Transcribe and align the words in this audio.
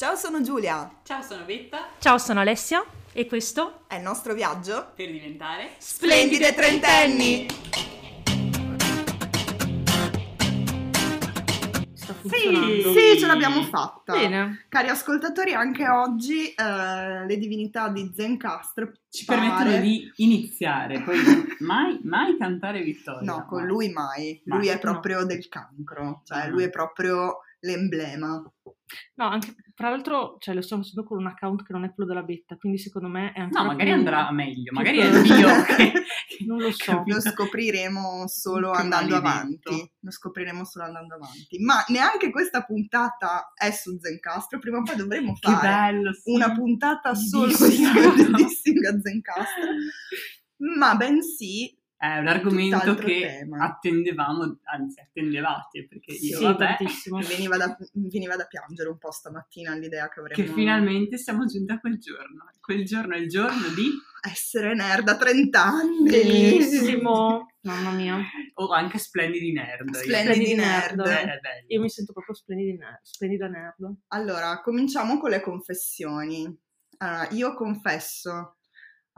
Ciao, 0.00 0.14
sono 0.16 0.40
Giulia. 0.40 0.90
Ciao, 1.04 1.20
sono 1.20 1.44
Betta. 1.44 1.88
Ciao, 1.98 2.16
sono 2.16 2.40
Alessia 2.40 2.82
e 3.12 3.26
questo 3.26 3.82
è 3.86 3.96
il 3.96 4.02
nostro 4.02 4.32
viaggio 4.32 4.92
per 4.96 5.10
diventare 5.10 5.72
splendide 5.76 6.54
trentenni. 6.54 7.46
sta 11.92 12.14
Sì, 12.14 12.28
funzionando. 12.28 12.92
sì, 12.94 13.18
ce 13.18 13.26
l'abbiamo 13.26 13.62
fatta. 13.64 14.12
Bene. 14.14 14.64
Cari 14.70 14.88
ascoltatori, 14.88 15.52
anche 15.52 15.86
oggi 15.86 16.46
eh, 16.48 17.26
le 17.26 17.36
divinità 17.36 17.88
di 17.90 18.10
Zencastro 18.16 18.92
ci 19.10 19.26
pare- 19.26 19.40
permettono 19.40 19.80
di 19.82 20.10
iniziare, 20.16 21.02
poi 21.02 21.18
mai, 21.60 22.00
mai 22.04 22.38
cantare 22.38 22.80
vittoria. 22.80 23.20
No, 23.30 23.44
con 23.44 23.58
mai. 23.60 23.68
lui 23.68 23.90
mai. 23.92 24.40
Mai. 24.46 24.58
Lui 24.60 24.68
è 24.68 24.74
No. 24.74 24.80
proprio 24.80 25.24
del 25.26 25.46
cancro, 25.48 26.22
cioè 26.24 26.44
No. 26.46 26.52
lui 26.52 26.62
è 26.64 26.70
proprio 26.70 27.40
l'emblema. 27.62 28.42
No, 29.14 29.28
anche 29.28 29.54
tra 29.74 29.88
l'altro, 29.90 30.36
cioè, 30.40 30.54
lo 30.54 30.62
sto 30.62 30.76
facendo 30.76 31.04
con 31.04 31.18
un 31.18 31.26
account 31.26 31.62
che 31.64 31.72
non 31.72 31.84
è 31.84 31.92
quello 31.94 32.08
della 32.08 32.22
betta, 32.24 32.56
quindi 32.56 32.78
secondo 32.78 33.08
me 33.08 33.32
è 33.32 33.40
ancora 33.40 33.62
No, 33.62 33.68
magari 33.68 33.90
più- 33.90 33.98
andrà 33.98 34.30
meglio, 34.32 34.72
magari 34.72 34.98
è 34.98 35.04
il 35.06 35.20
mio 35.22 35.48
che... 35.64 35.92
Non 36.46 36.58
lo 36.58 36.72
so. 36.72 37.02
Lo 37.04 37.20
scopriremo 37.20 38.26
solo 38.26 38.70
Che 38.70 38.80
andando 38.80 39.20
maledetto. 39.20 39.68
avanti. 39.68 39.92
Lo 40.00 40.10
scopriremo 40.10 40.64
solo 40.64 40.86
andando 40.86 41.14
avanti. 41.16 41.58
Ma 41.58 41.84
neanche 41.88 42.30
questa 42.30 42.62
puntata 42.62 43.52
è 43.54 43.70
su 43.70 43.98
Zencastro. 44.00 44.58
Prima 44.58 44.78
o 44.78 44.82
poi 44.82 44.96
dovremo 44.96 45.34
Che 45.38 45.50
fare 45.50 45.66
bello, 45.92 46.12
sì. 46.14 46.30
una 46.32 46.50
puntata 46.54 47.14
solo 47.14 47.48
Di 47.48 48.32
Dissing 48.32 48.84
a 48.86 48.98
Zencastro. 49.00 49.64
Ma 50.78 50.94
bensì 50.94 51.78
È 52.00 52.16
un 52.16 52.28
argomento 52.28 52.94
che 52.94 53.20
tema. 53.40 53.62
attendevamo, 53.62 54.58
anzi 54.72 55.00
attendevate, 55.00 55.86
perché 55.86 56.12
io, 56.12 56.38
Sì, 56.38 56.44
vabbè, 56.44 56.78
veniva, 57.28 57.58
da, 57.58 57.76
veniva 57.92 58.36
da 58.36 58.46
piangere 58.46 58.88
un 58.88 58.96
po' 58.96 59.10
stamattina 59.10 59.72
all'idea 59.72 60.08
che 60.08 60.20
avremmo 60.20 60.42
che 60.42 60.50
finalmente 60.50 61.18
siamo 61.18 61.44
giunti 61.44 61.72
a 61.72 61.78
quel 61.78 61.98
giorno. 61.98 62.48
Quel 62.58 62.86
giorno 62.86 63.16
è 63.16 63.18
il 63.18 63.28
giorno 63.28 63.68
di... 63.74 63.90
essere 64.26 64.74
nerd 64.74 65.08
a 65.08 65.16
30 65.18 65.62
anni. 65.62 66.08
Bellissimo. 66.08 67.48
Mamma 67.68 67.90
mia. 67.90 68.18
o 68.54 68.72
anche 68.72 68.96
splendidi 68.96 69.52
nerd. 69.52 69.94
Splendidi 69.94 70.46
Splendidi 70.46 70.54
nerd. 70.54 71.00
nerd. 71.00 71.44
Eh. 71.44 71.64
Io 71.74 71.80
mi 71.82 71.90
sento 71.90 72.14
proprio 72.14 72.34
splendida 72.34 72.82
nerd. 72.82 73.00
Splendida 73.02 73.46
nerd. 73.46 73.94
Allora, 74.08 74.62
cominciamo 74.62 75.18
con 75.18 75.28
le 75.28 75.42
confessioni. 75.42 76.58
Allora, 76.96 77.28
io 77.32 77.54
confesso 77.54 78.56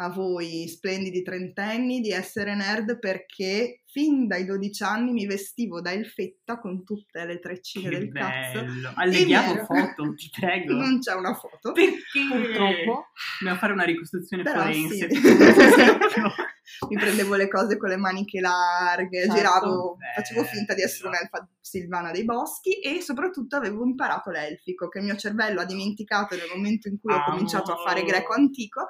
a 0.05 0.11
voi, 0.11 0.67
splendidi 0.69 1.23
trentenni, 1.23 2.01
di 2.01 2.11
essere 2.11 2.55
nerd 2.55 2.99
perché 2.99 3.83
fin 3.87 4.27
dai 4.27 4.45
12 4.47 4.83
anni 4.85 5.13
mi 5.13 5.27
vestivo 5.27 5.81
da 5.83 5.93
elfetta 5.93 6.59
con 6.59 6.83
tutte 6.83 7.25
le 7.27 7.39
treccine 7.41 7.91
Che 7.91 7.99
del 7.99 8.13
cazzo. 8.13 8.65
bello. 8.65 8.93
Alleghiamo 8.95 9.55
ero- 9.55 9.65
foto, 9.67 10.15
ti 10.15 10.31
prego. 10.35 10.75
Non 10.75 10.99
c'è 11.01 11.15
una 11.15 11.35
foto. 11.35 11.73
Perché? 11.73 11.99
Purtroppo. 12.29 13.07
Dobbiamo 13.39 13.59
fare 13.59 13.73
una 13.73 13.85
ricostruzione 13.85 14.43
Però 14.43 14.61
forense. 14.63 15.09
sì. 15.11 16.87
mi 16.89 16.97
prendevo 16.97 17.35
le 17.35 17.49
cose 17.49 17.77
con 17.77 17.89
le 17.91 17.97
maniche 17.97 18.41
larghe, 18.41 19.21
Certo. 19.21 19.35
giravo, 19.35 19.97
Beh, 19.97 20.13
facevo 20.23 20.45
finta 20.45 20.75
di 20.75 20.83
essere 20.83 21.09
un'elfa 21.09 21.47
Silvana 21.61 22.11
dei 22.13 22.25
boschi 22.25 22.81
e 22.81 23.01
soprattutto 23.03 23.57
avevo 23.57 23.85
imparato 23.85 24.31
l'elfico 24.31 24.89
che 24.89 24.99
il 24.99 25.05
mio 25.05 25.17
cervello 25.17 25.61
ha 25.61 25.65
dimenticato 25.65 26.35
nel 26.35 26.49
momento 26.55 26.89
in 26.89 26.99
cui 26.99 27.13
ho 27.13 27.17
Amo. 27.17 27.25
cominciato 27.35 27.73
a 27.73 27.77
fare 27.77 28.03
greco 28.05 28.33
antico, 28.33 28.87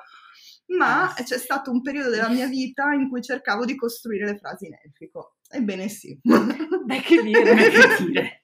ma 0.76 1.12
Ah. 1.14 1.22
c'è 1.22 1.38
stato 1.38 1.70
un 1.70 1.82
periodo 1.82 2.10
della 2.10 2.28
mia 2.28 2.46
vita 2.46 2.92
in 2.92 3.08
cui 3.08 3.22
cercavo 3.22 3.64
di 3.64 3.74
costruire 3.76 4.26
le 4.26 4.38
frasi 4.38 4.66
in 4.66 4.74
elfico. 4.82 5.36
Ebbene 5.50 5.88
sì, 5.88 6.18
Beh, 6.22 7.00
che 7.00 7.22
dire. 7.22 7.54
Beh, 7.54 7.70
che 7.70 8.04
dire. 8.04 8.41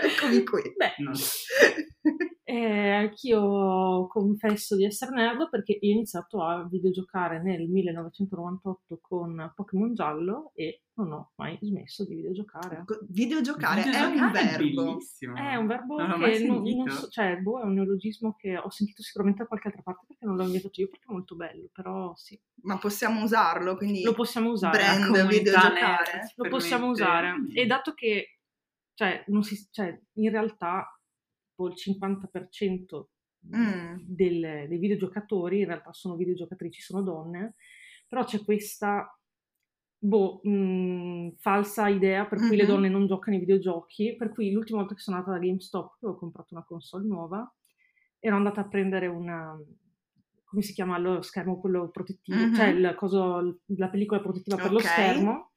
Eccomi 0.00 0.44
qui. 0.44 0.62
Beh, 0.76 0.94
Non- 0.98 1.14
Eh, 2.44 2.90
anch'io 2.90 4.06
confesso 4.08 4.76
di 4.76 4.84
essere 4.84 5.12
nerd 5.14 5.48
perché 5.48 5.78
io 5.80 5.90
ho 5.92 5.94
iniziato 5.94 6.42
a 6.44 6.66
videogiocare 6.68 7.40
nel 7.40 7.66
1998 7.68 8.98
con 9.00 9.52
Pokémon 9.54 9.94
Giallo 9.94 10.50
e 10.54 10.82
non 10.94 11.12
ho 11.12 11.32
mai 11.36 11.56
smesso 11.62 12.04
di 12.04 12.16
videogiocare. 12.16 12.84
Videogiocare 13.08 13.82
è 13.84 13.84
un 13.84 13.90
Videogiocare 14.12 14.58
verbo. 14.58 14.84
bellissimo. 14.84 15.36
È 15.36 15.54
un 15.54 15.66
verbo 15.66 15.96
Non 15.96 16.20
che 16.20 16.44
non, 16.44 16.62
non 16.62 16.88
so, 16.90 17.08
cioè, 17.08 17.36
boh, 17.38 17.60
è 17.60 17.64
un 17.64 17.72
neologismo 17.74 18.34
che 18.36 18.58
ho 18.58 18.70
sentito 18.70 19.00
sicuramente 19.02 19.42
da 19.42 19.48
qualche 19.48 19.68
altra 19.68 19.82
parte 19.82 20.04
perché 20.08 20.26
non 20.26 20.36
l'ho 20.36 20.44
inventato 20.44 20.80
io 20.80 20.88
perché 20.88 21.06
è 21.08 21.12
molto 21.12 21.36
bello, 21.36 21.68
però 21.72 22.12
sì, 22.16 22.38
Ma 22.64 22.76
possiamo 22.76 23.22
usarlo, 23.22 23.76
quindi 23.76 24.02
lo 24.02 24.12
possiamo 24.12 24.50
usare. 24.50 24.76
brand 24.78 25.26
videogiocare. 25.28 26.32
Lo 26.36 26.48
possiamo 26.48 26.88
usare. 26.88 27.34
E 27.54 27.64
dato 27.66 27.94
che, 27.94 28.40
cioè, 28.94 29.24
non 29.28 29.42
si, 29.42 29.56
cioè, 29.70 29.98
in 30.14 30.30
realtà 30.30 30.86
tipo, 31.48 31.68
il 31.68 31.74
50% 31.76 33.08
Mm. 33.44 33.96
del- 34.06 34.68
dei 34.68 34.78
videogiocatori 34.78 35.58
in 35.60 35.66
realtà 35.66 35.92
sono 35.92 36.14
videogiocatrici, 36.14 36.80
sono 36.80 37.02
donne, 37.02 37.56
però 38.06 38.22
c'è 38.24 38.44
questa 38.44 39.18
boh, 39.98 40.40
mh, 40.44 41.36
falsa 41.38 41.88
idea 41.88 42.24
per 42.26 42.38
cui 42.38 42.54
le 42.56 42.62
Mhm. 42.62 42.68
donne 42.68 42.88
non 42.88 43.06
giocano 43.08 43.34
ai 43.36 43.42
videogiochi, 43.42 44.14
per 44.16 44.30
cui 44.32 44.52
l'ultima 44.52 44.78
volta 44.80 44.94
che 44.94 45.00
sono 45.00 45.16
andata 45.16 45.36
da 45.36 45.44
GameStop 45.44 45.96
ho 46.02 46.16
comprato 46.16 46.54
una 46.54 46.64
console 46.64 47.04
nuova, 47.06 47.52
ero 48.20 48.36
andata 48.36 48.60
a 48.60 48.68
prendere 48.68 49.06
una... 49.08 49.56
come 50.44 50.62
si 50.62 50.72
chiama 50.74 50.98
lo 50.98 51.22
schermo 51.22 51.58
quello 51.58 51.88
protettivo, 51.90 52.36
Mhm. 52.44 52.54
cioè 52.54 52.66
il 52.68 52.94
coso- 52.96 53.60
la 53.76 53.88
pellicola 53.88 54.20
protettiva 54.20 54.56
per 54.56 54.70
lo 54.72 54.78
schermo. 54.80 55.51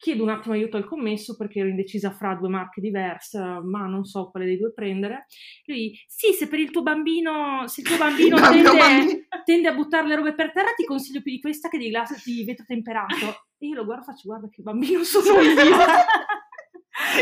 Chiedo 0.00 0.22
un 0.22 0.30
attimo 0.30 0.54
aiuto 0.54 0.78
al 0.78 0.86
commesso 0.86 1.36
perché 1.36 1.58
ero 1.58 1.68
indecisa 1.68 2.10
fra 2.10 2.34
due 2.34 2.48
marche 2.48 2.80
diverse, 2.80 3.38
ma 3.38 3.84
non 3.84 4.06
so 4.06 4.30
quale 4.30 4.46
dei 4.46 4.56
due 4.56 4.72
prendere. 4.72 5.26
Lui, 5.66 5.92
sì, 6.06 6.32
se 6.32 6.48
per 6.48 6.58
il 6.58 6.70
tuo 6.70 6.80
bambino, 6.80 7.66
se 7.66 7.82
il 7.82 7.86
tuo 7.86 7.98
bambino 8.00 8.40
tende, 8.40 8.62
bambino. 8.62 9.20
tende 9.44 9.68
a 9.68 9.74
buttare 9.74 10.06
le 10.08 10.16
robe 10.16 10.34
per 10.34 10.52
terra, 10.52 10.72
ti 10.74 10.86
consiglio 10.86 11.20
più 11.20 11.32
di 11.32 11.40
questa 11.40 11.68
che 11.68 11.76
di 11.76 11.90
glass 11.90 12.24
di 12.24 12.42
vetro 12.44 12.64
temperato. 12.66 13.44
E 13.58 13.66
io 13.66 13.74
lo 13.74 13.84
guardo 13.84 14.04
e 14.04 14.06
faccio, 14.06 14.22
guarda 14.28 14.48
che 14.48 14.62
bambino 14.62 15.04
sono 15.04 15.36
io. 15.42 15.54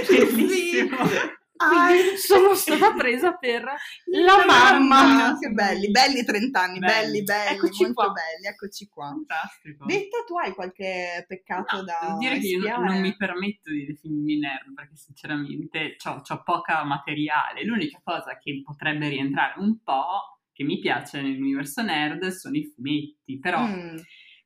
Bellissimo. 0.07 0.97
Quindi 1.59 2.17
sono 2.17 2.55
stata 2.55 2.93
presa 2.95 3.33
per 3.37 3.65
la 3.65 4.45
mamma. 4.47 5.03
mamma. 5.03 5.39
Che 5.39 5.49
belli, 5.51 5.91
belli 5.91 6.25
30 6.25 6.61
anni, 6.61 6.79
belli, 6.79 7.23
Belli. 7.23 7.23
belli, 7.25 7.55
Eccoci 7.57 7.83
molto 7.85 8.03
qua. 8.05 8.13
belli, 8.13 8.47
eccoci 8.47 8.89
qua. 8.89 9.07
Fantastico. 9.09 9.85
Detta, 9.87 10.19
tu 10.27 10.39
hai 10.39 10.53
qualche 10.55 11.25
peccato 11.27 11.77
No, 11.77 11.83
da 11.85 11.99
devo 12.03 12.19
dire 12.19 12.39
che 12.39 12.47
io 12.47 12.79
non 12.79 13.01
mi 13.01 13.17
permetto 13.17 13.71
di 13.71 13.87
definirmi 13.87 14.39
nerd 14.39 14.73
perché 14.75 14.97
sinceramente 14.97 15.97
ho 16.05 16.43
poca 16.45 16.85
materiale. 16.85 17.65
L'unica 17.65 18.01
cosa 18.03 18.39
che 18.39 18.63
potrebbe 18.65 19.09
rientrare 19.09 19.55
un 19.61 19.83
po' 19.83 20.41
che 20.53 20.65
mi 20.65 20.79
piace 20.79 21.21
nell'universo 21.21 21.83
nerd 21.83 22.27
sono 22.29 22.57
i 22.57 22.65
fumetti, 22.75 23.39
però 23.39 23.65
Mm, 23.67 23.97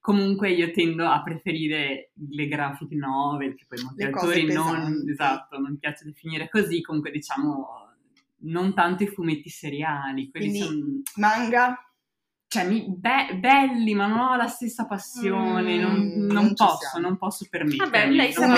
comunque 0.02 0.50
io 0.50 0.70
tendo 0.72 1.06
a 1.08 1.22
preferire 1.22 2.10
le 2.28 2.46
graphic 2.48 2.90
novel, 2.90 3.54
che 3.54 3.64
poi 3.68 3.82
molti 3.82 4.02
Le 4.02 4.10
autori 4.10 4.52
non, 4.52 5.04
esatto, 5.08 5.58
non 5.58 5.78
piace 5.78 6.04
definire 6.04 6.48
così, 6.50 6.82
comunque 6.82 7.12
diciamo 7.12 7.68
non 8.44 8.74
tanto 8.74 9.04
i 9.04 9.06
fumetti 9.06 9.48
seriali, 9.48 10.28
quelli 10.28 10.48
Quindi- 10.50 10.66
sono 10.66 11.02
manga? 11.16 11.76
cioè, 12.48 12.66
mi- 12.66 12.84
be- 12.88 13.38
belli, 13.38 13.94
ma 13.94 14.06
non 14.08 14.18
ho 14.18 14.36
la 14.36 14.48
stessa 14.48 14.84
passione, 14.86 15.76
Mm, 15.78 15.80
non, 15.80 15.94
non 16.26 16.26
non 16.44 16.54
posso, 16.54 16.76
siamo. 16.90 17.06
non 17.08 17.16
posso 17.16 17.46
permettermi. 17.48 17.90
Vabbè, 17.90 18.10
lei 18.10 18.32
proprio 18.34 18.54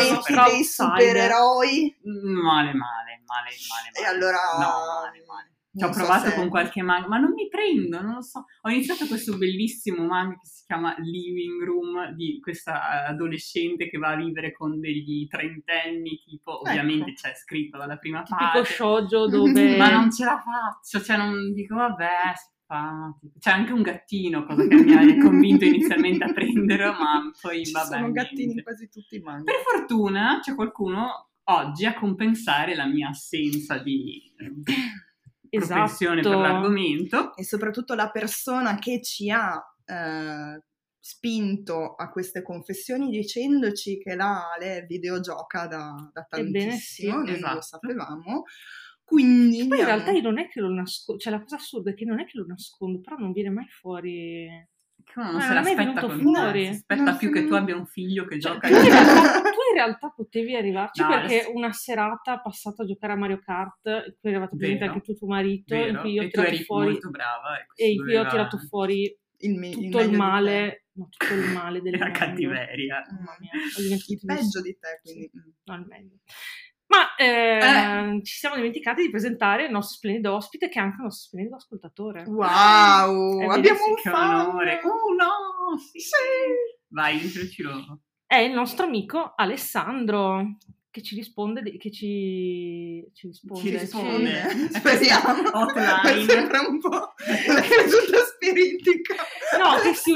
dei 0.48 0.64
supereroi? 0.64 1.94
permettermi. 2.02 2.32
Male, 2.42 2.72
male, 2.74 3.22
male, 3.26 3.50
male, 3.68 3.90
E 3.92 4.02
male. 4.02 4.06
allora... 4.16 4.38
No, 4.58 5.00
male, 5.02 5.24
male. 5.28 5.52
Ci 5.76 5.84
ho 5.84 5.92
so 5.92 5.98
provato 5.98 6.28
se- 6.28 6.34
con 6.36 6.48
qualche 6.48 6.82
manga, 6.82 7.08
ma 7.08 7.18
non 7.18 7.32
mi 7.32 7.48
prendo, 7.48 8.00
non 8.00 8.14
lo 8.14 8.22
so. 8.22 8.44
Ho 8.62 8.70
iniziato 8.70 9.06
questo 9.06 9.36
bellissimo 9.36 10.04
manga 10.06 10.34
che 10.36 10.46
si 10.46 10.64
chiama 10.66 10.94
Living 10.98 11.62
Room 11.64 12.12
di 12.14 12.38
questa 12.40 13.06
adolescente 13.06 13.88
che 13.88 13.98
va 13.98 14.10
a 14.10 14.16
vivere 14.16 14.52
con 14.52 14.78
degli 14.78 15.26
trentenni, 15.26 16.22
tipo, 16.24 16.60
ovviamente 16.60 17.12
c'è 17.14 17.32
scritto 17.34 17.76
dalla 17.78 17.96
prima 17.96 18.22
Tipico 18.22 18.44
parte. 18.52 18.64
shoujo 18.72 19.26
dove... 19.28 19.76
Ma 19.76 19.90
non 19.90 20.10
ce 20.12 20.24
la 20.24 20.40
faccio, 20.42 21.02
cioè 21.04 21.16
non 21.16 21.52
dico 21.52 21.74
vabbè, 21.74 22.08
simpatico. 22.36 23.34
C'è 23.38 23.50
anche 23.50 23.72
un 23.72 23.82
gattino, 23.82 24.44
cosa 24.46 24.66
che 24.66 24.74
mi 24.76 24.92
ha 24.94 24.98
convinto 25.22 25.64
inizialmente 25.64 26.24
a 26.24 26.32
prenderlo, 26.32 26.92
ma 26.92 27.30
poi 27.40 27.64
Ci 27.64 27.72
vabbè. 27.72 27.86
sono 27.86 28.10
gattini 28.12 28.52
in 28.52 28.62
quasi 28.62 28.88
tutti 28.88 29.16
i 29.16 29.20
manga. 29.20 29.44
Per 29.44 29.54
fortuna 29.78 30.38
c'è 30.40 30.54
qualcuno 30.54 31.30
oggi 31.44 31.84
a 31.84 31.94
compensare 31.94 32.74
la 32.74 32.86
mia 32.86 33.08
assenza 33.10 33.76
di 33.78 34.32
eh, 35.54 35.58
Esatto. 35.58 35.80
propensione 35.80 36.20
per 36.22 36.36
l'argomento. 36.36 37.34
E 37.36 37.44
soprattutto 37.44 37.94
la 37.94 38.10
persona 38.10 38.78
che 38.78 39.00
ci 39.02 39.30
ha 39.30 39.60
eh, 39.84 40.62
spinto 40.98 41.94
a 41.94 42.08
queste 42.10 42.42
confessioni 42.42 43.10
dicendoci 43.10 43.98
che 43.98 44.14
la 44.14 44.52
Ale 44.54 44.86
videogioca 44.88 45.66
da, 45.66 46.10
da 46.12 46.26
Ebbene 46.30 46.68
tantissimo, 46.68 47.10
sì, 47.10 47.16
noi 47.16 47.40
non 47.40 47.52
lo 47.52 47.58
esatto. 47.58 47.62
sapevamo. 47.62 48.42
Quindi 49.04 49.66
Poi 49.68 49.78
in 49.80 49.84
realtà 49.84 50.12
io 50.12 50.22
non 50.22 50.38
è 50.38 50.48
che 50.48 50.60
lo 50.60 50.70
nascondo, 50.72 51.20
cioè 51.20 51.32
la 51.32 51.40
cosa 51.40 51.56
assurda 51.56 51.90
è 51.90 51.94
che 51.94 52.06
non 52.06 52.20
è 52.20 52.24
che 52.24 52.38
lo 52.38 52.46
nascondo, 52.46 53.00
però 53.00 53.16
non 53.16 53.32
viene 53.32 53.50
mai 53.50 53.66
fuori... 53.68 54.48
Che 55.14 55.20
uno 55.20 55.30
non 55.30 55.38
Ma 55.38 55.40
se 55.42 55.54
non 55.54 55.62
l'aspetta 55.62 56.00
con 56.00 56.18
fuori. 56.20 56.64
si 56.64 56.70
aspetta 56.70 57.02
Non 57.02 57.16
più 57.16 57.30
che 57.32 57.46
tu 57.46 57.54
abbia 57.54 57.76
un 57.76 57.86
figlio 57.86 58.24
che 58.24 58.40
Cioè, 58.40 58.52
gioca 58.54 58.66
tu, 58.68 58.74
in 58.74 58.80
in 58.84 58.90
realtà, 58.90 59.40
tu 59.42 59.48
in 59.70 59.74
realtà 59.76 60.08
potevi 60.10 60.56
arrivarci 60.56 61.00
No, 61.02 61.08
perché 61.08 61.24
adesso- 61.36 61.52
una 61.54 61.72
serata 61.72 62.40
passata 62.40 62.82
a 62.82 62.86
giocare 62.86 63.12
a 63.12 63.16
Mario 63.16 63.38
Kart, 63.38 63.86
in 63.86 64.14
cui 64.20 64.30
eravate 64.30 64.56
presente 64.56 64.84
anche 64.84 65.00
tu 65.02 65.12
e 65.12 65.14
tuo 65.16 65.28
marito, 65.28 65.74
in 65.74 65.80
Vero? 65.84 66.00
cui 66.00 66.12
io 66.14 66.20
ho 66.22 66.24
e 66.24 66.30
tu 66.30 66.40
tirato 66.40 66.54
eri 66.54 66.64
fuori 66.64 66.90
molto 66.90 67.10
brava 67.10 67.66
e, 67.76 67.90
in 67.92 68.02
cui 68.02 68.16
ho 68.16 68.26
tirato 68.26 68.58
fuori 68.58 69.18
Il, 69.38 69.54
me- 69.58 69.70
tutto 69.70 70.00
il 70.00 70.08
di 70.10 70.16
male, 70.16 70.84
no, 70.94 71.08
tutto 71.10 71.32
il 71.34 71.48
male 71.52 71.80
del 71.82 71.92
la 71.98 72.04
mondo. 72.06 72.18
cattiveria. 72.18 73.02
Mamma 73.10 73.36
mia, 73.38 73.50
Il 74.08 74.20
peggio 74.24 74.60
di 74.62 74.76
te, 74.80 75.00
quindi... 75.02 75.30
mm. 75.36 75.50
No, 75.64 75.74
il 75.76 75.86
meglio. 75.86 76.16
Ma 76.94 77.14
eh, 77.16 78.20
ci 78.22 78.36
siamo 78.36 78.54
dimenticati 78.56 79.02
di 79.02 79.10
presentare 79.10 79.64
il 79.66 79.70
nostro 79.70 79.96
splendido 79.96 80.34
ospite, 80.34 80.68
che 80.68 80.78
è 80.78 80.82
anche 80.82 80.96
il 80.98 81.02
nostro 81.04 81.26
splendido 81.28 81.56
ascoltatore. 81.56 82.24
Wow, 82.26 83.40
Eh, 83.42 83.46
abbiamo 83.46 83.86
un 83.88 83.94
che 83.96 84.10
fan! 84.10 84.48
onore. 84.48 84.80
Oh 84.84 85.14
no, 85.14 85.78
sì. 85.78 85.98
Sì! 86.00 86.14
Vai, 86.88 87.22
introduci 87.22 87.62
loro. 87.62 88.00
È 88.26 88.36
il 88.36 88.52
nostro 88.52 88.86
amico 88.86 89.32
Alessandro, 89.36 90.56
che 90.90 91.02
ci 91.02 91.14
risponde, 91.16 91.62
che 91.76 91.90
ci, 91.90 93.04
ci 93.12 93.26
risponde. 93.26 93.60
Ci 93.60 93.76
risponde. 93.76 94.46
ci- 94.50 94.68
Speriamo. 94.78 95.50
Hotline. 95.52 96.24
Sembra 96.24 96.60
un 96.68 96.78
po' 96.80 96.88
la 96.90 97.60
caduta 97.60 98.18
spiritica. 98.34 99.14
No, 99.58 99.80
che 99.82 99.94
si- 99.94 100.14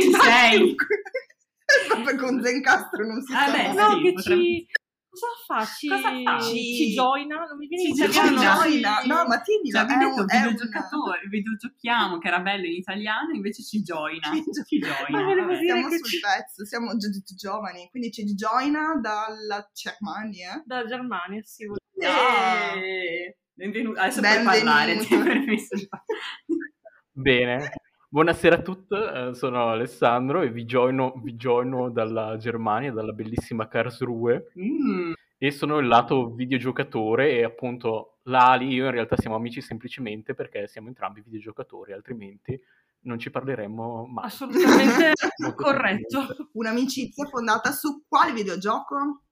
Ci 0.00 0.12
sei? 0.12 0.74
Con 2.18 2.42
Zencastro 2.42 3.06
non 3.06 3.22
si 3.22 3.32
Ah, 3.32 3.46
sa. 3.46 3.52
beh. 3.52 3.72
No, 3.74 3.90
sì, 3.96 4.02
che 4.02 4.12
potrebbe- 4.12 4.42
ci... 4.42 4.66
Cosa 5.10 5.26
fa? 5.44 5.64
Ci, 5.66 5.88
Cosa 5.88 6.10
fa? 6.22 6.40
ci, 6.40 6.54
Ci- 6.76 6.92
joina? 6.94 7.44
Non 7.44 7.56
mi 7.58 7.66
viene 7.66 7.82
in 7.88 7.94
Ci 7.96 8.04
italiano. 8.04 8.40
joina. 8.62 9.02
No, 9.06 9.26
ma 9.26 9.40
tienilo, 9.40 9.78
Ci 9.78 9.84
è 9.84 9.86
detto 9.88 10.06
un, 10.06 10.12
è 10.28 10.36
un- 10.36 10.42
videogiocatore, 10.52 11.26
videogiochiamo, 11.28 12.18
che 12.18 12.28
era 12.28 12.38
bello 12.40 12.64
in 12.66 12.74
italiano, 12.74 13.32
invece 13.34 13.64
ci 13.64 13.82
joina. 13.82 14.30
Ci 14.32 14.42
gio- 14.44 14.62
Ci 14.64 14.78
joina. 14.78 15.44
Ma 15.44 15.56
Siamo 15.58 15.88
che 15.88 15.96
sul 15.98 16.06
ci- 16.06 16.20
pezzo, 16.20 16.64
siamo 16.64 16.94
gi- 16.96 17.10
gi- 17.10 17.34
giovani, 17.34 17.88
quindi 17.90 18.12
ci 18.12 18.24
gioina 18.34 18.94
dalla 19.00 19.68
Germania. 19.72 20.62
Dalla 20.64 20.86
Germania, 20.86 21.42
sì. 21.42 21.66
vuol- 21.66 21.78
Ah. 22.02 22.76
Eh, 22.76 23.36
Benvenuto. 23.52 23.98
Adesso 24.00 24.20
puoi 24.20 24.32
Benvenuto. 24.36 24.64
parlare, 24.64 24.96
ti 24.98 25.16
permesso 25.18 25.74
di 25.74 25.88
parlare. 25.88 26.74
Bene, 27.12 27.70
buonasera 28.12 28.56
a 28.56 28.62
tutti, 28.62 28.94
eh, 28.94 29.34
sono 29.34 29.68
Alessandro 29.68 30.42
e 30.42 30.50
vi 30.50 30.64
joino, 30.64 31.14
vi 31.22 31.34
joino 31.34 31.90
dalla 31.90 32.36
Germania, 32.38 32.90
dalla 32.90 33.12
bellissima 33.12 33.68
Karlsruhe 33.68 34.50
Mm, 34.58 35.12
e 35.38 35.50
sono 35.52 35.78
il 35.78 35.86
lato 35.86 36.34
videogiocatore 36.34 37.30
e 37.30 37.44
appunto 37.44 38.18
l'Ali, 38.24 38.66
io 38.68 38.86
in 38.86 38.90
realtà 38.90 39.16
siamo 39.16 39.36
amici 39.36 39.60
semplicemente 39.60 40.34
perché 40.34 40.66
siamo 40.66 40.88
entrambi 40.88 41.22
videogiocatori, 41.22 41.92
altrimenti 41.92 42.60
non 43.02 43.18
ci 43.18 43.30
parleremmo 43.30 44.06
mai. 44.06 44.24
Assolutamente 44.26 45.12
corretto. 45.54 46.50
Un'amicizia 46.52 47.26
fondata 47.26 47.70
su 47.70 48.04
quale 48.08 48.32
videogioco? 48.32 49.22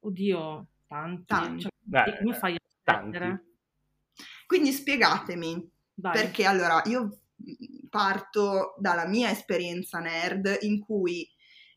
Oddio, 0.00 0.66
tanti. 0.88 1.24
Tanti. 1.26 1.62
Cioè, 1.62 1.70
Beh, 1.78 2.18
come 2.18 2.34
fai 2.34 2.54
a 2.56 2.58
tanti. 2.82 3.44
Quindi 4.46 4.72
spiegatemi, 4.72 5.70
Vai. 5.94 6.12
perché 6.12 6.44
allora 6.44 6.82
io 6.86 7.20
parto 7.88 8.74
dalla 8.78 9.06
mia 9.06 9.30
esperienza 9.30 9.98
nerd 9.98 10.58
in 10.62 10.80
cui 10.80 11.28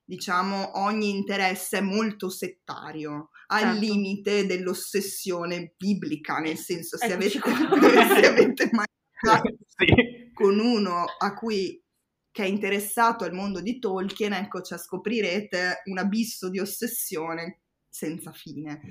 diciamo 0.03 0.79
ogni 0.79 1.09
interesse 1.09 1.77
è 1.77 1.81
molto 1.81 2.29
settario, 2.29 3.29
al 3.47 3.59
Certo. 3.61 3.79
limite 3.79 4.45
dell'ossessione 4.47 5.73
biblica, 5.77 6.37
nel 6.39 6.57
senso 6.57 6.97
se 6.97 7.13
avete, 7.13 7.39
se 8.21 8.27
avete 8.27 8.69
mai 8.71 8.85
parlato 9.21 9.55
Sì. 9.77 10.31
con 10.33 10.59
uno 10.59 11.05
a 11.17 11.33
cui 11.35 11.81
che 12.31 12.43
è 12.43 12.47
interessato 12.47 13.23
al 13.23 13.33
mondo 13.33 13.59
di 13.61 13.79
Tolkien, 13.79 14.33
ecco, 14.33 14.61
cioè 14.61 14.77
scoprirete 14.77 15.81
un 15.85 15.97
abisso 15.99 16.49
di 16.49 16.59
ossessione 16.59 17.61
senza 17.87 18.31
fine. 18.31 18.81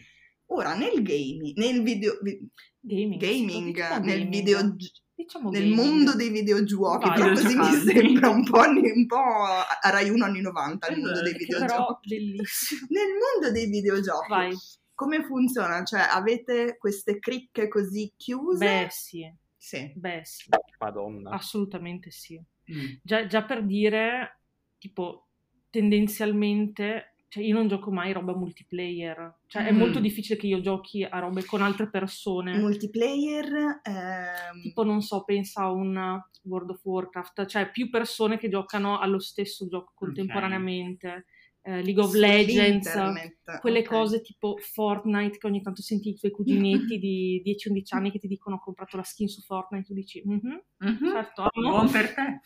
Ora, 0.46 0.74
nel 0.74 1.02
gaming, 1.02 1.56
nel 1.56 1.82
video, 1.82 2.18
vi- 2.22 2.46
Gaming. 2.80 3.20
gaming, 3.20 3.76
nel, 3.76 4.00
gaming. 4.00 4.28
video, 4.30 4.76
Diciamo 5.18 5.50
nel 5.50 5.70
mondo 5.70 6.14
dei 6.14 6.28
videogiochi, 6.28 7.08
Vai. 7.08 7.18
però 7.18 7.32
così 7.32 7.56
mi 7.56 7.72
sembra 7.92 8.28
un 8.28 8.44
po', 8.44 8.60
un 8.60 9.06
po' 9.06 9.16
a 9.16 9.90
Rai 9.90 10.10
1 10.10 10.24
anni 10.24 10.40
90 10.40 10.86
il 10.86 11.00
mondo 11.00 11.22
dei 11.22 11.34
Esatto, 11.34 11.44
videogiochi. 11.58 12.08
bellissimo. 12.08 12.86
Nel 12.90 13.08
mondo 13.18 13.52
dei 13.52 13.66
videogiochi, 13.68 14.28
Vai. 14.28 14.54
come 14.94 15.24
funziona? 15.24 15.82
Cioè, 15.82 16.06
avete 16.08 16.76
queste 16.78 17.18
cricche 17.18 17.66
così 17.66 18.12
chiuse? 18.16 18.64
Beh, 18.64 18.86
sì. 18.90 19.28
sì. 19.56 19.92
Beh, 19.96 20.20
sì. 20.24 20.48
Madonna. 20.78 21.30
Assolutamente 21.30 22.12
sì. 22.12 22.40
mm. 22.72 22.86
Già, 23.02 23.26
già 23.26 23.42
per 23.42 23.64
dire, 23.66 24.42
tipo, 24.78 25.26
tendenzialmente, 25.68 27.16
cioè 27.28 27.42
io 27.44 27.54
non 27.54 27.68
gioco 27.68 27.90
mai 27.90 28.12
roba 28.12 28.34
multiplayer. 28.36 29.40
Cioè 29.46 29.64
è 29.64 29.72
Mm. 29.72 29.76
molto 29.78 30.00
difficile 30.00 30.38
che 30.38 30.46
io 30.46 30.60
giochi 30.60 31.04
a 31.04 31.18
robe 31.18 31.44
con 31.44 31.62
altre 31.62 31.88
persone. 31.90 32.56
Multiplayer, 32.58 33.80
ehm, 33.84 34.60
Tipo, 34.60 34.82
non 34.84 35.02
so, 35.02 35.22
pensa 35.24 35.62
a 35.62 35.70
un 35.70 36.20
World 36.42 36.70
of 36.70 36.84
Warcraft, 36.84 37.46
cioè 37.46 37.70
più 37.70 37.90
persone 37.90 38.38
che 38.38 38.48
giocano 38.48 38.98
allo 38.98 39.18
stesso 39.20 39.68
gioco 39.68 39.92
contemporaneamente. 39.94 41.26
Eh, 41.62 41.82
League 41.82 42.02
of 42.02 42.12
su 42.12 42.18
Legends, 42.20 42.94
internet, 42.94 43.38
quelle 43.56 43.82
ok. 43.82 43.84
cose 43.84 44.20
tipo 44.20 44.56
Fortnite 44.58 45.38
che 45.38 45.46
ogni 45.46 45.60
tanto 45.62 45.82
senti 45.82 46.10
i 46.10 46.14
tuoi 46.14 46.30
cuginetti 46.32 46.98
di 46.98 47.40
10-11 47.44 47.94
anni 47.94 48.10
che 48.10 48.18
ti 48.18 48.28
dicono 48.28 48.56
ho 48.56 48.60
comprato 48.60 48.96
la 48.96 49.02
skin 49.04 49.28
su 49.28 49.40
Fortnite, 49.42 49.84
tu 49.86 49.94
dici 49.94 50.22
"Mhm, 50.24 50.62
Mhm. 50.80 51.12
certo, 51.12 51.42
amo". 51.42 51.70
Buon 51.70 51.90
per 51.90 52.14
te. 52.14 52.40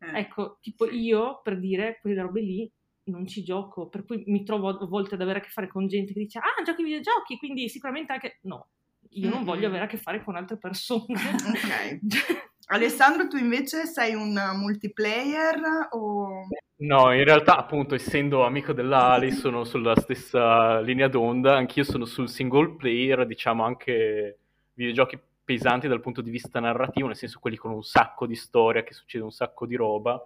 Eh, 0.00 0.18
Ecco, 0.20 0.58
tipo 0.60 0.88
io, 0.88 1.40
per 1.42 1.58
dire, 1.58 1.98
quelle 2.00 2.20
robe 2.22 2.40
lì 2.40 2.72
non 3.10 3.26
ci 3.26 3.42
gioco, 3.42 3.88
per 3.88 4.04
cui 4.04 4.22
mi 4.26 4.44
trovo 4.44 4.68
a 4.68 4.86
volte 4.86 5.14
ad 5.14 5.22
avere 5.22 5.38
a 5.38 5.42
che 5.42 5.50
fare 5.50 5.68
con 5.68 5.86
gente 5.86 6.12
che 6.12 6.20
dice 6.20 6.38
ah, 6.38 6.62
giochi 6.64 6.82
ai 6.82 6.86
videogiochi, 6.88 7.38
quindi 7.38 7.68
sicuramente 7.68 8.12
anche... 8.12 8.38
No, 8.42 8.68
io 9.10 9.28
non 9.28 9.38
Mm-mm. 9.38 9.44
voglio 9.44 9.66
avere 9.68 9.84
a 9.84 9.86
che 9.86 9.96
fare 9.96 10.22
con 10.22 10.36
altre 10.36 10.58
persone. 10.58 11.06
Ok. 11.48 11.98
Alessandro, 12.70 13.28
tu 13.28 13.38
invece 13.38 13.86
sei 13.86 14.14
un 14.14 14.38
multiplayer 14.56 15.88
o... 15.92 16.46
No, 16.80 17.14
in 17.14 17.24
realtà, 17.24 17.56
appunto, 17.56 17.94
essendo 17.94 18.44
amico 18.44 18.74
dell'Ali, 18.74 19.32
sono 19.32 19.64
sulla 19.64 19.96
stessa 19.96 20.78
linea 20.80 21.08
d'onda. 21.08 21.56
Anch'io 21.56 21.82
sono 21.82 22.04
sul 22.04 22.28
single 22.28 22.76
player, 22.76 23.26
diciamo 23.26 23.64
anche 23.64 24.38
videogiochi 24.74 25.18
pesanti 25.42 25.88
dal 25.88 26.02
punto 26.02 26.20
di 26.20 26.30
vista 26.30 26.60
narrativo, 26.60 27.06
nel 27.06 27.16
senso 27.16 27.38
quelli 27.40 27.56
con 27.56 27.72
un 27.72 27.82
sacco 27.82 28.26
di 28.26 28.36
storia, 28.36 28.82
che 28.82 28.92
succede 28.92 29.24
un 29.24 29.32
sacco 29.32 29.64
di 29.64 29.74
roba. 29.74 30.22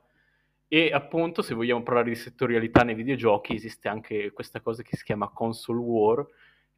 E 0.74 0.90
appunto, 0.90 1.42
se 1.42 1.52
vogliamo 1.52 1.82
parlare 1.82 2.08
di 2.08 2.14
settorialità 2.14 2.82
nei 2.82 2.94
videogiochi, 2.94 3.54
esiste 3.54 3.90
anche 3.90 4.32
questa 4.32 4.62
cosa 4.62 4.82
che 4.82 4.96
si 4.96 5.04
chiama 5.04 5.28
console 5.28 5.78
war, 5.80 6.26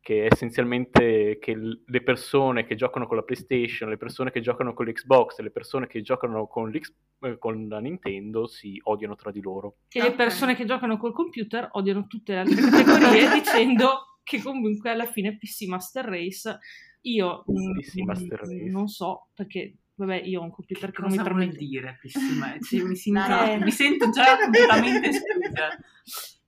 che 0.01 0.27
è 0.27 0.29
essenzialmente 0.33 1.39
che 1.41 1.55
le 1.57 2.03
persone 2.03 2.65
che 2.65 2.75
giocano 2.75 3.07
con 3.07 3.15
la 3.15 3.23
PlayStation, 3.23 3.89
le 3.89 3.97
persone 3.97 4.33
che 4.33 4.41
giocano 4.41 4.75
con 4.75 4.87
l'Xbox 4.87 5.39
le 5.39 5.53
persone 5.53 5.87
che 5.87 6.03
giocano 6.03 6.49
con, 6.49 6.71
l'X- 6.71 6.93
eh, 7.21 7.39
con 7.39 7.69
la 7.69 7.79
Nintendo 7.79 8.49
si 8.49 8.81
odiano 8.83 9.15
tra 9.15 9.31
di 9.31 9.41
loro. 9.41 9.77
e 9.93 10.03
le 10.03 10.13
persone 10.15 10.57
che 10.57 10.65
giocano 10.65 10.97
col 10.97 11.13
computer 11.13 11.69
odiano 11.71 12.09
tutte 12.09 12.33
le 12.33 12.39
altre 12.41 12.63
categorie 12.69 13.31
dicendo 13.39 14.19
che 14.25 14.43
comunque 14.43 14.91
alla 14.91 15.07
fine 15.07 15.37
PC 15.37 15.69
Master 15.69 16.05
Race 16.05 16.59
io 17.03 17.45
mm, 17.49 17.79
PC 17.79 17.95
Master 17.99 18.41
Race. 18.41 18.71
non 18.73 18.89
so 18.89 19.29
perché 19.33 19.77
vabbè 19.97 20.23
io 20.23 20.41
ho 20.41 20.45
un 20.45 20.51
computer 20.51 20.91
che 20.91 21.01
non 21.03 21.11
mi 21.11 21.23
permette 21.23 21.57
dire 21.57 21.99
pissima? 22.01 22.57
Cioè, 22.61 22.83
mi, 22.83 22.97
sento, 22.97 23.43
Eh. 23.43 23.59
mi 23.59 23.71
sento 23.71 24.11
già 24.11 24.37
completamente 24.43 25.09
esclusa. 25.09 25.79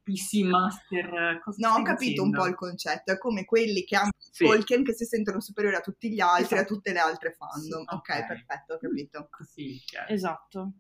PC 0.03 0.45
Master, 0.45 1.41
cosa 1.43 1.69
No, 1.69 1.75
ho 1.75 1.83
capito 1.83 2.23
un 2.23 2.29
dicendo? 2.31 2.39
po' 2.39 2.47
il 2.47 2.55
concetto, 2.55 3.11
è 3.13 3.19
come 3.19 3.45
quelli 3.45 3.83
che 3.83 3.97
hanno 3.97 4.11
Sì. 4.19 4.45
Tolkien 4.45 4.85
che 4.85 4.95
si 4.95 5.05
sentono 5.05 5.41
superiori 5.41 5.75
a 5.77 5.81
tutti 5.81 6.13
gli 6.13 6.21
altri, 6.21 6.55
a 6.55 6.61
Esatto. 6.61 6.75
tutte 6.75 6.93
le 6.93 6.99
altre 7.01 7.33
fandom. 7.37 7.85
Sì, 7.85 7.95
ok, 7.95 8.09
ok. 8.21 8.27
perfetto, 8.27 8.75
ho 8.75 8.79
capito. 8.79 9.29
Così, 9.31 9.83
chiaro. 9.85 10.13
esatto 10.13 10.73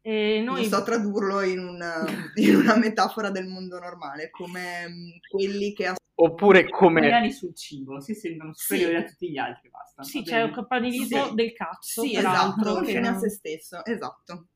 e 0.00 0.40
noi 0.42 0.60
Non 0.62 0.70
so 0.70 0.82
tradurlo 0.82 1.42
in 1.42 1.58
una, 1.58 2.02
in 2.36 2.54
una 2.54 2.76
metafora 2.78 3.28
del 3.30 3.46
mondo 3.48 3.78
normale, 3.78 4.30
come 4.30 4.88
mm, 4.88 5.08
quelli 5.28 5.74
che... 5.74 5.86
as- 5.88 5.96
Oppure 6.20 6.68
come... 6.68 6.98
Italiani 6.98 7.30
sul 7.32 7.54
cibo, 7.54 8.00
si 8.00 8.12
sentono 8.14 8.52
superiori 8.52 8.96
a 8.96 9.04
tutti 9.04 9.30
gli 9.30 9.38
altri, 9.38 9.70
basta. 9.70 10.02
sì 10.02 10.22
c'è 10.24 10.42
un 10.42 10.50
campanilismo 10.50 11.26
Sì. 11.28 11.34
del 11.34 11.52
cazzo 11.52 12.02
Sì, 12.02 12.16
esatto, 12.16 12.80
che 12.80 12.86
fine 12.92 13.08
a 13.08 13.18
se 13.18 13.30
stesso, 13.30 13.84
esatto. 13.84 14.46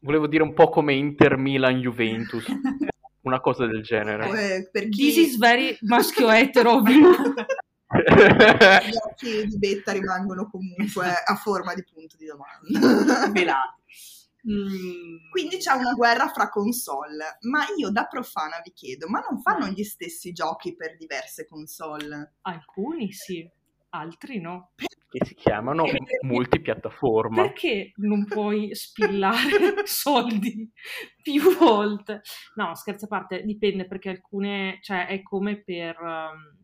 Volevo 0.00 0.26
dire 0.26 0.42
un 0.42 0.54
po' 0.54 0.70
come 0.70 0.94
Inter 0.94 1.36
Milan 1.36 1.78
Juventus, 1.80 2.46
una 3.22 3.40
cosa 3.40 3.66
del 3.66 3.82
genere. 3.82 4.24
Eh, 4.56 4.68
per 4.72 4.84
This 4.88 4.96
chi 4.96 5.20
is 5.20 5.36
very 5.36 5.76
maschio 5.82 6.30
etero 6.30 6.76
ovvio. 6.76 7.10
gli 7.94 8.96
occhi 9.06 9.46
di 9.46 9.58
Betta 9.58 9.92
rimangono 9.92 10.48
comunque 10.48 11.06
a 11.24 11.34
forma 11.36 11.74
di 11.74 11.84
punto 11.84 12.16
di 12.16 12.24
domanda. 12.26 13.28
Velati. 13.30 13.82
Mm. 14.50 15.30
Quindi 15.30 15.56
c'è 15.56 15.72
una 15.72 15.92
guerra 15.92 16.28
fra 16.28 16.48
console, 16.48 17.38
ma 17.42 17.64
io 17.76 17.90
da 17.90 18.04
profana 18.04 18.60
vi 18.62 18.72
chiedo, 18.72 19.08
ma 19.08 19.20
non 19.20 19.40
fanno 19.40 19.66
gli 19.68 19.84
stessi 19.84 20.32
giochi 20.32 20.76
per 20.76 20.96
diverse 20.96 21.46
console? 21.46 22.34
alcuni 22.42 23.12
sì 23.12 23.48
altri 23.94 24.40
no 24.40 24.72
che 25.14 25.24
si 25.24 25.34
chiamano 25.34 25.84
multipiattaforma. 26.22 27.42
Perché 27.42 27.92
non 27.96 28.24
puoi 28.24 28.74
spillare 28.74 29.38
soldi 29.86 30.68
più 31.22 31.56
volte? 31.56 32.22
No, 32.56 32.74
scherzo 32.74 33.04
a 33.04 33.08
parte, 33.08 33.44
dipende 33.44 33.86
perché 33.86 34.08
alcune, 34.08 34.78
cioè 34.82 35.06
è 35.06 35.22
come 35.22 35.62
per... 35.62 35.96
Um, 36.00 36.62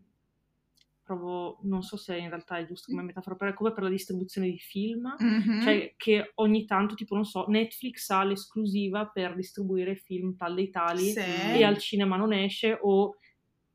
provo, 1.14 1.58
non 1.62 1.82
so 1.82 1.96
se 1.96 2.16
in 2.16 2.28
realtà 2.28 2.58
è 2.58 2.66
giusto 2.66 2.90
come 2.90 3.02
metafora, 3.02 3.34
però 3.36 3.50
è 3.50 3.54
come 3.54 3.72
per 3.72 3.82
la 3.82 3.88
distribuzione 3.88 4.48
di 4.48 4.58
film, 4.58 5.14
Mhm. 5.18 5.60
cioè 5.62 5.94
che 5.96 6.32
ogni 6.36 6.64
tanto, 6.66 6.94
tipo, 6.94 7.14
non 7.14 7.24
so, 7.24 7.46
Netflix 7.48 8.08
ha 8.10 8.22
l'esclusiva 8.24 9.06
per 9.06 9.34
distribuire 9.34 9.96
film 9.96 10.36
tal 10.36 10.54
dei 10.54 10.70
tali 10.70 11.10
Sì. 11.10 11.18
e 11.20 11.64
al 11.64 11.78
cinema 11.78 12.16
non 12.16 12.32
esce 12.32 12.78
o 12.80 13.16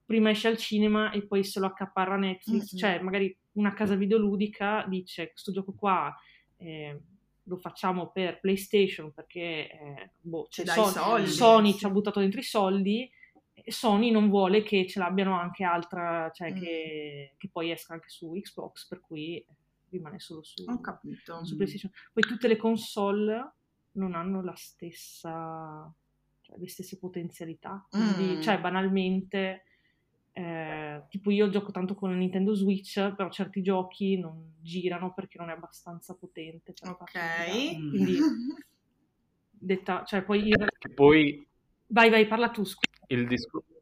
prima 0.05 0.29
esce 0.29 0.47
al 0.47 0.57
cinema 0.57 1.11
e 1.11 1.25
poi 1.25 1.43
se 1.43 1.59
lo 1.59 1.65
accaparra 1.65 2.15
Netflix, 2.15 2.71
Mhm. 2.73 2.77
cioè 2.79 2.99
magari 3.01 3.35
una 3.53 3.73
casa 3.73 3.95
videoludica 3.95 4.85
dice 4.87 5.31
questo 5.31 5.51
gioco 5.51 5.73
qua 5.73 6.13
eh, 6.57 6.99
lo 7.43 7.57
facciamo 7.57 8.09
per 8.11 8.39
PlayStation 8.39 9.11
perché 9.13 9.69
eh, 9.69 10.11
boh, 10.21 10.47
Ci 10.49 10.63
c'è 10.63 10.73
dai 10.75 10.85
Sony, 10.91 11.27
Sony 11.27 11.73
ci 11.73 11.85
ha 11.85 11.89
buttato 11.89 12.19
dentro 12.19 12.39
i 12.39 12.43
soldi 12.43 13.09
Sony 13.67 14.12
non 14.12 14.29
vuole 14.29 14.62
che 14.63 14.88
ce 14.88 15.00
l'abbiano 15.00 15.38
anche 15.39 15.63
altra, 15.63 16.29
cioè 16.31 16.51
Mm. 16.51 16.55
che, 16.60 17.34
che 17.38 17.50
poi 17.51 17.72
esca 17.72 17.93
anche 17.93 18.10
su 18.10 18.31
Xbox, 18.31 18.88
per 18.88 19.00
cui 19.01 19.38
eh, 19.38 19.45
rimane 19.89 20.19
solo 20.19 20.43
su, 20.43 20.63
Ho 20.67 20.79
capito. 20.81 21.43
su 21.45 21.55
PlayStation. 21.55 21.91
Poi 22.13 22.24
tutte 22.24 22.48
le 22.48 22.57
console 22.57 23.51
non 23.93 24.13
hanno 24.13 24.41
la 24.43 24.55
stessa, 24.55 25.91
cioè, 26.41 26.57
le 26.57 26.67
stesse 26.67 26.98
potenzialità. 27.00 27.86
Quindi, 27.89 28.36
Mm. 28.38 28.41
cioè, 28.41 28.60
banalmente, 28.60 29.63
eh, 30.34 31.03
tipo 31.10 31.31
io 31.31 31.50
gioco 31.50 31.72
tanto 31.72 31.95
con 31.95 32.10
la 32.12 32.17
Nintendo 32.17 32.53
Switch, 32.55 33.13
però 33.15 33.29
certi 33.29 33.62
giochi 33.62 34.19
non 34.19 34.53
girano 34.62 35.13
perché 35.13 35.38
non 35.38 35.50
è 35.50 35.53
abbastanza 35.53 36.13
potente. 36.15 36.74
per 36.74 36.89
Ok. 36.91 37.15
Mm. 37.77 37.89
Quindi, 37.89 38.17
detta, 39.50 40.03
cioè, 40.05 40.24
poi 40.24 40.43
io... 40.48 40.57
Poi 40.93 41.48
Vai, 41.88 42.10
vai, 42.10 42.27
parla 42.27 42.50
tu, 42.50 42.63
scusa. 42.63 42.84
Il 43.07 43.27
discorso... 43.27 43.74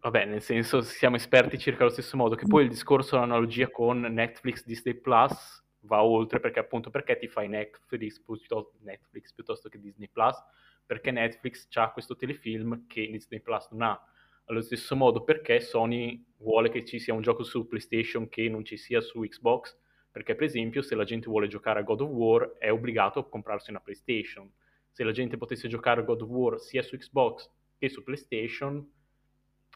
Vabbè, 0.00 0.24
nel 0.24 0.42
senso 0.42 0.82
siamo 0.82 1.16
esperti 1.16 1.58
circa 1.58 1.82
allo 1.82 1.92
stesso 1.92 2.16
modo, 2.16 2.36
che 2.36 2.46
poi 2.46 2.62
il 2.62 2.68
discorso, 2.68 3.16
l'analogia 3.16 3.68
con 3.70 4.00
Netflix, 4.00 4.64
Disney 4.64 4.94
Plus 4.94 5.64
va 5.80 6.02
oltre 6.02 6.38
perché 6.38 6.60
appunto 6.60 6.90
perché 6.90 7.16
ti 7.16 7.26
fai 7.28 7.48
Netflix 7.48 8.20
piuttosto, 8.20 8.74
Netflix 8.82 9.32
piuttosto 9.32 9.68
che 9.68 9.80
Disney 9.80 10.08
Plus? 10.08 10.36
Perché 10.84 11.10
Netflix 11.10 11.66
ha 11.74 11.90
questo 11.90 12.14
telefilm 12.14 12.86
che 12.86 13.08
Disney 13.10 13.40
Plus 13.40 13.68
non 13.70 13.82
ha. 13.82 14.00
Allo 14.44 14.60
stesso 14.60 14.94
modo 14.94 15.24
perché 15.24 15.60
Sony 15.60 16.24
vuole 16.36 16.68
che 16.68 16.84
ci 16.84 17.00
sia 17.00 17.12
un 17.12 17.22
gioco 17.22 17.42
su 17.42 17.66
PlayStation 17.66 18.28
che 18.28 18.48
non 18.48 18.64
ci 18.64 18.76
sia 18.76 19.00
su 19.00 19.20
Xbox, 19.22 19.76
perché 20.12 20.36
per 20.36 20.44
esempio 20.44 20.82
se 20.82 20.94
la 20.94 21.02
gente 21.02 21.26
vuole 21.26 21.48
giocare 21.48 21.80
a 21.80 21.82
God 21.82 22.02
of 22.02 22.10
War 22.10 22.52
è 22.58 22.70
obbligato 22.70 23.18
a 23.18 23.28
comprarsi 23.28 23.70
una 23.70 23.80
PlayStation. 23.80 24.48
Se 24.92 25.02
la 25.02 25.10
gente 25.10 25.36
potesse 25.36 25.66
giocare 25.66 26.00
a 26.00 26.04
God 26.04 26.22
of 26.22 26.28
War 26.28 26.60
sia 26.60 26.82
su 26.82 26.96
Xbox 26.96 27.50
che 27.78 27.88
su 27.88 28.02
PlayStation, 28.02 28.84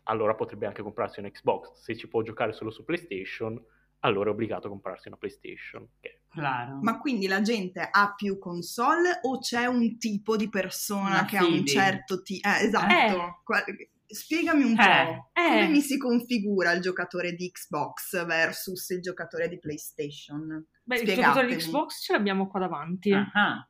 allora 0.04 0.35
potrebbe 0.35 0.66
anche 0.66 0.83
comprarsi 0.83 1.21
un 1.21 1.30
Xbox. 1.30 1.73
Se 1.83 1.97
ci 1.97 2.09
può 2.09 2.23
giocare 2.23 2.52
solo 2.52 2.71
su 2.71 2.85
PlayStation, 2.85 3.62
allora 4.00 4.30
è 4.30 4.33
obbligato 4.33 4.66
a 4.66 4.71
comprarsi 4.71 5.09
una 5.09 5.16
PlayStation. 5.19 5.87
Che 6.00 6.23
Claro. 6.30 6.78
Ma 6.80 6.99
quindi 6.99 7.26
la 7.26 7.40
gente 7.42 7.87
ha 7.90 8.14
più 8.14 8.38
console 8.38 9.19
o 9.23 9.38
c'è 9.40 9.66
un 9.66 9.99
tipo 9.99 10.37
di 10.37 10.49
persona 10.49 11.09
Una 11.19 11.25
che 11.25 11.37
ha 11.37 11.45
un 11.45 11.57
fede. 11.59 11.66
certo 11.66 12.23
tipo... 12.23 12.49
Eh, 12.49 12.64
esatto. 12.64 13.45
Eh. 13.69 13.90
Spiegami 14.07 14.62
un 14.64 14.73
Eh. 14.73 14.76
po'. 14.76 15.40
Eh. 15.40 15.49
Come 15.49 15.69
mi 15.69 15.80
si 15.80 15.99
configura 15.99 16.73
il 16.73 16.80
giocatore 16.80 17.33
di 17.35 17.50
Xbox 17.50 18.25
versus 18.26 18.88
il 18.90 19.00
giocatore 19.02 19.49
di 19.49 19.59
PlayStation? 19.59 20.64
Beh, 20.85 21.00
il 21.00 21.14
giocatore 21.14 21.47
di 21.49 21.57
Xbox 21.57 22.02
ce 22.04 22.12
l'abbiamo 22.14 22.47
qua 22.49 22.61
davanti. 22.61 23.12
Ah, 23.12 23.69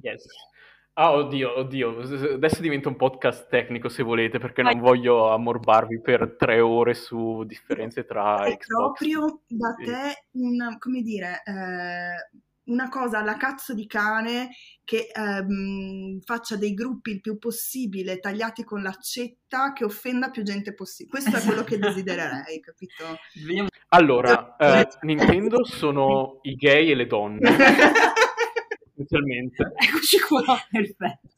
Yes. 0.00 0.24
Ah, 1.00 1.12
oddio, 1.12 1.60
oddio, 1.60 2.00
adesso 2.34 2.60
diventa 2.60 2.88
un 2.88 2.96
podcast 2.96 3.48
tecnico 3.48 3.88
se 3.88 4.02
volete, 4.02 4.40
perché 4.40 4.62
Vai. 4.62 4.74
non 4.74 4.82
voglio 4.82 5.30
ammorbarvi 5.32 6.00
per 6.00 6.34
tre 6.36 6.58
ore 6.58 6.94
su 6.94 7.44
differenze 7.44 8.04
tra 8.04 8.42
È 8.42 8.56
Xbox. 8.56 8.66
proprio 8.66 9.40
da 9.46 9.74
te 9.74 10.24
un, 10.32 10.76
come 10.80 11.02
dire, 11.02 11.40
eh, 11.44 12.40
una 12.64 12.88
cosa 12.88 13.18
alla 13.20 13.36
cazzo 13.36 13.74
di 13.74 13.86
cane 13.86 14.50
che 14.82 15.06
ehm, 15.14 16.18
faccia 16.24 16.56
dei 16.56 16.74
gruppi 16.74 17.12
il 17.12 17.20
più 17.20 17.38
possibile 17.38 18.18
tagliati 18.18 18.64
con 18.64 18.82
l'accetta 18.82 19.72
che 19.72 19.84
offenda 19.84 20.30
più 20.30 20.42
gente 20.42 20.74
possibile. 20.74 21.20
Questo 21.20 21.36
è 21.38 21.46
quello 21.46 21.62
che 21.62 21.76
Esatto. 21.76 21.92
desidererei, 21.92 22.60
capito? 22.60 23.04
Allora, 23.90 24.56
eh, 24.56 24.88
Nintendo 25.02 25.64
sono 25.64 26.40
i 26.42 26.56
gay 26.56 26.90
e 26.90 26.94
le 26.96 27.06
donne, 27.06 27.40
essenzialmente. 29.02 29.72
Eccoci 29.78 30.18
qua. 30.20 30.56
Perfetto. 30.70 31.28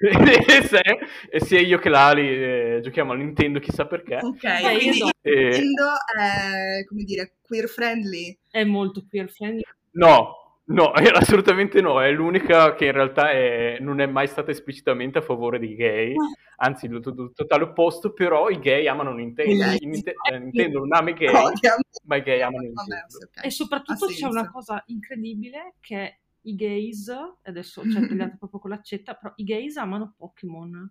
e, 0.00 0.62
se- 0.66 0.98
e 1.30 1.40
sia 1.40 1.60
io 1.60 1.78
che 1.78 1.88
Lali 1.88 2.26
eh, 2.28 2.80
giochiamo 2.82 3.12
a 3.12 3.16
Nintendo, 3.16 3.58
chissà 3.58 3.86
perché. 3.86 4.16
Ok, 4.16 4.42
io 4.42 4.78
quindi 4.78 4.98
do- 4.98 5.10
E- 5.22 5.34
Nintendo 5.42 5.88
è, 6.16 6.84
come 6.86 7.02
dire, 7.04 7.34
queer 7.42 7.68
friendly. 7.68 8.38
È 8.50 8.64
molto 8.64 9.04
queer 9.08 9.28
friendly. 9.30 9.62
No, 9.92 10.60
no, 10.66 10.94
eh, 10.94 11.10
assolutamente 11.12 11.80
no, 11.80 12.00
è 12.00 12.10
l'unica 12.10 12.74
che 12.74 12.86
in 12.86 12.92
realtà 12.92 13.30
è- 13.32 13.78
non 13.80 14.00
è 14.00 14.06
mai 14.06 14.28
stata 14.28 14.50
esplicitamente 14.50 15.18
a 15.18 15.22
favore 15.22 15.58
dei 15.58 15.74
gay, 15.74 16.14
anzi 16.56 16.86
il 16.86 17.00
to- 17.00 17.14
to- 17.14 17.32
totale 17.34 17.64
opposto, 17.64 18.12
però 18.12 18.48
i 18.48 18.58
gay 18.60 18.86
amano 18.86 19.12
Nintendo, 19.12 19.64
I 19.80 19.86
Ninte- 19.86 20.14
eh, 20.30 20.38
Nintendo 20.38 20.78
non 20.80 20.92
ama 20.94 21.10
i 21.10 21.14
gay, 21.14 21.28
Odiano. 21.28 21.80
ma 22.04 22.16
i 22.16 22.22
gay 22.22 22.40
amano 22.42 22.70
Vabbè, 22.72 22.88
Nintendo. 22.90 23.04
sì, 23.08 23.24
ok. 23.24 23.44
E 23.44 23.50
soprattutto 23.50 24.06
c'è 24.06 24.26
una 24.26 24.50
cosa 24.50 24.82
incredibile 24.86 25.74
che 25.80 26.18
i 26.48 26.54
gays, 26.54 27.12
adesso 27.42 27.82
c'è 27.88 28.06
tagliata 28.06 28.36
proprio 28.38 28.60
con 28.60 28.70
l'accetta, 28.70 29.14
però 29.14 29.32
i 29.36 29.44
gays 29.44 29.76
amano 29.76 30.14
Pokémon. 30.16 30.90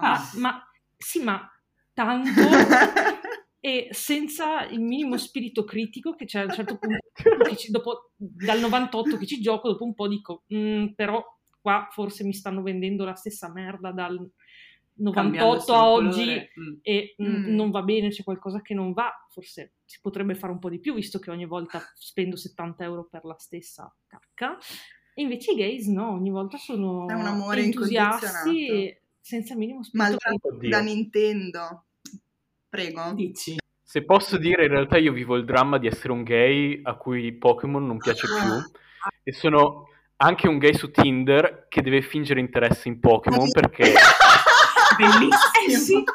Ah, 0.00 0.30
ma... 0.36 0.62
Sì, 0.96 1.22
ma 1.22 1.48
tanto 1.92 2.30
e 3.60 3.88
senza 3.90 4.64
il 4.66 4.80
minimo 4.80 5.16
spirito 5.16 5.64
critico 5.64 6.14
che 6.14 6.24
c'è 6.24 6.40
a 6.40 6.44
un 6.44 6.52
certo 6.52 6.78
punto 6.78 6.98
ci- 7.56 7.70
dopo, 7.70 8.10
dal 8.16 8.60
98 8.60 9.16
che 9.16 9.26
ci 9.26 9.40
gioco, 9.40 9.68
dopo 9.68 9.84
un 9.84 9.94
po' 9.94 10.08
dico, 10.08 10.44
"Mm, 10.54 10.88
però 10.94 11.24
qua 11.60 11.88
forse 11.90 12.24
mi 12.24 12.32
stanno 12.32 12.62
vendendo 12.62 13.04
la 13.04 13.14
stessa 13.14 13.50
merda 13.52 13.90
dal 13.92 14.30
98 14.98 15.60
solo 15.60 15.78
a 15.78 15.90
oggi 15.90 16.24
colore. 16.24 16.52
Mm. 16.60 16.74
e 16.82 17.14
mm, 17.22 17.54
non 17.54 17.70
va 17.70 17.82
bene, 17.82 18.08
c'è 18.08 18.22
qualcosa 18.22 18.60
che 18.60 18.74
non 18.74 18.92
va, 18.92 19.10
forse 19.30 19.74
si 19.84 19.98
potrebbe 20.00 20.34
fare 20.34 20.52
un 20.52 20.58
po' 20.58 20.68
di 20.68 20.80
più 20.80 20.94
visto 20.94 21.18
che 21.18 21.30
ogni 21.30 21.46
volta 21.46 21.80
spendo 21.94 22.36
70 22.36 22.84
euro 22.84 23.08
per 23.10 23.24
la 23.24 23.36
stessa 23.38 23.94
cacca. 24.06 24.56
E 25.14 25.22
invece 25.22 25.52
i 25.52 25.56
gays 25.56 25.86
no, 25.86 26.12
ogni 26.12 26.30
volta 26.30 26.58
sono 26.58 27.08
È 27.08 27.12
un 27.12 27.26
amore 27.26 27.62
entusiasti 27.62 28.68
e 28.68 29.02
senza 29.20 29.56
minimo 29.56 29.80
Ma 29.92 30.06
spirito 30.06 30.56
da, 30.68 30.80
Nintendo. 30.80 31.86
Prego. 32.68 33.12
Dici. 33.14 33.56
Se 33.82 34.04
posso 34.04 34.36
dire, 34.36 34.64
in 34.64 34.70
realtà 34.70 34.96
io 34.98 35.12
vivo 35.12 35.36
il 35.36 35.44
dramma 35.44 35.78
di 35.78 35.86
essere 35.86 36.12
un 36.12 36.22
gay 36.22 36.80
a 36.82 36.94
cui 36.94 37.32
Pokémon 37.32 37.84
non 37.84 37.98
piace 37.98 38.26
più 38.26 38.78
e 39.22 39.32
sono 39.32 39.88
anche 40.16 40.48
un 40.48 40.58
gay 40.58 40.74
su 40.74 40.90
Tinder 40.90 41.66
che 41.68 41.82
deve 41.82 42.02
fingere 42.02 42.40
interesse 42.40 42.88
in 42.88 43.00
Pokémon 43.00 43.50
perché 43.50 43.94
Bellissimo. 44.98 46.04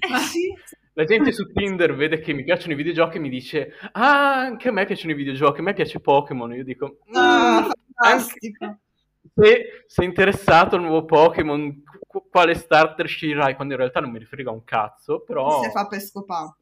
Eh 0.00 0.16
sì, 0.18 0.48
eh 0.50 0.56
sì. 0.64 0.78
la 0.94 1.04
gente 1.04 1.30
su 1.32 1.44
Tinder 1.52 1.94
vede 1.94 2.20
che 2.20 2.32
mi 2.32 2.42
piacciono 2.42 2.72
i 2.72 2.76
videogiochi 2.76 3.16
e 3.18 3.20
mi 3.20 3.28
dice 3.28 3.72
ah, 3.92 4.40
anche 4.40 4.68
a 4.68 4.72
me 4.72 4.84
piacciono 4.86 5.12
i 5.12 5.16
videogiochi, 5.16 5.60
a 5.60 5.62
me 5.62 5.74
piace 5.74 6.00
Pokémon. 6.00 6.52
Io 6.54 6.64
dico 6.64 6.98
Ah, 7.12 7.60
"Mm, 7.60 7.70
fantastico. 7.94 8.78
se 9.34 9.84
sei 9.86 10.06
interessato 10.06 10.76
al 10.76 10.82
nuovo 10.82 11.04
Pokémon, 11.04 11.82
qu- 12.06 12.28
quale 12.30 12.54
starter 12.54 13.06
sceglierai? 13.06 13.54
Quando 13.54 13.74
in 13.74 13.80
realtà 13.80 14.00
non 14.00 14.10
mi 14.10 14.18
riferiva 14.18 14.50
un 14.50 14.64
cazzo, 14.64 15.20
però 15.20 15.62
Se 15.62 15.70
fa 15.70 15.86
per 15.86 16.00
scopà. 16.00 16.56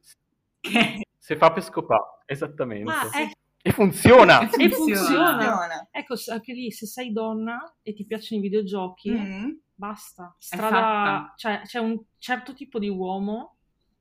se 1.18 1.36
fa 1.36 1.52
per 1.52 1.62
scopà, 1.62 2.22
esattamente. 2.26 2.90
Ah, 2.90 3.20
eh, 3.20 3.30
E 3.62 3.72
funziona! 3.72 4.42
E 4.42 4.48
funziona. 4.48 4.74
funziona. 4.76 5.26
Funziona. 5.30 5.88
Ecco, 5.90 6.14
anche 6.30 6.52
lì, 6.52 6.70
se 6.70 6.86
sei 6.86 7.12
donna 7.12 7.74
e 7.82 7.94
ti 7.94 8.04
piacciono 8.04 8.40
i 8.40 8.42
videogiochi, 8.44 9.10
Mm. 9.10 9.50
Basta. 9.76 10.34
Strada, 10.38 11.32
cioè, 11.36 11.60
c'è 11.64 11.78
un 11.78 12.00
certo 12.18 12.54
tipo 12.54 12.78
di 12.78 12.88
uomo. 12.88 13.52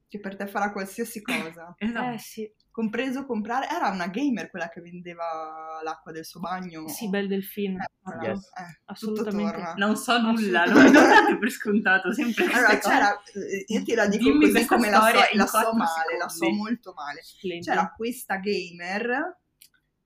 Che 0.08 0.20
per 0.20 0.36
te 0.36 0.48
farà 0.48 0.72
qualsiasi 0.72 1.22
cosa. 1.22 1.76
Esatto. 1.80 2.14
Eh 2.14 2.18
sì, 2.20 2.52
Compreso 2.76 3.26
comprare... 3.26 3.68
Era 3.70 3.88
una 3.90 4.08
gamer 4.08 4.50
quella 4.50 4.68
che 4.70 4.82
vendeva 4.82 5.80
l'acqua 5.82 6.12
del 6.12 6.26
suo 6.26 6.42
bagno. 6.42 6.88
sì, 6.90 7.10
bel 7.10 7.28
delfino. 7.28 7.82
Eh. 7.82 8.28
Yes. 8.28 8.52
eh, 8.58 8.82
Assolutamente. 8.86 9.74
Non 9.78 9.96
so 9.96 10.20
nulla, 10.20 10.66
non, 10.66 10.84
non 10.84 10.92
date 10.92 11.38
per 11.38 11.50
scontato 11.50 12.14
sempre 12.14 12.46
Allora, 12.52 12.78
c'era, 12.78 13.22
eh, 13.34 13.64
io 13.68 13.84
te 13.84 13.96
la 13.96 14.08
dico 14.08 14.24
Dimmi 14.26 14.52
così 14.52 14.66
come 14.66 14.90
la 14.90 15.00
so, 15.00 15.38
la 15.38 15.46
so 15.48 15.74
male, 15.74 16.18
la 16.18 16.28
so 16.28 16.36
secondi. 16.38 16.58
molto 16.58 16.94
male. 16.94 17.22
Splendido. 17.24 17.72
C'era 17.72 17.94
questa 17.96 18.36
gamer 18.38 19.38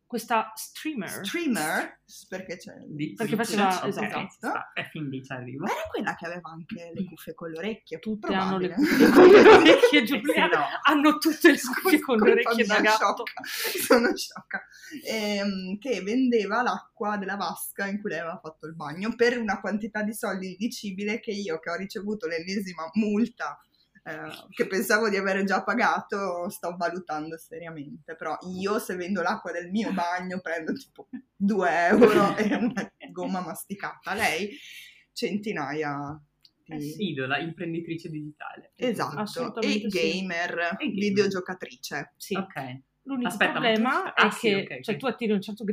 questa 0.09 0.51
streamer. 0.55 1.23
Streamer, 1.23 1.99
perché 2.29 2.57
c'è... 2.57 2.73
Di- 2.87 3.13
Perché 3.13 3.35
faceva- 3.35 3.85
esatto. 3.85 4.49
È 4.73 4.83
fin 4.89 5.07
lì 5.07 5.23
ci 5.23 5.31
arrivo. 5.31 5.65
Ma 5.65 5.71
era 5.71 5.83
quella 5.87 6.15
che 6.15 6.25
aveva 6.25 6.49
anche 6.49 6.89
le 6.95 7.03
cuffie 7.05 7.35
con 7.35 7.51
le 7.51 7.57
orecchie. 7.59 7.99
Tutte 7.99 8.33
hanno 8.33 8.57
le 8.57 8.69
cuffie 8.71 9.09
con 9.11 9.27
le 9.27 9.39
orecchie, 9.47 9.99
Eh, 9.99 10.03
Giulia. 10.03 10.33
sì, 10.33 10.39
no. 10.55 10.65
Hanno 10.81 11.17
tutte 11.19 11.51
le 11.51 11.59
cuffie 11.59 11.99
con 11.99 12.17
le 12.17 12.31
orecchie 12.31 12.65
da 12.65 12.79
gatto. 12.81 12.95
sciocca. 13.23 13.41
Sono 13.85 14.15
sciocca. 14.15 14.65
Ehm, 15.05 15.77
che 15.77 16.01
vendeva 16.01 16.63
l'acqua 16.63 17.17
della 17.17 17.35
vasca 17.35 17.85
in 17.85 18.01
cui 18.01 18.09
lei 18.09 18.19
aveva 18.19 18.39
fatto 18.41 18.65
il 18.65 18.73
bagno 18.73 19.13
per 19.15 19.37
una 19.37 19.59
quantità 19.59 20.01
di 20.01 20.13
soldi 20.15 20.53
indicibile 20.53 21.19
che 21.19 21.29
io, 21.31 21.59
che 21.59 21.69
ho 21.69 21.75
ricevuto 21.75 22.25
l'ennesima 22.25 22.89
multa 22.93 23.61
eh, 24.09 24.31
che 24.49 24.67
pensavo 24.67 25.09
di 25.09 25.17
avere 25.17 25.43
già 25.43 25.63
pagato, 25.63 26.49
sto 26.49 26.75
valutando 26.77 27.37
seriamente. 27.37 28.15
Però 28.15 28.37
io, 28.53 28.79
se 28.79 28.95
vendo 28.95 29.21
l'acqua 29.21 29.51
del 29.51 29.69
mio 29.69 29.91
bagno, 29.93 30.39
prendo 30.41 30.73
tipo 30.73 31.07
2 31.35 31.85
euro 31.87 32.35
e 32.37 32.55
una 32.55 32.91
gomma 33.11 33.41
masticata. 33.41 34.13
Lei, 34.13 34.49
centinaia 35.13 36.19
di... 36.65 36.73
Eh 36.75 36.81
sì, 36.81 37.13
la 37.15 37.39
imprenditrice 37.39 38.09
digitale. 38.09 38.71
Esatto, 38.75 39.17
e 39.17 39.21
Assolutamente 39.21 39.89
sì. 39.89 40.19
gamer, 40.19 40.51
E 40.79 40.85
gamer. 40.87 40.93
videogiocatrice. 40.93 42.13
Sì. 42.17 42.35
Ok. 42.35 42.81
L'unico 43.03 43.27
Aspetta, 43.29 43.53
ma 43.53 43.59
problema 43.59 44.01
tu- 44.01 44.11
ah, 44.21 44.27
è 44.27 44.31
sì, 44.31 44.47
che 44.49 44.55
ok, 44.55 44.71
ok. 44.71 44.81
cioè, 44.81 44.97
tu 44.97 45.05
attiri 45.07 45.31
un 45.31 45.41
certo 45.41 45.63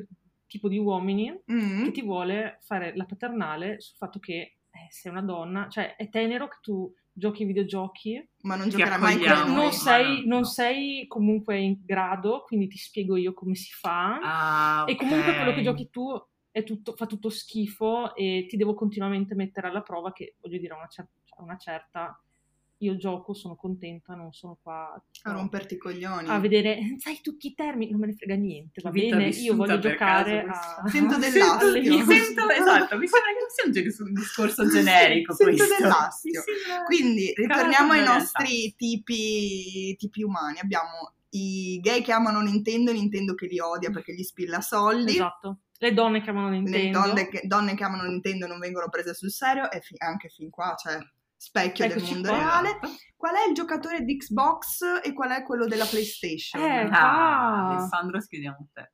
tipo 0.47 0.69
di 0.69 0.79
uomini 0.79 1.43
Mm. 1.53 1.85
che 1.85 1.91
ti 1.91 2.03
vuole 2.03 2.59
fare 2.63 2.97
la 2.97 3.05
paternale 3.05 3.81
sul 3.81 3.97
fatto 3.97 4.19
che 4.21 4.35
eh, 4.71 4.87
sei 4.91 5.11
una 5.13 5.21
donna, 5.23 5.69
cioè 5.69 5.97
è 5.97 6.09
tenero 6.09 6.49
che 6.49 6.57
tu 6.63 6.91
giochi 7.19 7.43
ai 7.43 7.49
videogiochi, 7.49 8.29
Ma 8.43 8.57
non 8.57 8.69
giocherà 8.69 8.99
mai 8.99 9.19
con 9.19 9.53
non, 9.55 9.73
sei, 9.73 10.21
no. 10.27 10.35
non 10.35 10.45
sei 10.45 11.07
comunque 11.07 11.59
in 11.59 11.79
grado, 11.85 12.43
quindi 12.47 12.69
ti 12.69 12.77
spiego 12.77 13.17
io 13.17 13.33
come 13.33 13.55
si 13.55 13.73
fa. 13.73 14.19
Ah, 14.23 14.85
E 14.87 14.97
comunque 14.97 15.35
quello 15.35 15.55
che 15.55 15.63
giochi 15.63 15.89
tu 15.91 16.11
è 16.51 16.63
tutto- 16.63 16.93
fa 16.95 17.07
tutto 17.07 17.31
schifo 17.31 18.15
e 18.15 18.47
ti 18.49 18.57
devo 18.57 18.75
continuamente 18.75 19.35
mettere 19.35 19.69
alla 19.69 19.81
prova 19.83 20.13
che, 20.13 20.37
voglio 20.41 20.59
dire, 20.59 20.75
a 20.75 20.77
una, 20.77 20.89
cer- 20.89 21.09
a 21.39 21.43
una 21.43 21.57
certa 21.57 22.21
io 22.79 22.97
gioco, 22.97 23.33
sono 23.33 23.57
contenta, 23.57 24.15
non 24.15 24.33
sono 24.33 24.59
qua 24.63 25.03
A 25.23 25.33
romperti 25.33 25.75
i 25.75 25.77
coglioni. 25.79 26.29
a 26.29 26.39
vedere, 26.39 26.79
sai 26.99 27.21
tutti 27.23 27.47
i 27.47 27.55
termini, 27.55 27.91
non 27.91 28.01
me 28.01 28.07
ne 28.09 28.15
frega 28.15 28.35
niente, 28.35 28.81
va 28.83 28.91
Vita 28.91 29.17
bene, 29.17 29.31
io 29.31 29.57
voglio 29.57 29.79
giocare 29.79 30.45
caso 30.45 30.81
a... 30.81 30.89
Sento 30.89 31.17
dell'astio. 31.19 32.05
sento, 32.05 32.49
esatto, 32.51 32.99
mi 32.99 33.07
sembra 33.07 33.31
che 33.33 33.39
non 33.41 33.73
sia 33.73 34.05
un, 34.05 34.13
discorso 34.13 34.69
generico 34.69 35.33
Sento 35.35 35.55
questo. 35.57 35.77
dell'astio. 35.83 36.43
Mi 36.47 36.55
sembra- 36.65 36.85
Quindi 36.85 37.33
ritorniamo 37.35 37.93
ai 37.93 38.05
nostri 38.05 38.75
tipi, 38.77 39.97
tipi 39.97 40.23
umani. 40.23 40.59
Abbiamo 40.61 41.15
i 41.31 41.79
gay 41.83 42.03
che 42.03 42.13
amano 42.13 42.41
Nintendo 42.41 42.91
e 42.91 42.95
Nintendo 42.95 43.35
che 43.35 43.47
li 43.47 43.59
odia 43.59 43.91
perché 43.91 44.15
gli 44.15 44.23
spilla 44.23 44.61
soldi. 44.61 45.13
Esatto. 45.13 45.59
Le 45.79 45.93
donne 45.93 46.23
che 46.23 46.31
amano 46.31 46.51
Le 46.51 46.59
Nintendo. 46.61 47.01
donne 47.01 47.29
che, 47.29 47.43
donne 47.45 47.75
che 47.75 47.85
amano 47.85 48.05
Nintendo 48.09 48.47
non 48.47 48.59
vengono 48.59 48.89
prese 48.89 49.13
sul 49.15 49.31
serio 49.31 49.71
e 49.71 49.81
fi- 49.81 49.95
anche 49.99 50.29
fin 50.29 50.49
qua 50.51 50.75
c'è 50.75 50.99
specchio 51.47 51.87
del 51.87 51.97
Eccoci 51.97 52.13
mondo 52.15 52.29
qua. 52.29 52.39
reale. 52.39 52.79
Qual 53.17 53.35
è 53.35 53.49
il 53.49 53.55
giocatore 53.55 54.01
di 54.03 54.17
Xbox 54.17 54.81
e 55.03 55.13
qual 55.13 55.31
è 55.31 55.43
quello 55.43 55.67
della 55.67 55.85
PlayStation? 55.87 56.61
Eh, 56.63 56.89
Ah, 56.91 57.69
Ah. 57.71 57.77
Alessandro, 57.77 58.21
schiediamo 58.21 58.57
a 58.57 58.65
te. 58.73 58.91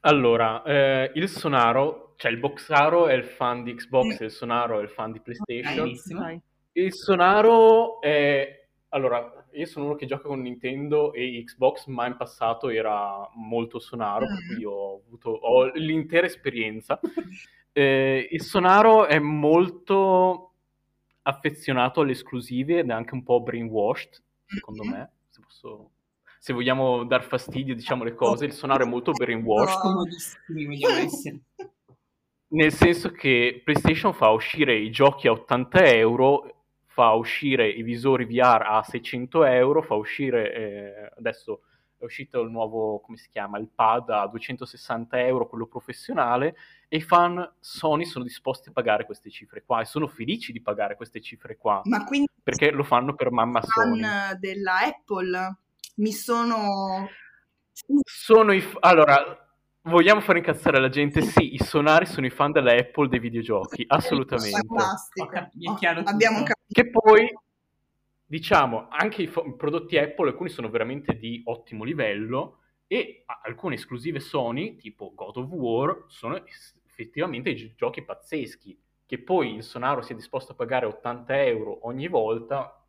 Allora, 0.00 0.62
eh, 0.64 1.12
il 1.14 1.28
Sonaro, 1.28 2.12
cioè 2.16 2.30
il 2.30 2.38
Boxaro 2.38 3.06
è 3.06 3.14
il 3.14 3.24
fan 3.24 3.62
di 3.64 3.74
Xbox 3.74 4.20
e 4.20 4.24
il 4.26 4.30
Sonaro 4.30 4.80
è 4.80 4.82
il 4.82 4.90
fan 4.90 5.12
di 5.12 5.20
PlayStation. 5.20 5.92
Dai. 6.18 6.40
Il 6.72 6.92
Sonaro 6.92 8.00
è... 8.02 8.66
Allora, 8.90 9.46
io 9.52 9.66
sono 9.66 9.86
uno 9.86 9.94
che 9.94 10.06
gioca 10.06 10.28
con 10.28 10.40
Nintendo 10.42 11.12
e 11.14 11.42
Xbox, 11.44 11.86
ma 11.86 12.06
in 12.06 12.16
passato 12.16 12.68
era 12.68 13.28
molto 13.34 13.78
Sonaro, 13.80 14.26
per 14.26 14.54
cui 14.54 14.64
ho 14.64 15.00
avuto 15.06 15.30
ho 15.30 15.64
l'intera 15.74 16.26
esperienza. 16.26 17.00
Eh, 17.72 18.28
il 18.30 18.42
Sonaro 18.42 19.06
è 19.06 19.18
molto 19.18 20.53
affezionato 21.26 22.00
alle 22.00 22.12
esclusive 22.12 22.78
ed 22.78 22.90
è 22.90 22.92
anche 22.92 23.14
un 23.14 23.22
po' 23.22 23.40
brainwashed, 23.42 24.22
secondo 24.46 24.84
Mhm. 24.84 24.90
me. 24.90 25.10
Se, 25.28 25.40
posso- 25.40 25.90
se 26.38 26.52
vogliamo 26.52 27.04
dar 27.04 27.22
fastidio, 27.24 27.74
diciamo 27.74 28.04
le 28.04 28.14
cose, 28.14 28.44
il 28.44 28.52
Sonaro 28.52 28.84
è 28.84 28.88
molto 28.88 29.12
brainwashed. 29.12 29.80
Comodissimi 29.80 30.64
vogliamo 30.66 30.94
essere. 30.96 31.40
Nel 32.48 32.72
senso 32.72 33.10
che 33.10 33.62
PlayStation 33.64 34.12
fa 34.12 34.28
uscire 34.30 34.76
i 34.76 34.90
giochi 34.90 35.26
a 35.26 35.32
80 35.32 35.84
euro, 35.92 36.64
fa 36.86 37.12
uscire 37.12 37.68
i 37.68 37.82
visori 37.82 38.26
VR 38.26 38.62
a 38.66 38.82
600 38.84 39.44
euro, 39.44 39.82
fa 39.82 39.94
uscire 39.94 40.54
eh, 40.54 41.10
adesso 41.16 41.62
è 41.98 42.04
uscito 42.04 42.40
il 42.42 42.50
nuovo, 42.50 43.00
come 43.00 43.16
si 43.16 43.28
chiama, 43.30 43.58
il 43.58 43.68
pad 43.74 44.10
a 44.10 44.26
260 44.28 45.18
euro, 45.24 45.48
quello 45.48 45.66
professionale, 45.66 46.54
e 46.94 46.98
i 46.98 47.00
fan 47.00 47.52
Sony 47.58 48.04
sono 48.04 48.22
disposti 48.22 48.68
a 48.68 48.72
pagare 48.72 49.04
queste 49.04 49.28
cifre 49.28 49.64
qua 49.64 49.80
e 49.80 49.84
sono 49.84 50.06
felici 50.06 50.52
di 50.52 50.62
pagare 50.62 50.94
queste 50.94 51.20
cifre 51.20 51.56
qua 51.56 51.80
Ma 51.86 52.04
quindi 52.04 52.28
perché 52.40 52.70
lo 52.70 52.84
fanno 52.84 53.16
per 53.16 53.32
mamma 53.32 53.60
Sony. 53.62 54.00
fan 54.00 54.38
della 54.38 54.78
Apple 54.78 55.56
mi 55.96 56.12
sono 56.12 57.08
Sono 58.04 58.52
i 58.52 58.60
f- 58.60 58.76
allora, 58.78 59.44
vogliamo 59.82 60.20
far 60.20 60.36
incazzare 60.36 60.78
la 60.78 60.88
gente? 60.88 61.20
Sì, 61.22 61.54
i 61.54 61.58
sonari 61.58 62.06
sono 62.06 62.26
i 62.26 62.30
fan 62.30 62.52
della 62.52 62.72
Apple 62.72 63.08
dei 63.08 63.18
videogiochi, 63.18 63.84
assolutamente. 63.88 64.64
fantastico. 64.64 65.26
Cap- 65.26 65.50
Oh, 65.66 65.76
abbiamo 66.04 66.38
capito. 66.44 66.54
Che 66.68 66.90
poi, 66.90 67.28
diciamo, 68.24 68.86
anche 68.88 69.22
i 69.22 69.26
fo- 69.26 69.56
prodotti 69.56 69.98
Apple, 69.98 70.28
alcuni 70.28 70.48
sono 70.48 70.70
veramente 70.70 71.16
di 71.16 71.42
ottimo 71.46 71.82
livello 71.82 72.60
e 72.86 73.24
alcune 73.42 73.74
esclusive 73.74 74.20
Sony, 74.20 74.76
tipo 74.76 75.12
God 75.12 75.36
of 75.38 75.48
War, 75.50 76.04
sono 76.06 76.36
es- 76.46 76.82
effettivamente 76.94 77.54
gi- 77.54 77.74
giochi 77.76 78.02
pazzeschi. 78.04 78.78
Che 79.06 79.18
poi 79.22 79.54
il 79.56 79.62
Sonaro 79.62 80.00
sia 80.02 80.14
disposto 80.14 80.52
a 80.52 80.54
pagare 80.54 80.86
80 80.86 81.42
euro 81.44 81.86
ogni 81.86 82.08
volta, 82.08 82.80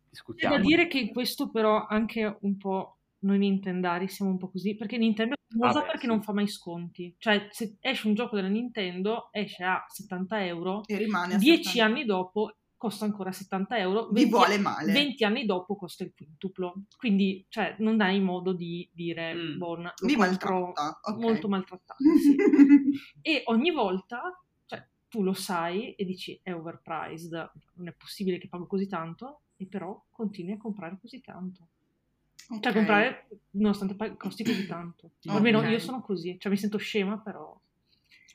C'è 0.00 0.10
discutiamo. 0.10 0.56
da 0.56 0.58
dire 0.58 0.86
che 0.88 0.98
in 0.98 1.12
questo 1.12 1.50
però 1.50 1.86
anche 1.86 2.36
un 2.42 2.56
po' 2.56 2.98
noi 3.20 3.38
nintendari 3.38 4.08
siamo 4.08 4.32
un 4.32 4.38
po' 4.38 4.50
così, 4.50 4.76
perché 4.76 4.98
Nintendo 4.98 5.34
è 5.34 5.38
famosa 5.52 5.78
Ah, 5.78 5.82
beh, 5.82 5.86
perché 5.86 6.00
sì. 6.02 6.06
non 6.06 6.22
fa 6.22 6.32
mai 6.32 6.46
sconti. 6.48 7.14
Cioè, 7.18 7.48
se 7.50 7.76
esce 7.80 8.06
un 8.06 8.14
gioco 8.14 8.36
della 8.36 8.48
Nintendo, 8.48 9.28
esce 9.32 9.64
a 9.64 9.84
70 9.88 10.44
euro, 10.44 10.82
E 10.86 10.96
rimane 10.96 11.34
a 11.34 11.38
10 11.38 11.78
70. 11.78 11.84
anni 11.84 12.04
dopo 12.04 12.56
costa 12.76 13.04
ancora 13.04 13.32
70 13.32 13.78
euro, 13.78 14.08
Vi 14.08 14.22
20, 14.24 14.30
vuole 14.30 14.58
male. 14.58 14.92
20 14.92 15.24
anni 15.24 15.46
dopo 15.46 15.76
costa 15.76 16.04
il 16.04 16.12
quintuplo. 16.14 16.74
Quindi, 16.96 17.44
cioè, 17.48 17.76
non 17.78 18.00
hai 18.00 18.20
modo 18.20 18.52
di 18.52 18.88
dire, 18.92 19.34
Mm. 19.34 19.58
bon, 19.58 19.92
compro 19.96 20.16
maltratta. 20.18 21.00
ok. 21.02 21.18
molto 21.18 21.48
maltrattato. 21.48 22.02
sì. 22.20 22.36
E 23.22 23.42
ogni 23.46 23.70
volta, 23.70 24.38
cioè, 24.66 24.86
tu 25.08 25.22
lo 25.22 25.32
sai 25.32 25.94
e 25.94 26.04
dici 26.04 26.38
è 26.42 26.52
overpriced, 26.52 27.50
non 27.74 27.88
è 27.88 27.92
possibile 27.92 28.38
che 28.38 28.48
pago 28.48 28.66
così 28.66 28.86
tanto, 28.86 29.40
e 29.56 29.66
però 29.66 30.04
continui 30.10 30.52
a 30.52 30.58
comprare 30.58 30.98
così 31.00 31.20
tanto. 31.22 31.68
Ok. 32.48 32.60
Cioè, 32.62 32.72
comprare 32.74 33.28
nonostante 33.52 34.16
costi 34.16 34.44
così 34.44 34.66
tanto. 34.66 35.12
Almeno 35.26 35.58
Ok. 35.60 35.68
io 35.70 35.78
sono 35.78 36.00
così, 36.02 36.38
cioè 36.38 36.52
mi 36.52 36.58
sento 36.58 36.78
scema, 36.78 37.18
però... 37.18 37.58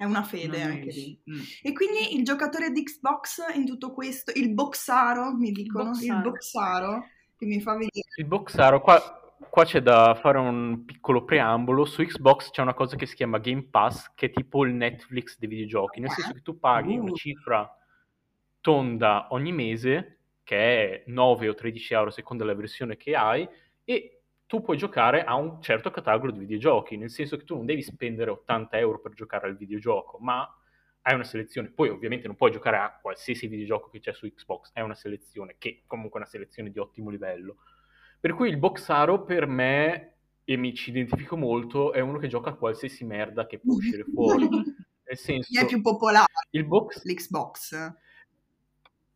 È 0.01 0.05
una 0.05 0.23
fede 0.23 0.63
Non 0.63 0.71
anche 0.71 0.89
lì. 0.89 1.21
Mm. 1.29 1.39
E 1.61 1.73
quindi 1.73 2.15
il 2.17 2.23
giocatore 2.25 2.71
di 2.71 2.81
Xbox 2.81 3.37
in 3.53 3.67
tutto 3.67 3.91
questo, 3.93 4.31
il 4.33 4.51
boxaro, 4.51 5.35
mi 5.35 5.51
dicono, 5.51 5.91
il 5.91 6.07
boxaro. 6.07 6.21
boxaro, 6.31 7.05
che 7.37 7.45
mi 7.45 7.61
fa 7.61 7.73
venire. 7.73 8.07
Il 8.15 8.25
Boxaro, 8.25 8.81
qua, 8.81 8.99
qua 9.47 9.63
c'è 9.63 9.79
da 9.79 10.15
fare 10.19 10.39
un 10.39 10.85
piccolo 10.85 11.23
preambolo. 11.23 11.85
Su 11.85 12.01
Xbox 12.03 12.49
c'è 12.49 12.63
una 12.63 12.73
cosa 12.73 12.95
che 12.95 13.05
si 13.05 13.13
chiama 13.13 13.37
Game 13.37 13.67
Pass, 13.69 14.11
che 14.15 14.25
è 14.25 14.31
tipo 14.31 14.65
il 14.65 14.73
Netflix 14.73 15.37
dei 15.37 15.47
videogiochi, 15.49 15.99
nel 15.99 16.09
Ah. 16.09 16.13
senso 16.13 16.33
che 16.33 16.41
tu 16.41 16.57
paghi 16.57 16.97
una 16.97 17.11
Uh. 17.11 17.15
cifra 17.15 17.77
tonda 18.59 19.27
ogni 19.29 19.51
mese, 19.51 20.17
che 20.43 20.57
è 20.57 21.03
9 21.05 21.47
o 21.47 21.53
13 21.53 21.93
euro 21.93 22.09
a 22.09 22.11
seconda 22.11 22.43
della 22.43 22.55
versione 22.57 22.97
che 22.97 23.13
hai, 23.15 23.47
e 23.83 24.20
tu 24.51 24.61
puoi 24.61 24.75
giocare 24.75 25.23
a 25.23 25.35
un 25.35 25.61
certo 25.61 25.91
catalogo 25.91 26.29
di 26.29 26.39
videogiochi, 26.39 26.97
nel 26.97 27.09
senso 27.09 27.37
che 27.37 27.45
tu 27.45 27.55
non 27.55 27.65
devi 27.65 27.81
spendere 27.81 28.31
80 28.31 28.77
euro 28.79 28.99
per 28.99 29.13
giocare 29.13 29.47
al 29.47 29.55
videogioco, 29.55 30.17
ma 30.19 30.45
hai 31.03 31.13
una 31.13 31.23
selezione. 31.23 31.69
Poi 31.69 31.87
ovviamente 31.87 32.27
non 32.27 32.35
puoi 32.35 32.51
giocare 32.51 32.75
a 32.75 32.99
qualsiasi 33.01 33.47
videogioco 33.47 33.87
che 33.87 34.01
c'è 34.01 34.11
su 34.11 34.27
Xbox, 34.27 34.71
è 34.73 34.81
una 34.81 34.93
selezione 34.93 35.55
che 35.57 35.83
comunque 35.87 36.19
è 36.19 36.23
una 36.23 36.29
selezione 36.29 36.69
di 36.69 36.79
ottimo 36.79 37.09
livello. 37.09 37.59
Per 38.19 38.33
cui 38.33 38.49
il 38.49 38.57
Boxaro 38.57 39.23
per 39.23 39.47
me, 39.47 40.15
e 40.43 40.57
mi 40.57 40.73
ci 40.73 40.89
identifico 40.89 41.37
molto, 41.37 41.93
è 41.93 42.01
uno 42.01 42.17
che 42.17 42.27
gioca 42.27 42.49
a 42.49 42.55
qualsiasi 42.55 43.05
merda 43.05 43.47
che 43.47 43.57
può 43.57 43.75
uscire 43.75 44.03
fuori. 44.13 44.49
Nel 44.49 45.17
senso, 45.17 45.47
Chi 45.49 45.59
è 45.63 45.65
più 45.65 45.79
popolare? 45.79 46.25
il 46.49 46.65
box 46.65 47.05
L'Xbox. 47.05 47.93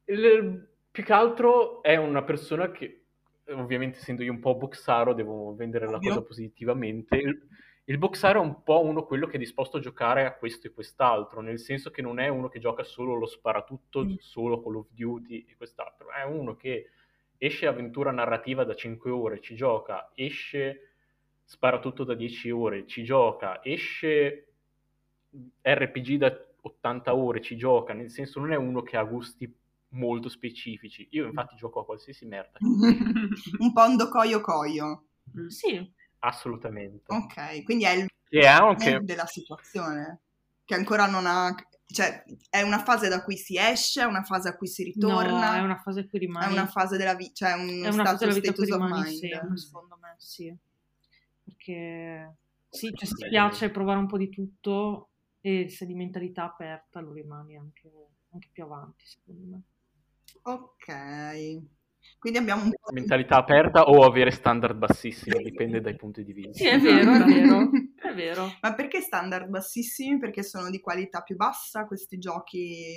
il- 0.06 0.70
più 0.92 1.04
che 1.04 1.12
altro 1.12 1.82
è 1.84 1.98
una 1.98 2.24
persona 2.24 2.72
che, 2.72 3.05
ovviamente 3.50 3.98
essendo 4.00 4.24
io 4.24 4.32
un 4.32 4.40
po' 4.40 4.56
boxaro, 4.56 5.14
devo 5.14 5.54
vendere 5.56 5.90
la 5.90 5.98
Ovvio. 5.98 6.10
cosa 6.10 6.22
positivamente. 6.24 7.16
Il, 7.18 7.48
il 7.86 7.98
boxaro 7.98 8.42
è 8.42 8.44
un 8.46 8.64
po' 8.64 8.84
uno 8.84 9.06
quello 9.06 9.28
che 9.28 9.36
è 9.36 9.40
disposto 9.40 9.78
a 9.78 9.80
giocare 9.80 10.26
a 10.26 10.36
questo 10.36 10.68
e 10.68 10.72
quest'altro, 10.74 11.42
nel 11.42 11.60
senso 11.60 11.92
che 11.92 12.02
non 12.02 12.20
è 12.20 12.28
uno 12.28 12.48
che 12.50 12.60
gioca 12.60 12.84
solo 12.84 13.14
lo 13.16 13.26
sparatutto, 13.28 14.04
Mm. 14.06 14.16
solo 14.20 14.62
Call 14.62 14.76
of 14.76 14.88
Duty 14.92 15.46
e 15.48 15.56
quest'altro, 15.56 16.10
è 16.12 16.24
uno 16.24 16.56
che 16.56 16.90
esce 17.38 17.68
avventura 17.68 18.12
narrativa 18.12 18.64
da 18.64 18.74
5 18.76 19.12
ore, 19.12 19.42
ci 19.42 19.56
gioca, 19.56 20.12
esce 20.16 20.92
spara 21.44 21.80
tutto 21.80 22.04
da 22.04 22.16
10 22.16 22.50
ore, 22.50 22.88
ci 22.88 23.04
gioca, 23.04 23.64
esce 23.64 24.48
RPG 25.62 26.16
da 26.18 26.46
80 26.62 27.14
ore, 27.16 27.42
ci 27.42 27.56
gioca, 27.56 27.94
nel 27.94 28.10
senso 28.10 28.40
non 28.40 28.52
è 28.52 28.56
uno 28.56 28.82
che 28.82 28.98
ha 28.98 29.04
gusti 29.04 29.54
molto 29.96 30.30
specifici. 30.30 31.08
Io 31.12 31.26
infatti 31.26 31.56
gioco 31.56 31.82
a 31.82 31.86
qualsiasi 31.86 32.26
merda. 32.26 32.58
un 32.62 33.74
po' 33.74 33.84
un 33.84 34.10
coio 34.10 34.42
coio. 34.42 35.06
Sì. 35.48 35.94
Assolutamente. 36.20 37.04
Ok, 37.14 37.64
quindi 37.64 37.86
è 37.86 37.92
il 37.92 38.08
che 38.28 38.48
anche... 38.48 39.00
della 39.04 39.26
situazione, 39.26 40.22
che 40.64 40.76
ancora 40.76 41.08
non 41.08 41.26
ha... 41.26 41.54
Cioè, 41.88 42.24
è 42.50 42.62
una 42.64 42.80
fase 42.80 43.10
da 43.10 43.24
cui 43.24 43.38
si 43.38 43.58
esce, 43.58 44.02
è 44.02 44.06
una 44.06 44.24
fase 44.24 44.50
a 44.50 44.58
cui 44.58 44.68
si 44.68 44.84
ritorna. 44.84 45.52
No, 45.52 45.58
è 45.58 45.62
una 45.62 45.78
fase 45.78 46.02
a 46.02 46.08
cui 46.08 46.20
rimane. 46.20 46.48
È 46.48 46.52
una 46.52 46.66
fase 46.66 46.98
della 46.98 47.14
vita, 47.14 47.34
cioè 47.34 47.54
un 47.54 47.70
è 47.70 47.90
una 47.90 47.92
stato 47.92 48.10
fase 48.10 48.26
della 48.26 48.34
vita 48.34 48.54
status 48.54 48.72
of 48.72 48.82
mind. 48.82 49.18
Sempre, 49.18 49.58
secondo 49.58 49.98
me, 50.02 50.16
sì. 50.18 50.58
Perché 51.44 52.38
sì, 52.70 52.92
cioè, 52.94 53.08
se 53.08 53.16
ti 53.16 53.30
piace 53.30 53.70
provare 53.70 54.00
un 54.00 54.08
po' 54.08 54.18
di 54.18 54.30
tutto 54.30 55.10
e 55.40 55.70
se 55.70 55.86
di 55.86 55.94
mentalità 55.94 56.46
aperta 56.46 57.00
lo 57.00 57.14
rimani 57.14 57.56
anche, 57.56 57.92
anche 58.32 58.50
più 58.52 58.64
avanti, 58.64 59.06
secondo 59.06 59.46
me. 59.46 59.62
Ok. 60.44 61.74
Quindi 62.20 62.40
abbiamo 62.40 62.64
un 62.64 62.70
po' 62.70 62.92
mentalità 62.92 63.38
aperta 63.38 63.84
o 63.84 64.04
avere 64.04 64.32
standard 64.32 64.76
bassissimi, 64.76 65.44
dipende 65.44 65.82
dai 65.82 65.96
punti 65.96 66.24
di 66.24 66.34
vista. 66.34 66.64
Sì, 66.64 66.68
è 66.68 66.80
vero, 66.80 67.14
è 67.14 67.24
vero, 67.24 67.70
è 68.02 68.14
vero. 68.14 68.48
Ma 68.62 68.74
perché 68.74 69.02
standard 69.02 69.48
bassissimi? 69.48 70.18
Perché 70.18 70.44
sono 70.44 70.70
di 70.70 70.80
qualità 70.80 71.22
più 71.22 71.36
bassa 71.36 71.86
questi 71.86 72.18
giochi? 72.18 72.96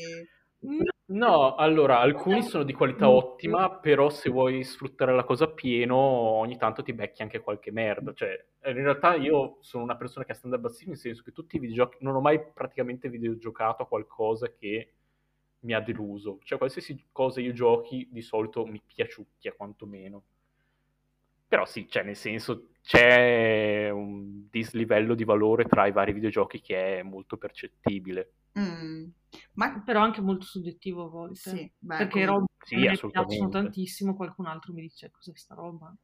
No, 1.06 1.54
allora, 1.54 2.00
alcuni 2.00 2.42
sono 2.42 2.64
di 2.64 2.72
qualità 2.72 3.08
ottima, 3.08 3.78
però 3.78 4.10
se 4.10 4.28
vuoi 4.28 4.64
sfruttare 4.64 5.14
la 5.14 5.24
cosa 5.24 5.44
a 5.44 5.50
pieno, 5.50 5.96
ogni 5.96 6.56
tanto 6.56 6.82
ti 6.82 6.92
becchi 6.92 7.22
anche 7.22 7.40
qualche 7.40 7.70
merda. 7.70 8.12
Cioè, 8.12 8.46
in 8.64 8.74
realtà 8.74 9.14
io 9.14 9.58
sono 9.60 9.84
una 9.84 9.96
persona 9.96 10.24
che 10.24 10.32
ha 10.32 10.34
standard 10.34 10.62
bassissimi, 10.62 10.90
nel 10.90 10.98
senso 10.98 11.22
che 11.22 11.32
tutti 11.32 11.56
i 11.56 11.60
videogiochi, 11.60 11.98
non 12.00 12.14
ho 12.14 12.20
mai 12.20 12.40
praticamente 12.52 13.08
videogiocato 13.08 13.82
a 13.82 13.88
qualcosa 13.88 14.52
che 14.52 14.94
mi 15.60 15.72
ha 15.72 15.80
deluso. 15.80 16.38
Cioè, 16.42 16.58
qualsiasi 16.58 17.06
cosa 17.12 17.40
io 17.40 17.52
giochi, 17.52 18.08
di 18.10 18.22
solito 18.22 18.64
mi 18.66 18.80
piaciucchia 18.84 19.52
quantomeno. 19.52 20.22
Però 21.48 21.64
sì, 21.64 21.88
cioè, 21.88 22.02
nel 22.02 22.16
senso, 22.16 22.70
c'è 22.82 23.88
un 23.90 24.48
dislivello 24.50 25.14
di 25.14 25.24
valore 25.24 25.64
tra 25.64 25.86
i 25.86 25.92
vari 25.92 26.12
videogiochi 26.12 26.60
che 26.60 26.98
è 26.98 27.02
molto 27.02 27.36
percettibile. 27.38 28.32
Mm. 28.58 29.08
Ma 29.54 29.80
però 29.82 30.00
anche 30.00 30.20
molto 30.20 30.44
soggettivo 30.44 31.04
a 31.04 31.08
volte. 31.08 31.50
Sì, 31.50 31.72
beh, 31.78 31.96
perché 31.96 32.24
roba 32.24 32.46
sì, 32.64 32.76
mi 32.76 32.86
piacciono 32.86 33.48
tantissimo, 33.48 34.14
qualcun 34.14 34.46
altro 34.46 34.72
mi 34.72 34.82
dice 34.82 35.10
cos'è 35.10 35.32
sta 35.34 35.54
roba. 35.54 35.94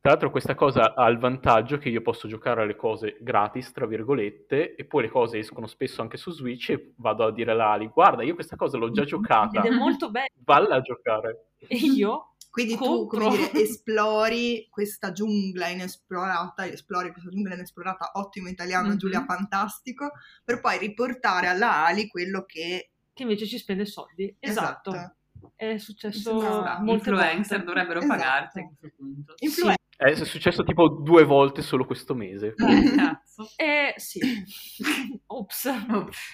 Tra 0.00 0.10
l'altro 0.10 0.30
questa 0.30 0.54
cosa 0.54 0.94
ha 0.94 1.08
il 1.08 1.18
vantaggio 1.18 1.78
che 1.78 1.88
io 1.88 2.02
posso 2.02 2.28
giocare 2.28 2.62
alle 2.62 2.76
cose 2.76 3.16
gratis, 3.20 3.72
tra 3.72 3.86
virgolette, 3.86 4.74
e 4.74 4.84
poi 4.84 5.02
le 5.02 5.08
cose 5.08 5.38
escono 5.38 5.66
spesso 5.66 6.02
anche 6.02 6.16
su 6.16 6.30
Switch 6.30 6.70
e 6.70 6.94
vado 6.96 7.24
a 7.24 7.32
dire 7.32 7.52
a 7.52 7.72
Ali, 7.72 7.88
guarda, 7.88 8.22
io 8.22 8.34
questa 8.34 8.56
cosa 8.56 8.78
l'ho 8.78 8.90
già 8.90 9.04
giocata. 9.04 9.60
Ed 9.60 9.72
è 9.72 9.74
molto 9.74 10.10
bello. 10.10 10.28
Valla 10.44 10.76
a 10.76 10.80
giocare. 10.80 11.50
E 11.58 11.76
io? 11.76 12.34
Quindi 12.50 12.76
compro. 12.76 13.18
tu, 13.18 13.24
come 13.24 13.36
dire, 13.36 13.52
esplori 13.62 14.66
questa 14.70 15.12
giungla 15.12 15.68
inesplorata, 15.68 16.66
esplori 16.66 17.12
questa 17.12 17.30
giungla 17.30 17.54
inesplorata, 17.54 18.12
ottimo 18.14 18.48
italiano, 18.48 18.88
mm-hmm. 18.88 18.96
Giulia, 18.96 19.24
fantastico, 19.24 20.12
per 20.44 20.60
poi 20.60 20.78
riportare 20.78 21.48
alla 21.48 21.84
Ali 21.84 22.08
quello 22.08 22.44
che... 22.44 22.90
Che 23.12 23.22
invece 23.22 23.46
ci 23.46 23.58
spende 23.58 23.84
soldi. 23.84 24.34
esatto. 24.40 24.90
esatto 24.90 25.17
è 25.54 25.78
successo 25.78 26.32
no, 26.32 26.62
molte 26.80 27.10
influencer 27.10 27.58
volte. 27.58 27.64
dovrebbero 27.64 27.98
esatto. 28.00 28.16
pagarti 28.16 28.58
a 28.60 28.66
questo 28.66 28.92
punto. 28.96 29.34
Influ- 29.38 29.70
sì. 29.70 29.76
È 30.00 30.14
successo 30.24 30.62
tipo 30.62 30.88
due 30.88 31.24
volte 31.24 31.60
solo 31.60 31.84
questo 31.84 32.14
mese. 32.14 32.54
Eh, 32.56 32.94
cazzo. 32.94 33.48
Eh 33.56 33.94
sì. 33.96 34.20
Ops. 35.26 35.68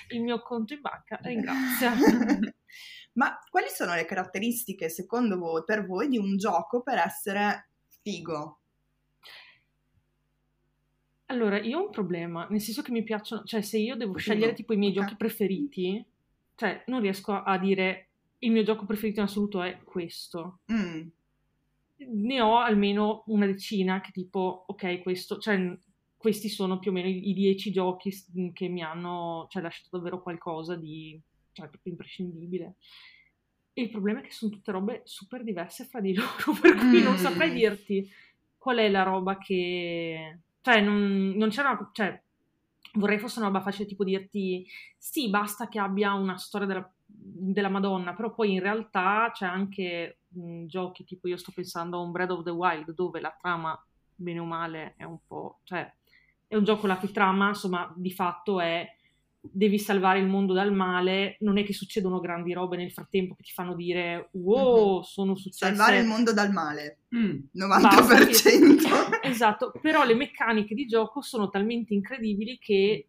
Il 0.09 0.23
mio 0.23 0.43
conto 0.43 0.75
in 0.75 0.81
banca 0.83 1.19
ringrazia. 1.23 1.93
Ma 3.14 3.38
quali 3.49 3.69
sono 3.69 3.95
le 3.95 4.05
caratteristiche, 4.05 4.90
secondo 4.90 5.38
voi, 5.38 5.62
per 5.64 5.87
voi, 5.87 6.09
di 6.09 6.19
un 6.19 6.37
gioco 6.37 6.83
per 6.83 6.99
essere 6.99 7.69
figo? 8.03 8.59
Allora, 11.27 11.59
io 11.59 11.79
ho 11.79 11.85
un 11.85 11.90
problema, 11.90 12.47
nel 12.51 12.61
senso 12.61 12.83
che 12.83 12.90
mi 12.90 13.03
piacciono, 13.03 13.45
cioè 13.45 13.62
se 13.62 13.79
io 13.79 13.97
devo 13.97 14.17
scegliere 14.17 14.53
tipo 14.53 14.75
i 14.75 14.77
miei 14.77 14.90
okay. 14.90 15.03
giochi 15.03 15.17
preferiti, 15.17 16.05
cioè 16.55 16.83
non 16.87 17.01
riesco 17.01 17.33
a 17.33 17.57
dire 17.57 18.09
il 18.38 18.53
mio 18.53 18.62
gioco 18.62 18.85
preferito 18.85 19.20
in 19.20 19.27
assoluto 19.27 19.62
è 19.62 19.81
questo. 19.83 20.61
Mm. 20.73 21.09
Ne 21.97 22.40
ho 22.40 22.59
almeno 22.59 23.23
una 23.27 23.47
decina 23.47 24.01
che 24.01 24.11
tipo, 24.11 24.64
ok, 24.66 25.01
questo, 25.03 25.38
cioè 25.38 25.79
questi 26.16 26.49
sono 26.49 26.79
più 26.79 26.90
o 26.90 26.94
meno 26.94 27.09
i, 27.09 27.31
i 27.31 27.35
dieci 27.35 27.70
giochi 27.70 28.11
che 28.53 28.68
mi 28.68 28.83
hanno 28.83 29.47
cioè, 29.51 29.62
lasciato 29.62 29.97
davvero 29.97 30.23
qualcosa 30.23 30.75
di 30.75 31.20
cioè, 31.53 31.68
proprio 31.68 31.92
imprescindibile. 31.92 32.75
E 33.73 33.83
il 33.83 33.90
problema 33.90 34.20
è 34.20 34.23
che 34.23 34.31
sono 34.31 34.53
tutte 34.53 34.73
robe 34.73 35.03
super 35.05 35.42
diverse 35.42 35.85
fra 35.85 36.01
di 36.01 36.14
loro, 36.14 36.59
per 36.61 36.77
cui 36.77 37.01
mm. 37.01 37.05
non 37.05 37.16
saprei 37.16 37.53
dirti 37.53 38.09
qual 38.59 38.79
è 38.79 38.88
la 38.88 39.03
roba 39.03 39.38
che... 39.38 40.38
Cioè, 40.61 40.81
non, 40.81 41.35
non 41.37 41.49
c'è 41.51 41.61
una... 41.61 41.90
Cioè, 41.92 42.23
vorrei 42.94 43.18
fosse 43.18 43.38
una 43.38 43.49
roba 43.49 43.61
facile 43.61 43.87
tipo 43.87 44.05
dirti 44.05 44.66
sì, 44.97 45.29
basta 45.29 45.68
che 45.68 45.79
abbia 45.79 46.14
una 46.14 46.37
storia 46.37 46.66
della 46.66 46.90
della 47.07 47.69
Madonna, 47.69 48.14
però 48.14 48.33
poi 48.33 48.53
in 48.53 48.61
realtà 48.61 49.31
c'è 49.33 49.47
anche 49.47 50.21
mh, 50.29 50.67
giochi 50.67 51.05
tipo 51.05 51.29
io 51.29 51.37
sto 51.37 51.53
pensando 51.55 51.97
a 51.97 52.01
un 52.01 52.11
Breath 52.11 52.31
of 52.31 52.45
the 52.45 52.51
Wild 52.51 52.93
dove 52.93 53.21
la 53.21 53.37
trama, 53.38 53.81
bene 54.14 54.38
o 54.38 54.45
male, 54.45 54.95
è 54.97 55.05
un 55.05 55.19
po'... 55.27 55.61
cioè 55.64 55.90
è 56.47 56.57
un 56.57 56.64
gioco 56.64 56.87
la 56.87 56.99
cui 56.99 57.11
trama, 57.11 57.49
insomma, 57.49 57.93
di 57.97 58.12
fatto 58.12 58.61
è 58.61 58.88
devi 59.47 59.79
salvare 59.79 60.21
il 60.21 60.27
mondo 60.27 60.55
dal 60.55 60.73
male, 60.73 61.37
non 61.40 61.59
è 61.59 61.64
che 61.64 61.75
succedono 61.75 62.19
grandi 62.21 62.53
robe 62.55 62.77
nel 62.77 62.93
frattempo 62.93 63.35
che 63.35 63.43
ti 63.43 63.53
fanno 63.53 63.75
dire 63.75 64.31
wow, 64.33 64.95
mm-hmm. 64.95 65.03
sono 65.03 65.35
successe... 65.35 65.67
Salvare 65.67 65.99
il 65.99 66.07
mondo 66.07 66.33
dal 66.33 66.51
male, 66.51 67.01
mm. 67.14 67.38
90%. 67.55 67.69
Basta, 67.69 69.21
esatto, 69.29 69.73
però 69.83 70.05
le 70.05 70.14
meccaniche 70.14 70.75
di 70.75 70.87
gioco 70.87 71.21
sono 71.21 71.51
talmente 71.51 71.93
incredibili 71.93 72.59
che 72.59 73.09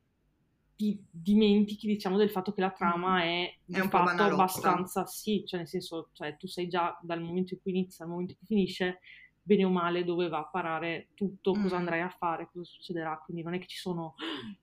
ti 0.76 1.02
dimentichi, 1.10 1.88
diciamo, 1.88 2.18
del 2.18 2.30
fatto 2.30 2.52
che 2.52 2.62
la 2.62 2.72
trama 2.72 3.24
è, 3.24 3.54
è 3.66 3.80
un 3.80 3.90
fatto 3.90 4.24
abbastanza 4.24 5.06
sì, 5.06 5.44
cioè 5.46 5.60
nel 5.60 5.70
senso, 5.70 6.10
cioè 6.12 6.36
tu 6.38 6.48
sai 6.48 6.68
già 6.68 6.98
dal 7.02 7.22
momento 7.22 7.54
in 7.54 7.62
cui 7.62 7.72
inizia 7.72 8.04
al 8.04 8.12
momento 8.12 8.34
in 8.34 8.38
cui 8.38 8.48
finisce 8.48 9.00
bene 9.42 9.64
o 9.64 9.70
male 9.70 10.04
dove 10.04 10.28
va 10.28 10.40
a 10.40 10.50
parare 10.52 11.10
tutto, 11.14 11.56
mm. 11.56 11.62
cosa 11.62 11.78
andrai 11.78 12.02
a 12.02 12.10
fare, 12.10 12.50
cosa 12.52 12.66
succederà, 12.66 13.22
quindi 13.24 13.44
non 13.44 13.54
è 13.54 13.60
che 13.60 13.68
ci 13.68 13.78
sono 13.78 14.16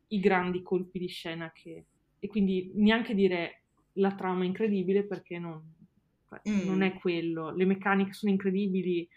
i 0.09 0.18
grandi 0.18 0.61
colpi 0.61 0.98
di 0.98 1.09
scena 1.09 1.53
che... 1.53 1.85
e 2.18 2.27
quindi 2.27 2.72
neanche 2.75 3.14
dire 3.14 3.62
la 3.94 4.12
trama 4.14 4.42
è 4.42 4.46
incredibile 4.46 5.05
perché 5.05 5.38
non, 5.38 5.62
cioè, 6.29 6.40
mm. 6.48 6.66
non 6.66 6.83
è 6.83 6.94
quello, 6.94 7.51
le 7.55 7.64
meccaniche 7.64 8.12
sono 8.12 8.33
incredibili, 8.33 9.09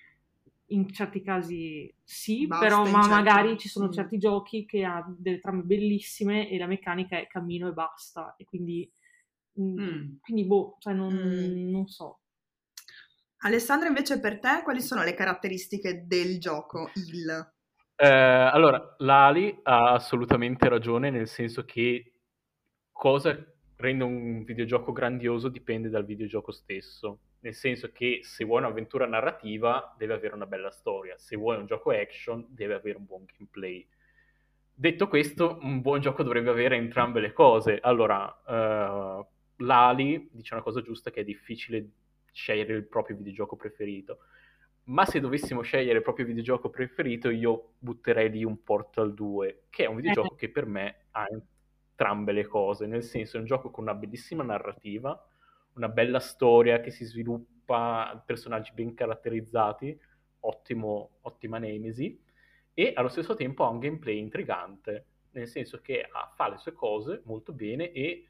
in 0.67 0.91
certi 0.91 1.21
casi 1.21 1.93
sì, 2.03 2.47
Basta, 2.47 2.65
però 2.65 2.83
ma 2.85 3.01
certi... 3.03 3.09
magari 3.09 3.57
ci 3.57 3.69
sono 3.69 3.89
certi 3.91 4.17
giochi 4.17 4.65
che 4.65 4.83
hanno 4.83 5.15
delle 5.19 5.39
trame 5.39 5.61
bellissime 5.61 6.49
e 6.49 6.57
la 6.57 6.65
meccanica 6.65 7.17
è 7.19 7.27
cammino 7.27 7.67
e 7.67 7.73
basta 7.73 8.35
e 8.37 8.45
quindi, 8.45 8.89
mm. 9.59 9.79
mm. 9.79 10.15
quindi 10.21 10.45
boh, 10.45 10.77
cioè 10.79 10.93
non, 10.93 11.13
mm. 11.13 11.69
non, 11.69 11.87
so. 11.87 12.19
Alessandra 13.39 13.87
invece 13.87 14.19
per 14.19 14.39
te 14.39 14.61
quali 14.63 14.81
sono 14.81 15.03
le 15.03 15.13
caratteristiche 15.13 16.05
del 16.07 16.39
gioco, 16.39 16.89
il? 16.95 17.53
Eh, 17.97 18.07
allora, 18.07 18.95
l'Ali 18.99 19.59
ha 19.63 19.93
assolutamente 19.93 20.67
ragione 20.67 21.11
nel 21.11 21.27
senso 21.27 21.63
che 21.63 22.13
cosa 22.91 23.37
rende 23.77 24.03
un 24.03 24.43
videogioco 24.43 24.91
grandioso 24.91 25.49
dipende 25.49 25.89
dal 25.89 26.05
videogioco 26.05 26.51
stesso 26.51 27.19
nel 27.45 27.53
senso 27.53 27.91
che 27.91 28.21
se 28.23 28.43
vuoi 28.43 28.61
un'avventura 28.61 29.05
narrativa 29.05 29.93
deve 29.99 30.15
avere 30.15 30.33
una 30.33 30.47
bella 30.47 30.71
storia, 30.71 31.15
se 31.17 31.35
vuoi 31.35 31.57
un 31.57 31.67
gioco 31.67 31.91
action 31.91 32.43
deve 32.49 32.73
avere 32.73 32.97
un 32.97 33.05
buon 33.05 33.25
gameplay. 33.25 33.87
Detto 34.73 35.07
questo, 35.07 35.59
un 35.61 35.79
buon 35.81 36.01
gioco 36.01 36.23
dovrebbe 36.23 36.49
avere 36.49 36.75
entrambe 36.75 37.19
le 37.19 37.33
cose. 37.33 37.77
Allora, 37.79 38.25
uh, 38.25 39.25
l'Ali 39.63 40.27
dice 40.31 40.55
una 40.55 40.63
cosa 40.63 40.81
giusta 40.81 41.11
che 41.11 41.21
è 41.21 41.23
difficile 41.23 41.87
scegliere 42.31 42.73
il 42.73 42.87
proprio 42.87 43.15
videogioco 43.15 43.55
preferito. 43.55 44.17
Ma 44.85 45.05
se 45.05 45.19
dovessimo 45.19 45.61
scegliere 45.61 45.97
il 45.99 46.03
proprio 46.03 46.25
videogioco 46.25 46.71
preferito, 46.71 47.29
io 47.29 47.73
butterei 47.77 48.31
lì 48.31 48.43
un 48.43 48.63
Portal 48.63 49.13
2, 49.13 49.65
che 49.69 49.83
è 49.83 49.87
un 49.87 49.97
videogioco 49.97 50.33
eh. 50.33 50.37
che 50.37 50.49
per 50.49 50.65
me 50.65 51.05
ha 51.11 51.27
entrambe 51.95 52.31
le 52.31 52.47
cose, 52.47 52.87
nel 52.87 53.03
senso 53.03 53.37
è 53.37 53.39
un 53.39 53.45
gioco 53.45 53.69
con 53.69 53.83
una 53.83 53.93
bellissima 53.93 54.43
narrativa, 54.43 55.23
una 55.75 55.89
bella 55.89 56.19
storia 56.19 56.79
che 56.79 56.91
si 56.91 57.05
sviluppa, 57.05 58.21
personaggi 58.25 58.71
ben 58.73 58.93
caratterizzati, 58.93 59.97
ottimo, 60.41 61.17
ottima 61.21 61.57
Nemesi, 61.57 62.21
e 62.73 62.91
allo 62.95 63.07
stesso 63.07 63.35
tempo 63.35 63.63
ha 63.63 63.69
un 63.69 63.79
gameplay 63.79 64.17
intrigante, 64.17 65.05
nel 65.31 65.47
senso 65.47 65.79
che 65.81 66.07
ha, 66.09 66.31
fa 66.35 66.49
le 66.49 66.57
sue 66.57 66.73
cose 66.73 67.21
molto 67.25 67.53
bene 67.53 67.91
e 67.91 68.27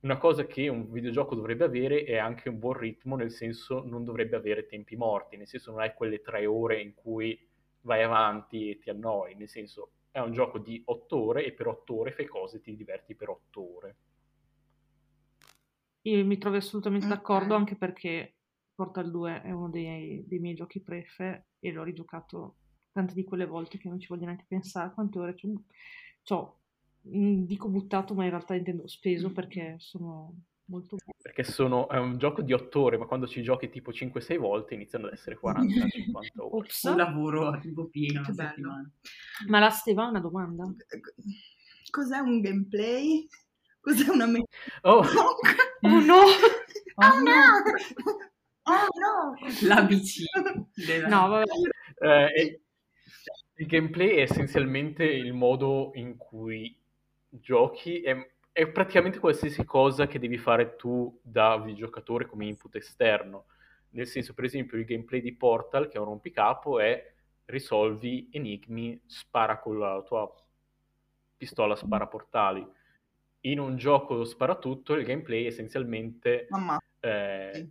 una 0.00 0.16
cosa 0.16 0.46
che 0.46 0.68
un 0.68 0.90
videogioco 0.90 1.34
dovrebbe 1.34 1.64
avere 1.64 2.04
è 2.04 2.16
anche 2.16 2.48
un 2.48 2.58
buon 2.58 2.78
ritmo, 2.78 3.16
nel 3.16 3.30
senso 3.30 3.82
non 3.84 4.04
dovrebbe 4.04 4.36
avere 4.36 4.66
tempi 4.66 4.96
morti, 4.96 5.36
nel 5.36 5.46
senso 5.46 5.72
non 5.72 5.80
hai 5.80 5.92
quelle 5.92 6.22
tre 6.22 6.46
ore 6.46 6.80
in 6.80 6.94
cui 6.94 7.38
vai 7.82 8.02
avanti 8.02 8.70
e 8.70 8.78
ti 8.78 8.88
annoi, 8.88 9.34
nel 9.34 9.48
senso 9.48 9.90
è 10.10 10.18
un 10.18 10.32
gioco 10.32 10.58
di 10.58 10.82
otto 10.86 11.18
ore 11.18 11.44
e 11.44 11.52
per 11.52 11.66
otto 11.68 11.98
ore 11.98 12.12
fai 12.12 12.26
cose 12.26 12.56
e 12.56 12.60
ti 12.60 12.74
diverti 12.74 13.14
per 13.14 13.28
otto 13.28 13.76
ore. 13.76 13.96
Io 16.02 16.24
mi 16.24 16.38
trovo 16.38 16.56
assolutamente 16.56 17.06
okay. 17.06 17.18
d'accordo 17.18 17.54
anche 17.54 17.76
perché 17.76 18.36
Portal 18.74 19.10
2 19.10 19.42
è 19.42 19.50
uno 19.50 19.68
dei, 19.68 20.24
dei 20.26 20.38
miei 20.38 20.54
giochi 20.54 20.80
prefe 20.80 21.48
e 21.58 21.72
l'ho 21.72 21.82
rigiocato 21.82 22.56
tante 22.92 23.14
di 23.14 23.24
quelle 23.24 23.46
volte 23.46 23.78
che 23.78 23.88
non 23.88 24.00
ci 24.00 24.08
voglio 24.08 24.24
neanche 24.24 24.46
pensare 24.48 24.92
quante 24.94 25.18
ore 25.18 25.36
ci 25.36 25.52
dico 27.02 27.68
buttato 27.68 28.14
ma 28.14 28.24
in 28.24 28.30
realtà 28.30 28.54
intendo 28.54 28.86
speso 28.88 29.32
perché 29.32 29.76
sono 29.78 30.34
molto. 30.70 30.96
Perché 31.20 31.42
sono, 31.42 31.88
è 31.88 31.98
un 31.98 32.16
gioco 32.16 32.42
di 32.42 32.52
8 32.52 32.80
ore, 32.80 32.96
ma 32.96 33.06
quando 33.06 33.26
ci 33.26 33.42
giochi 33.42 33.68
tipo 33.68 33.90
5-6 33.90 34.38
volte 34.38 34.74
iniziano 34.74 35.06
ad 35.06 35.12
essere 35.12 35.38
40-50 35.38 35.40
ore. 36.40 36.56
Ops. 36.56 36.82
Un 36.84 36.96
lavoro 36.96 37.48
a 37.48 37.58
tempo 37.58 37.86
pieno. 37.86 38.22
Ma 39.48 39.58
la 39.58 39.70
Steva 39.70 40.04
ha 40.04 40.08
una 40.08 40.20
domanda. 40.20 40.64
Cos'è 41.90 42.18
un 42.18 42.40
gameplay? 42.40 43.26
Cos'è 43.80 44.08
una 44.10 44.26
me- 44.26 44.44
Oh, 44.82 45.02
oh 45.82 46.00
no! 46.00 46.20
oh 46.94 47.20
no! 47.22 47.62
Oh 48.62 48.86
no! 48.98 49.34
L'ABC. 49.66 50.24
Della... 50.74 51.08
No, 51.08 51.28
vabbè. 51.28 51.44
Eh, 52.02 52.60
il 53.54 53.66
gameplay 53.66 54.16
è 54.16 54.20
essenzialmente 54.22 55.04
il 55.04 55.32
modo 55.32 55.90
in 55.94 56.16
cui 56.16 56.74
giochi, 57.28 58.00
è, 58.00 58.16
è, 58.52 58.66
praticamente 58.68 59.18
qualsiasi 59.18 59.64
cosa 59.64 60.06
che 60.06 60.18
devi 60.18 60.38
fare 60.38 60.76
tu 60.76 61.18
da 61.22 61.58
videogiocatore 61.58 62.26
come 62.26 62.46
input 62.46 62.74
esterno. 62.76 63.46
Nel 63.90 64.06
senso, 64.06 64.34
per 64.34 64.44
esempio, 64.44 64.78
il 64.78 64.84
gameplay 64.84 65.20
di 65.20 65.34
Portal, 65.34 65.88
che 65.88 65.96
è 65.96 66.00
un 66.00 66.06
rompicapo, 66.06 66.80
è 66.80 67.12
risolvi 67.46 68.28
enigmi, 68.32 69.00
spara 69.06 69.58
con 69.58 69.78
la 69.78 70.02
tua 70.02 70.32
pistola 71.36 71.74
spara 71.74 72.06
portali. 72.06 72.66
In 73.42 73.58
un 73.58 73.76
gioco 73.76 74.24
sparatutto 74.24 74.94
il 74.94 75.04
gameplay 75.04 75.44
è 75.44 75.46
essenzialmente... 75.46 76.46
Mamma. 76.50 76.78
Eh, 77.00 77.70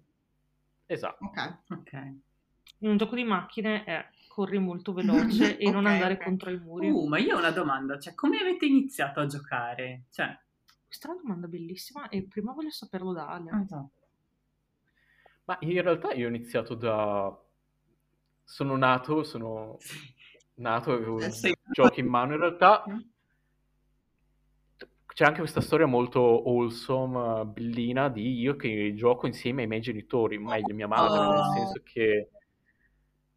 esatto. 0.85 1.31
Ok. 1.69 1.93
In 2.79 2.89
un 2.89 2.97
gioco 2.97 3.15
di 3.15 3.23
macchine 3.23 3.83
è 3.83 4.09
corri 4.27 4.57
molto 4.57 4.93
veloce 4.93 5.57
e 5.59 5.67
okay, 5.67 5.71
non 5.71 5.85
andare 5.85 6.13
okay. 6.13 6.25
contro 6.25 6.49
i 6.49 6.59
muri. 6.59 6.89
Uh, 6.89 7.05
ma 7.05 7.19
io 7.19 7.35
ho 7.35 7.39
una 7.39 7.51
domanda, 7.51 7.99
cioè 7.99 8.15
come 8.15 8.39
avete 8.39 8.65
iniziato 8.65 9.19
a 9.19 9.25
giocare? 9.25 10.03
Cioè... 10.09 10.37
Questa 10.87 11.07
è 11.07 11.11
una 11.11 11.21
domanda 11.21 11.47
bellissima 11.47 12.09
e 12.09 12.23
prima 12.23 12.51
voglio 12.51 12.71
saperlo 12.71 13.13
da 13.13 13.27
Ale. 13.27 13.49
Ah, 13.51 13.61
esatto. 13.61 14.07
Ma 15.43 15.57
in 15.61 15.81
realtà 15.83 16.13
io 16.13 16.25
ho 16.25 16.29
iniziato 16.29 16.73
da... 16.73 17.39
Sono 18.43 18.75
nato, 18.75 19.23
sono 19.23 19.77
nato, 20.55 20.91
avevo 20.91 21.19
eh, 21.19 21.29
sì. 21.29 21.55
giochi 21.71 21.99
in 21.99 22.07
mano. 22.07 22.33
In 22.33 22.39
realtà 22.39 22.83
c'è 25.19 25.25
anche 25.25 25.39
questa 25.39 25.59
storia 25.59 25.85
molto 25.85 26.21
wholesome, 26.21 27.43
bellina, 27.43 28.07
di 28.07 28.39
io 28.39 28.55
che 28.55 28.93
gioco 28.95 29.27
insieme 29.27 29.63
ai 29.63 29.67
miei 29.67 29.81
genitori, 29.81 30.37
meglio 30.37 30.73
mia 30.73 30.87
madre, 30.87 31.19
oh. 31.19 31.33
nel 31.33 31.43
senso 31.57 31.81
che 31.83 32.29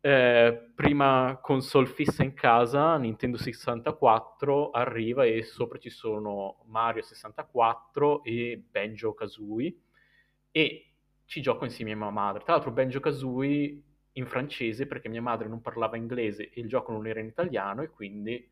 eh, 0.01 0.71
prima 0.77 1.40
console 1.42 1.88
fissa 1.88 2.23
in 2.23 2.35
casa, 2.35 2.97
Nintendo 2.99 3.37
64, 3.37 4.71
arriva 4.71 5.25
e 5.25 5.42
sopra 5.42 5.79
ci 5.79 5.90
sono 5.90 6.62
Mario 6.66 7.03
64 7.03 8.23
e 8.23 8.62
Banjo 8.71 9.12
Kazooie 9.14 9.77
e 10.53 10.92
ci 11.25 11.40
gioco 11.40 11.64
insieme 11.64 11.90
a 11.90 11.97
mia 11.97 12.11
madre. 12.11 12.45
Tra 12.45 12.53
l'altro 12.53 12.71
Banjo 12.71 13.01
Kazooie 13.01 13.83
in 14.12 14.27
francese 14.27 14.87
perché 14.87 15.09
mia 15.09 15.21
madre 15.21 15.49
non 15.49 15.61
parlava 15.61 15.97
inglese 15.97 16.49
e 16.49 16.61
il 16.61 16.68
gioco 16.68 16.92
non 16.92 17.09
era 17.09 17.18
in 17.18 17.27
italiano 17.27 17.83
e 17.83 17.90
quindi 17.90 18.49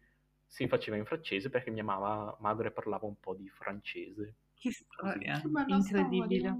si 0.51 0.67
faceva 0.67 0.97
in 0.97 1.05
francese 1.05 1.49
perché 1.49 1.71
mia 1.71 1.85
mamma, 1.85 2.37
madre 2.41 2.73
parlava 2.73 3.07
un 3.07 3.19
po' 3.21 3.35
di 3.35 3.49
francese. 3.49 4.35
Che 4.59 4.73
storia! 4.73 5.41
Incredibile. 5.67 6.39
Storia. 6.39 6.59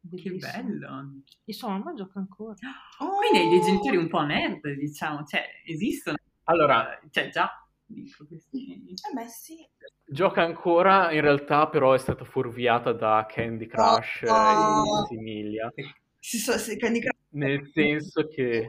Bellissimo. 0.00 0.38
Che 0.38 0.62
bello. 0.62 1.22
E 1.44 1.52
sua 1.52 1.68
mamma 1.68 1.92
gioca 1.92 2.18
ancora. 2.18 2.56
Oh! 3.00 3.16
Quindi 3.18 3.38
hai 3.38 3.48
dei 3.50 3.60
genitori 3.60 3.98
un 3.98 4.08
po' 4.08 4.22
nerd, 4.22 4.66
diciamo, 4.78 5.24
cioè 5.24 5.44
esistono. 5.66 6.16
Allora, 6.44 6.98
cioè 7.10 7.28
già 7.28 7.50
dico 7.84 8.26
questi. 8.26 8.84
Eh 8.88 9.14
beh, 9.14 9.28
sì. 9.28 9.56
Gioca 10.06 10.42
ancora, 10.42 11.12
in 11.12 11.20
realtà 11.20 11.68
però 11.68 11.92
è 11.92 11.98
stata 11.98 12.24
fuorviata 12.24 12.92
da 12.92 13.26
Candy 13.28 13.66
Crush 13.66 14.22
oh, 14.26 15.02
e 15.02 15.06
Similia. 15.08 15.70
Si 16.18 16.38
so, 16.38 16.56
sì, 16.56 16.78
Candy 16.78 17.00
Crush. 17.00 17.20
Nel 17.30 17.70
senso 17.74 18.26
che... 18.28 18.66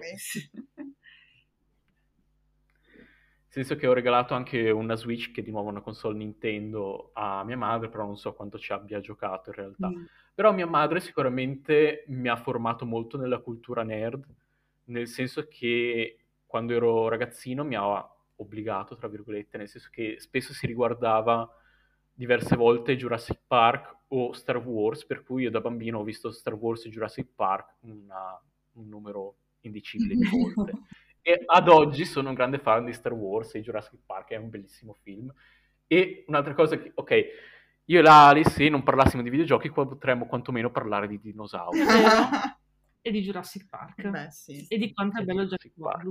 Nel 3.48 3.66
senso 3.66 3.76
che 3.76 3.88
ho 3.88 3.94
regalato 3.94 4.34
anche 4.34 4.70
una 4.70 4.96
Switch, 4.96 5.32
che 5.32 5.42
è 5.42 5.44
di 5.44 5.52
nuovo 5.52 5.70
una 5.70 5.82
console 5.82 6.18
Nintendo, 6.18 7.12
a 7.14 7.44
mia 7.44 7.58
madre, 7.58 7.90
però 7.90 8.06
non 8.06 8.18
so 8.18 8.34
quanto 8.34 8.60
ci 8.60 8.72
abbia 8.74 9.00
giocato 9.00 9.50
in 9.50 9.56
realtà. 9.56 9.88
Mm. 9.88 10.04
Però 10.36 10.54
mia 10.54 10.68
madre 10.68 11.00
sicuramente 11.00 12.04
mi 12.08 12.28
ha 12.28 12.36
formato 12.36 12.86
molto 12.86 13.18
nella 13.18 13.40
cultura 13.40 13.84
nerd, 13.84 14.26
nel 14.86 15.08
senso 15.08 15.48
che 15.48 16.20
quando 16.46 16.74
ero 16.74 17.08
ragazzino 17.08 17.64
mi 17.64 17.76
ha 17.76 18.16
obbligato, 18.36 18.96
tra 18.96 19.08
virgolette, 19.08 19.58
nel 19.58 19.70
senso 19.70 19.90
che 19.92 20.18
spesso 20.20 20.54
si 20.54 20.68
riguardava 20.68 21.50
diverse 22.14 22.56
volte 22.56 22.96
Jurassic 22.96 23.42
Park 23.48 23.96
o 24.10 24.34
Star 24.34 24.58
Wars, 24.58 25.06
per 25.06 25.24
cui 25.24 25.44
io 25.44 25.52
da 25.52 25.62
bambino 25.62 26.00
ho 26.00 26.04
visto 26.04 26.32
Star 26.32 26.54
Wars 26.54 26.86
e 26.86 26.90
Jurassic 26.90 27.30
Park 27.36 27.76
una, 27.82 28.40
un 28.74 28.88
numero 28.88 29.36
indicibile 29.62 30.16
di 30.16 30.26
volte. 30.30 30.72
E 31.28 31.44
ad 31.46 31.68
oggi 31.68 32.06
sono 32.06 32.30
un 32.30 32.36
grande 32.36 32.58
fan 32.58 32.86
di 32.86 32.94
Star 32.94 33.12
Wars 33.12 33.54
e 33.54 33.62
Jurassic 33.62 34.00
Park, 34.06 34.30
è 34.30 34.38
un 34.38 34.50
bellissimo 34.50 34.94
film. 34.94 35.30
E 35.86 36.24
un'altra 36.28 36.54
cosa 36.54 36.78
che, 36.80 36.90
ok, 36.96 37.26
io 37.84 38.00
e 38.00 38.02
la 38.02 38.30
Alice, 38.30 38.50
se 38.50 38.70
non 38.70 38.82
parlassimo 38.82 39.22
di 39.22 39.30
videogiochi, 39.30 39.70
potremmo 39.70 40.26
quantomeno 40.26 40.72
parlare 40.72 41.06
di 41.06 41.20
dinosauri. 41.20 41.80
e 43.02 43.12
di 43.12 43.22
Jurassic 43.22 43.68
Park. 43.68 44.08
Beh, 44.08 44.32
sì. 44.32 44.68
E 44.70 44.78
di 44.78 44.94
quanto 44.94 45.20
è 45.20 45.26
bello 45.26 45.44
Jurassic 45.44 45.74
Park. 45.78 46.10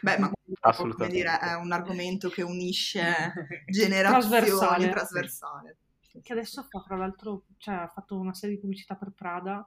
Beh, 0.00 0.18
ma 0.18 0.30
come 0.72 1.08
dire, 1.08 1.38
è 1.38 1.54
un 1.54 1.70
argomento 1.70 2.28
che 2.28 2.42
unisce 2.42 3.12
generazioni, 3.70 4.28
trasversale. 4.28 4.88
trasversale. 4.88 5.76
Che 6.20 6.32
adesso 6.32 6.64
fa, 6.64 6.82
tra 6.84 6.96
l'altro, 6.96 7.44
cioè, 7.58 7.74
ha 7.76 7.86
fatto 7.86 8.18
una 8.18 8.34
serie 8.34 8.56
di 8.56 8.60
pubblicità 8.60 8.96
per 8.96 9.12
Prada 9.14 9.64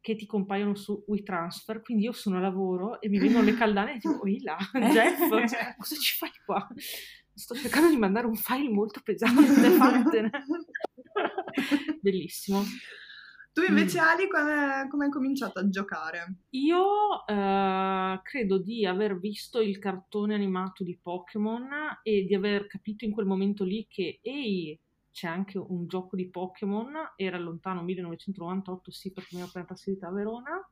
che 0.00 0.14
ti 0.16 0.26
compaiono 0.26 0.74
su 0.74 1.04
WeTransfer, 1.06 1.82
quindi 1.82 2.04
io 2.04 2.12
sono 2.12 2.38
a 2.38 2.40
lavoro 2.40 3.00
e 3.00 3.08
mi 3.08 3.18
vengono 3.18 3.44
le 3.44 3.54
caldane 3.58 3.92
e 3.92 3.98
dico, 3.98 4.20
oi 4.22 4.40
là, 4.42 4.56
Jeff, 4.90 5.28
cosa 5.76 5.96
ci 5.96 6.16
fai 6.16 6.30
qua? 6.44 6.66
sto 7.38 7.54
cercando 7.54 7.88
di 7.88 7.96
mandare 7.96 8.26
un 8.26 8.34
file 8.34 8.68
molto 8.68 9.00
pesante, 9.02 9.70
fatene. 9.70 10.30
Bellissimo. 12.02 12.62
Tu 13.52 13.62
invece, 13.62 14.00
mm. 14.00 14.04
Ali, 14.04 14.28
come, 14.28 15.04
hai 15.04 15.10
cominciato 15.10 15.58
a 15.58 15.68
giocare? 15.68 16.42
Io 16.50 17.26
eh, 17.26 18.20
credo 18.22 18.58
di 18.58 18.86
aver 18.86 19.18
visto 19.18 19.60
il 19.60 19.78
cartone 19.78 20.34
animato 20.34 20.84
di 20.84 20.98
Pokémon 21.00 21.68
e 22.02 22.24
di 22.24 22.34
aver 22.34 22.66
capito 22.66 23.04
in 23.04 23.12
quel 23.12 23.26
momento 23.26 23.64
lì 23.64 23.86
che, 23.88 24.20
ehi, 24.22 24.78
c'è 25.18 25.26
anche 25.26 25.58
un 25.58 25.88
gioco 25.88 26.14
di 26.14 26.28
Pokémon, 26.28 26.94
era 27.16 27.38
lontano 27.38 27.82
1998, 27.82 28.92
sì, 28.92 29.12
perché 29.12 29.34
mi 29.34 29.42
ho 29.42 29.46
appena 29.46 29.64
trasferita 29.64 30.06
a 30.06 30.12
Verona, 30.12 30.64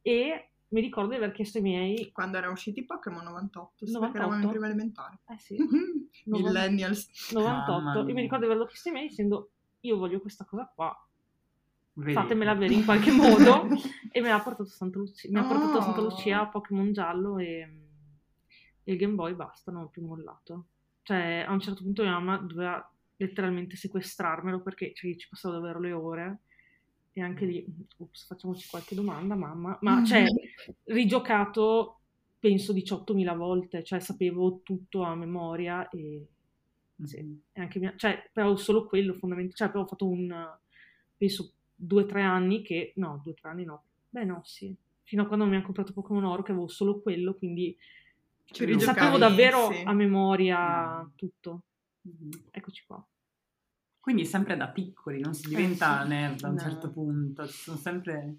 e 0.00 0.52
mi 0.68 0.80
ricordo 0.80 1.10
di 1.10 1.16
aver 1.16 1.32
chiesto 1.32 1.58
ai 1.58 1.64
miei... 1.64 2.10
Quando 2.10 2.38
erano 2.38 2.54
usciti 2.54 2.86
Pokémon 2.86 3.22
98, 3.22 3.84
98? 3.84 4.00
perché 4.00 4.16
eravamo 4.16 4.42
in 4.42 4.48
prima 4.48 4.66
elementare. 4.66 5.18
Eh 5.28 5.38
sì. 5.38 5.56
Millennials. 6.24 7.30
98. 7.32 8.08
e 8.08 8.12
mi 8.14 8.22
ricordo 8.22 8.46
di 8.46 8.50
averlo 8.50 8.66
chiesto 8.66 8.88
ai 8.88 8.94
miei 8.94 9.08
dicendo, 9.08 9.50
io 9.80 9.98
voglio 9.98 10.18
questa 10.22 10.46
cosa 10.46 10.72
qua, 10.74 11.06
Vedi. 11.92 12.14
fatemela 12.14 12.52
avere 12.52 12.72
in 12.72 12.86
qualche 12.86 13.10
modo. 13.10 13.68
e 14.10 14.20
me 14.22 14.28
l'ha 14.28 14.40
portato 14.40 14.70
Santa 14.70 14.98
Lucia. 14.98 15.28
Mi 15.30 15.40
ha 15.40 15.44
portato 15.44 15.82
Santa 15.82 16.00
oh. 16.00 16.04
Lucia 16.04 16.46
Pokémon 16.46 16.90
giallo 16.90 17.36
e, 17.36 17.68
e 18.82 18.92
il 18.92 18.96
Game 18.96 19.14
Boy 19.14 19.34
basta, 19.34 19.70
non 19.70 19.82
ho 19.82 19.88
più 19.88 20.02
mollato. 20.02 20.68
Cioè, 21.02 21.44
a 21.46 21.52
un 21.52 21.60
certo 21.60 21.82
punto 21.82 22.02
mia 22.02 22.12
mamma 22.12 22.38
doveva 22.38 22.88
letteralmente 23.16 23.76
sequestrarmelo 23.76 24.60
perché 24.60 24.92
cioè, 24.94 25.14
ci 25.16 25.28
passavo 25.28 25.54
davvero 25.54 25.80
le 25.80 25.92
ore 25.92 26.38
e 27.12 27.22
anche 27.22 27.44
lì, 27.44 27.64
ups, 27.98 28.26
facciamoci 28.26 28.68
qualche 28.68 28.96
domanda, 28.96 29.36
mamma, 29.36 29.78
ma 29.82 29.94
mm-hmm. 29.94 30.04
cioè, 30.04 30.26
rigiocato 30.84 32.00
penso 32.40 32.72
18.000 32.72 33.36
volte, 33.36 33.84
cioè 33.84 34.00
sapevo 34.00 34.60
tutto 34.64 35.02
a 35.02 35.14
memoria 35.14 35.88
e, 35.90 36.26
sì, 37.04 37.22
mm-hmm. 37.22 37.36
e 37.52 37.60
anche 37.60 37.78
mia, 37.78 37.94
cioè, 37.96 38.28
però 38.32 38.56
solo 38.56 38.86
quello 38.86 39.12
fondamentalmente, 39.12 39.56
cioè, 39.56 39.70
però 39.70 39.84
ho 39.84 39.86
fatto 39.86 40.08
un, 40.08 40.58
penso, 41.16 41.52
due 41.72 42.02
o 42.02 42.06
tre 42.06 42.22
anni 42.22 42.62
che, 42.62 42.92
no, 42.96 43.20
due 43.22 43.32
o 43.32 43.36
tre 43.36 43.50
anni 43.50 43.64
no, 43.64 43.84
beh 44.10 44.24
no, 44.24 44.40
sì, 44.44 44.74
fino 45.04 45.22
a 45.22 45.26
quando 45.26 45.46
mi 45.46 45.54
hanno 45.54 45.64
comprato 45.64 45.92
Pokémon 45.92 46.24
Oro 46.24 46.42
che 46.42 46.50
avevo 46.50 46.66
solo 46.66 47.00
quello, 47.00 47.34
quindi 47.34 47.76
cioè, 48.46 48.78
sapevo 48.78 49.18
davvero 49.18 49.70
sì. 49.70 49.82
a 49.84 49.92
memoria 49.92 51.02
mm. 51.02 51.08
tutto. 51.14 51.62
Mm-hmm. 52.06 52.30
Eccoci 52.50 52.84
qua. 52.86 53.06
Quindi 54.04 54.26
sempre 54.26 54.58
da 54.58 54.68
piccoli, 54.68 55.18
non 55.20 55.32
si 55.32 55.48
diventa 55.48 56.00
eh, 56.00 56.02
sì. 56.02 56.08
nerd 56.10 56.44
a 56.44 56.48
un 56.48 56.54
no. 56.56 56.60
certo 56.60 56.92
punto, 56.92 57.46
ci 57.48 57.56
sono 57.56 57.78
sempre... 57.78 58.36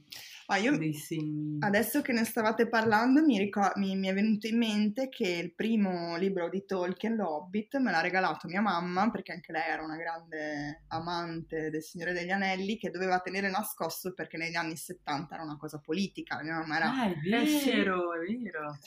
Ma 0.47 0.57
io 0.57 0.77
dei 0.77 0.93
segni. 0.93 1.57
Adesso 1.59 2.03
che 2.03 2.13
ne 2.13 2.23
stavate 2.23 2.69
parlando 2.69 3.23
mi, 3.23 3.39
ricor- 3.39 3.75
mi- 3.77 3.95
mi 3.95 4.07
è 4.07 4.13
venuto 4.13 4.45
in 4.45 4.59
mente 4.59 5.09
che 5.09 5.27
il 5.27 5.55
primo 5.55 6.17
libro 6.17 6.49
di 6.49 6.65
Tolkien, 6.65 7.15
L'Hobbit, 7.15 7.77
me 7.77 7.89
l'ha 7.89 8.01
regalato 8.01 8.47
mia 8.47 8.61
mamma 8.61 9.09
perché 9.09 9.31
anche 9.31 9.51
lei 9.51 9.67
era 9.67 9.83
una 9.83 9.95
grande 9.97 10.83
amante 10.89 11.71
del 11.71 11.81
Signore 11.81 12.13
degli 12.13 12.29
Anelli 12.29 12.77
che 12.77 12.91
doveva 12.91 13.19
tenere 13.19 13.49
nascosto 13.49 14.13
perché 14.13 14.37
negli 14.37 14.55
anni 14.55 14.77
70 14.77 15.33
era 15.33 15.43
una 15.43 15.57
cosa 15.57 15.79
politica. 15.79 16.43
Mia 16.43 16.59
mamma 16.59 16.75
era 16.75 16.91
Ah, 16.93 17.05
è 17.07 17.09
Eh, 17.09 17.65
vero, 17.65 18.13
è 18.13 18.19
vero. 18.19 18.77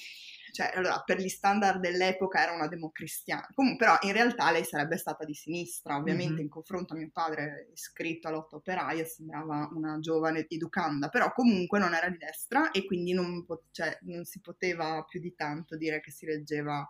Cioè, 0.52 0.72
allora, 0.74 1.02
per 1.04 1.18
gli 1.18 1.28
standard 1.28 1.80
dell'epoca 1.80 2.42
era 2.42 2.52
una 2.52 2.68
democristiana. 2.68 3.48
Comunque, 3.54 3.86
però, 3.86 3.98
in 4.02 4.12
realtà 4.12 4.50
lei 4.50 4.64
sarebbe 4.64 4.96
stata 4.96 5.24
di 5.24 5.34
sinistra. 5.34 5.96
Ovviamente, 5.96 6.34
Mhm. 6.34 6.40
in 6.40 6.48
confronto 6.48 6.94
a 6.94 6.96
mio 6.96 7.10
padre, 7.12 7.70
iscritto 7.72 8.28
a 8.28 8.30
lotta 8.30 8.56
operaia, 8.56 9.04
sembrava 9.04 9.68
una 9.74 9.98
giovane 9.98 10.46
educanda, 10.48 11.08
però 11.08 11.32
comunque 11.32 11.78
non 11.78 11.94
era 11.94 12.08
di 12.08 12.18
destra 12.18 12.70
e 12.70 12.84
quindi 12.84 13.12
non, 13.12 13.44
po- 13.44 13.64
cioè, 13.70 13.98
non 14.02 14.24
si 14.24 14.40
poteva 14.40 15.04
più 15.08 15.20
di 15.20 15.34
tanto 15.34 15.76
dire 15.76 16.00
che 16.00 16.10
si 16.10 16.26
leggeva 16.26 16.84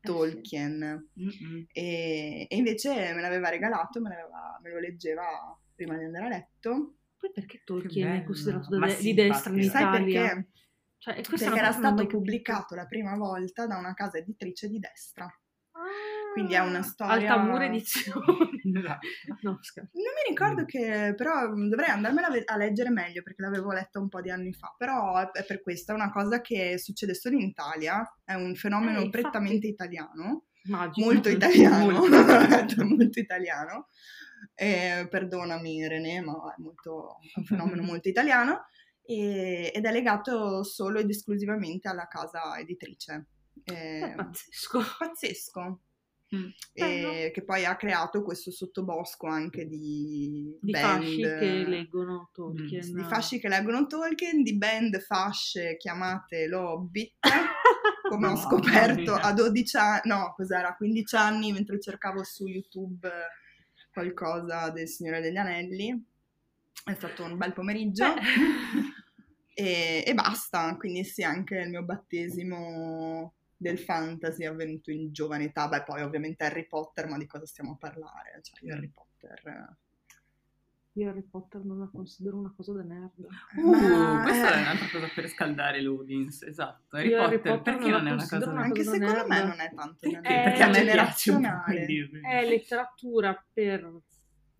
Tolkien. 0.00 1.08
Mm-mm. 1.20 1.66
E, 1.72 2.46
e 2.48 2.56
invece 2.56 3.12
me 3.14 3.20
l'aveva 3.20 3.48
regalato, 3.48 4.00
me, 4.00 4.10
l'aveva- 4.10 4.58
me 4.62 4.70
lo 4.70 4.78
leggeva 4.78 5.24
prima 5.74 5.96
di 5.96 6.04
andare 6.04 6.24
a 6.26 6.28
letto. 6.28 6.94
Poi 7.18 7.30
perché 7.32 7.62
Tolkien 7.64 8.08
è 8.12 8.24
considerato 8.24 8.78
de- 8.78 8.96
di 8.98 9.14
destra 9.14 9.50
in 9.50 9.58
infatti. 9.62 9.68
Sai 9.76 9.82
Italia? 9.82 10.22
perché? 10.28 10.48
Cioè, 10.98 11.18
e 11.18 11.22
Perché 11.22 11.44
era 11.58 11.72
stato 11.72 12.06
pubblicato 12.06 12.74
la 12.74 12.86
prima 12.86 13.14
volta 13.16 13.66
da 13.66 13.76
una 13.78 13.94
casa 13.94 14.18
editrice 14.18 14.68
di 14.68 14.78
destra. 14.78 15.24
Ah, 15.24 16.32
Quindi 16.32 16.54
è 16.54 16.58
una 16.58 16.82
storia- 16.82 17.14
Altamura 17.32 17.64
edizioni. 17.66 18.46
Esatto. 18.68 19.06
no. 19.42 19.50
Non 19.52 20.12
mi 20.14 20.28
ricordo 20.28 20.64
che, 20.64 21.14
però 21.16 21.48
mh, 21.48 21.68
dovrei 21.68 21.88
andarmela 21.90 22.28
a 22.44 22.56
leggere 22.56 22.90
meglio 22.90 23.22
perché 23.22 23.42
l'avevo 23.42 23.72
letta 23.72 23.98
un 24.00 24.08
po' 24.08 24.20
di 24.20 24.30
anni 24.30 24.52
fa. 24.52 24.74
Però 24.76 25.16
è, 25.32 25.44
per 25.44 25.62
questo, 25.62 25.92
è 25.92 25.94
una 25.94 26.10
cosa 26.10 26.40
che 26.40 26.76
succede 26.78 27.14
solo 27.14 27.36
in 27.36 27.42
Italia, 27.46 28.04
è 28.24 28.34
un 28.34 28.54
fenomeno 28.56 29.00
Eh, 29.02 29.08
prettamente 29.08 29.66
italiano, 29.68 30.46
Magico. 30.64 31.06
molto 31.06 31.28
italiano, 31.30 31.92
Molto. 31.92 32.84
molto 32.84 33.20
italiano. 33.20 33.86
Eh, 34.54 35.06
perdonami 35.08 35.86
René, 35.88 36.20
ma 36.20 36.32
è, 36.56 36.60
molto, 36.60 37.18
è 37.22 37.38
un 37.38 37.44
fenomeno 37.44 37.82
molto 37.82 38.08
italiano 38.08 38.66
e- 39.08 39.72
ed 39.74 39.84
è 39.86 39.90
legato 39.92 40.62
solo 40.62 40.98
ed 40.98 41.08
esclusivamente 41.08 41.88
alla 41.88 42.06
casa 42.08 42.58
editrice. 42.58 43.26
Eh, 43.64 44.12
pazzesco. 44.14 44.80
pazzesco. 44.98 45.80
Mm. 46.36 46.48
Bello. 46.74 47.10
E 47.12 47.30
che 47.32 47.42
poi 47.42 47.64
ha 47.64 47.74
creato 47.76 48.22
questo 48.22 48.50
sottobosco 48.50 49.26
anche 49.28 49.66
di, 49.66 50.54
Di 50.60 50.72
band, 50.72 51.02
fasci 51.02 51.20
che 51.22 51.64
leggono 51.66 52.28
Tolkien. 52.34 52.92
di 52.94 53.02
fasci 53.04 53.38
che 53.40 53.48
leggono 53.48 53.86
Tolkien, 53.86 54.42
di 54.42 54.54
band 54.58 55.00
fasce 55.00 55.78
chiamate 55.78 56.46
L'Hobbit, 56.46 57.14
come 58.10 58.26
ho 58.26 58.30
No, 58.32 58.36
scoperto 58.36 59.12
mamma 59.12 59.16
mia. 59.16 59.22
a 59.22 59.32
12 59.32 59.76
anni, 59.78 60.00
no, 60.04 60.34
cos'era, 60.36 60.76
15 60.76 61.16
anni 61.16 61.52
mentre 61.52 61.80
cercavo 61.80 62.22
su 62.22 62.46
YouTube 62.46 63.10
qualcosa 63.90 64.68
del 64.68 64.86
Signore 64.86 65.22
degli 65.22 65.36
Anelli. 65.38 66.07
È 66.84 66.94
stato 66.94 67.24
un 67.24 67.36
bel 67.36 67.52
pomeriggio. 67.52 68.04
E, 69.58 70.04
e 70.06 70.14
basta, 70.14 70.76
quindi 70.76 71.02
sì, 71.02 71.24
anche 71.24 71.56
il 71.58 71.68
mio 71.68 71.82
battesimo 71.82 73.34
del 73.56 73.76
fantasy 73.80 74.44
è 74.44 74.46
avvenuto 74.46 74.92
in 74.92 75.10
giovane 75.12 75.46
età, 75.46 75.66
beh 75.66 75.82
poi 75.82 76.02
ovviamente 76.02 76.44
Harry 76.44 76.68
Potter, 76.68 77.08
ma 77.08 77.18
di 77.18 77.26
cosa 77.26 77.44
stiamo 77.44 77.72
a 77.72 77.76
parlare? 77.76 78.38
Cioè 78.40 78.64
io 78.64 78.74
Harry 78.76 78.86
Potter... 78.88 79.42
eh, 79.48 79.76
Io 80.92 81.08
Harry 81.10 81.22
Potter 81.28 81.64
non 81.64 81.80
la 81.80 81.88
considero 81.92 82.36
una 82.38 82.52
cosa 82.56 82.72
da 82.72 82.82
nerd. 82.84 83.26
Uh, 83.56 83.70
Ma- 83.74 84.22
questa 84.22 84.52
eh. 84.52 84.58
è 84.58 84.60
un'altra 84.60 84.88
cosa 84.92 85.10
per 85.12 85.28
scaldare 85.28 85.82
l'audience, 85.82 86.46
esatto. 86.46 86.96
Harry 86.96 87.08
Io 87.08 87.20
Harry 87.20 87.36
Potter, 87.40 87.56
Potter 87.56 87.74
perché 87.74 87.90
non 87.90 87.98
non 88.04 88.06
è 88.06 88.12
una 88.12 88.28
cosa 88.28 88.28
considero 88.28 88.50
una 88.52 88.62
Anche 88.62 88.82
secondo 88.84 89.26
me 89.26 89.34
nerd. 89.34 89.48
non 89.48 89.60
è 89.60 89.74
tanto 89.74 89.96
Perché? 90.08 90.20
nerd, 90.20 90.44
Perché 90.44 90.64
po', 90.66 90.70
generazionale. 90.72 91.86
È 92.22 92.48
letteratura 92.48 93.44
per 93.52 93.92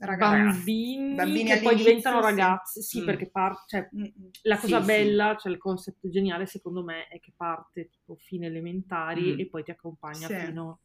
Ragazzi. 0.01 0.43
bambini, 0.59 1.15
Bambini 1.17 1.45
che 1.51 1.61
poi 1.61 1.75
diventano 1.75 2.21
sì. 2.21 2.25
ragazzi. 2.29 2.83
Sì, 2.83 3.01
Mm. 3.01 3.05
perché 3.05 3.31
par- 3.31 3.65
cioè, 3.67 3.89
Mm, 3.97 4.01
mm. 4.03 4.09
la 4.43 4.59
cosa 4.59 4.81
Sì, 4.81 4.87
bella, 4.87 5.37
cioè 5.37 5.53
il 5.53 5.59
concept 5.59 6.09
geniale 6.09 6.47
secondo 6.47 6.85
me 6.85 7.09
è 7.09 7.19
che 7.19 7.33
parte 7.37 7.89
tipo 7.91 8.15
fine 8.17 8.47
elementari 8.47 9.35
Mm. 9.35 9.39
e 9.41 9.47
poi 9.49 9.65
ti 9.65 9.71
accompagna 9.73 10.27
Sì. 10.29 10.35
fino 10.37 10.81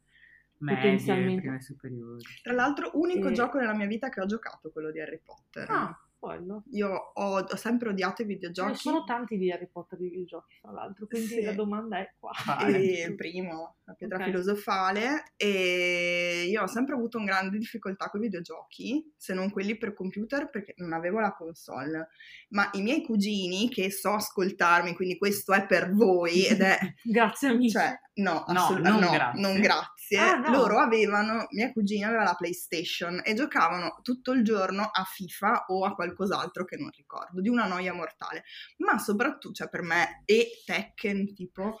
Medie, 0.58 0.82
potenzialmente- 0.82 1.40
prime 1.42 1.60
superiori. 1.60 2.22
Tra 2.42 2.52
l'altro, 2.54 2.90
unico 2.94 3.28
E- 3.28 3.32
gioco 3.32 3.58
nella 3.58 3.74
mia 3.74 3.86
vita 3.86 4.08
che 4.08 4.20
ho 4.20 4.26
giocato, 4.26 4.70
quello 4.72 4.90
di 4.90 5.00
Harry 5.00 5.20
Potter. 5.22 5.70
Ah, 5.70 5.96
quello. 6.18 6.62
Io 6.70 6.88
ho, 7.14 7.38
ho 7.38 7.56
sempre 7.56 7.90
odiato 7.90 8.22
i 8.22 8.24
Ce 8.24 8.30
ne 8.30 8.34
videogiochi. 8.34 8.76
sono 8.78 9.04
tanti 9.04 9.36
di 9.36 9.50
Harry 9.52 9.68
Potter 9.70 9.98
di 9.98 10.08
videogiochi, 10.08 10.58
tra 10.60 10.72
l'altro, 10.72 11.06
quindi 11.06 11.28
Sì. 11.28 11.42
la 11.42 11.52
domanda 11.52 11.98
è 11.98 12.12
qua. 12.18 12.30
E 12.66 13.04
il 13.08 13.14
primo, 13.14 13.76
la 13.84 13.94
pietra 13.94 14.18
Ok. 14.18 14.24
filosofale, 14.24 15.32
e 15.36 16.46
io 16.48 16.62
ho 16.62 16.66
sempre 16.66 16.94
avuto 16.94 17.18
un 17.18 17.24
grande 17.24 17.58
difficoltà 17.58 18.08
con 18.08 18.20
i 18.20 18.24
videogiochi, 18.24 19.12
se 19.16 19.34
non 19.34 19.50
quelli 19.50 19.76
per 19.76 19.92
computer, 19.94 20.48
perché 20.50 20.74
non 20.78 20.92
avevo 20.92 21.20
la 21.20 21.32
console. 21.34 22.08
Ma 22.50 22.68
i 22.72 22.82
miei 22.82 23.02
cugini, 23.02 23.68
che 23.68 23.90
so 23.90 24.12
ascoltarmi, 24.14 24.94
quindi 24.94 25.18
questo 25.18 25.52
è 25.52 25.66
per 25.66 25.92
voi, 25.92 26.46
ed 26.46 26.60
è 26.60 26.78
Grazie 27.04 27.48
amici. 27.48 27.70
Cioè, 27.76 27.98
no, 28.14 28.44
No, 28.46 28.60
assolutamente 28.60 29.00
non 29.00 29.10
no, 29.10 29.16
grazie. 29.18 29.40
non 29.40 29.60
grazie. 29.60 29.92
Ah, 30.12 30.36
no. 30.36 30.50
Loro 30.50 30.78
avevano, 30.78 31.46
mia 31.50 31.72
cugina 31.72 32.08
aveva 32.08 32.24
la 32.24 32.34
PlayStation 32.34 33.20
e 33.24 33.34
giocavano 33.34 34.00
tutto 34.02 34.32
il 34.32 34.42
giorno 34.44 34.82
a 34.82 35.04
FIFA 35.04 35.64
o 35.68 35.84
a 35.84 35.94
qualcos'altro 35.94 36.64
che 36.64 36.76
non 36.76 36.90
ricordo, 36.94 37.40
di 37.40 37.48
una 37.48 37.66
noia 37.66 37.92
mortale. 37.92 38.44
Ma 38.78 38.98
soprattutto, 38.98 39.54
cioè 39.54 39.68
per 39.68 39.82
me, 39.82 40.22
e 40.24 40.62
Tekken, 40.64 41.34
tipo, 41.34 41.78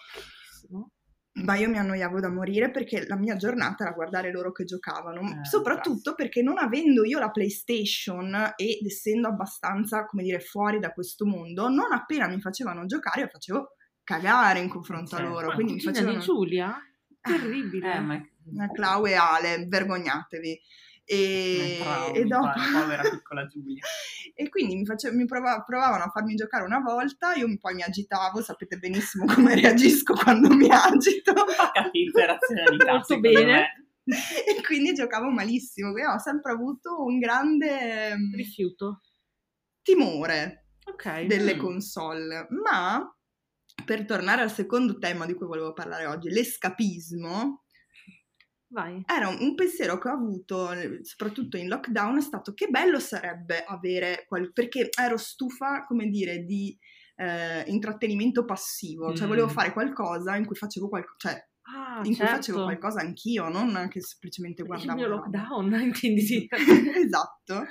ma 1.34 1.56
io 1.56 1.68
mi 1.68 1.78
annoiavo 1.78 2.20
da 2.20 2.28
morire 2.30 2.70
perché 2.70 3.06
la 3.06 3.16
mia 3.16 3.34
giornata 3.36 3.84
era 3.84 3.92
guardare 3.92 4.30
loro 4.30 4.52
che 4.52 4.64
giocavano, 4.64 5.20
Eh, 5.20 5.44
soprattutto 5.44 6.14
perché 6.14 6.42
non 6.42 6.58
avendo 6.58 7.04
io 7.04 7.18
la 7.18 7.30
PlayStation 7.30 8.52
ed 8.56 8.86
essendo 8.86 9.28
abbastanza, 9.28 10.04
come 10.06 10.22
dire, 10.22 10.38
fuori 10.38 10.78
da 10.78 10.92
questo 10.92 11.26
mondo, 11.26 11.68
non 11.68 11.92
appena 11.92 12.28
mi 12.28 12.40
facevano 12.40 12.86
giocare 12.86 13.22
io 13.22 13.28
facevo 13.28 13.72
cagare 14.04 14.60
in 14.60 14.68
confronto 14.68 15.16
a 15.16 15.18
Certo. 15.18 15.32
loro, 15.32 15.52
quindi 15.54 15.74
mi 15.74 15.80
facevano... 15.80 16.18
di 16.18 16.24
Giulia? 16.24 16.78
Terribile. 17.24 17.94
Eh, 17.94 18.00
ma... 18.00 18.14
Eh, 18.16 18.72
Clau 18.74 19.06
e 19.06 19.14
Ale, 19.14 19.64
vergognatevi. 19.66 20.60
E, 21.06 21.78
traumi, 21.82 22.16
e 22.18 22.24
dopo... 22.24 22.48
povera 22.72 23.02
piccola 23.02 23.46
Giulia. 23.46 23.82
e 24.34 24.48
quindi 24.48 24.76
mi, 24.76 24.86
face- 24.86 25.12
mi 25.12 25.26
prova- 25.26 25.62
provavano 25.62 26.04
a 26.04 26.08
farmi 26.08 26.34
giocare 26.34 26.64
una 26.64 26.80
volta, 26.80 27.34
io 27.34 27.46
poi 27.60 27.74
mi 27.74 27.82
agitavo, 27.82 28.40
sapete 28.40 28.78
benissimo 28.78 29.26
come 29.26 29.54
reagisco 29.54 30.14
quando 30.14 30.48
mi 30.54 30.68
agito. 30.70 31.32
Cattiva 31.74 32.24
razionalità, 32.24 32.92
Molto 32.92 33.20
bene. 33.20 33.44
me. 33.44 33.86
e 34.06 34.62
quindi 34.64 34.92
giocavo 34.94 35.30
malissimo. 35.30 35.92
Quindi 35.92 36.10
ho 36.10 36.18
sempre 36.18 36.52
avuto 36.52 37.02
un 37.04 37.18
grande 37.18 38.16
mm, 38.16 38.34
Rifiuto. 38.34 39.00
timore 39.82 40.68
Ok. 40.86 41.22
delle 41.26 41.56
Mm. 41.56 41.58
console. 41.58 42.46
Ma 42.62 43.14
per 43.84 44.04
tornare 44.04 44.42
al 44.42 44.52
secondo 44.52 44.98
tema 44.98 45.26
di 45.26 45.34
cui 45.34 45.46
volevo 45.46 45.72
parlare 45.72 46.06
oggi, 46.06 46.28
l'escapismo, 46.30 47.64
Vai. 48.68 49.02
era 49.06 49.28
un, 49.28 49.36
un 49.40 49.54
pensiero 49.54 49.98
che 49.98 50.08
ho 50.08 50.12
avuto, 50.12 50.68
soprattutto 51.02 51.56
in 51.56 51.68
lockdown, 51.68 52.18
è 52.18 52.22
stato 52.22 52.54
che 52.54 52.68
bello 52.68 52.98
sarebbe 52.98 53.62
avere, 53.64 54.24
qual- 54.26 54.52
perché 54.52 54.88
ero 54.98 55.16
stufa, 55.16 55.84
come 55.84 56.08
dire, 56.08 56.44
di 56.44 56.76
eh, 57.16 57.62
intrattenimento 57.68 58.44
passivo, 58.44 59.14
cioè 59.14 59.26
Mm. 59.26 59.28
volevo 59.28 59.48
fare 59.48 59.72
qualcosa 59.72 60.34
in 60.34 60.44
cui 60.46 60.56
facevo 60.56 60.88
qualcosa, 60.88 61.14
cioè 61.18 61.48
Ah, 61.66 61.98
in 61.98 62.02
cui 62.06 62.14
certo. 62.16 62.34
facevo 62.34 62.62
qualcosa 62.64 63.00
anch'io, 63.00 63.48
non 63.48 63.86
che 63.88 64.00
semplicemente 64.02 64.62
Il 64.62 64.66
guardavo. 64.68 64.98
mio 64.98 65.06
la 65.08 65.14
roba. 65.14 65.26
lockdown, 65.38 65.72
intendi 65.80 66.48
esatto. 66.96 67.64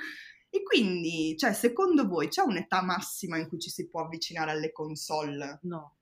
E 0.54 0.62
quindi, 0.62 1.36
cioè, 1.36 1.52
secondo 1.52 2.06
voi 2.06 2.28
c'è 2.28 2.42
un'età 2.42 2.80
massima 2.80 3.36
in 3.38 3.48
cui 3.48 3.58
ci 3.58 3.70
si 3.70 3.88
può 3.88 4.04
avvicinare 4.04 4.52
alle 4.52 4.70
console? 4.70 5.58
No, 5.62 5.96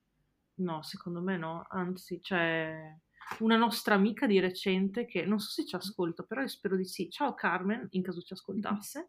no, 0.56 0.82
secondo 0.82 1.22
me 1.22 1.38
no, 1.38 1.64
anzi 1.70 2.20
c'è 2.20 2.94
una 3.38 3.56
nostra 3.56 3.94
amica 3.94 4.26
di 4.26 4.40
recente 4.40 5.06
che 5.06 5.24
non 5.24 5.38
so 5.38 5.48
se 5.48 5.64
ci 5.64 5.74
ascolta, 5.74 6.22
però 6.24 6.42
io 6.42 6.48
spero 6.48 6.76
di 6.76 6.84
sì. 6.84 7.08
Ciao 7.08 7.32
Carmen, 7.32 7.86
in 7.92 8.02
caso 8.02 8.20
ci 8.20 8.34
ascoltasse, 8.34 9.08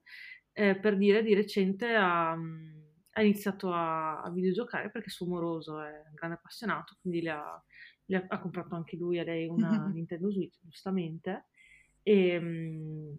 eh, 0.54 0.80
per 0.80 0.96
dire 0.96 1.22
di 1.22 1.34
recente 1.34 1.94
ha, 1.94 2.32
ha 2.32 3.22
iniziato 3.22 3.74
a, 3.74 4.22
a 4.22 4.32
videgiocare 4.32 4.92
perché 4.92 5.10
suo 5.10 5.26
moroso 5.26 5.82
è 5.82 5.92
un 6.08 6.14
grande 6.14 6.38
appassionato, 6.38 6.96
quindi 7.02 7.22
le 7.22 7.32
ha, 7.32 7.64
le 8.06 8.16
ha- 8.16 8.26
ha 8.30 8.40
comprato 8.40 8.76
anche 8.76 8.96
lui 8.96 9.20
a 9.20 9.26
lei 9.26 9.46
una 9.48 9.88
Nintendo 9.92 10.32
Switch, 10.32 10.58
giustamente, 10.62 11.48
e, 12.02 12.40
mm, 12.40 13.14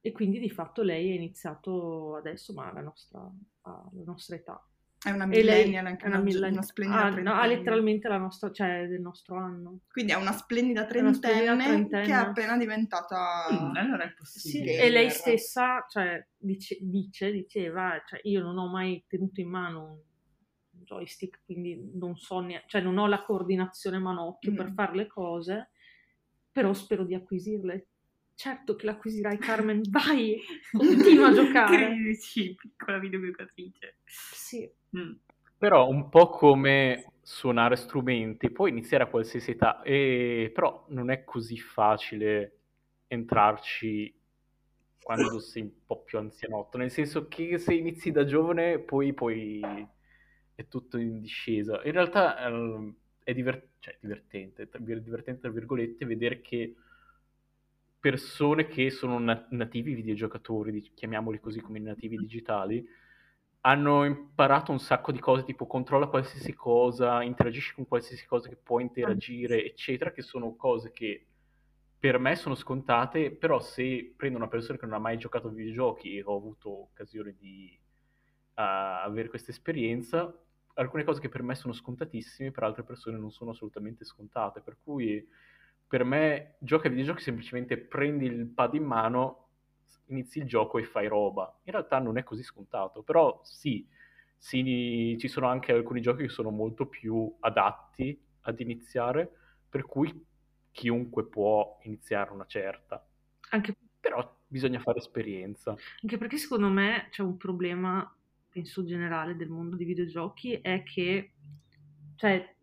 e 0.00 0.12
quindi 0.12 0.38
di 0.38 0.50
fatto 0.50 0.82
lei 0.82 1.10
ha 1.10 1.14
iniziato 1.14 2.16
adesso, 2.16 2.52
ma 2.54 2.70
alla 2.70 2.80
nostra, 2.82 3.20
alla 3.62 4.04
nostra 4.04 4.36
età. 4.36 4.62
È 5.00 5.10
una 5.10 5.26
lei 5.26 5.38
millennial, 5.38 5.86
anche 5.86 6.04
è 6.04 6.08
una 6.08 6.16
una, 6.16 6.24
millennial. 6.24 6.52
una 6.54 6.62
splendida 6.62 7.00
Ah, 7.00 7.02
no, 7.04 7.08
ha 7.08 7.12
trentenne. 7.22 7.46
letteralmente 7.56 8.08
la 8.08 8.16
nostra, 8.18 8.50
cioè 8.50 8.88
del 8.88 9.00
nostro 9.00 9.36
anno. 9.36 9.80
Quindi 9.88 10.10
è 10.10 10.16
una 10.16 10.32
splendida 10.32 10.88
È 10.88 10.98
una 11.00 11.12
splendida 11.12 11.54
trentenne, 11.54 11.64
trentenne. 11.76 12.04
che 12.04 12.10
è 12.10 12.14
appena 12.14 12.56
diventata... 12.56 13.46
Mm, 13.52 13.76
allora 13.76 14.02
è 14.04 14.08
Sì, 14.08 14.14
possibile. 14.16 14.64
che- 14.76 14.82
E 14.82 14.90
lei 14.90 15.10
stessa, 15.10 15.86
cioè, 15.88 16.26
dice, 16.36 16.78
dice, 16.80 17.30
diceva, 17.30 18.02
cioè, 18.06 18.18
io 18.24 18.40
non 18.42 18.58
ho 18.58 18.68
mai 18.68 19.04
tenuto 19.06 19.40
in 19.40 19.48
mano 19.50 20.02
un 20.70 20.82
joystick, 20.82 21.42
quindi 21.44 21.92
non 21.94 22.16
so 22.16 22.40
neanche, 22.40 22.66
cioè 22.66 22.80
non 22.80 22.98
ho 22.98 23.06
la 23.06 23.22
coordinazione 23.22 23.98
manocchio 23.98 24.50
mm. 24.50 24.56
per 24.56 24.72
fare 24.72 24.96
le 24.96 25.06
cose, 25.06 25.70
però 26.50 26.72
spero 26.72 27.04
di 27.04 27.14
acquisirle. 27.14 27.86
Certo 28.38 28.76
che 28.76 28.86
l'acquisirai, 28.86 29.36
Carmen, 29.36 29.82
vai, 29.90 30.40
continua 30.70 31.26
a 31.26 31.32
giocare. 31.32 31.74
Credici, 31.90 32.54
piccola 32.54 33.00
videogiocatrice. 33.00 33.96
Sì. 34.04 34.70
Mm. 34.96 35.14
Però 35.58 35.88
un 35.88 36.08
po' 36.08 36.28
come 36.28 37.14
suonare 37.20 37.74
strumenti, 37.74 38.52
puoi 38.52 38.70
iniziare 38.70 39.02
a 39.02 39.08
qualsiasi 39.08 39.50
età, 39.50 39.82
e... 39.82 40.52
però 40.54 40.86
non 40.90 41.10
è 41.10 41.24
così 41.24 41.58
facile 41.58 42.60
entrarci 43.08 44.16
quando 45.02 45.40
sei 45.42 45.62
un 45.62 45.72
po' 45.84 46.04
più 46.04 46.18
anzianotto, 46.18 46.78
nel 46.78 46.92
senso 46.92 47.26
che 47.26 47.58
se 47.58 47.74
inizi 47.74 48.12
da 48.12 48.24
giovane 48.24 48.78
poi, 48.78 49.14
poi 49.14 49.60
è 50.54 50.68
tutto 50.68 50.96
in 50.96 51.18
discesa. 51.18 51.82
In 51.82 51.90
realtà 51.90 52.38
eh, 52.38 52.94
è 53.24 53.34
divert- 53.34 53.70
cioè, 53.80 53.96
divertente, 54.00 54.68
divertente 54.78 55.40
tra 55.40 55.50
virgolette, 55.50 56.04
vedere 56.04 56.40
che 56.40 56.76
persone 58.08 58.68
che 58.68 58.88
sono 58.88 59.18
nat- 59.18 59.50
nativi 59.50 59.92
videogiocatori, 59.92 60.80
chiamiamoli 60.94 61.40
così 61.40 61.60
come 61.60 61.78
nativi 61.78 62.16
digitali, 62.16 62.82
hanno 63.62 64.04
imparato 64.04 64.72
un 64.72 64.78
sacco 64.78 65.12
di 65.12 65.18
cose, 65.18 65.44
tipo 65.44 65.66
controlla 65.66 66.06
qualsiasi 66.06 66.54
cosa, 66.54 67.22
interagisci 67.22 67.74
con 67.74 67.86
qualsiasi 67.86 68.26
cosa 68.26 68.48
che 68.48 68.56
può 68.56 68.80
interagire, 68.80 69.62
eccetera, 69.62 70.10
che 70.10 70.22
sono 70.22 70.56
cose 70.56 70.90
che 70.90 71.26
per 71.98 72.18
me 72.18 72.34
sono 72.34 72.54
scontate, 72.54 73.30
però 73.30 73.60
se 73.60 74.14
prendo 74.16 74.38
una 74.38 74.48
persona 74.48 74.78
che 74.78 74.86
non 74.86 74.94
ha 74.94 74.98
mai 74.98 75.18
giocato 75.18 75.48
a 75.48 75.50
videogiochi 75.50 76.16
e 76.16 76.22
ho 76.24 76.34
avuto 76.34 76.84
occasione 76.84 77.34
di 77.36 77.78
uh, 77.78 78.52
avere 78.54 79.28
questa 79.28 79.50
esperienza, 79.50 80.32
alcune 80.74 81.04
cose 81.04 81.20
che 81.20 81.28
per 81.28 81.42
me 81.42 81.54
sono 81.54 81.74
scontatissime, 81.74 82.52
per 82.52 82.62
altre 82.62 82.84
persone 82.84 83.18
non 83.18 83.32
sono 83.32 83.50
assolutamente 83.50 84.06
scontate, 84.06 84.62
per 84.62 84.78
cui 84.82 85.28
per 85.88 86.04
me 86.04 86.56
gioca 86.58 86.86
a 86.86 86.90
videogiochi 86.90 87.22
semplicemente 87.22 87.78
prendi 87.78 88.26
il 88.26 88.46
pad 88.46 88.74
in 88.74 88.84
mano, 88.84 89.46
inizi 90.06 90.38
il 90.38 90.44
gioco 90.44 90.78
e 90.78 90.84
fai 90.84 91.08
roba. 91.08 91.60
In 91.64 91.72
realtà 91.72 91.98
non 91.98 92.18
è 92.18 92.22
così 92.22 92.42
scontato, 92.42 93.02
però 93.02 93.40
sì, 93.42 93.86
sì 94.36 95.16
ci 95.18 95.28
sono 95.28 95.48
anche 95.48 95.72
alcuni 95.72 96.02
giochi 96.02 96.24
che 96.24 96.28
sono 96.28 96.50
molto 96.50 96.86
più 96.86 97.34
adatti 97.40 98.20
ad 98.42 98.60
iniziare, 98.60 99.30
per 99.68 99.86
cui 99.86 100.26
chiunque 100.70 101.24
può 101.26 101.78
iniziare 101.82 102.32
una 102.32 102.46
certa. 102.46 103.04
Anche... 103.50 103.74
Però 103.98 104.36
bisogna 104.46 104.78
fare 104.80 104.98
esperienza. 104.98 105.74
Anche 106.02 106.18
perché 106.18 106.36
secondo 106.36 106.68
me 106.68 107.08
c'è 107.10 107.22
un 107.22 107.36
problema, 107.36 108.14
penso 108.50 108.84
generale, 108.84 109.36
del 109.36 109.48
mondo 109.48 109.74
dei 109.74 109.86
videogiochi, 109.86 110.60
è 110.60 110.82
che, 110.82 111.32
cioè, 112.14 112.56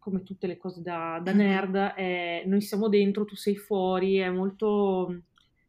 come 0.00 0.24
tutte 0.24 0.48
le 0.48 0.56
cose 0.56 0.82
da, 0.82 1.20
da 1.22 1.32
nerd, 1.32 1.76
è, 1.76 2.42
noi 2.46 2.60
siamo 2.60 2.88
dentro, 2.88 3.24
tu 3.24 3.36
sei 3.36 3.56
fuori, 3.56 4.16
è 4.16 4.28
molto, 4.28 5.22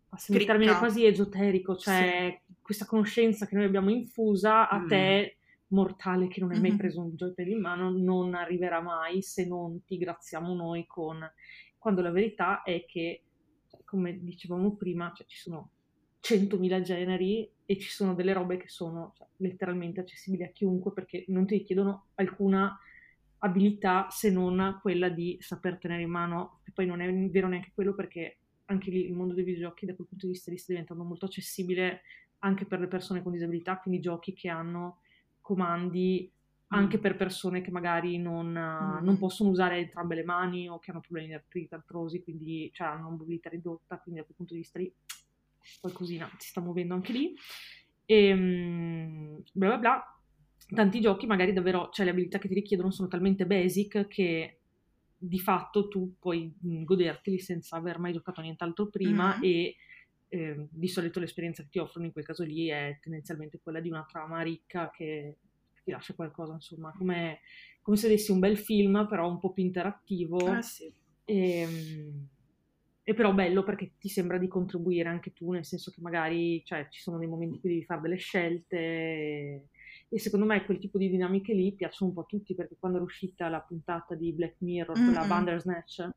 passami 0.10 0.40
il 0.40 0.46
termine 0.46 0.78
quasi 0.78 1.06
esoterico, 1.06 1.76
cioè 1.76 2.42
sì. 2.48 2.54
questa 2.60 2.86
conoscenza 2.86 3.46
che 3.46 3.56
noi 3.56 3.66
abbiamo 3.66 3.92
infusa 3.92 4.68
a 4.68 4.80
mm. 4.80 4.88
te 4.88 5.36
mortale 5.68 6.28
che 6.28 6.40
non 6.40 6.52
hai 6.52 6.60
mai 6.60 6.70
mm-hmm. 6.70 6.80
preso 6.80 7.02
un 7.02 7.12
joypad 7.12 7.48
in 7.48 7.62
mano 7.62 7.92
non 7.92 8.34
arriverà 8.34 8.82
mai 8.82 9.22
se 9.22 9.46
non 9.46 9.86
ti 9.86 9.98
graziamo 9.98 10.54
noi 10.54 10.86
con 10.86 11.26
quando 11.82 12.04
la 12.04 12.12
verità 12.12 12.62
è 12.62 12.86
che, 12.86 13.24
come 13.86 14.20
dicevamo 14.24 14.76
prima, 14.76 15.12
cioè, 15.16 15.26
ci 15.26 15.40
sono 15.40 15.72
100.000 16.22 16.82
generi 16.82 17.52
e 17.66 17.80
ci 17.80 17.90
sono 17.90 18.14
delle 18.14 18.34
robe 18.34 18.58
che 18.58 18.70
sono 18.70 19.14
cioè, 19.18 19.28
letteralmente 19.38 20.00
accessibili 20.00 20.44
a 20.44 20.52
chiunque 20.52 20.94
perché 20.94 21.26
non 21.30 21.48
ti 21.48 21.58
richiedono 21.58 22.10
alcuna 22.16 22.78
abilità 23.44 24.08
se 24.10 24.30
non 24.30 24.80
quella 24.82 25.10
di 25.10 25.38
saper 25.40 25.78
tenere 25.78 26.04
in 26.04 26.10
mano, 26.10 26.60
che 26.64 26.72
poi 26.72 26.86
non 26.86 27.02
è 27.02 27.30
vero 27.30 27.48
neanche 27.48 27.72
quello 27.74 27.94
perché 27.94 28.38
anche 28.66 28.90
lì 28.90 29.06
il 29.06 29.14
mondo 29.14 29.34
dei 29.34 29.44
videogiochi 29.44 29.86
da 29.86 29.96
quel 29.96 30.08
punto 30.08 30.26
di 30.26 30.32
vista 30.32 30.52
sta 30.56 30.72
diventando 30.72 31.04
molto 31.04 31.26
accessibile 31.26 32.02
anche 32.40 32.66
per 32.66 32.80
le 32.80 32.88
persone 32.88 33.22
con 33.22 33.32
disabilità, 33.32 33.78
quindi 33.78 34.00
giochi 34.00 34.34
che 34.34 34.50
hanno 34.50 35.02
comandi 35.42 36.32
anche 36.74 37.00
per 37.00 37.18
persone 37.18 37.62
che 37.62 37.72
magari 37.72 38.18
non, 38.18 38.48
mm. 38.48 39.04
non, 39.04 39.18
possono 39.18 39.50
usare 39.50 39.78
entrambe 39.78 40.16
le 40.16 40.24
mani 40.24 40.70
o 40.70 40.80
che 40.80 40.92
hanno 40.92 41.02
problemi 41.02 41.28
di 41.28 41.68
artrosi, 41.70 42.24
quindi 42.24 42.70
cioè, 42.74 42.88
hanno 42.88 43.10
mobilità 43.10 43.50
ridotta, 43.50 44.00
quindi 44.00 44.22
da 44.22 44.26
quel 44.26 44.38
punto 44.38 44.54
di 44.54 44.62
vista 44.62 44.80
lì 44.80 44.92
qualcosina 45.80 46.30
si 46.38 46.50
sta 46.50 46.62
muovendo 46.62 46.94
anche 46.94 47.12
lì. 47.12 47.36
E 48.06 48.26
ehm, 48.28 49.44
bla 49.54 49.68
bla 49.68 49.78
bla. 49.78 50.21
Tanti 50.74 51.02
giochi 51.02 51.26
magari 51.26 51.54
davvero, 51.54 51.90
cioè 51.92 52.06
le 52.06 52.12
abilità 52.12 52.38
che 52.38 52.48
ti 52.48 52.54
richiedono 52.54 52.92
sono 52.92 53.08
talmente 53.08 53.46
basic 53.46 54.08
che 54.08 54.58
di 55.18 55.40
fatto 55.40 55.88
tu 55.88 56.16
puoi 56.18 56.52
mm, 56.66 56.84
goderteli 56.84 57.40
senza 57.40 57.76
aver 57.76 58.00
mai 58.00 58.14
giocato 58.14 58.40
a 58.40 58.44
nient'altro 58.44 58.88
prima 58.88 59.38
mm. 59.38 59.44
e 59.44 59.76
eh, 60.30 60.68
di 60.70 60.88
solito 60.88 61.20
l'esperienza 61.20 61.62
che 61.62 61.70
ti 61.70 61.78
offrono 61.78 62.06
in 62.06 62.12
quel 62.12 62.26
caso 62.26 62.44
lì 62.44 62.68
è 62.70 62.98
tendenzialmente 63.02 63.60
quella 63.62 63.82
di 63.82 63.90
una 63.90 64.06
trama 64.10 64.42
ricca 64.42 64.90
che 64.90 65.36
ti 65.84 65.92
lascia 65.92 66.14
qualcosa, 66.14 66.54
insomma, 66.54 66.94
come, 66.98 67.40
come 67.82 67.98
se 67.98 68.08
avessi 68.08 68.32
un 68.32 68.40
bel 68.40 68.58
film, 68.58 69.08
però 69.10 69.30
un 69.30 69.40
po' 69.40 69.52
più 69.52 69.64
interattivo. 69.64 70.38
Ah, 70.38 70.62
sì. 70.62 70.92
e, 71.26 71.60
ehm, 71.60 72.28
e, 73.04 73.14
però 73.14 73.34
bello 73.34 73.64
perché 73.64 73.94
ti 74.00 74.10
sembra 74.10 74.38
di 74.38 74.48
contribuire 74.48 75.10
anche 75.10 75.34
tu, 75.34 75.52
nel 75.52 75.66
senso 75.66 75.92
che 75.92 76.02
magari 76.02 76.64
cioè, 76.64 76.88
ci 76.90 77.02
sono 77.02 77.18
dei 77.18 77.28
momenti 77.28 77.56
in 77.56 77.62
cui 77.62 77.70
devi 77.70 77.84
fare 77.84 78.02
delle 78.02 78.18
scelte. 78.18 78.78
E, 78.78 79.66
e 80.14 80.20
secondo 80.20 80.46
me 80.46 80.66
quel 80.66 80.78
tipo 80.78 80.98
di 80.98 81.10
dinamiche 81.10 81.54
lì 81.54 81.74
piacciono 81.74 82.10
un 82.10 82.16
po' 82.18 82.24
a 82.24 82.26
tutti 82.26 82.54
perché 82.54 82.76
quando 82.78 82.98
è 82.98 83.02
uscita 83.02 83.48
la 83.48 83.62
puntata 83.62 84.14
di 84.14 84.34
Black 84.34 84.56
Mirror, 84.58 84.98
mm-hmm. 84.98 85.10
quella 85.10 85.26
Bandersnatch, 85.26 86.10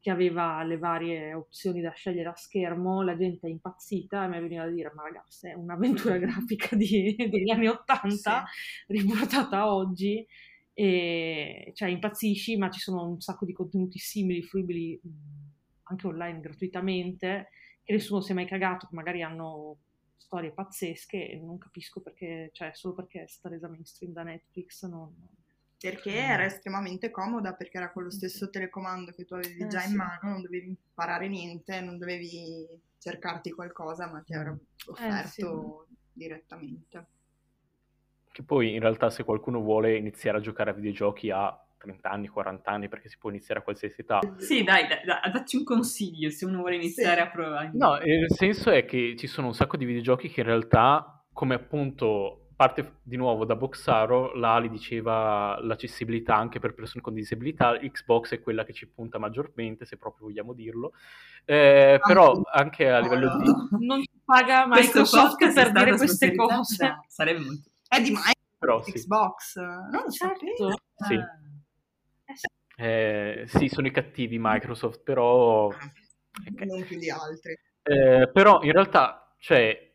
che 0.00 0.10
aveva 0.10 0.62
le 0.62 0.78
varie 0.78 1.34
opzioni 1.34 1.82
da 1.82 1.90
scegliere 1.90 2.30
a 2.30 2.34
schermo, 2.34 3.02
la 3.02 3.14
gente 3.14 3.46
è 3.46 3.50
impazzita 3.50 4.24
e 4.24 4.28
mi 4.28 4.40
veniva 4.40 4.64
da 4.64 4.70
dire 4.70 4.90
ma 4.94 5.02
ragazzi 5.02 5.48
è 5.48 5.52
un'avventura 5.52 6.16
grafica 6.18 6.74
di, 6.74 7.14
degli 7.14 7.50
anni 7.50 7.68
Ottanta 7.68 8.44
sì. 8.46 8.92
riportata 8.92 9.70
oggi 9.70 10.26
e 10.72 11.72
cioè 11.74 11.90
impazzisci 11.90 12.56
ma 12.56 12.70
ci 12.70 12.80
sono 12.80 13.06
un 13.06 13.20
sacco 13.20 13.44
di 13.44 13.52
contenuti 13.52 13.98
simili, 13.98 14.42
fruibili 14.42 14.98
anche 15.82 16.06
online 16.06 16.40
gratuitamente 16.40 17.50
che 17.82 17.92
nessuno 17.92 18.22
si 18.22 18.32
è 18.32 18.34
mai 18.34 18.46
cagato, 18.46 18.86
che 18.86 18.94
magari 18.94 19.22
hanno 19.22 19.76
storie 20.22 20.52
pazzesche 20.52 21.30
e 21.30 21.36
non 21.36 21.58
capisco 21.58 22.00
perché, 22.00 22.50
cioè 22.52 22.70
solo 22.74 22.94
perché 22.94 23.24
è 23.24 23.26
stata 23.26 23.54
resa 23.54 23.68
mainstream 23.68 24.12
da 24.12 24.22
Netflix 24.22 24.86
non... 24.86 25.14
Perché 25.78 26.14
era 26.14 26.44
estremamente 26.44 27.10
comoda, 27.10 27.54
perché 27.54 27.76
era 27.76 27.90
con 27.90 28.04
lo 28.04 28.10
stesso 28.10 28.48
telecomando 28.50 29.10
che 29.10 29.24
tu 29.24 29.34
avevi 29.34 29.62
eh, 29.62 29.66
già 29.66 29.80
sì. 29.80 29.90
in 29.90 29.96
mano, 29.96 30.30
non 30.30 30.42
dovevi 30.42 30.68
imparare 30.68 31.26
niente, 31.26 31.80
non 31.80 31.98
dovevi 31.98 32.68
cercarti 32.98 33.50
qualcosa, 33.50 34.08
ma 34.08 34.20
ti 34.20 34.32
era 34.32 34.56
offerto 34.86 35.82
eh, 35.82 35.86
sì. 35.88 35.96
direttamente. 36.12 37.06
Che 38.30 38.42
poi 38.44 38.74
in 38.74 38.80
realtà 38.80 39.10
se 39.10 39.24
qualcuno 39.24 39.60
vuole 39.60 39.96
iniziare 39.96 40.38
a 40.38 40.40
giocare 40.40 40.70
a 40.70 40.74
videogiochi 40.74 41.30
ha 41.30 41.61
30 41.82 42.08
anni, 42.08 42.28
40 42.28 42.70
anni, 42.70 42.88
perché 42.88 43.08
si 43.08 43.18
può 43.18 43.30
iniziare 43.30 43.60
a 43.60 43.62
qualsiasi 43.62 44.00
età. 44.00 44.20
Sì, 44.36 44.62
dai, 44.62 44.86
dai, 44.86 45.04
dai 45.04 45.30
dacci 45.32 45.56
un 45.56 45.64
consiglio 45.64 46.30
se 46.30 46.44
uno 46.44 46.58
vuole 46.58 46.76
iniziare 46.76 47.20
sì. 47.20 47.26
a 47.26 47.30
provare. 47.30 47.70
No, 47.74 47.98
il 47.98 48.26
senso 48.28 48.70
è 48.70 48.84
che 48.84 49.14
ci 49.16 49.26
sono 49.26 49.48
un 49.48 49.54
sacco 49.54 49.76
di 49.76 49.84
videogiochi 49.84 50.28
che 50.28 50.40
in 50.40 50.46
realtà, 50.46 51.24
come 51.32 51.54
appunto 51.54 52.42
parte 52.62 52.98
di 53.02 53.16
nuovo 53.16 53.44
da 53.44 53.56
Boxaro, 53.56 54.34
l'Ali 54.34 54.70
diceva 54.70 55.58
l'accessibilità 55.60 56.36
anche 56.36 56.60
per 56.60 56.74
persone 56.74 57.02
con 57.02 57.12
disabilità, 57.12 57.76
Xbox 57.76 58.34
è 58.34 58.40
quella 58.40 58.62
che 58.64 58.72
ci 58.72 58.86
punta 58.86 59.18
maggiormente, 59.18 59.84
se 59.84 59.96
proprio 59.96 60.26
vogliamo 60.26 60.52
dirlo, 60.52 60.92
eh, 61.44 61.98
però 62.00 62.40
anche 62.52 62.88
a 62.88 63.00
livello 63.00 63.36
di... 63.38 63.50
Non 63.84 64.02
paga 64.24 64.66
Microsoft 64.68 65.52
per 65.52 65.72
dire 65.72 65.96
queste 65.96 66.36
cose. 66.36 67.00
Sarebbe 67.08 67.40
molto... 67.40 67.70
È 67.88 68.00
di 68.00 68.10
Microsoft, 68.10 68.58
però, 68.58 68.82
sì. 68.82 68.92
Xbox, 68.92 69.56
non 69.56 70.02
lo 70.04 70.10
certo. 70.10 70.46
Sì. 71.08 71.41
Ah. 72.76 72.84
Eh, 72.84 73.44
sì, 73.46 73.68
sono 73.68 73.86
i 73.86 73.90
cattivi 73.90 74.38
Microsoft, 74.40 75.02
però... 75.02 75.66
Okay. 75.66 76.66
Non 76.66 76.82
più 76.84 76.98
di 76.98 77.10
altri. 77.10 77.58
Eh, 77.82 78.30
però 78.32 78.62
in 78.62 78.72
realtà, 78.72 79.34
cioè, 79.38 79.90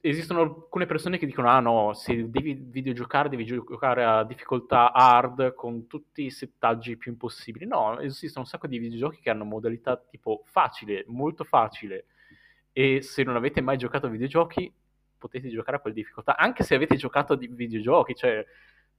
esistono 0.00 0.40
alcune 0.40 0.86
persone 0.86 1.18
che 1.18 1.26
dicono, 1.26 1.48
ah 1.48 1.60
no, 1.60 1.92
se 1.92 2.30
devi 2.30 2.54
videogiocare, 2.54 3.28
devi 3.28 3.44
giocare 3.44 4.04
a 4.04 4.24
difficoltà 4.24 4.92
hard 4.92 5.54
con 5.54 5.86
tutti 5.86 6.24
i 6.24 6.30
settaggi 6.30 6.96
più 6.96 7.12
impossibili. 7.12 7.66
No, 7.66 7.98
esistono 8.00 8.44
un 8.44 8.50
sacco 8.50 8.66
di 8.66 8.78
videogiochi 8.78 9.20
che 9.20 9.30
hanno 9.30 9.44
modalità 9.44 9.96
tipo 9.96 10.42
facile, 10.44 11.04
molto 11.08 11.44
facile, 11.44 12.06
e 12.72 13.02
se 13.02 13.22
non 13.22 13.36
avete 13.36 13.60
mai 13.60 13.76
giocato 13.78 14.06
a 14.06 14.10
videogiochi, 14.10 14.72
potete 15.18 15.48
giocare 15.48 15.78
a 15.78 15.80
quelle 15.80 15.96
difficoltà, 15.96 16.36
anche 16.36 16.62
se 16.62 16.74
avete 16.74 16.96
giocato 16.96 17.32
a 17.32 17.36
videogiochi, 17.36 18.14
cioè 18.14 18.44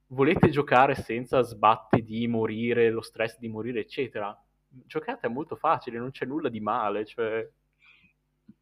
volete 0.08 0.50
giocare 0.50 0.94
senza 0.94 1.42
sbatti 1.42 2.02
di 2.02 2.26
morire, 2.26 2.90
lo 2.90 3.02
stress 3.02 3.38
di 3.38 3.48
morire, 3.48 3.80
eccetera, 3.80 4.36
giocate 4.68 5.26
è 5.26 5.30
molto 5.30 5.56
facile, 5.56 5.98
non 5.98 6.10
c'è 6.10 6.26
nulla 6.26 6.48
di 6.48 6.60
male, 6.60 7.04
cioè... 7.04 7.46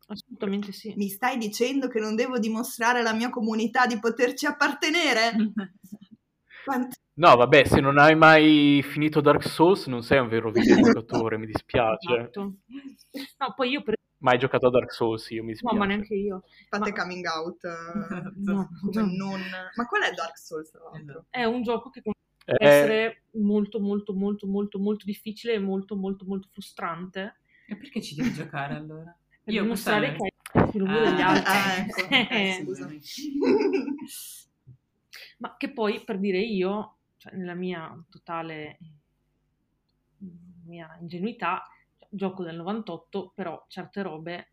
Assolutamente 0.08 0.70
sì. 0.72 0.94
Mi 0.96 1.08
stai 1.08 1.36
dicendo 1.36 1.88
che 1.88 1.98
non 1.98 2.14
devo 2.14 2.38
dimostrare 2.38 3.00
alla 3.00 3.12
mia 3.12 3.30
comunità 3.30 3.86
di 3.86 3.98
poterci 3.98 4.46
appartenere? 4.46 5.32
Quanti- 6.64 6.96
No, 7.18 7.34
vabbè, 7.34 7.64
se 7.64 7.80
non 7.80 7.98
hai 7.98 8.14
mai 8.14 8.82
finito 8.82 9.22
Dark 9.22 9.42
Souls 9.48 9.86
non 9.86 10.02
sei 10.02 10.18
un 10.18 10.28
vero 10.28 10.50
videogiocatore, 10.52 11.38
mi 11.38 11.46
dispiace. 11.46 12.14
Esatto. 12.14 12.40
No, 13.38 13.54
poi 13.54 13.70
io 13.70 13.82
per 13.82 13.94
Mai 14.18 14.38
giocato 14.38 14.66
a 14.66 14.70
Dark 14.70 14.92
Souls, 14.92 15.28
io 15.30 15.42
mi 15.42 15.48
No, 15.48 15.52
dispiace. 15.52 15.76
ma 15.76 15.84
neanche 15.84 16.14
io. 16.14 16.42
Fate 16.68 16.90
Ma- 16.90 16.96
coming 17.02 17.26
out. 17.26 17.64
eh, 17.64 18.32
No, 18.36 18.68
come 18.80 19.02
no. 19.02 19.06
non... 19.26 19.40
Ma 19.74 19.86
qual 19.86 20.02
è 20.02 20.12
Dark 20.14 20.38
Souls, 20.38 20.70
tra 20.70 20.82
l'altro? 20.90 21.26
È 21.30 21.44
un 21.44 21.62
gioco 21.62 21.90
che 21.90 22.00
Eh, 22.00 22.02
può 22.02 22.12
essere 22.66 23.22
molto, 23.32 23.78
molto, 23.80 24.14
molto, 24.14 24.46
molto, 24.46 24.78
molto 24.78 25.04
difficile 25.04 25.54
e 25.54 25.58
molto, 25.58 25.96
molto, 25.96 26.24
molto 26.24 26.48
frustrante. 26.50 27.40
E 27.66 27.76
perché 27.76 28.00
ci 28.00 28.14
devi 28.14 28.32
giocare 28.32 28.74
allora? 28.74 29.14
Per 29.44 29.52
Io 29.54 29.62
dimostrare 29.62 30.16
questa- 30.16 30.24
che 30.50 30.58
hai 30.58 30.70
più 30.70 30.78
lungo 30.80 30.98
degli 31.00 31.20
Ah, 31.20 31.28
altri. 31.28 31.52
ah, 31.52 31.76
ecco, 31.76 32.08
Eh, 32.34 32.62
scusa. 32.64 32.90
Ma 35.38 35.56
che 35.56 35.72
poi, 35.72 36.02
per 36.04 36.18
dire 36.18 36.38
io, 36.38 36.96
cioè, 37.18 37.34
nella 37.34 37.54
mia 37.54 37.94
totale 38.10 38.78
mia 40.64 40.96
ingenuità, 41.00 41.62
cioè, 41.62 41.75
gioco 42.10 42.42
del 42.42 42.56
98, 42.56 43.32
però 43.34 43.64
certe 43.68 44.02
robe 44.02 44.48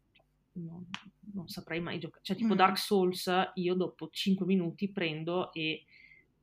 non, 0.54 0.86
non 1.34 1.48
saprei 1.48 1.80
mai 1.82 2.00
giocare. 2.00 2.22
Cioè, 2.24 2.36
tipo 2.36 2.54
Mm. 2.54 2.58
Dark 2.58 2.78
Souls, 2.78 3.30
io 3.56 3.74
dopo 3.76 4.10
5 4.10 4.46
minuti 4.46 4.92
prendo 4.92 5.52
e 5.54 5.84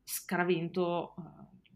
scaravento 0.05 1.15
eh, 1.17 1.23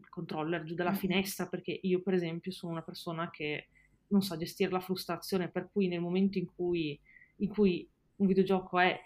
il 0.00 0.08
controller 0.08 0.64
giù 0.64 0.74
dalla 0.74 0.90
Mm. 0.92 0.96
finestra, 0.96 1.46
perché 1.46 1.78
io, 1.82 2.00
per 2.02 2.14
esempio, 2.14 2.50
sono 2.52 2.72
una 2.72 2.82
persona 2.82 3.30
che 3.30 3.68
non 4.08 4.22
sa 4.22 4.36
gestire 4.36 4.70
la 4.70 4.80
frustrazione, 4.80 5.48
per 5.48 5.68
cui 5.72 5.88
nel 5.88 6.00
momento 6.00 6.38
in 6.38 6.46
cui, 6.54 6.98
in 7.36 7.48
cui 7.48 7.88
un 8.16 8.26
videogioco 8.26 8.78
è 8.78 9.00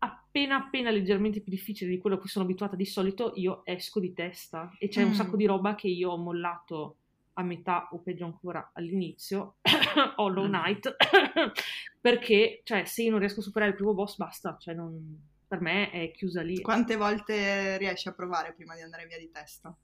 appena 0.00 0.56
appena 0.56 0.90
leggermente 0.90 1.40
più 1.40 1.50
difficile 1.50 1.90
di 1.90 1.98
quello 1.98 2.16
a 2.16 2.18
cui 2.20 2.28
sono 2.28 2.44
abituata 2.44 2.76
di 2.76 2.84
solito, 2.86 3.32
io 3.36 3.62
esco 3.64 3.98
di 3.98 4.12
testa 4.12 4.70
e 4.78 4.88
c'è 4.88 5.02
un 5.02 5.10
Mm. 5.10 5.14
sacco 5.14 5.36
di 5.36 5.46
roba 5.46 5.74
che 5.74 5.88
io 5.88 6.10
ho 6.10 6.16
mollato 6.16 6.97
a 7.38 7.42
metà 7.44 7.88
o 7.92 7.98
peggio 8.00 8.24
ancora 8.24 8.72
all'inizio, 8.74 9.56
Hollow 10.16 10.46
Mm. 10.46 10.52
Knight, 10.52 10.96
perché 12.00 12.60
cioè, 12.64 12.84
se 12.84 13.02
io 13.04 13.10
non 13.10 13.20
riesco 13.20 13.40
a 13.40 13.44
superare 13.44 13.70
il 13.70 13.76
primo 13.76 13.94
boss 13.94 14.16
basta, 14.16 14.56
cioè 14.58 14.74
non- 14.74 15.26
per 15.46 15.60
me 15.60 15.90
è 15.90 16.10
chiusa 16.10 16.42
lì. 16.42 16.60
Quante 16.60 16.96
volte 16.96 17.78
riesci 17.78 18.08
a 18.08 18.12
provare 18.12 18.52
prima 18.54 18.74
di 18.74 18.82
andare 18.82 19.06
via 19.06 19.18
di 19.18 19.30
testa? 19.30 19.74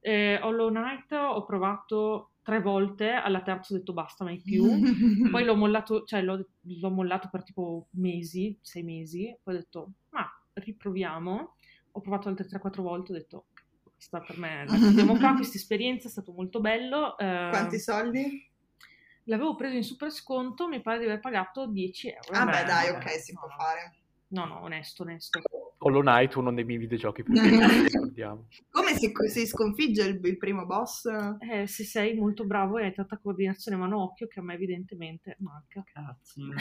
Eh, 0.00 0.38
Hollow 0.40 0.68
Knight 0.68 1.10
ho 1.12 1.44
provato 1.44 2.30
tre 2.42 2.60
volte, 2.60 3.10
alla 3.10 3.42
terza 3.42 3.74
ho 3.74 3.78
detto 3.78 3.92
basta, 3.92 4.22
mai 4.22 4.40
più. 4.40 4.62
Poi 5.32 5.44
l'ho 5.44 5.56
mollato, 5.56 6.04
cioè 6.04 6.22
l'ho, 6.22 6.46
l'ho 6.60 6.90
mollato 6.90 7.28
per 7.32 7.42
tipo 7.42 7.88
mesi, 7.92 8.56
sei 8.60 8.84
mesi, 8.84 9.36
poi 9.42 9.54
ho 9.54 9.58
detto, 9.58 9.90
ma 10.10 10.24
riproviamo. 10.52 11.54
Ho 11.92 12.00
provato 12.00 12.28
altre 12.28 12.46
3-4 12.46 12.82
volte, 12.82 13.10
ho 13.12 13.14
detto, 13.16 13.46
questa 13.96 14.20
per 14.20 14.38
me, 14.38 14.64
la 14.66 14.76
mettiamo 14.76 15.16
qua, 15.18 15.34
questa 15.34 15.56
esperienza 15.56 16.06
è 16.08 16.10
stato 16.10 16.32
molto 16.32 16.60
bello. 16.60 17.16
eh, 17.18 17.48
Quanti 17.50 17.78
soldi? 17.80 18.50
L'avevo 19.24 19.56
preso 19.56 19.74
in 19.74 19.82
super 19.82 20.12
sconto, 20.12 20.68
mi 20.68 20.80
pare 20.80 20.98
di 21.00 21.04
aver 21.06 21.18
pagato 21.18 21.66
10 21.66 22.08
euro. 22.10 22.32
Ah 22.32 22.44
beh 22.44 22.52
beh, 22.52 22.64
dai, 22.64 22.88
ok, 22.90 23.08
si 23.20 23.32
no. 23.32 23.40
può 23.40 23.48
fare. 23.48 23.94
No, 24.28 24.44
no, 24.44 24.60
onesto, 24.62 25.02
onesto. 25.02 25.40
Hollow 25.78 26.00
Knight, 26.00 26.34
uno 26.36 26.52
dei 26.52 26.64
miei 26.64 26.78
videogiochi 26.78 27.22
preferiti, 27.22 27.82
ricordiamo. 27.92 28.46
Come 28.70 28.94
si, 28.96 29.12
si 29.28 29.46
sconfigge 29.46 30.02
il, 30.04 30.20
il 30.22 30.36
primo 30.36 30.64
boss? 30.64 31.06
Eh, 31.40 31.66
se 31.66 31.84
sei 31.84 32.14
molto 32.14 32.44
bravo 32.44 32.78
e 32.78 32.84
hai 32.84 32.94
tanta 32.94 33.18
coordinazione 33.18 33.76
mano-occhio, 33.76 34.26
che 34.26 34.40
a 34.40 34.42
me 34.42 34.54
evidentemente 34.54 35.36
manca. 35.40 35.82
Cazzo, 35.84 36.40
non 36.40 36.54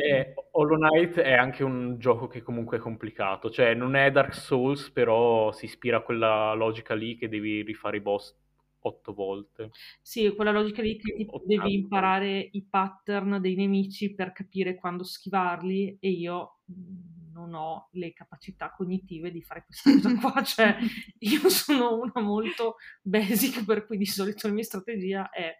E 0.00 0.34
Hollow 0.52 0.76
Knight 0.78 1.18
è 1.18 1.32
anche 1.32 1.64
un 1.64 1.98
gioco 1.98 2.28
che 2.28 2.40
comunque 2.40 2.76
è 2.76 2.80
complicato, 2.80 3.50
cioè 3.50 3.74
non 3.74 3.96
è 3.96 4.12
Dark 4.12 4.32
Souls, 4.32 4.90
però 4.90 5.50
si 5.50 5.64
ispira 5.64 5.96
a 5.96 6.02
quella 6.02 6.52
logica 6.54 6.94
lì 6.94 7.16
che 7.16 7.28
devi 7.28 7.62
rifare 7.62 7.96
i 7.96 8.00
boss 8.00 8.32
otto 8.80 9.12
volte. 9.12 9.70
Sì, 10.00 10.32
quella 10.36 10.52
logica 10.52 10.82
lì 10.82 10.96
che 10.98 11.26
Ottanta. 11.26 11.46
devi 11.46 11.74
imparare 11.74 12.48
i 12.52 12.62
pattern 12.62 13.40
dei 13.40 13.56
nemici 13.56 14.14
per 14.14 14.32
capire 14.32 14.76
quando 14.76 15.02
schivarli 15.02 15.96
e 16.00 16.10
io 16.10 16.58
mh, 16.64 17.32
non 17.32 17.54
ho 17.54 17.88
le 17.92 18.12
capacità 18.12 18.70
cognitive 18.70 19.32
di 19.32 19.42
fare 19.42 19.64
questa 19.64 19.90
cosa 20.00 20.14
qua, 20.20 20.42
cioè 20.44 20.76
io 21.18 21.48
sono 21.48 21.98
una 21.98 22.20
molto 22.24 22.76
basic 23.02 23.64
per 23.64 23.84
cui 23.84 23.96
di 23.96 24.06
solito 24.06 24.46
la 24.46 24.52
mia 24.54 24.62
strategia 24.64 25.28
è 25.30 25.52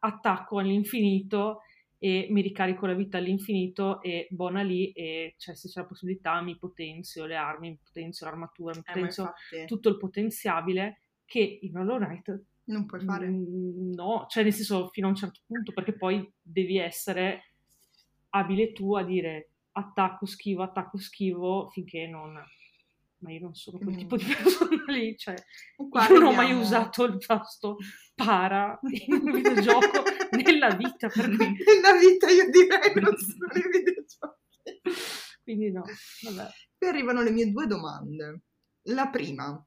attacco 0.00 0.58
all'infinito 0.58 1.60
e 2.04 2.26
mi 2.28 2.42
ricarico 2.42 2.84
la 2.84 2.92
vita 2.92 3.16
all'infinito 3.16 4.02
e 4.02 4.26
buona 4.28 4.60
lì 4.60 4.92
e 4.92 5.36
cioè, 5.38 5.54
se 5.54 5.70
c'è 5.70 5.80
la 5.80 5.86
possibilità 5.86 6.38
mi 6.42 6.54
potenzio 6.58 7.24
le 7.24 7.34
armi, 7.34 7.70
mi 7.70 7.78
potenzio 7.82 8.26
l'armatura, 8.26 8.74
mi 8.74 8.80
Eh, 8.80 8.92
potenzio 8.92 9.22
infatti 9.22 9.66
tutto 9.66 9.88
il 9.88 9.96
potenziabile 9.96 11.00
che 11.24 11.60
in 11.62 11.74
Hollow 11.78 11.96
Knight 11.96 12.42
non 12.64 12.84
puoi 12.84 13.00
fare. 13.00 13.26
No, 13.30 14.26
cioè 14.28 14.42
nel 14.42 14.52
senso 14.52 14.88
fino 14.88 15.06
a 15.06 15.10
un 15.10 15.16
certo 15.16 15.40
punto, 15.46 15.72
perché 15.72 15.94
poi 15.94 16.30
devi 16.42 16.76
essere 16.76 17.52
abile 18.30 18.72
tu 18.72 18.94
a 18.94 19.02
dire 19.02 19.52
attacco, 19.72 20.26
schivo, 20.26 20.62
attacco, 20.62 20.98
schivo, 20.98 21.70
finché 21.70 22.06
non... 22.06 22.38
Ma 23.24 23.32
io 23.32 23.40
non 23.40 23.54
sono 23.54 23.78
quel 23.78 23.94
Mm. 23.94 23.98
tipo 23.98 24.16
di 24.16 24.24
persona 24.68 24.84
lì, 24.88 25.16
cioè 25.16 25.34
io 25.78 26.18
non 26.18 26.24
ho 26.24 26.32
mai 26.32 26.52
usato 26.52 27.04
il 27.04 27.16
tasto 27.24 27.78
para 28.14 28.78
in 28.82 29.14
un 29.14 29.32
videogioco 29.32 30.02
nella 30.32 30.74
vita, 30.74 31.08
per 31.08 31.34
cui... 31.34 31.56
Nella 31.64 31.98
vita 31.98 32.28
io 32.28 32.50
direi 32.50 32.92
non 33.00 33.16
sono 33.16 33.48
i 33.54 33.68
videogiochi. 33.70 34.80
Quindi 35.42 35.72
no, 35.72 35.84
vabbè. 36.22 36.50
Qui 36.76 36.86
arrivano 36.86 37.22
le 37.22 37.30
mie 37.30 37.50
due 37.50 37.66
domande. 37.66 38.40
La 38.88 39.08
prima, 39.08 39.64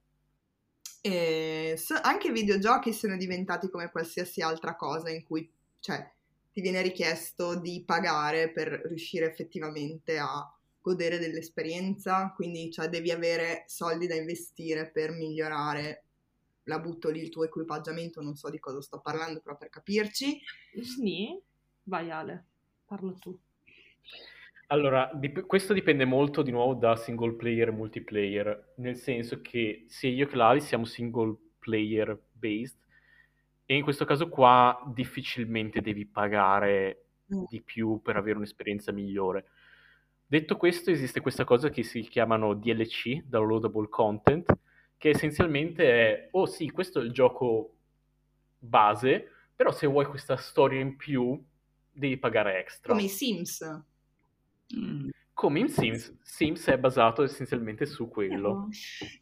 eh, 1.01 1.73
so- 1.77 1.99
anche 2.01 2.27
i 2.27 2.31
videogiochi 2.31 2.93
sono 2.93 3.17
diventati 3.17 3.69
come 3.69 3.89
qualsiasi 3.89 4.41
altra 4.41 4.75
cosa 4.75 5.09
in 5.09 5.23
cui, 5.23 5.49
cioè, 5.79 6.07
ti 6.53 6.61
viene 6.61 6.81
richiesto 6.81 7.55
di 7.59 7.83
pagare 7.85 8.51
per 8.51 8.69
riuscire 8.85 9.25
effettivamente 9.27 10.17
a 10.19 10.51
godere 10.87 11.19
dell'esperienza, 11.19 12.31
quindi 12.33 12.71
cioè, 12.71 12.87
devi 12.87 13.11
avere 13.11 13.63
soldi 13.67 14.07
da 14.07 14.15
investire 14.15 14.89
per 14.89 15.11
migliorare, 15.11 16.03
la 16.63 16.79
butto 16.79 17.09
lì 17.09 17.19
il 17.21 17.29
tuo 17.29 17.43
equipaggiamento, 17.43 18.21
non 18.21 18.35
so 18.35 18.49
di 18.49 18.59
cosa 18.59 18.81
sto 18.81 19.01
parlando, 19.01 19.41
però 19.41 19.57
per 19.57 19.69
capirci. 19.69 20.39
Sni? 20.79 21.37
Vai 21.83 22.09
Ale, 22.09 22.45
parla 22.85 23.11
tu. 23.19 23.37
Allora, 24.67 25.09
dip- 25.13 25.45
questo 25.45 25.73
dipende 25.73 26.05
molto 26.05 26.41
di 26.41 26.51
nuovo 26.51 26.73
da 26.73 26.95
single 26.95 27.33
player 27.33 27.69
e 27.69 27.71
multiplayer, 27.71 28.73
nel 28.77 28.95
senso 28.95 29.41
che 29.41 29.85
sia 29.87 30.09
io 30.09 30.27
che 30.27 30.35
l'Ali 30.35 30.61
siamo 30.61 30.85
single 30.85 31.35
player 31.59 32.17
based 32.31 32.77
e 33.65 33.75
in 33.75 33.83
questo 33.83 34.05
caso 34.05 34.29
qua 34.29 34.81
difficilmente 34.93 35.81
devi 35.81 36.05
pagare 36.05 37.07
Mm. 37.29 37.43
di 37.49 37.61
più 37.61 37.99
per 38.01 38.15
avere 38.15 38.37
un'esperienza 38.37 38.93
migliore. 38.93 39.47
Detto 40.29 40.57
questo, 40.57 40.91
esiste 40.91 41.21
questa 41.21 41.45
cosa 41.45 41.69
che 41.69 41.83
si 41.83 42.01
chiamano 42.01 42.53
DLC, 42.53 43.23
Downloadable 43.23 43.87
Content, 43.87 44.51
che 44.97 45.09
essenzialmente 45.09 45.89
è, 45.89 46.27
oh 46.31 46.45
sì, 46.45 46.69
questo 46.69 46.99
è 46.99 47.03
il 47.03 47.11
gioco 47.11 47.75
base, 48.59 49.31
però 49.55 49.71
se 49.71 49.87
vuoi 49.87 50.05
questa 50.05 50.35
storia 50.35 50.81
in 50.81 50.97
più 50.97 51.41
devi 51.89 52.17
pagare 52.17 52.59
extra. 52.59 52.91
Come 52.91 53.05
i 53.05 53.09
Sims. 53.09 53.63
Mm. 54.75 55.09
Come 55.37 55.59
in 55.59 55.69
Sims, 55.69 56.17
Sims 56.23 56.65
è 56.65 56.79
basato 56.79 57.21
essenzialmente 57.21 57.85
su 57.85 58.07
quello. 58.07 58.69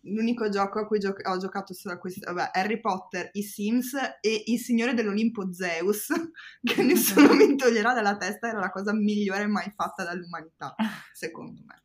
L'unico 0.04 0.48
gioco 0.48 0.80
a 0.80 0.88
cui 0.88 0.98
gio- 0.98 1.14
ho 1.22 1.38
giocato 1.38 1.74
sarà 1.74 1.98
questo, 1.98 2.32
vabbè, 2.32 2.52
Harry 2.58 2.80
Potter, 2.80 3.32
i 3.34 3.44
Sims 3.44 3.96
e 4.22 4.44
il 4.46 4.58
Signore 4.58 4.94
dell'Olimpo 4.94 5.52
Zeus, 5.52 6.08
che 6.64 6.84
nessuno 6.84 7.34
mi 7.34 7.58
toglierà 7.58 7.94
dalla 7.94 8.16
testa, 8.16 8.48
era 8.48 8.60
la 8.60 8.70
cosa 8.72 8.94
migliore 8.94 9.46
mai 9.48 9.70
fatta 9.76 10.06
dall'umanità, 10.06 10.74
secondo 11.12 11.62
me. 11.66 11.84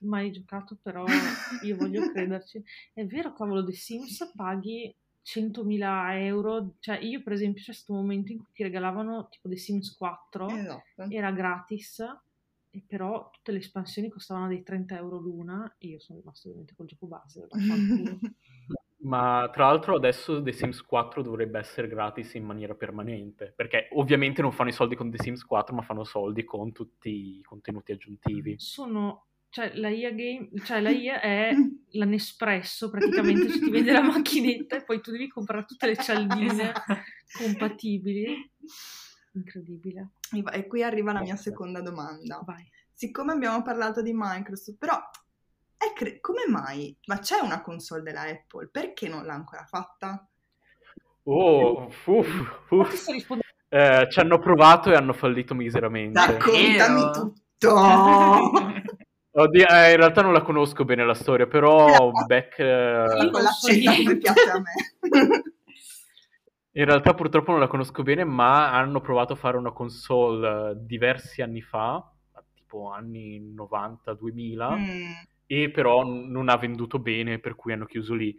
mai 0.00 0.30
giocato, 0.32 0.78
però 0.80 1.04
io 1.60 1.76
voglio 1.76 2.10
crederci. 2.10 2.64
È 2.94 3.04
vero, 3.04 3.34
cavolo, 3.34 3.62
The 3.66 3.74
Sims 3.74 4.32
paghi 4.34 4.96
100.000 5.26 6.24
euro. 6.24 6.76
Cioè, 6.78 7.00
io, 7.02 7.22
per 7.22 7.34
esempio, 7.34 7.62
c'è 7.62 7.74
stato 7.74 7.92
un 7.92 7.98
momento 7.98 8.32
in 8.32 8.38
cui 8.38 8.48
ti 8.54 8.62
regalavano 8.62 9.28
tipo 9.28 9.50
The 9.50 9.58
Sims 9.58 9.94
4, 9.94 10.48
Esatto. 10.48 10.82
era 11.10 11.30
gratis, 11.32 12.02
e 12.74 12.82
però 12.86 13.28
tutte 13.30 13.52
le 13.52 13.58
espansioni 13.58 14.08
costavano 14.08 14.48
dei 14.48 14.62
30 14.62 14.96
euro 14.96 15.18
l'una, 15.18 15.76
e 15.78 15.88
io 15.88 16.00
sono 16.00 16.18
rimasto 16.18 16.48
ovviamente 16.48 16.74
col 16.74 16.86
gioco 16.86 17.06
base. 17.06 17.46
Ma 19.02 19.50
tra 19.52 19.66
l'altro 19.66 19.96
adesso 19.96 20.40
The 20.40 20.52
Sims 20.52 20.80
4 20.80 21.22
dovrebbe 21.22 21.58
essere 21.58 21.88
gratis 21.88 22.34
in 22.34 22.44
maniera 22.44 22.74
permanente, 22.74 23.52
perché 23.54 23.88
ovviamente 23.92 24.40
non 24.40 24.52
fanno 24.52 24.70
i 24.70 24.72
soldi 24.72 24.94
con 24.94 25.10
The 25.10 25.18
Sims 25.18 25.44
4, 25.44 25.74
ma 25.74 25.82
fanno 25.82 26.04
soldi 26.04 26.44
con 26.44 26.72
tutti 26.72 27.38
i 27.38 27.42
contenuti 27.42 27.92
aggiuntivi. 27.92 28.54
Sono... 28.58 29.26
Cioè, 29.52 29.72
la 29.74 29.90
IA 29.90 30.12
Game, 30.12 30.48
cioè, 30.64 30.80
la 30.80 30.88
IA 30.88 31.20
è 31.20 31.52
la 31.90 32.06
Nespresso, 32.06 32.88
praticamente, 32.88 33.50
cioè, 33.50 33.58
ti 33.58 33.70
vende 33.70 33.92
la 33.92 34.00
macchinetta 34.08 34.76
e 34.76 34.82
poi 34.82 35.02
tu 35.02 35.10
devi 35.10 35.28
comprare 35.28 35.66
tutte 35.66 35.88
le 35.88 35.96
cialdine 35.96 36.72
compatibili. 37.36 38.50
Incredibile. 39.32 40.10
E 40.52 40.66
qui 40.66 40.82
arriva 40.82 41.12
la 41.12 41.20
mia 41.20 41.36
seconda 41.36 41.80
domanda. 41.80 42.40
Vai. 42.44 42.68
Siccome 42.92 43.32
abbiamo 43.32 43.62
parlato 43.62 44.02
di 44.02 44.12
Microsoft, 44.14 44.78
però 44.78 44.96
è 45.76 45.92
cre- 45.94 46.20
come 46.20 46.42
mai? 46.48 46.96
Ma 47.06 47.18
c'è 47.18 47.40
una 47.40 47.60
console 47.60 48.02
della 48.02 48.22
Apple, 48.22 48.68
perché 48.70 49.08
non 49.08 49.24
l'ha 49.24 49.34
ancora 49.34 49.64
fatta? 49.64 50.26
Oh, 51.24 51.88
uff, 52.04 52.06
uff. 52.68 53.38
Eh, 53.68 54.06
ci 54.10 54.20
hanno 54.20 54.38
provato 54.38 54.90
e 54.90 54.94
hanno 54.94 55.12
fallito 55.12 55.54
miseramente. 55.54 56.20
Raccontami 56.20 57.10
tutto! 57.12 57.74
Oddio, 59.34 59.66
eh, 59.66 59.92
in 59.92 59.96
realtà 59.96 60.20
non 60.20 60.34
la 60.34 60.42
conosco 60.42 60.84
bene 60.84 61.06
la 61.06 61.14
storia, 61.14 61.46
però 61.46 62.10
Beck... 62.26 62.58
eh. 62.58 63.30
Con 63.30 63.42
niente. 63.70 64.02
come 64.02 64.16
piace 64.18 64.50
a 64.50 64.60
me. 64.60 65.42
In 66.74 66.84
realtà 66.86 67.14
purtroppo 67.14 67.50
non 67.50 67.60
la 67.60 67.66
conosco 67.66 68.02
bene, 68.02 68.24
ma 68.24 68.72
hanno 68.72 69.00
provato 69.00 69.34
a 69.34 69.36
fare 69.36 69.56
una 69.58 69.72
console 69.72 70.70
eh, 70.70 70.74
diversi 70.78 71.42
anni 71.42 71.60
fa, 71.60 72.02
tipo 72.54 72.90
anni 72.90 73.40
90-2000, 73.54 74.76
Mm. 74.76 75.12
e 75.46 75.70
però 75.70 76.02
non 76.04 76.48
ha 76.48 76.56
venduto 76.56 76.98
bene, 76.98 77.38
per 77.38 77.54
cui 77.56 77.72
hanno 77.74 77.84
chiuso 77.84 78.14
lì. 78.14 78.34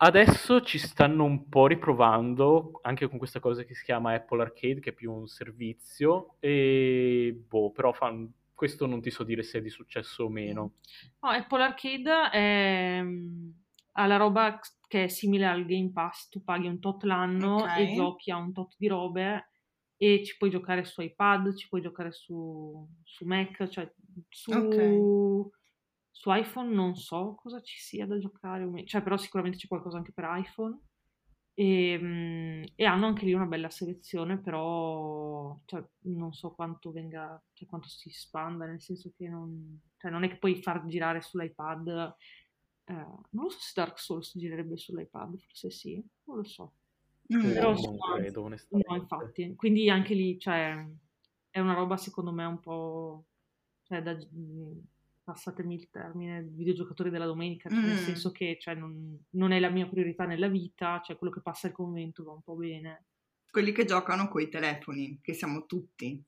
Adesso 0.00 0.60
ci 0.62 0.78
stanno 0.78 1.24
un 1.24 1.48
po' 1.48 1.66
riprovando, 1.66 2.78
anche 2.82 3.08
con 3.08 3.18
questa 3.18 3.40
cosa 3.40 3.64
che 3.64 3.74
si 3.74 3.82
chiama 3.84 4.12
Apple 4.14 4.42
Arcade, 4.42 4.78
che 4.80 4.90
è 4.90 4.92
più 4.92 5.12
un 5.12 5.26
servizio, 5.26 6.36
e 6.38 7.36
boh, 7.48 7.72
però 7.72 7.92
fan- 7.92 8.30
questo 8.54 8.86
non 8.86 9.00
ti 9.00 9.10
so 9.10 9.24
dire 9.24 9.42
se 9.42 9.58
è 9.58 9.62
di 9.62 9.70
successo 9.70 10.24
o 10.24 10.28
meno. 10.28 10.74
No, 11.20 11.30
Apple 11.30 11.62
Arcade 11.62 12.30
è, 12.30 13.00
mm, 13.02 13.48
ha 13.92 14.06
la 14.06 14.16
roba 14.16 14.60
che 14.88 15.04
è 15.04 15.08
simile 15.08 15.46
al 15.46 15.64
Game 15.66 15.92
Pass, 15.92 16.28
tu 16.28 16.42
paghi 16.42 16.66
un 16.66 16.80
tot 16.80 17.04
l'anno 17.04 17.58
Ok. 17.58 17.78
e 17.78 17.94
giochi 17.94 18.30
a 18.32 18.36
un 18.36 18.52
tot 18.52 18.74
di 18.76 18.88
robe 18.88 19.50
e 19.96 20.24
ci 20.24 20.36
puoi 20.36 20.50
giocare 20.50 20.84
su 20.84 21.00
iPad, 21.02 21.54
ci 21.54 21.68
puoi 21.68 21.80
giocare 21.82 22.10
su, 22.10 22.88
su 23.04 23.24
Mac, 23.24 23.68
cioè 23.68 23.92
su, 24.28 24.50
Ok. 24.52 25.56
su 26.10 26.32
iPhone 26.32 26.74
non 26.74 26.96
so 26.96 27.34
cosa 27.36 27.60
ci 27.60 27.78
sia 27.78 28.06
da 28.06 28.18
giocare, 28.18 28.84
cioè 28.86 29.02
però 29.02 29.16
sicuramente 29.16 29.58
c'è 29.58 29.68
qualcosa 29.68 29.98
anche 29.98 30.12
per 30.12 30.24
iPhone. 30.36 30.80
E, 31.54 31.98
mm, 32.00 32.62
e 32.76 32.84
hanno 32.84 33.06
anche 33.06 33.24
lì 33.24 33.32
una 33.32 33.46
bella 33.46 33.68
selezione, 33.68 34.40
però 34.40 35.58
cioè, 35.64 35.84
non 36.02 36.32
so 36.32 36.52
quanto 36.54 36.92
venga, 36.92 37.42
cioè, 37.52 37.66
quanto 37.68 37.88
si 37.88 38.10
spanda, 38.10 38.64
nel 38.64 38.80
senso 38.80 39.12
che 39.16 39.28
non, 39.28 39.80
cioè, 39.96 40.12
non 40.12 40.22
è 40.22 40.28
che 40.28 40.38
puoi 40.38 40.62
far 40.62 40.86
girare 40.86 41.20
sull'iPad. 41.20 42.14
Eh, 42.88 42.92
non 42.94 43.44
lo 43.44 43.50
so 43.50 43.58
se 43.60 43.72
Dark 43.74 43.98
Souls 43.98 44.36
girerebbe 44.36 44.76
sull'iPad, 44.76 45.36
forse 45.38 45.70
sì, 45.70 46.02
non 46.24 46.36
lo 46.38 46.44
so. 46.44 46.72
Mm. 47.32 47.40
Però 47.52 47.68
non 47.68 47.76
insomma, 47.76 48.14
credo, 48.16 48.40
No, 48.40 48.46
onestamente. 48.46 48.94
infatti, 49.02 49.54
quindi 49.56 49.88
anche 49.90 50.14
lì, 50.14 50.38
cioè, 50.38 50.86
è 51.50 51.60
una 51.60 51.74
roba 51.74 51.96
secondo 51.96 52.32
me 52.32 52.44
un 52.44 52.60
po', 52.60 53.26
cioè, 53.82 54.02
da, 54.02 54.16
passatemi 55.24 55.74
il 55.74 55.90
termine, 55.90 56.42
videogiocatori 56.42 57.10
della 57.10 57.26
domenica, 57.26 57.68
cioè, 57.68 57.80
nel 57.80 57.92
Mm. 57.92 57.96
senso 57.96 58.32
che 58.32 58.56
cioè, 58.58 58.74
non, 58.74 59.24
non 59.30 59.52
è 59.52 59.60
la 59.60 59.68
mia 59.70 59.86
priorità 59.86 60.24
nella 60.24 60.48
vita, 60.48 61.00
cioè 61.02 61.16
quello 61.16 61.32
che 61.32 61.42
passa 61.42 61.66
al 61.66 61.74
convento 61.74 62.24
va 62.24 62.32
un 62.32 62.42
po' 62.42 62.54
bene. 62.56 63.04
Quelli 63.50 63.72
che 63.72 63.84
giocano 63.84 64.28
coi 64.28 64.48
telefoni, 64.48 65.18
che 65.22 65.34
siamo 65.34 65.66
tutti, 65.66 66.22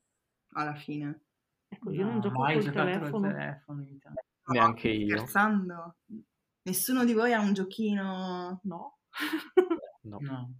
alla 0.52 0.74
fine. 0.74 1.20
Ecco, 1.68 1.90
io 1.92 2.04
non 2.04 2.14
No, 2.16 2.20
gioco 2.20 2.38
mai 2.40 2.54
col 2.62 2.72
telefono. 2.72 3.28
telefono. 3.28 3.84
Neanche 4.46 4.88
No, 4.88 4.94
io. 4.94 5.16
Scherzando? 5.16 5.96
Nessuno 6.62 7.04
di 7.04 7.12
voi 7.12 7.32
ha 7.32 7.40
un 7.40 7.52
giochino... 7.52 8.60
No. 8.64 8.98
No. 10.02 10.16
No. 10.18 10.54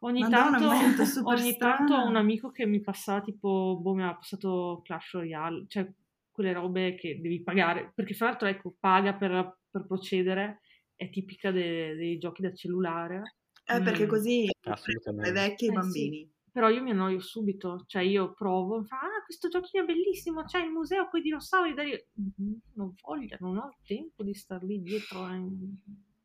Ogni 0.00 0.20
Madonna, 0.20 0.58
tanto, 0.58 1.24
ogni 1.26 1.56
tanto 1.56 1.94
ho 1.94 2.06
un 2.06 2.16
amico 2.16 2.50
che 2.50 2.66
mi 2.66 2.82
passava 2.82 3.22
tipo, 3.22 3.78
boh, 3.80 3.94
mi 3.94 4.02
ha 4.04 4.14
passato 4.14 4.82
Clash 4.84 5.12
Royale, 5.14 5.64
cioè 5.68 5.90
quelle 6.30 6.52
robe 6.52 6.94
che 6.96 7.18
devi 7.22 7.42
pagare, 7.42 7.92
perché 7.94 8.12
fra 8.12 8.26
l'altro 8.26 8.46
ecco, 8.48 8.74
paga 8.78 9.14
per, 9.14 9.56
per 9.70 9.86
procedere, 9.86 10.60
è 10.94 11.08
tipica 11.08 11.50
de- 11.50 11.94
dei 11.94 12.18
giochi 12.18 12.42
da 12.42 12.52
cellulare, 12.52 13.36
Eh, 13.64 13.80
perché 13.80 14.04
Mm. 14.04 14.08
così 14.08 14.50
Assolutamente. 14.64 15.30
le 15.30 15.32
vecchie 15.32 15.68
e 15.68 15.72
i 15.72 15.76
Eh, 15.78 15.82
sì. 15.82 16.32
Però 16.54 16.68
io 16.68 16.84
mi 16.84 16.92
annoio 16.92 17.18
subito, 17.18 17.82
cioè 17.88 18.02
io 18.02 18.32
provo, 18.32 18.84
fa, 18.84 18.94
ah 19.00 19.24
questo 19.24 19.48
giochino 19.48 19.82
è 19.82 19.86
bellissimo, 19.86 20.44
c'è 20.44 20.62
il 20.64 20.70
museo 20.70 21.08
con 21.08 21.18
i 21.18 21.22
dinosauri, 21.24 21.74
da 21.74 21.82
lì. 21.82 21.90
"Mm, 21.90 22.52
non 22.74 22.94
voglio, 23.02 23.36
non 23.40 23.56
ho 23.56 23.66
il 23.66 23.76
tempo 23.84 24.22
di 24.22 24.34
star 24.34 24.62
lì 24.62 24.80
dietro, 24.80 25.26
eh, 25.26 25.36
non 25.36 25.80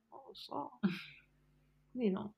lo 0.09 0.33
so, 0.33 0.79
quindi 1.91 2.11
no. 2.11 2.35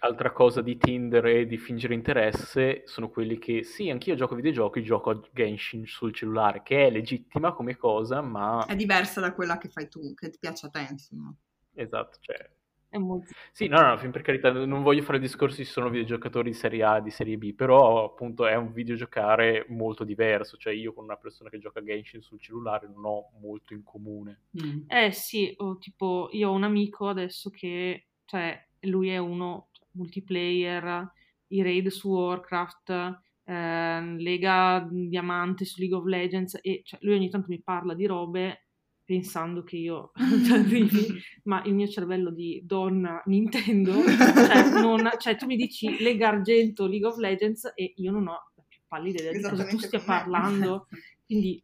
Altra 0.00 0.32
cosa 0.32 0.60
di 0.60 0.76
Tinder 0.76 1.24
e 1.24 1.46
di 1.46 1.56
fingere 1.56 1.94
interesse 1.94 2.82
sono 2.84 3.08
quelli 3.08 3.38
che, 3.38 3.62
sì, 3.62 3.88
anch'io 3.88 4.14
gioco 4.14 4.34
videogiochi, 4.34 4.82
gioco 4.82 5.08
a 5.08 5.20
Genshin 5.32 5.86
sul 5.86 6.12
cellulare, 6.12 6.62
che 6.62 6.88
è 6.88 6.90
legittima 6.90 7.54
come 7.54 7.78
cosa, 7.78 8.20
ma... 8.20 8.66
È 8.66 8.76
diversa 8.76 9.20
da 9.22 9.32
quella 9.32 9.56
che 9.56 9.70
fai 9.70 9.88
tu, 9.88 10.12
che 10.12 10.28
ti 10.28 10.36
piace 10.38 10.66
a 10.66 10.68
te, 10.68 10.88
insomma. 10.90 11.34
Esatto, 11.72 12.18
cioè... 12.20 12.50
Molto... 12.98 13.32
Sì, 13.52 13.68
no, 13.68 13.80
no, 13.80 13.96
fin 13.96 14.10
per 14.10 14.22
carità, 14.22 14.50
non 14.52 14.82
voglio 14.82 15.02
fare 15.02 15.18
discorsi 15.18 15.64
se 15.64 15.72
sono 15.72 15.88
videogiocatori 15.88 16.50
di 16.50 16.56
serie 16.56 16.84
A, 16.84 17.00
di 17.00 17.10
serie 17.10 17.38
B, 17.38 17.54
però 17.54 18.04
appunto 18.04 18.46
è 18.46 18.54
un 18.54 18.72
videogiocare 18.72 19.66
molto 19.68 20.04
diverso, 20.04 20.56
cioè 20.56 20.72
io 20.72 20.92
con 20.92 21.04
una 21.04 21.16
persona 21.16 21.50
che 21.50 21.58
gioca 21.58 21.80
a 21.80 21.84
Genshin 21.84 22.20
sul 22.20 22.40
cellulare 22.40 22.88
non 22.88 23.04
ho 23.04 23.30
molto 23.40 23.72
in 23.74 23.82
comune. 23.82 24.42
Mm. 24.62 24.82
Eh 24.88 25.12
sì, 25.12 25.52
o 25.58 25.78
tipo 25.78 26.28
io 26.32 26.50
ho 26.50 26.54
un 26.54 26.64
amico 26.64 27.08
adesso 27.08 27.50
che, 27.50 28.06
cioè, 28.24 28.66
lui 28.80 29.08
è 29.08 29.18
uno 29.18 29.68
multiplayer, 29.92 31.10
i 31.48 31.62
raid 31.62 31.88
su 31.88 32.08
Warcraft, 32.10 33.20
ehm, 33.44 34.16
Lega 34.18 34.86
Diamante 34.90 35.64
su 35.64 35.80
League 35.80 35.96
of 35.96 36.04
Legends 36.04 36.58
e 36.60 36.82
cioè, 36.84 36.98
lui 37.02 37.14
ogni 37.14 37.28
tanto 37.30 37.48
mi 37.48 37.60
parla 37.60 37.94
di 37.94 38.06
robe 38.06 38.66
pensando 39.12 39.62
che 39.62 39.76
io 39.76 40.12
ma 41.44 41.62
il 41.64 41.74
mio 41.74 41.86
cervello 41.88 42.30
di 42.30 42.62
donna 42.64 43.22
Nintendo, 43.26 43.92
cioè, 43.92 44.70
non- 44.80 45.10
cioè, 45.18 45.36
tu 45.36 45.46
mi 45.46 45.56
dici 45.56 45.98
Lega 46.02 46.28
Argento, 46.28 46.86
League 46.86 47.06
of 47.06 47.16
Legends 47.18 47.72
e 47.74 47.92
io 47.96 48.10
non 48.10 48.28
ho 48.28 48.32
la 48.56 48.64
più 48.66 48.80
pallida 48.86 49.20
idea 49.20 49.32
di 49.32 49.42
cosa 49.42 49.66
tu 49.66 49.78
stia 49.78 50.00
parlando, 50.00 50.86
quindi 51.26 51.62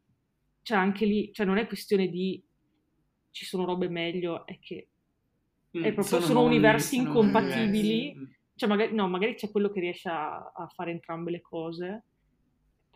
cioè 0.62 0.76
anche 0.76 1.06
lì, 1.06 1.30
cioè 1.32 1.46
non 1.46 1.56
è 1.56 1.66
questione 1.66 2.08
di 2.08 2.42
ci 3.30 3.44
sono 3.46 3.64
robe 3.64 3.88
meglio, 3.88 4.44
è 4.46 4.58
che 4.58 4.88
Mm, 5.76 5.84
È 5.84 5.92
proprio- 5.92 6.20
sono 6.20 6.40
mondi, 6.40 6.56
universi 6.56 6.96
sono 6.96 7.08
incompatibili. 7.08 7.68
universi. 8.08 8.14
Mm. 8.18 8.24
cioè 8.54 8.68
magari, 8.70 8.94
no, 8.94 9.06
magari 9.06 9.34
c'è 9.34 9.50
quello 9.50 9.68
che 9.70 9.80
riesce 9.80 10.08
a, 10.08 10.50
a 10.56 10.66
fare 10.74 10.92
entrambe 10.92 11.30
le 11.30 11.42
cose, 11.42 12.04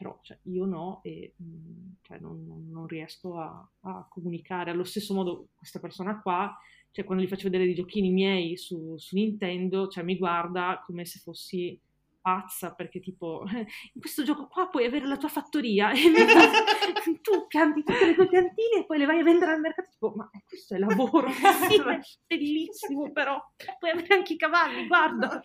però 0.03 0.18
cioè, 0.22 0.36
io 0.44 0.64
no 0.64 1.00
e 1.05 1.34
mm, 1.40 1.92
cioè, 2.03 2.18
non, 2.18 2.44
non- 2.44 2.68
non 2.68 2.86
riesco 2.88 3.38
a, 3.38 3.66
a 3.82 4.07
comunicare. 4.11 4.72
Allo 4.72 4.84
stesso 4.84 5.14
modo 5.14 5.46
questa 5.55 5.78
persona 5.78 6.20
qua, 6.20 6.53
cioè 6.90 7.05
quando 7.05 7.22
gli 7.22 7.28
faccio 7.28 7.44
vedere 7.44 7.64
dei 7.64 7.74
giochini 7.74 8.11
miei 8.11 8.57
su, 8.57 8.96
su 8.98 9.14
Nintendo, 9.14 9.86
cioè 9.86 10.03
mi 10.03 10.18
guarda 10.18 10.82
come 10.84 11.05
se 11.05 11.20
fossi 11.20 11.78
pazza 12.20 12.72
perché 12.72 13.00
tipo 13.00 13.42
in 13.48 13.66
questo 14.00 14.22
gioco 14.22 14.46
qua 14.46 14.68
puoi 14.68 14.84
avere 14.84 15.07
la 15.07 15.16
tua 15.16 15.28
fattoria 15.28 15.90
e 15.90 15.98
tu 17.20 17.46
cambi 17.48 17.82
tutte 17.82 18.07
le 18.07 18.14
tue 18.14 18.28
piantine 18.28 18.78
e 18.78 18.86
poi 18.86 18.98
le 18.98 19.07
vai 19.07 19.20
a 19.20 19.24
vendere 19.24 19.53
al 19.53 19.61
mercato. 19.61 19.88
Tipo 19.92 20.12
ma 20.16 20.28
questo 20.44 20.74
è 20.74 20.78
lavoro. 20.78 21.30
Sì, 21.68 21.80
è 21.80 22.00
bellissimo 22.26 23.12
però 23.12 23.40
puoi 23.78 23.92
avere 23.92 24.14
anche 24.14 24.32
i 24.32 24.36
cavalli 24.36 24.86
guarda. 24.88 25.40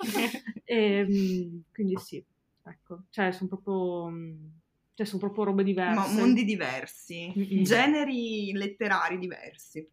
Ehm, 0.66 1.64
quindi 1.72 1.96
sì 1.98 2.24
ecco 2.70 3.04
cioè 3.10 3.32
sono 3.32 3.50
proprio 3.50 4.10
mm, 4.10 4.46
cioè 4.94 5.06
sono 5.06 5.20
proprio 5.20 5.44
robe 5.46 5.64
diverse 5.64 5.94
Ma 5.94 6.08
mondi 6.08 6.44
diversi, 6.44 7.32
Mm-mm. 7.38 7.64
generi 7.64 8.52
letterari 8.54 9.20
diversi. 9.20 9.88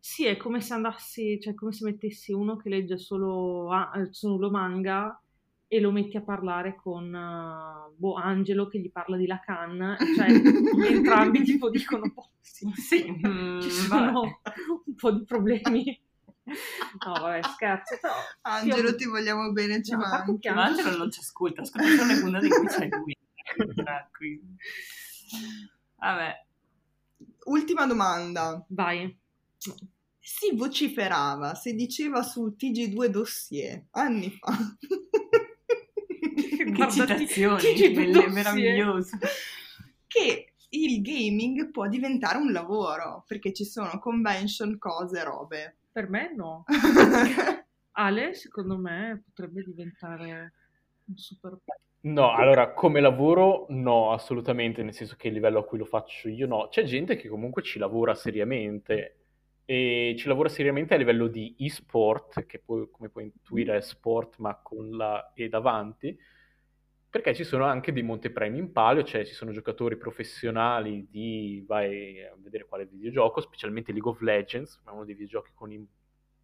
Sì, 0.00 0.24
è 0.26 0.36
come 0.36 0.60
se 0.60 0.72
andassi, 0.74 1.38
cioè 1.40 1.54
come 1.54 1.72
se 1.72 1.84
mettessi 1.84 2.32
uno 2.32 2.56
che 2.56 2.68
legge 2.68 2.96
solo, 2.98 3.68
eh, 3.94 4.08
solo 4.12 4.50
manga 4.50 5.20
e 5.68 5.80
lo 5.80 5.90
metti 5.90 6.16
a 6.16 6.22
parlare 6.22 6.76
con 6.76 7.12
eh, 7.14 7.92
boh, 7.96 8.14
Angelo 8.14 8.68
che 8.68 8.78
gli 8.80 8.90
parla 8.90 9.16
di 9.16 9.26
Lacan, 9.26 9.96
cioè 10.10 10.26
entrambi 10.90 11.42
tipo 11.42 11.70
dicono, 11.70 12.10
boh, 12.12 12.30
sì, 12.40 12.70
sì, 12.74 13.04
Mm, 13.26 13.58
ci 13.60 13.70
vabbè. 13.88 14.12
sono 14.12 14.40
un 14.86 14.94
po' 14.94 15.10
di 15.12 15.24
problemi. 15.24 16.00
No, 17.04 17.12
vabbè, 17.12 17.40
scherzo, 17.42 17.98
però... 18.00 18.14
Angelo, 18.42 18.88
io- 18.90 18.94
ti 18.96 19.04
vogliamo 19.06 19.50
bene, 19.52 19.82
ci 19.82 19.92
No, 19.92 19.98
manchi. 19.98 20.38
che 20.38 20.50
Ma 20.52 20.64
Angelo 20.64 20.96
non 20.96 21.10
ci 21.10 21.20
ascolta, 21.20 21.62
ascolta 21.62 21.88
solo 21.88 22.12
le 22.12 22.20
puntate 22.20 22.46
in 22.46 22.52
cui 22.52 22.66
c'è 22.66 22.88
lui. 22.88 23.16
Tranquillo. 23.74 24.42
Vabbè. 25.96 26.44
Ultima 27.46 27.86
domanda. 27.86 28.64
Vai. 28.68 29.16
Si 30.18 30.54
vociferava, 30.54 31.54
si 31.54 31.74
diceva 31.74 32.22
sul 32.22 32.54
TG2 32.58 33.06
dossier 33.06 33.84
anni 33.92 34.30
fa. 34.30 34.52
Che 36.36 36.64
Guarda, 36.64 36.90
citazioni, 36.90 37.60
ti- 37.60 37.74
ti- 37.74 37.90
belle- 37.90 38.12
dossier. 38.12 38.30
meravigliose. 38.32 39.18
che 40.06 40.52
il 40.70 41.00
gaming 41.00 41.70
può 41.70 41.86
diventare 41.88 42.38
un 42.38 42.50
lavoro 42.52 43.24
perché 43.26 43.52
ci 43.52 43.64
sono 43.64 43.98
convention, 43.98 44.78
cose, 44.78 45.22
robe. 45.24 45.76
Per 45.96 46.10
me 46.10 46.30
no. 46.36 46.64
Ale, 47.92 48.34
secondo 48.34 48.76
me, 48.76 49.22
potrebbe 49.24 49.62
diventare 49.62 50.52
un 51.06 51.16
super... 51.16 51.56
No, 52.00 52.34
allora 52.34 52.74
come 52.74 53.00
lavoro 53.00 53.64
no, 53.70 54.12
assolutamente, 54.12 54.82
nel 54.82 54.92
senso 54.92 55.14
che 55.16 55.28
il 55.28 55.32
livello 55.32 55.60
a 55.60 55.64
cui 55.64 55.78
lo 55.78 55.86
faccio 55.86 56.28
io 56.28 56.46
no. 56.46 56.68
C'è 56.68 56.82
gente 56.84 57.16
che 57.16 57.28
comunque 57.28 57.62
ci 57.62 57.78
lavora 57.78 58.14
seriamente 58.14 59.20
e 59.64 60.14
ci 60.18 60.28
lavora 60.28 60.50
seriamente 60.50 60.92
a 60.92 60.98
livello 60.98 61.28
di 61.28 61.56
e-sport, 61.58 62.44
che 62.44 62.58
poi, 62.58 62.90
come 62.90 63.08
puoi 63.08 63.24
intuire 63.24 63.78
è 63.78 63.80
sport 63.80 64.36
ma 64.36 64.54
con 64.62 64.90
la 64.90 65.32
E 65.32 65.48
davanti, 65.48 66.14
perché 67.16 67.34
ci 67.34 67.44
sono 67.44 67.64
anche 67.64 67.92
dei 67.92 68.02
montepremi 68.02 68.58
in 68.58 68.72
palio, 68.72 69.02
cioè 69.02 69.24
ci 69.24 69.32
sono 69.32 69.50
giocatori 69.50 69.96
professionali 69.96 71.08
di, 71.10 71.64
vai 71.66 72.22
a 72.22 72.34
vedere 72.36 72.66
quale 72.66 72.84
videogioco, 72.84 73.40
specialmente 73.40 73.92
League 73.92 74.10
of 74.10 74.20
Legends, 74.20 74.82
uno 74.90 75.04
dei 75.04 75.14
videogiochi 75.14 75.52
con 75.54 75.72
i 75.72 75.86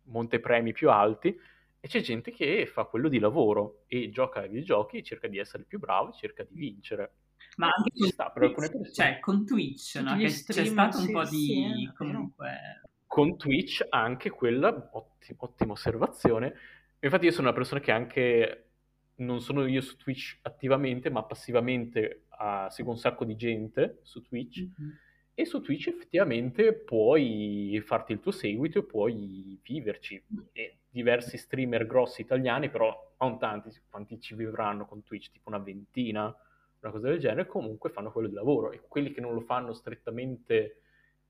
montepremi 0.04 0.72
più 0.72 0.90
alti, 0.90 1.38
e 1.78 1.88
c'è 1.88 2.00
gente 2.00 2.30
che 2.30 2.64
fa 2.66 2.84
quello 2.84 3.08
di 3.08 3.18
lavoro 3.18 3.82
e 3.86 4.08
gioca 4.08 4.40
ai 4.40 4.48
videogiochi, 4.48 5.02
cerca 5.02 5.28
di 5.28 5.38
essere 5.38 5.64
più 5.64 5.78
bravo, 5.78 6.12
cerca 6.12 6.42
di 6.42 6.54
vincere. 6.54 7.12
Ma 7.56 7.66
anche 7.66 7.90
ci 7.94 8.08
sta, 8.08 8.30
per 8.30 8.44
alcune 8.44 8.70
persone. 8.70 8.92
Cioè, 8.92 9.20
con 9.20 9.44
Twitch, 9.44 9.96
no? 9.96 10.16
Che 10.16 10.24
c'è 10.24 10.64
stato 10.64 10.98
un 10.98 11.10
po' 11.10 11.24
di... 11.24 11.36
Sì, 11.36 11.92
comunque... 11.94 12.80
Con 13.06 13.36
Twitch 13.36 13.84
anche 13.90 14.30
quella, 14.30 14.68
ottima, 14.92 15.38
ottima 15.40 15.72
osservazione. 15.72 16.54
Infatti 17.00 17.26
io 17.26 17.30
sono 17.30 17.48
una 17.48 17.56
persona 17.56 17.80
che 17.80 17.90
anche, 17.90 18.70
non 19.16 19.40
sono 19.40 19.66
io 19.66 19.80
su 19.80 19.96
Twitch 19.96 20.38
attivamente, 20.42 21.10
ma 21.10 21.22
passivamente 21.22 22.24
uh, 22.30 22.68
seguo 22.70 22.92
un 22.92 22.98
sacco 22.98 23.24
di 23.24 23.36
gente 23.36 23.98
su 24.02 24.22
Twitch. 24.22 24.60
Mm-hmm 24.60 24.90
e 25.34 25.46
su 25.46 25.60
Twitch 25.62 25.88
effettivamente 25.88 26.74
puoi 26.74 27.80
farti 27.84 28.12
il 28.12 28.20
tuo 28.20 28.32
seguito 28.32 28.78
e 28.78 28.84
puoi 28.84 29.58
viverci. 29.62 30.22
E 30.52 30.80
diversi 30.90 31.38
streamer 31.38 31.86
grossi 31.86 32.20
italiani, 32.20 32.68
però 32.68 33.14
non 33.18 33.38
tanti, 33.38 33.70
quanti 33.88 34.20
ci 34.20 34.34
vivranno 34.34 34.84
con 34.84 35.02
Twitch, 35.02 35.30
tipo 35.30 35.48
una 35.48 35.58
ventina, 35.58 36.24
una 36.24 36.92
cosa 36.92 37.08
del 37.08 37.18
genere, 37.18 37.46
comunque 37.46 37.90
fanno 37.90 38.12
quello 38.12 38.28
di 38.28 38.34
lavoro. 38.34 38.72
E 38.72 38.82
quelli 38.86 39.10
che 39.10 39.22
non 39.22 39.32
lo 39.32 39.40
fanno 39.40 39.72
strettamente 39.72 40.81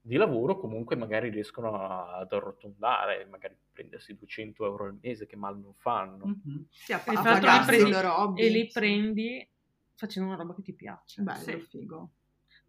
di 0.04 0.16
lavoro, 0.16 0.58
comunque 0.58 0.96
magari 0.96 1.30
riescono 1.30 1.74
ad 1.88 2.32
arrotondare, 2.32 3.24
magari 3.26 3.56
prendersi 3.72 4.16
200 4.16 4.64
euro 4.66 4.84
al 4.86 4.98
mese, 5.00 5.26
che 5.26 5.36
mal 5.36 5.58
non 5.58 5.74
fanno. 5.76 6.26
Mm-hmm. 6.26 6.62
Sì, 6.70 6.92
a, 6.92 7.02
a 7.04 7.22
pagarsi 7.22 7.76
i 7.76 7.88
loro 7.88 8.20
hobby. 8.20 8.42
E 8.42 8.48
li 8.48 8.66
prendi 8.66 9.48
facendo 9.94 10.28
una 10.30 10.38
roba 10.38 10.54
che 10.54 10.62
ti 10.62 10.72
piace. 10.72 11.22
Bello, 11.22 11.38
sì. 11.38 11.60
figo. 11.60 12.10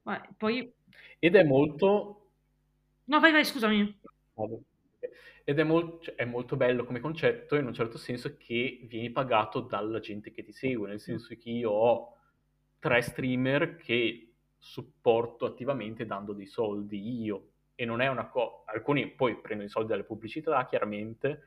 Beh, 0.03 0.21
poi 0.37 0.71
ed 1.19 1.35
è 1.35 1.43
molto... 1.43 2.27
No, 3.05 3.19
vai, 3.19 3.31
vai, 3.31 3.45
scusami. 3.45 3.99
Ed 5.45 5.59
è, 5.59 5.63
mol- 5.63 5.99
cioè, 6.01 6.15
è, 6.15 6.25
molto 6.25 6.55
bello 6.55 6.85
come 6.85 6.99
concetto 6.99 7.55
in 7.55 7.65
un 7.65 7.73
certo 7.73 7.97
senso 7.97 8.37
che 8.37 8.81
vieni 8.83 9.11
pagato 9.11 9.61
dalla 9.61 9.99
gente 9.99 10.31
che 10.31 10.43
ti 10.43 10.53
segue, 10.53 10.87
nel 10.87 10.99
senso 10.99 11.35
che 11.35 11.49
io 11.49 11.71
ho 11.71 12.17
tre 12.79 13.01
streamer 13.01 13.75
che 13.75 14.32
supporto 14.63 15.45
attivamente 15.45 16.05
dando 16.05 16.31
dei 16.31 16.45
soldi 16.45 17.21
io 17.21 17.49
e 17.75 17.83
non 17.83 17.99
è 17.99 18.07
una 18.07 18.29
cosa... 18.29 18.63
Alcuni 18.67 19.09
poi 19.09 19.35
prendono 19.35 19.67
i 19.67 19.71
soldi 19.71 19.89
dalle 19.89 20.05
pubblicità, 20.05 20.65
chiaramente, 20.65 21.41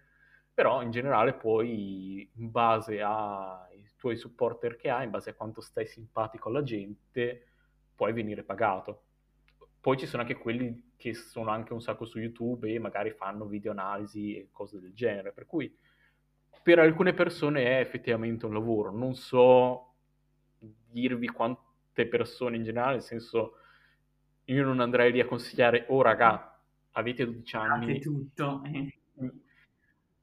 però 0.53 0.83
in 0.83 0.91
generale 0.91 1.33
poi 1.33 2.31
in 2.35 2.51
base 2.51 3.01
ai 3.01 3.91
tuoi 3.97 4.17
supporter 4.17 4.77
che 4.77 4.91
hai, 4.91 5.05
in 5.05 5.11
base 5.11 5.31
a 5.31 5.35
quanto 5.35 5.62
stai 5.62 5.87
simpatico 5.87 6.51
alla 6.51 6.62
gente, 6.62 7.47
puoi 7.95 8.12
venire 8.12 8.43
pagato. 8.43 9.05
Poi 9.81 9.97
ci 9.97 10.07
sono 10.07 10.21
anche 10.21 10.37
quelli 10.37 10.93
che 10.97 11.14
sono 11.14 11.51
anche 11.51 11.73
un 11.73 11.81
sacco 11.81 12.05
su 12.05 12.19
YouTube 12.19 12.71
e 12.71 12.79
magari 12.79 13.12
fanno 13.12 13.47
video 13.47 13.71
analisi 13.71 14.37
e 14.37 14.49
cose 14.53 14.79
del 14.79 14.93
genere, 14.93 15.33
per 15.33 15.47
cui 15.47 15.75
per 16.62 16.81
alcune 16.81 17.14
persone 17.14 17.64
è 17.64 17.81
effettivamente 17.81 18.45
un 18.45 18.53
lavoro. 18.53 18.91
Non 18.91 19.14
so 19.14 19.95
dirvi 20.59 21.29
quante 21.97 22.07
persone 22.07 22.57
in 22.57 22.64
generale, 22.64 22.92
nel 22.92 23.03
senso 23.03 23.55
io 24.44 24.64
non 24.64 24.80
andrei 24.80 25.11
lì 25.11 25.20
a 25.20 25.26
consigliare, 25.26 25.86
oh 25.88 26.03
raga, 26.03 26.61
avete 26.92 27.24
12 27.24 27.57
anni. 27.57 27.99
Buttate 27.99 28.01
tutto. 28.01 28.62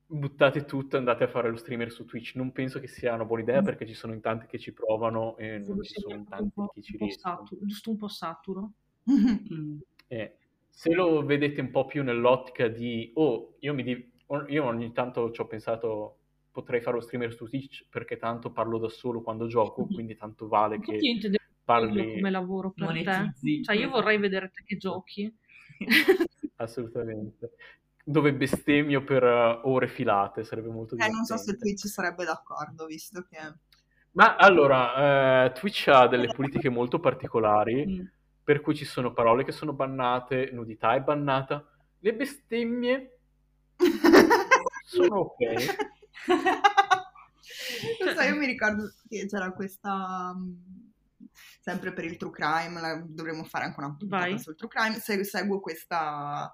Buttate 0.05 0.65
tutto 0.65 0.95
e 0.95 0.99
andate 0.99 1.23
a 1.23 1.27
fare 1.27 1.49
lo 1.49 1.57
streamer 1.57 1.91
su 1.91 2.05
Twitch. 2.05 2.35
Non 2.35 2.51
penso 2.51 2.79
che 2.79 2.87
sia 2.87 3.15
una 3.15 3.25
buona 3.25 3.41
idea 3.41 3.61
mm. 3.61 3.65
perché 3.65 3.87
ci 3.87 3.95
sono 3.95 4.13
in 4.13 4.21
tanti 4.21 4.45
che 4.45 4.59
ci 4.59 4.71
provano 4.71 5.35
e 5.37 5.57
non 5.57 5.81
ci 5.81 5.99
sono 5.99 6.15
in 6.15 6.27
tanti 6.27 6.53
che 6.73 6.81
ci 6.81 6.97
riescono. 6.97 7.43
giusto 7.63 7.89
un 7.89 7.97
po' 7.97 8.07
saturo. 8.07 8.71
Mm. 9.11 9.79
Eh, 10.07 10.37
se 10.69 10.93
lo 10.93 11.25
vedete 11.25 11.59
un 11.59 11.71
po' 11.71 11.85
più 11.85 12.03
nell'ottica 12.03 12.67
di, 12.67 13.11
oh, 13.15 13.55
io, 13.59 13.73
mi 13.73 13.83
di- 13.83 14.11
io 14.47 14.63
ogni 14.63 14.91
tanto 14.91 15.31
ci 15.31 15.41
ho 15.41 15.47
pensato, 15.47 16.19
potrei 16.51 16.81
fare 16.81 16.97
lo 16.97 17.01
streamer 17.01 17.33
su 17.33 17.45
Twitch 17.47 17.85
perché 17.89 18.17
tanto 18.17 18.51
parlo 18.51 18.77
da 18.77 18.89
solo 18.89 19.21
quando 19.21 19.47
gioco, 19.47 19.87
quindi 19.87 20.15
tanto 20.15 20.47
vale 20.47 20.79
che 20.79 20.99
parli... 21.63 22.15
come 22.15 22.29
lavoro 22.29 22.71
per 22.71 22.85
Monetizzi. 22.85 23.57
te. 23.57 23.63
Cioè 23.63 23.75
io 23.75 23.89
vorrei 23.89 24.17
vedere 24.17 24.51
te 24.51 24.63
che 24.65 24.77
giochi. 24.77 25.33
Assolutamente. 26.57 27.51
Dove 28.03 28.33
bestemmio 28.33 29.03
per 29.03 29.23
uh, 29.23 29.69
ore 29.69 29.87
filate, 29.87 30.43
sarebbe 30.43 30.69
molto 30.69 30.95
divertente. 30.95 31.05
Eh, 31.05 31.15
non 31.15 31.25
so 31.25 31.37
se 31.37 31.57
Twitch 31.57 31.87
sarebbe 31.87 32.25
d'accordo, 32.25 32.85
visto 32.85 33.25
che... 33.29 33.37
Ma 34.11 34.35
allora, 34.35 35.45
eh, 35.45 35.51
Twitch 35.53 35.87
ha 35.87 36.07
delle 36.07 36.27
politiche 36.27 36.69
molto 36.69 36.99
particolari. 36.99 37.85
Mm 37.85 38.05
per 38.43 38.61
cui 38.61 38.75
ci 38.75 38.85
sono 38.85 39.13
parole 39.13 39.45
che 39.45 39.53
sono 39.53 39.73
bannate, 39.73 40.49
nudità 40.51 40.93
è 40.93 41.01
bannata, 41.01 41.65
le 41.99 42.13
bestemmie 42.13 43.19
sono 44.85 45.19
ok. 45.19 45.39
Lo 48.03 48.11
so, 48.13 48.21
io 48.21 48.35
mi 48.35 48.45
ricordo 48.45 48.91
che 49.07 49.25
c'era 49.27 49.53
questa 49.53 50.33
mm, 50.35 50.51
sempre 51.59 51.93
per 51.93 52.05
il 52.05 52.17
true 52.17 52.31
crime, 52.31 52.79
la, 52.79 53.03
dovremmo 53.05 53.43
fare 53.43 53.65
anche 53.65 53.79
una 53.79 53.95
puntata 53.95 54.37
sul 54.37 54.55
true 54.55 54.69
crime, 54.69 54.99
Se, 54.99 55.23
seguo 55.23 55.59
questa 55.59 56.53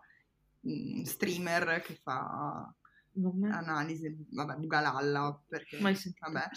mm, 0.68 1.04
streamer 1.04 1.82
che 1.82 1.96
fa 1.96 2.74
analisi, 3.52 4.16
vabbè, 4.32 4.56
Bugalalla, 4.56 5.42
perché, 5.48 5.78
vabbè, 5.80 6.50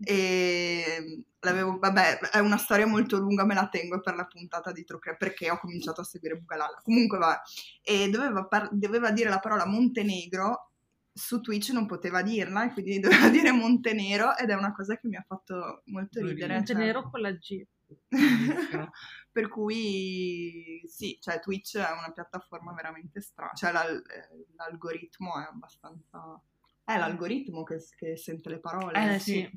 e 0.00 1.24
l'avevo, 1.40 1.78
vabbè, 1.78 2.18
è 2.18 2.38
una 2.40 2.58
storia 2.58 2.86
molto 2.86 3.18
lunga, 3.18 3.44
me 3.44 3.54
la 3.54 3.68
tengo 3.68 4.00
per 4.00 4.16
la 4.16 4.26
puntata 4.26 4.72
di 4.72 4.84
Trocre, 4.84 5.16
perché 5.16 5.50
ho 5.50 5.58
cominciato 5.58 6.00
a 6.00 6.04
seguire 6.04 6.36
Bugalalla, 6.36 6.80
comunque 6.82 7.18
va, 7.18 7.40
e 7.82 8.10
doveva, 8.10 8.44
par- 8.46 8.70
doveva 8.72 9.10
dire 9.10 9.30
la 9.30 9.38
parola 9.38 9.66
Montenegro, 9.66 10.69
su 11.12 11.40
Twitch 11.40 11.70
non 11.70 11.86
poteva 11.86 12.22
dirla, 12.22 12.64
e 12.66 12.72
quindi 12.72 13.00
doveva 13.00 13.28
dire 13.28 13.52
Montenero, 13.52 14.36
ed 14.36 14.50
è 14.50 14.54
una 14.54 14.72
cosa 14.72 14.96
che 14.96 15.08
mi 15.08 15.16
ha 15.16 15.24
fatto 15.26 15.82
molto 15.86 16.20
ridere. 16.20 16.54
Montenero 16.54 17.00
cioè... 17.02 17.10
con 17.10 17.20
la 17.20 17.32
G. 17.32 17.64
per 19.32 19.48
cui 19.48 20.80
sì, 20.86 21.18
cioè 21.20 21.40
Twitch 21.40 21.76
è 21.76 21.90
una 21.90 22.12
piattaforma 22.12 22.72
veramente 22.72 23.20
strana, 23.20 23.52
cioè 23.54 23.72
l'al- 23.72 24.02
l'algoritmo 24.56 25.40
è 25.40 25.46
abbastanza... 25.48 26.40
È 26.84 26.96
l'algoritmo 26.98 27.62
che, 27.62 27.76
che 27.96 28.16
sente 28.16 28.48
le 28.48 28.58
parole. 28.58 29.14
Eh 29.14 29.18
sì. 29.20 29.48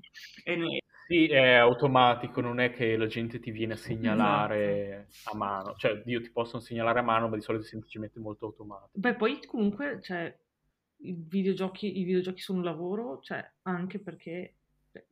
E 0.43 0.83
sì, 1.07 1.27
è 1.27 1.55
automatico, 1.55 2.39
non 2.39 2.59
è 2.59 2.71
che 2.71 2.95
la 2.95 3.07
gente 3.07 3.39
ti 3.39 3.51
viene 3.51 3.73
a 3.73 3.77
segnalare 3.77 5.07
esatto. 5.09 5.35
a 5.35 5.37
mano, 5.37 5.75
cioè 5.75 6.01
io 6.05 6.21
ti 6.21 6.31
possono 6.31 6.61
segnalare 6.61 6.99
a 6.99 7.03
mano, 7.03 7.27
ma 7.27 7.35
di 7.35 7.41
solito 7.41 7.65
è 7.65 7.67
semplicemente 7.67 8.19
molto 8.19 8.45
automatico. 8.45 8.91
Beh, 8.93 9.15
poi 9.15 9.45
comunque, 9.45 9.99
cioè, 10.01 10.33
videogiochi, 11.11 11.99
i 11.99 12.03
videogiochi 12.03 12.41
sono 12.41 12.59
un 12.59 12.65
lavoro, 12.65 13.19
cioè, 13.21 13.45
anche 13.63 13.99
perché 13.99 14.55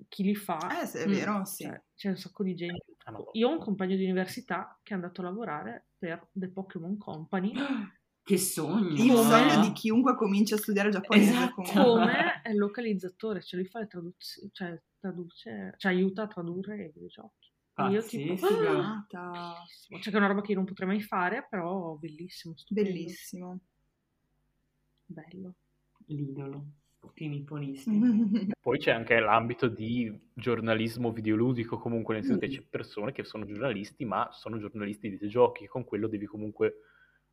chi 0.08 0.24
li 0.24 0.36
fa... 0.36 0.82
Eh, 0.82 0.86
sì, 0.86 0.98
è 0.98 1.08
vero, 1.08 1.40
mm, 1.40 1.42
sì. 1.44 1.64
Cioè, 1.64 1.82
c'è 1.96 2.10
un 2.10 2.18
sacco 2.18 2.44
di 2.44 2.56
gente. 2.56 2.86
Ah, 3.06 3.18
Io 3.34 3.48
ho 3.48 3.52
un 3.52 3.60
compagno 3.60 3.96
di 3.96 4.04
università 4.04 4.80
che 4.84 4.94
è 4.94 4.96
andato 4.96 5.22
a 5.22 5.26
lavorare 5.26 5.88
per 5.98 6.28
The 6.32 6.50
Pokémon 6.50 6.98
Company. 6.98 7.54
Che 8.24 8.38
sogno! 8.38 9.04
Il 9.04 9.12
sogno 9.18 9.62
di 9.62 9.72
chiunque 9.72 10.16
comincia 10.16 10.54
a 10.54 10.60
studiare 10.60 10.92
giapponese. 10.92 11.32
Esatto. 11.32 11.64
Come 11.64 12.42
è 12.44 12.54
localizzatore, 12.54 13.42
cioè 13.42 13.60
lui 13.60 13.68
fa 13.68 13.80
le 13.80 13.88
traduzioni, 13.88 14.50
cioè, 14.54 14.80
traduce, 15.00 15.74
cioè 15.78 15.92
aiuta 15.92 16.22
a 16.22 16.28
tradurre 16.28 16.76
i 16.86 16.92
videogiochi. 16.94 17.50
Io 17.90 18.04
tipo, 18.04 18.46
ah, 18.46 19.06
cioè 19.08 20.00
che 20.00 20.12
è 20.12 20.16
una 20.16 20.28
roba 20.28 20.42
che 20.42 20.52
io 20.52 20.58
non 20.58 20.66
potrei 20.66 20.88
mai 20.88 21.02
fare, 21.02 21.48
però 21.50 21.96
bellissimo. 21.96 22.56
Stupendo. 22.56 22.92
Bellissimo. 22.92 23.60
Bello. 25.06 25.56
L'idolo 26.16 26.80
tutti 27.02 27.28
nipponisti. 27.28 28.00
Poi 28.62 28.78
c'è 28.78 28.92
anche 28.92 29.20
l'ambito 29.20 29.68
di 29.68 30.30
giornalismo 30.34 31.12
videoludico, 31.12 31.78
comunque 31.78 32.16
nel 32.16 32.24
senso 32.24 32.40
che 32.40 32.48
c'è 32.48 32.62
persone 32.62 33.12
che 33.12 33.24
sono 33.24 33.46
giornalisti, 33.46 34.06
ma 34.06 34.30
sono 34.32 34.60
giornalisti 34.60 35.10
di 35.10 35.16
videogiochi, 35.16 35.66
con 35.66 35.84
quello 35.84 36.08
devi 36.08 36.26
comunque 36.26 36.76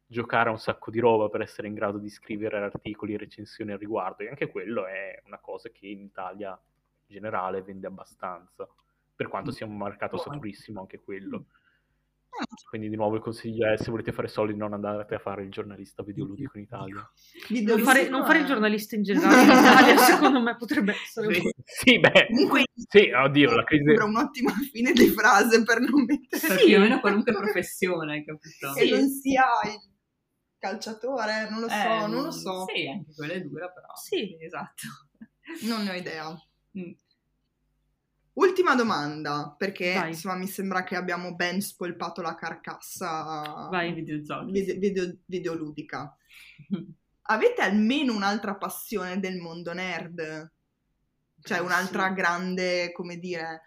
giocare 0.06 0.48
a 0.48 0.52
un 0.52 0.58
sacco 0.58 0.90
di 0.90 1.00
roba 1.00 1.28
per 1.28 1.42
essere 1.42 1.68
in 1.68 1.74
grado 1.74 1.98
di 1.98 2.08
scrivere 2.08 2.56
articoli 2.56 3.12
e 3.12 3.18
recensioni 3.18 3.72
al 3.72 3.78
riguardo, 3.78 4.22
e 4.22 4.28
anche 4.28 4.48
quello 4.48 4.86
è 4.86 5.22
una 5.26 5.38
cosa 5.38 5.68
che 5.68 5.86
in 5.86 6.00
Italia 6.00 6.50
in 6.50 7.14
generale 7.14 7.62
vende 7.62 7.86
abbastanza, 7.86 8.66
per 9.14 9.28
quanto 9.28 9.50
sia 9.50 9.66
un 9.66 9.76
mercato 9.76 10.16
saturissimo 10.16 10.80
anche 10.80 10.98
quello. 10.98 11.44
Quindi 12.68 12.88
di 12.88 12.96
nuovo 12.96 13.16
il 13.16 13.22
consiglio 13.22 13.66
è 13.66 13.76
se 13.76 13.90
volete 13.90 14.12
fare 14.12 14.28
soldi 14.28 14.54
non 14.54 14.72
andate 14.72 15.14
a 15.14 15.18
fare 15.18 15.42
il 15.42 15.50
giornalista 15.50 16.02
videoludico 16.02 16.56
in 16.56 16.64
Italia. 16.64 17.10
Non 17.64 17.78
fare, 17.80 18.08
non 18.08 18.24
fare, 18.24 18.40
il 18.40 18.46
giornalista 18.46 18.94
in 18.94 19.02
generale 19.02 19.42
in 19.42 19.48
Italia 19.48 19.96
secondo 19.98 20.40
me 20.40 20.56
potrebbe 20.56 20.92
essere 20.92 21.34
sì, 21.34 21.42
sì 21.64 21.98
beh 21.98 22.26
Comunque, 22.28 22.64
sì, 22.74 23.10
oddio 23.10 23.54
la 23.54 23.64
crisi 23.64 23.84
sembra 23.84 24.04
un'ottima 24.04 24.52
fine 24.70 24.92
di 24.92 25.08
frase 25.08 25.62
per 25.64 25.80
non 25.80 26.04
mettere 26.04 26.58
sì. 26.58 26.66
più 26.66 26.76
o 26.76 26.80
meno 26.80 27.00
qualunque 27.00 27.32
professione 27.32 28.24
capito? 28.24 28.72
che 28.74 28.90
non 28.90 29.08
sia 29.08 29.46
il 29.64 29.80
calciatore 30.58 31.48
non 31.50 31.60
lo 31.60 31.68
so, 31.68 31.74
eh, 31.74 32.06
non 32.06 32.22
lo 32.22 32.30
so 32.30 32.64
sì, 32.66 32.88
anche 32.88 33.14
quella 33.14 33.32
è 33.32 33.40
dura 33.40 33.70
però 33.70 33.88
sì, 33.94 34.36
esatto 34.40 34.82
non 35.62 35.82
ne 35.82 35.90
ho 35.90 35.94
idea 35.94 36.30
mm. 36.78 36.92
Ultima 38.38 38.76
domanda, 38.76 39.52
perché 39.58 39.94
Vai. 39.94 40.10
insomma 40.10 40.36
mi 40.36 40.46
sembra 40.46 40.84
che 40.84 40.94
abbiamo 40.94 41.34
ben 41.34 41.60
spolpato 41.60 42.22
la 42.22 42.36
carcassa 42.36 43.68
Vai. 43.68 43.92
videogiochi. 43.92 44.52
Video, 44.52 44.78
video, 44.78 45.16
videoludica. 45.24 46.16
Avete 47.30 47.62
almeno 47.62 48.14
un'altra 48.14 48.54
passione 48.54 49.18
del 49.18 49.38
mondo 49.38 49.72
nerd? 49.72 50.52
Cioè 51.42 51.58
un'altra 51.58 52.08
Sì. 52.08 52.14
grande, 52.14 52.92
come 52.92 53.16
dire, 53.18 53.62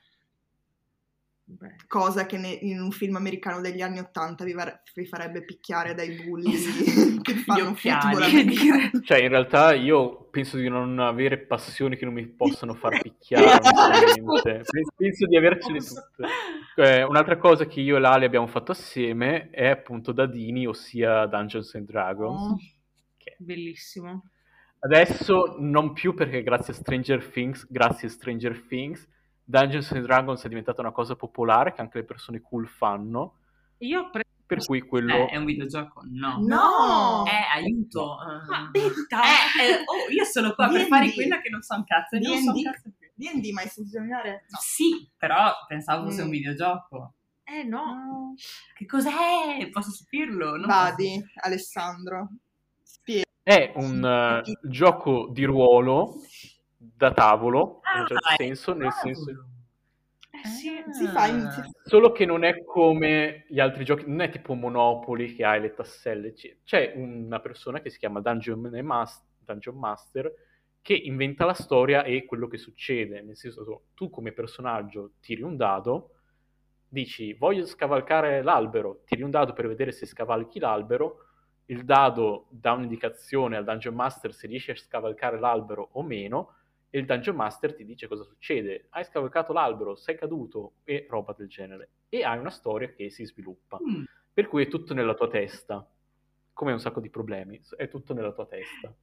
Beh. 1.54 1.76
cosa 1.88 2.26
che 2.26 2.38
ne- 2.38 2.50
in 2.62 2.80
un 2.80 2.92
film 2.92 3.18
americano 3.18 3.60
degli 3.62 3.82
anni 3.82 4.00
Ottanta 4.00 4.44
vi, 4.46 4.54
var- 4.54 4.82
vi 4.96 5.06
farebbe 5.06 5.44
picchiare 5.44 5.94
dai 5.94 6.24
bulli 6.24 6.54
Esatto. 6.54 7.22
che 7.22 7.34
fanno 7.36 7.74
football? 7.76 9.02
Cioè, 9.04 9.20
in 9.20 9.28
realtà 9.30 9.74
io 9.74 10.30
penso 10.32 10.58
di 10.58 10.70
non 10.70 10.98
avere 11.00 11.40
passioni 11.40 11.98
che 11.98 12.06
non 12.06 12.14
mi 12.14 12.26
possano 12.28 12.74
far 12.74 13.00
picchiare. 13.04 13.60
Penso- 14.42 14.92
Penso 14.96 15.26
di 15.28 15.36
avercele 15.38 15.80
tutte. 15.80 16.26
Eh, 16.78 17.04
un'altra 17.04 17.38
cosa 17.38 17.66
che 17.66 17.82
io 17.82 17.98
e 17.98 18.00
Lali 18.00 18.26
abbiamo 18.26 18.48
fatto 18.48 18.72
assieme 18.72 19.50
è 19.50 19.68
appunto 19.68 20.12
Dadini, 20.14 20.66
ossia 20.66 21.26
Dungeons 21.26 21.76
and 21.76 21.86
Dragons. 21.86 22.42
Oh. 22.52 22.58
che 23.18 23.36
Bellissimo. 23.40 24.24
Adesso 24.80 25.58
non 25.60 25.94
più 25.94 26.14
perché 26.16 26.42
grazie 26.42 26.74
a 26.74 26.76
Stranger 26.76 27.24
Things, 27.28 27.68
grazie 27.70 28.08
a 28.08 28.12
Stranger 28.12 28.62
Things, 28.68 29.08
Dungeons 29.52 29.92
and 29.92 30.04
Dragons 30.06 30.44
è 30.44 30.48
diventata 30.48 30.80
una 30.82 30.92
cosa 30.92 31.16
popolare 31.16 31.74
che 31.74 31.82
anche 31.82 31.98
le 32.00 32.06
persone 32.06 32.40
cool 32.42 32.68
fanno, 32.68 33.36
Io 33.80 34.10
preso 34.10 34.30
per 34.46 34.66
cui 34.66 34.82
quello... 34.82 35.14
Eh, 35.14 35.26
è 35.28 35.38
un 35.38 35.46
videogioco? 35.46 36.02
No. 36.10 36.38
No! 36.42 37.26
Eh, 37.26 37.58
aiuto. 37.58 38.18
Ma 38.50 38.70
Eh, 38.72 38.80
detta! 38.80 39.22
eh, 39.62 39.84
oh, 39.86 40.12
io 40.12 40.24
sono 40.26 40.54
qua 40.54 40.68
per 40.68 40.82
D&D. 40.82 40.88
fare 40.88 41.14
quella 41.14 41.40
che 41.42 41.50
non 41.50 41.62
so 41.62 41.76
un 41.76 41.84
cazzo. 41.86 42.16
e 42.16 42.20
Non 42.20 42.38
so 42.38 42.50
un 42.50 42.54
D&D. 42.56 42.64
cazzo 42.64 42.92
più. 42.98 43.10
D&D 43.14 43.52
mai 43.52 43.68
sentito 43.68 43.98
nominare? 44.00 44.46
No. 44.50 44.58
Sì, 44.62 45.10
però 45.18 45.54
pensavo 45.68 46.06
fosse 46.06 46.22
Mm. 46.22 46.26
un 46.26 46.30
videogioco. 46.32 47.14
Eh 47.44 47.64
no. 47.64 48.34
Che 48.74 48.86
cos'è? 48.86 49.70
Posso 49.72 49.92
saperlo? 49.92 50.56
Non 50.58 50.68
Vadi, 50.68 51.22
Alessandro. 51.44 52.30
Spiega. 52.84 53.26
È 53.44 53.72
un 53.76 54.04
eh, 54.46 54.52
gioco 54.64 55.30
di 55.32 55.44
ruolo 55.46 56.16
da 56.84 57.12
tavolo, 57.14 57.82
in 57.94 58.00
un 58.00 58.04
Ah, 58.04 58.08
certo 58.08 58.30
senso, 58.38 58.74
nel 58.74 58.92
senso... 58.92 59.46
Eh 60.34 60.48
sì. 60.48 60.84
Si 60.94 61.08
fa 61.08 61.28
in... 61.28 61.50
si- 61.52 61.62
Solo 61.84 62.12
che 62.12 62.26
non 62.26 62.44
è 62.44 62.64
come 62.64 63.46
gli 63.50 63.60
altri 63.60 63.84
giochi, 63.84 64.06
non 64.08 64.22
è 64.22 64.30
tipo 64.30 64.54
Monopoli 64.54 65.36
che 65.36 65.44
hai 65.46 65.62
le 65.62 65.74
tasselle. 65.74 66.34
C'è 66.64 66.94
una 66.96 67.40
persona 67.40 67.82
che 67.82 67.90
si 67.90 68.00
chiama 68.00 68.22
Dungeon, 68.22 68.60
Mas- 68.82 69.22
Dungeon 69.38 69.78
Master 69.78 70.34
che 70.82 70.96
inventa 70.96 71.46
la 71.46 71.54
storia 71.54 72.04
e 72.04 72.26
quello 72.26 72.48
che 72.48 72.58
succede. 72.58 73.22
Nel 73.22 73.38
senso, 73.38 73.84
tu 73.94 74.10
come 74.10 74.32
personaggio 74.32 75.12
tiri 75.20 75.44
un 75.44 75.56
dado, 75.58 76.16
dici 76.88 77.34
voglio 77.34 77.66
scavalcare 77.66 78.42
l'albero, 78.42 79.02
tiri 79.06 79.22
un 79.22 79.30
dado 79.30 79.54
per 79.54 79.68
vedere 79.68 79.92
se 79.92 80.06
scavalchi 80.06 80.60
l'albero, 80.60 81.26
il 81.66 81.86
dado 81.86 82.48
dà 82.50 82.72
un'indicazione 82.74 83.56
al 83.58 83.64
Dungeon 83.64 83.94
Master 83.96 84.34
se 84.34 84.48
riesci 84.48 84.72
a 84.72 84.76
scavalcare 84.76 85.40
l'albero 85.40 85.90
o 85.94 86.02
meno, 86.04 86.56
e 86.92 87.00
il 87.00 87.06
Dungeon 87.06 87.36
Master 87.38 87.74
ti 87.74 87.86
dice 87.86 88.08
cosa 88.08 88.24
succede. 88.24 88.88
Hai 88.90 89.06
scavalcato 89.06 89.54
l'albero, 89.54 89.96
sei 89.96 90.18
caduto 90.18 90.74
e 90.84 91.08
roba 91.10 91.34
del 91.36 91.48
genere. 91.48 91.90
E 92.10 92.24
hai 92.24 92.38
una 92.38 92.50
storia 92.50 92.92
che 92.92 93.10
si 93.10 93.26
sviluppa. 93.26 93.80
Mm. 93.82 94.04
Per 94.34 94.48
cui 94.48 94.64
è 94.66 94.68
tutto 94.68 94.94
nella 94.94 95.14
tua 95.16 95.30
testa. 95.30 95.90
Come 96.54 96.74
un 96.74 96.80
sacco 96.80 97.00
di 97.00 97.10
problemi, 97.10 97.60
è 97.78 97.88
tutto 97.88 98.14
nella 98.14 98.34
tua 98.34 98.46
testa. 98.46 98.94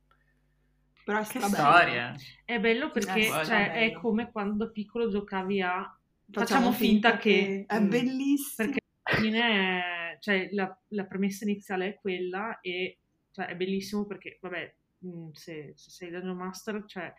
Però 1.03 1.19
è 1.19 1.25
Che 1.27 1.41
storia. 1.41 2.15
È 2.45 2.61
bello 2.61 2.91
perché 2.91 3.23
cioè, 3.25 3.73
è 3.73 3.89
bello. 3.89 4.01
come 4.01 4.31
quando 4.31 4.67
da 4.67 4.71
piccolo 4.71 5.09
giocavi 5.09 5.63
a... 5.63 5.99
Facciamo 6.31 6.73
finta 6.73 7.17
che... 7.17 7.65
È 7.67 7.81
Mm. 7.81 7.89
bellissimo. 7.89 8.69
Perché 8.69 8.81
alla 9.03 9.19
fine 9.19 10.17
cioè, 10.21 10.49
la, 10.53 10.79
la 10.89 11.05
premessa 11.07 11.45
iniziale 11.45 11.89
è 11.89 11.95
quella 11.99 12.61
e 12.61 12.99
cioè, 13.31 13.47
è 13.47 13.57
bellissimo 13.57 14.05
perché, 14.05 14.39
vabbè, 14.41 14.75
mh, 14.99 15.31
se, 15.33 15.73
se 15.75 15.91
sei 15.91 16.11
Dungeon 16.11 16.37
Master, 16.37 16.85
cioè, 16.87 17.13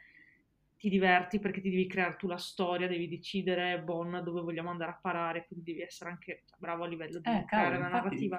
ti 0.80 0.90
diverti 0.90 1.40
perché 1.40 1.60
ti 1.60 1.70
devi 1.70 1.88
creare 1.88 2.16
tu 2.16 2.28
la 2.28 2.38
storia, 2.38 2.88
devi 2.88 3.10
decidere, 3.10 3.82
Bon, 3.82 4.22
dove 4.24 4.42
vogliamo 4.42 4.70
andare 4.70 4.92
a 4.92 5.00
parare, 5.00 5.46
quindi 5.46 5.72
devi 5.72 5.82
essere 5.84 6.10
anche 6.10 6.44
cioè, 6.46 6.58
bravo 6.58 6.86
a 6.86 6.88
livello 6.88 7.20
di 7.20 7.30
Eh, 7.30 7.46
creare 7.46 7.76
una 7.76 7.90
è 7.90 7.92
narrativa. 7.92 8.38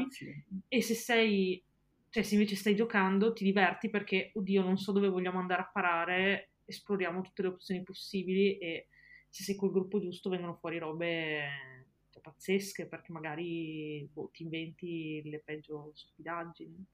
E 0.67 0.81
se 0.83 0.95
sei, 0.95 1.63
cioè 2.09 2.23
se 2.23 2.35
invece 2.35 2.57
stai 2.57 2.75
giocando, 2.75 3.35
ti 3.35 3.45
diverti 3.45 3.91
perché, 3.91 4.31
oddio, 4.35 4.63
non 4.63 4.79
so 4.79 4.93
dove 4.93 5.09
vogliamo 5.09 5.39
andare 5.39 5.61
a 5.63 5.71
parare, 5.71 6.53
esploriamo 6.65 7.21
tutte 7.21 7.43
le 7.43 7.49
opzioni 7.49 7.83
possibili 7.83 8.57
e 8.59 8.89
se 9.29 9.43
sei 9.43 9.57
col 9.57 9.71
gruppo 9.71 10.01
giusto 10.01 10.31
vengono 10.31 10.55
fuori 10.55 10.79
robe 10.79 11.43
cioè, 12.11 12.23
pazzesche 12.23 12.87
perché 12.87 13.13
magari 13.13 14.09
boh, 14.13 14.31
ti 14.33 14.43
inventi 14.45 15.21
le 15.25 15.41
peggio 15.45 15.91
stupidaggini. 15.95 16.87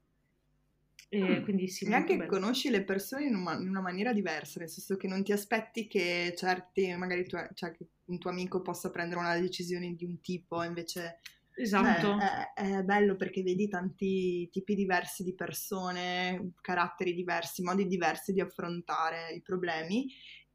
E 1.09 1.39
Mm. 1.39 1.43
quindi 1.43 1.67
sì, 1.69 1.85
anche 1.93 2.25
conosci 2.25 2.69
le 2.69 2.83
persone 2.83 3.25
in 3.25 3.35
una, 3.35 3.53
in 3.55 3.69
una 3.69 3.81
maniera 3.81 4.11
diversa, 4.13 4.59
nel 4.59 4.69
senso 4.69 4.97
che 4.97 5.07
non 5.07 5.23
ti 5.23 5.31
aspetti 5.31 5.87
che 5.87 6.33
certi, 6.35 6.93
magari 6.95 7.25
tu, 7.25 7.37
cioè, 7.53 7.71
che 7.71 7.87
un 8.05 8.17
tuo 8.19 8.29
amico 8.29 8.61
possa 8.61 8.91
prendere 8.91 9.19
una 9.21 9.37
decisione 9.39 9.95
di 9.95 10.05
un 10.05 10.19
tipo, 10.21 10.61
invece 10.63 11.19
Esatto. 11.55 12.17
cioè, 12.17 12.51
è, 12.53 12.77
è 12.77 12.83
bello 12.83 13.15
perché 13.15 13.41
vedi 13.41 13.67
tanti 13.67 14.49
tipi 14.51 14.75
diversi 14.75 15.23
di 15.23 15.33
persone, 15.33 16.51
caratteri 16.61 17.13
diversi, 17.13 17.63
modi 17.63 17.87
diversi 17.87 18.33
di 18.33 18.41
affrontare 18.41 19.31
i 19.33 19.41
problemi 19.41 20.07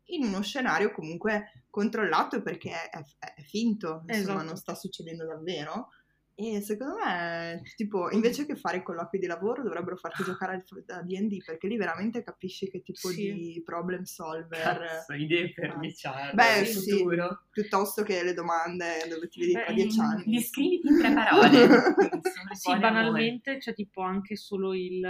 in 0.07 0.25
uno 0.25 0.43
scenario 0.43 0.93
comunque 0.93 1.65
controllato 1.71 2.43
perché 2.43 2.71
è, 2.71 2.99
è- 3.19 3.35
è 3.37 3.43
finto, 3.43 4.03
insomma, 4.07 4.43
Esatto. 4.43 4.45
non 4.45 4.57
sta 4.57 4.75
succedendo 4.75 5.25
davvero. 5.27 5.89
E 6.35 6.61
secondo 6.63 6.95
me, 7.05 7.61
tipo, 7.77 8.11
invece 8.11 8.47
che 8.47 8.57
fare 8.57 8.79
i 8.79 8.83
colloqui 8.83 9.19
di 9.19 9.27
lavoro, 9.27 9.63
dovrebbero 9.63 9.97
farti 9.97 10.25
giocare 10.25 10.55
al- 10.55 10.85
a 10.99 11.03
D&D 11.03 11.45
perché 11.45 11.69
lì 11.69 11.77
veramente 11.77 12.23
capisci 12.23 12.71
che 12.71 12.83
tipo 12.83 13.09
Sì. 13.09 13.33
di 13.35 13.63
problem 13.65 14.03
solver, 14.05 14.79
Cazzo, 14.79 15.13
idee 15.13 15.53
per 15.53 15.71
Ah. 15.71 15.77
dieci 15.79 16.07
anni. 16.07 16.35
Beh, 16.35 16.65
sì. 16.65 16.91
futuro. 16.91 17.43
piuttosto 17.53 18.03
che 18.03 18.23
le 18.25 18.33
domande 18.33 19.07
dove 19.11 19.29
ti 19.29 19.41
vedi 19.41 19.53
tra 19.53 19.73
dieci 19.73 20.01
anni. 20.01 20.25
Descriviti 20.33 20.89
in 20.89 20.99
tre 20.99 21.13
parole. 21.13 21.51
Sì, 22.57 22.79
banalmente 22.79 23.59
c'è 23.59 23.75
tipo 23.75 24.01
anche 24.03 24.37
solo 24.37 24.73
il 24.75 25.01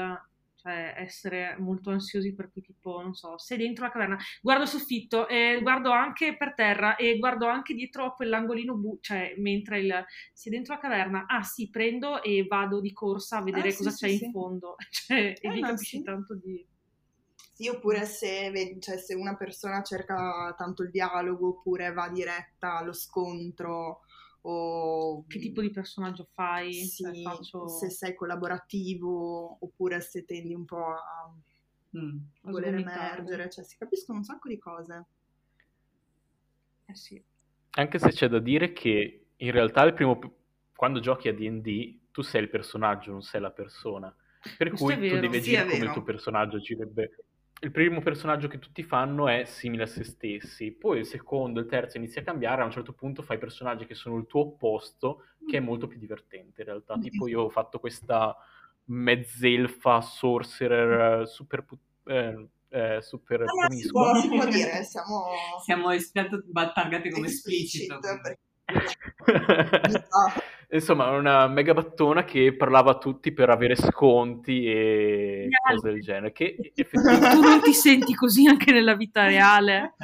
cioè 0.63 0.95
essere 0.97 1.57
molto 1.59 1.91
ansiosi 1.91 2.35
per 2.35 2.51
cui 2.53 2.63
tipo, 2.63 3.01
non 3.03 3.15
so, 3.15 3.37
sei 3.39 3.59
dentro 3.59 3.85
la 3.85 3.91
caverna, 3.91 4.17
guardo 4.41 4.63
il 4.63 4.69
soffitto 4.69 5.29
e 5.29 5.59
guardo 5.63 5.91
anche 5.91 6.37
per 6.37 6.55
terra 6.55 6.97
e 6.97 7.19
guardo 7.19 7.47
anche 7.47 7.75
dietro 7.75 8.15
quell'angolino 8.15 8.77
bu- 8.77 8.99
cioè 9.01 9.35
mentre 9.39 9.81
il 9.81 10.05
sei 10.33 10.53
dentro 10.53 10.75
la 10.75 10.81
caverna, 10.81 11.25
ah 11.27 11.43
sì, 11.43 11.69
prendo 11.71 12.23
e 12.23 12.47
vado 12.49 12.81
di 12.81 12.93
corsa 12.93 13.39
a 13.39 13.43
vedere 13.43 13.69
Ah, 13.69 13.71
sì, 13.71 13.89
cosa 13.89 13.93
sì, 13.93 14.07
c'è 14.07 14.09
sì. 14.09 14.25
in 14.25 14.31
fondo, 14.31 14.77
cioè, 14.91 15.39
e 15.41 15.49
Eh, 15.49 15.51
lì 15.51 15.63
no, 15.63 15.67
capisci 15.67 16.01
sì. 16.01 16.03
tanto 16.03 16.35
di... 16.35 16.65
Sì, 17.55 17.69
oppure 17.69 18.07
se, 18.07 18.77
cioè, 18.81 18.99
se 18.99 19.15
una 19.15 19.37
persona 19.37 19.83
cerca 19.83 20.55
tanto 20.57 20.83
il 20.83 20.91
dialogo 20.91 21.49
oppure 21.49 21.93
va 21.93 22.09
diretta 22.09 22.79
allo 22.79 22.93
scontro 22.93 24.01
o 24.43 25.25
Che 25.27 25.39
tipo 25.39 25.61
di 25.61 25.71
personaggio 25.71 26.29
fai? 26.33 26.73
sì, 26.73 27.03
Cioè, 27.03 27.23
faccio... 27.23 27.69
se 27.69 27.91
sei 27.91 28.15
collaborativo 28.15 29.59
oppure 29.65 30.01
se 30.01 30.25
tendi 30.25 30.55
un 30.55 30.65
po' 30.65 30.87
a 30.87 31.33
Mm. 31.95 32.17
voler 32.45 32.71
sgomitare. 32.71 33.19
emergere, 33.19 33.51
cioè 33.51 33.65
si 33.65 33.77
capiscono 33.77 34.17
un 34.19 34.25
sacco 34.25 34.49
di 34.49 34.59
cose. 34.59 35.07
Eh 36.87 36.95
sì. 36.95 37.23
Anche 37.75 37.99
se 37.99 38.11
c'è 38.11 38.29
da 38.29 38.39
dire 38.39 38.73
che 38.73 39.27
in 39.37 39.51
realtà 39.51 39.83
il 39.85 39.95
primo, 39.95 40.19
quando 40.75 41.01
giochi 41.01 41.29
a 41.29 41.35
D&D 41.35 42.11
tu 42.11 42.23
sei 42.23 42.43
il 42.43 42.51
personaggio, 42.51 43.11
non 43.13 43.23
sei 43.23 43.41
la 43.41 43.51
persona. 43.51 44.15
Per 44.57 44.69
Questo 44.69 44.85
cui 44.87 44.95
tu 45.09 45.19
devi 45.19 45.41
Sì, 45.41 45.55
agire 45.57 45.71
come 45.71 45.85
il 45.85 45.93
tuo 45.93 46.03
personaggio 46.03 46.57
agirebbe. 46.57 47.11
Il 47.65 47.71
primo 47.71 48.01
personaggio 48.01 48.49
che 48.49 48.59
tutti 48.59 48.83
fanno 48.83 49.29
è 49.29 49.45
simile 49.45 49.85
a 49.85 49.87
se 49.87 50.03
stessi, 50.03 50.73
poi 50.73 50.99
il 50.99 51.07
secondo, 51.07 51.61
il 51.61 51.67
terzo 51.67 51.97
inizia 51.97 52.21
a 52.21 52.25
cambiare, 52.25 52.61
a 52.61 52.65
un 52.65 52.73
certo 52.73 52.93
punto 52.93 53.23
fai 53.23 53.39
personaggi 53.39 53.87
che 53.87 53.95
sono 53.95 54.17
il 54.17 54.27
tuo 54.27 54.41
opposto, 54.41 55.27
che 55.47 55.59
è 55.59 55.61
molto 55.61 55.87
più 55.87 55.97
divertente 55.97 56.63
in 56.63 56.67
realtà. 56.67 56.99
Tipo 56.99 57.29
io 57.29 57.43
ho 57.43 57.49
fatto 57.51 57.79
questa 57.79 58.37
mezzelfa 58.87 60.01
sorcerer 60.01 61.29
super, 61.29 61.65
pu- 61.65 61.79
eh, 62.07 62.49
eh, 62.69 62.99
super 63.01 63.43
Allora, 63.43 63.71
si, 63.71 63.89
promiscua. 63.89 64.11
può, 64.11 64.21
si 64.21 64.29
può 64.29 64.45
dire, 64.47 64.83
siamo 64.83 65.25
Siamo 65.65 65.89
targati 66.73 67.11
come 67.11 67.27
esplicito. 67.29 67.95
explicit, 67.95 68.01
quindi. 68.01 68.21
perché- 68.67 70.07
Insomma, 70.73 71.11
una 71.11 71.49
mega 71.49 71.75
battona 71.75 72.25
che 72.25 72.57
parlava 72.57 72.93
a 72.93 72.99
tutti 72.99 73.33
per 73.33 73.51
avere 73.51 73.77
sconti 73.77 74.65
e 74.67 75.49
cose 75.71 75.91
del 75.91 76.01
genere. 76.01 76.33
Che 76.33 76.57
effettivamente... 76.75 77.29
Tu 77.29 77.41
non 77.43 77.61
ti 77.61 77.75
senti 77.75 78.15
così 78.15 78.47
anche 78.47 78.73
nella 78.73 78.95
vita 78.95 79.27
reale? 79.27 79.95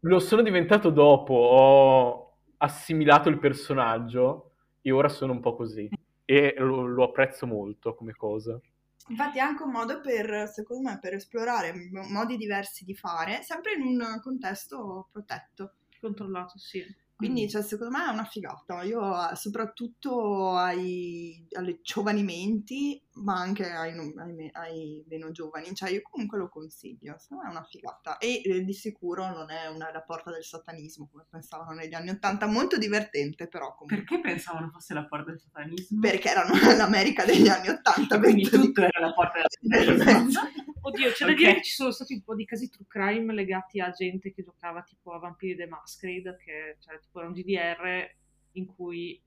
Lo 0.00 0.20
sono 0.20 0.42
diventato 0.42 0.90
dopo, 0.90 1.34
ho 1.34 2.36
assimilato 2.58 3.28
il 3.28 3.40
personaggio 3.40 4.52
e 4.80 4.92
ora 4.92 5.08
sono 5.08 5.32
un 5.32 5.40
po' 5.40 5.56
così. 5.56 5.88
E 6.24 6.54
lo, 6.58 6.86
lo 6.86 7.04
apprezzo 7.04 7.46
molto 7.46 7.96
come 7.96 8.12
cosa. 8.12 8.60
Infatti 9.08 9.38
è 9.38 9.40
anche 9.40 9.64
un 9.64 9.70
modo 9.72 10.00
per, 10.00 10.48
secondo 10.48 10.88
me, 10.88 10.98
per 11.00 11.14
esplorare 11.14 11.72
modi 12.10 12.36
diversi 12.36 12.84
di 12.84 12.94
fare, 12.94 13.42
sempre 13.42 13.72
in 13.72 13.82
un 13.82 14.20
contesto 14.22 15.08
protetto. 15.10 15.74
Controllato, 16.00 16.58
sì. 16.58 16.84
Quindi, 17.16 17.48
cioè, 17.48 17.62
secondo 17.62 17.96
me 17.96 18.06
è 18.06 18.12
una 18.12 18.26
figata. 18.26 18.82
Io, 18.82 19.00
soprattutto 19.34 20.54
ai, 20.54 21.46
alle 21.52 21.80
giovani 21.80 22.22
menti, 22.22 23.02
ma 23.22 23.36
anche 23.38 23.70
ai, 23.70 23.92
ai, 23.92 24.50
ai, 24.52 25.04
meno 25.08 25.30
giovani, 25.30 25.74
cioè, 25.74 25.90
io 25.90 26.02
comunque 26.02 26.36
lo 26.36 26.50
consiglio. 26.50 27.16
Secondo 27.18 27.44
me 27.44 27.48
è 27.48 27.52
una 27.52 27.64
figata. 27.64 28.18
E 28.18 28.42
eh, 28.44 28.62
di 28.62 28.74
sicuro 28.74 29.26
non 29.28 29.50
è 29.50 29.66
una, 29.68 29.90
la 29.90 30.02
porta 30.02 30.30
del 30.30 30.44
satanismo, 30.44 31.08
come 31.10 31.26
pensavano 31.30 31.72
negli 31.72 31.94
anni 31.94 32.10
Ottanta. 32.10 32.46
Molto 32.46 32.76
divertente, 32.76 33.48
però. 33.48 33.74
Comunque. 33.74 33.96
Perché 33.96 34.20
pensavano 34.20 34.68
fosse 34.70 34.92
la 34.92 35.06
porta 35.06 35.30
del 35.30 35.40
satanismo? 35.40 36.00
Perché 36.00 36.28
erano 36.28 36.52
l'America 36.76 37.24
degli 37.24 37.48
anni 37.48 37.68
Ottanta. 37.68 38.18
Quindi 38.18 38.42
tutto 38.46 38.82
era 38.82 39.00
la 39.00 39.14
porta 39.14 39.40
del 39.60 39.96
satanismo. 40.04 40.40
Oddio, 40.86 41.10
c'è 41.10 41.26
da 41.26 41.34
dire 41.34 41.54
che 41.54 41.62
ci 41.62 41.72
sono 41.72 41.90
stati 41.90 42.14
un 42.14 42.22
po' 42.22 42.36
di 42.36 42.44
casi 42.44 42.70
true 42.70 42.86
crime 42.86 43.34
legati 43.34 43.80
a 43.80 43.90
gente 43.90 44.32
che 44.32 44.44
giocava 44.44 44.82
tipo 44.82 45.12
a 45.12 45.18
Vampiri 45.18 45.56
the 45.56 45.66
Masquerade, 45.66 46.36
che 46.36 46.76
cioè, 46.78 47.00
tipo 47.00 47.18
era 47.18 47.26
un 47.26 47.34
GDR 47.34 48.14
in 48.52 48.66
cui 48.66 49.20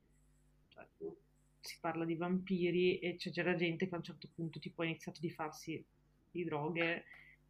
cioè, 0.69 0.87
si 1.59 1.77
parla 1.81 2.05
di 2.05 2.15
vampiri 2.15 2.99
e 2.99 3.17
c'era 3.17 3.55
gente 3.55 3.89
che 3.89 3.93
a 3.93 3.97
un 3.97 4.03
certo 4.03 4.29
punto 4.33 4.59
tipo 4.59 4.81
ha 4.81 4.85
iniziato 4.85 5.19
di 5.19 5.29
farsi 5.29 5.83
di 6.31 6.43
droghe 6.45 7.03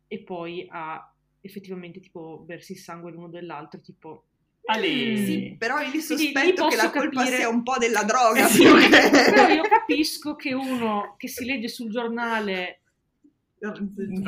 e 0.08 0.24
poi 0.24 0.66
ha 0.68 1.14
effettivamente 1.42 2.00
tipo 2.00 2.44
versi 2.48 2.72
il 2.72 2.80
sangue 2.80 3.12
l'uno 3.12 3.30
dell'altro, 3.30 3.80
tipo 3.80 4.26
Ale. 4.66 5.18
Sì, 5.18 5.56
però 5.58 5.82
io 5.82 6.02
sospetto 6.02 6.68
che 6.68 6.76
la 6.76 6.90
colpa 6.90 7.22
capire... 7.22 7.38
sia 7.38 7.50
un 7.50 7.62
po' 7.62 7.78
della 7.78 8.04
droga. 8.04 8.48
Sì, 8.48 8.64
però 8.64 9.48
io 9.50 9.64
capisco 9.64 10.36
che 10.36 10.54
uno 10.54 11.14
che 11.18 11.28
si 11.28 11.46
legge 11.46 11.68
sul 11.68 11.92
giornale 11.92 12.79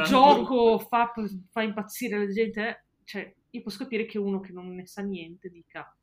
gioco 0.04 0.80
fa, 0.80 1.12
fa, 1.50 1.62
impazzire 1.62 2.18
la 2.18 2.32
gente, 2.32 2.86
cioè 3.04 3.34
io 3.50 3.62
posso 3.62 3.80
capire 3.80 4.06
che 4.06 4.18
uno 4.18 4.40
che 4.40 4.52
non 4.52 4.74
ne 4.74 4.88
sa 4.88 5.02
niente 5.02 5.50
dica 5.50 5.94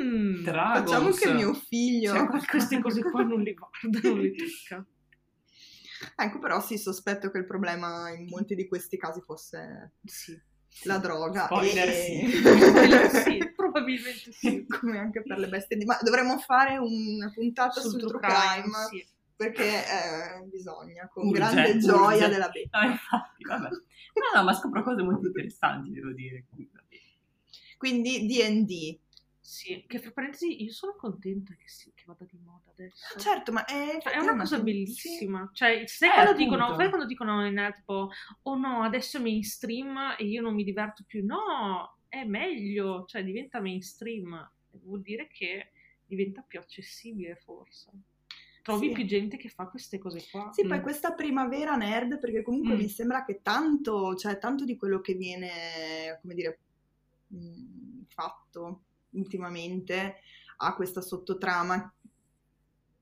mm, 0.00 0.44
facciamo 0.44 1.10
che 1.10 1.32
mio 1.32 1.54
figlio 1.54 2.12
cioè, 2.12 2.26
queste 2.48 2.80
cose 2.80 3.02
qua 3.02 3.22
non 3.22 3.42
le 3.42 3.54
guarda, 3.54 4.08
non 4.08 4.20
le 4.20 4.32
tocca. 4.32 4.86
Ecco, 6.14 6.38
però 6.38 6.60
sì, 6.60 6.76
sospetto 6.76 7.30
che 7.30 7.38
il 7.38 7.46
problema 7.46 8.10
in 8.10 8.26
molti 8.26 8.54
di 8.54 8.68
questi 8.68 8.98
casi 8.98 9.22
fosse 9.22 9.92
sì. 10.04 10.38
la 10.84 10.98
droga. 10.98 11.46
Spoiler, 11.46 11.88
e... 11.88 11.92
sì. 11.94 12.30
sì. 13.24 13.52
probabilmente 13.56 14.30
sì. 14.30 14.66
Come 14.66 14.98
anche 14.98 15.22
per 15.22 15.38
le 15.38 15.48
bestie 15.48 15.76
di... 15.76 15.86
Ma 15.86 15.96
dovremmo 16.02 16.38
fare 16.38 16.76
una 16.76 17.30
puntata 17.32 17.80
sul, 17.80 17.92
sul 17.92 18.08
true 18.08 18.20
crime. 18.20 18.70
crime 18.70 19.06
perché 19.36 19.84
eh, 19.84 20.44
bisogna, 20.46 21.08
con 21.08 21.26
urge, 21.26 21.38
grande 21.38 21.78
gioia 21.78 22.24
urge. 22.24 22.28
della 22.28 22.48
beta. 22.48 22.80
No, 22.80 22.90
infatti, 22.90 23.44
vabbè. 23.44 23.68
No, 23.68 24.22
no, 24.34 24.44
ma 24.44 24.54
scopro 24.54 24.82
cose 24.82 25.02
molto 25.02 25.26
interessanti, 25.26 25.90
devo 25.90 26.12
dire. 26.12 26.44
Quindi 27.76 28.26
D&D. 28.26 28.98
Sì, 29.38 29.84
che 29.86 30.00
fra 30.00 30.10
parentesi 30.10 30.64
io 30.64 30.72
sono 30.72 30.96
contenta 30.96 31.54
che, 31.54 31.68
si, 31.68 31.92
che 31.94 32.02
vada 32.06 32.24
di 32.24 32.38
moda 32.42 32.70
adesso. 32.70 33.14
Ah, 33.14 33.20
certo, 33.20 33.52
ma 33.52 33.64
è, 33.64 33.98
cioè, 34.00 34.14
è 34.14 34.18
una 34.18 34.36
cosa 34.36 34.58
bellissima. 34.58 35.46
Sì. 35.52 35.54
Cioè, 35.54 35.86
sai, 35.86 36.08
eh, 36.08 36.12
quando 36.12 36.32
dicono, 36.32 36.74
sai 36.74 36.88
quando 36.88 37.06
dicono 37.06 37.46
in 37.46 37.72
tipo, 37.76 38.10
oh 38.42 38.56
no, 38.56 38.82
adesso 38.82 39.18
è 39.18 39.20
mainstream 39.20 40.16
e 40.18 40.24
io 40.24 40.40
non 40.40 40.54
mi 40.54 40.64
diverto 40.64 41.04
più. 41.06 41.24
No, 41.24 41.98
è 42.08 42.24
meglio, 42.24 43.04
cioè 43.06 43.22
diventa 43.22 43.60
mainstream. 43.60 44.50
Vuol 44.82 45.02
dire 45.02 45.28
che 45.28 45.70
diventa 46.06 46.42
più 46.42 46.58
accessibile 46.58 47.36
forse 47.36 47.90
trovi 48.66 48.88
sì. 48.88 48.92
più 48.94 49.04
gente 49.04 49.36
che 49.36 49.48
fa 49.48 49.68
queste 49.68 49.98
cose 49.98 50.26
qua. 50.28 50.50
Sì, 50.52 50.64
mm. 50.64 50.68
poi 50.68 50.80
questa 50.80 51.12
primavera 51.12 51.76
nerd, 51.76 52.18
perché 52.18 52.42
comunque 52.42 52.74
mm. 52.74 52.78
mi 52.78 52.88
sembra 52.88 53.24
che 53.24 53.40
tanto, 53.40 54.16
cioè 54.16 54.38
tanto 54.38 54.64
di 54.64 54.76
quello 54.76 55.00
che 55.00 55.14
viene, 55.14 56.18
come 56.20 56.34
dire, 56.34 56.58
mm, 57.32 58.02
fatto 58.08 58.82
ultimamente 59.10 60.16
ha 60.56 60.74
questa 60.74 61.00
sottotrama 61.00 61.94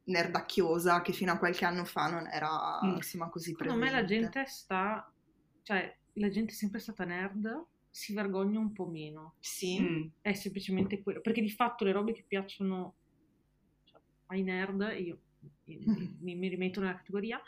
nerdacchiosa 0.06 1.00
che 1.00 1.12
fino 1.12 1.32
a 1.32 1.38
qualche 1.38 1.64
anno 1.64 1.86
fa 1.86 2.10
non 2.10 2.26
era 2.26 2.80
mm. 2.84 2.96
insomma 2.96 3.30
così 3.30 3.52
Secondo 3.52 3.78
presente. 3.78 3.96
me 3.96 4.00
la 4.02 4.06
gente 4.06 4.44
sta, 4.46 5.12
cioè 5.62 5.96
la 6.14 6.28
gente 6.28 6.52
è 6.52 6.54
sempre 6.54 6.78
stata 6.78 7.04
nerd, 7.06 7.64
si 7.88 8.12
vergogna 8.12 8.58
un 8.58 8.72
po' 8.74 8.86
meno. 8.86 9.36
Sì. 9.40 9.80
Mm. 9.80 10.06
È 10.20 10.34
semplicemente 10.34 11.02
quello, 11.02 11.22
perché 11.22 11.40
di 11.40 11.50
fatto 11.50 11.84
le 11.84 11.92
robe 11.92 12.12
che 12.12 12.24
piacciono 12.26 12.96
cioè, 13.84 13.98
ai 14.26 14.42
nerd, 14.42 14.94
io 14.98 15.18
mi, 15.64 16.34
mi, 16.34 16.48
rimetto 16.48 16.80
nella 16.80 16.96
categoria, 16.96 17.40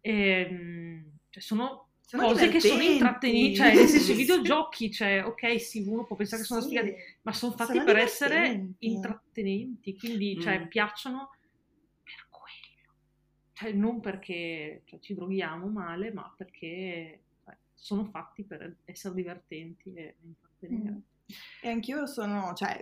ehm, 0.00 1.04
cioè 1.28 1.42
sono, 1.42 1.88
sono 2.00 2.24
cose 2.24 2.48
che 2.48 2.60
sono 2.60 2.82
intrattenenti, 2.82 3.56
cioè 3.56 3.74
nel 3.74 3.86
senso 3.86 4.12
i 4.12 4.16
videogiochi, 4.16 4.90
cioè 4.90 5.24
ok 5.24 5.60
sì 5.60 5.84
uno 5.86 6.04
può 6.04 6.16
pensare 6.16 6.42
che 6.42 6.48
sono 6.48 6.60
sì, 6.60 6.68
sfigati, 6.68 6.94
ma 7.22 7.32
sono 7.32 7.52
fatti 7.52 7.72
sono 7.72 7.84
per 7.84 7.96
essere 7.96 8.68
intrattenenti, 8.78 9.96
quindi 9.96 10.40
cioè, 10.40 10.54
mm. 10.54 10.58
cioè 10.58 10.68
piacciono 10.68 11.30
per 12.02 12.26
quello, 12.28 12.94
cioè 13.52 13.72
non 13.72 14.00
perché 14.00 14.82
cioè, 14.86 14.98
ci 15.00 15.14
droghiamo 15.14 15.66
male, 15.66 16.12
ma 16.12 16.32
perché 16.36 17.20
cioè, 17.44 17.56
sono 17.74 18.04
fatti 18.06 18.44
per 18.44 18.76
essere 18.84 19.14
divertenti 19.14 19.92
e 19.94 20.16
intrattenere. 20.22 20.90
Mm. 20.90 20.98
E 21.62 21.68
anch'io 21.68 22.06
sono, 22.06 22.52
cioè, 22.54 22.80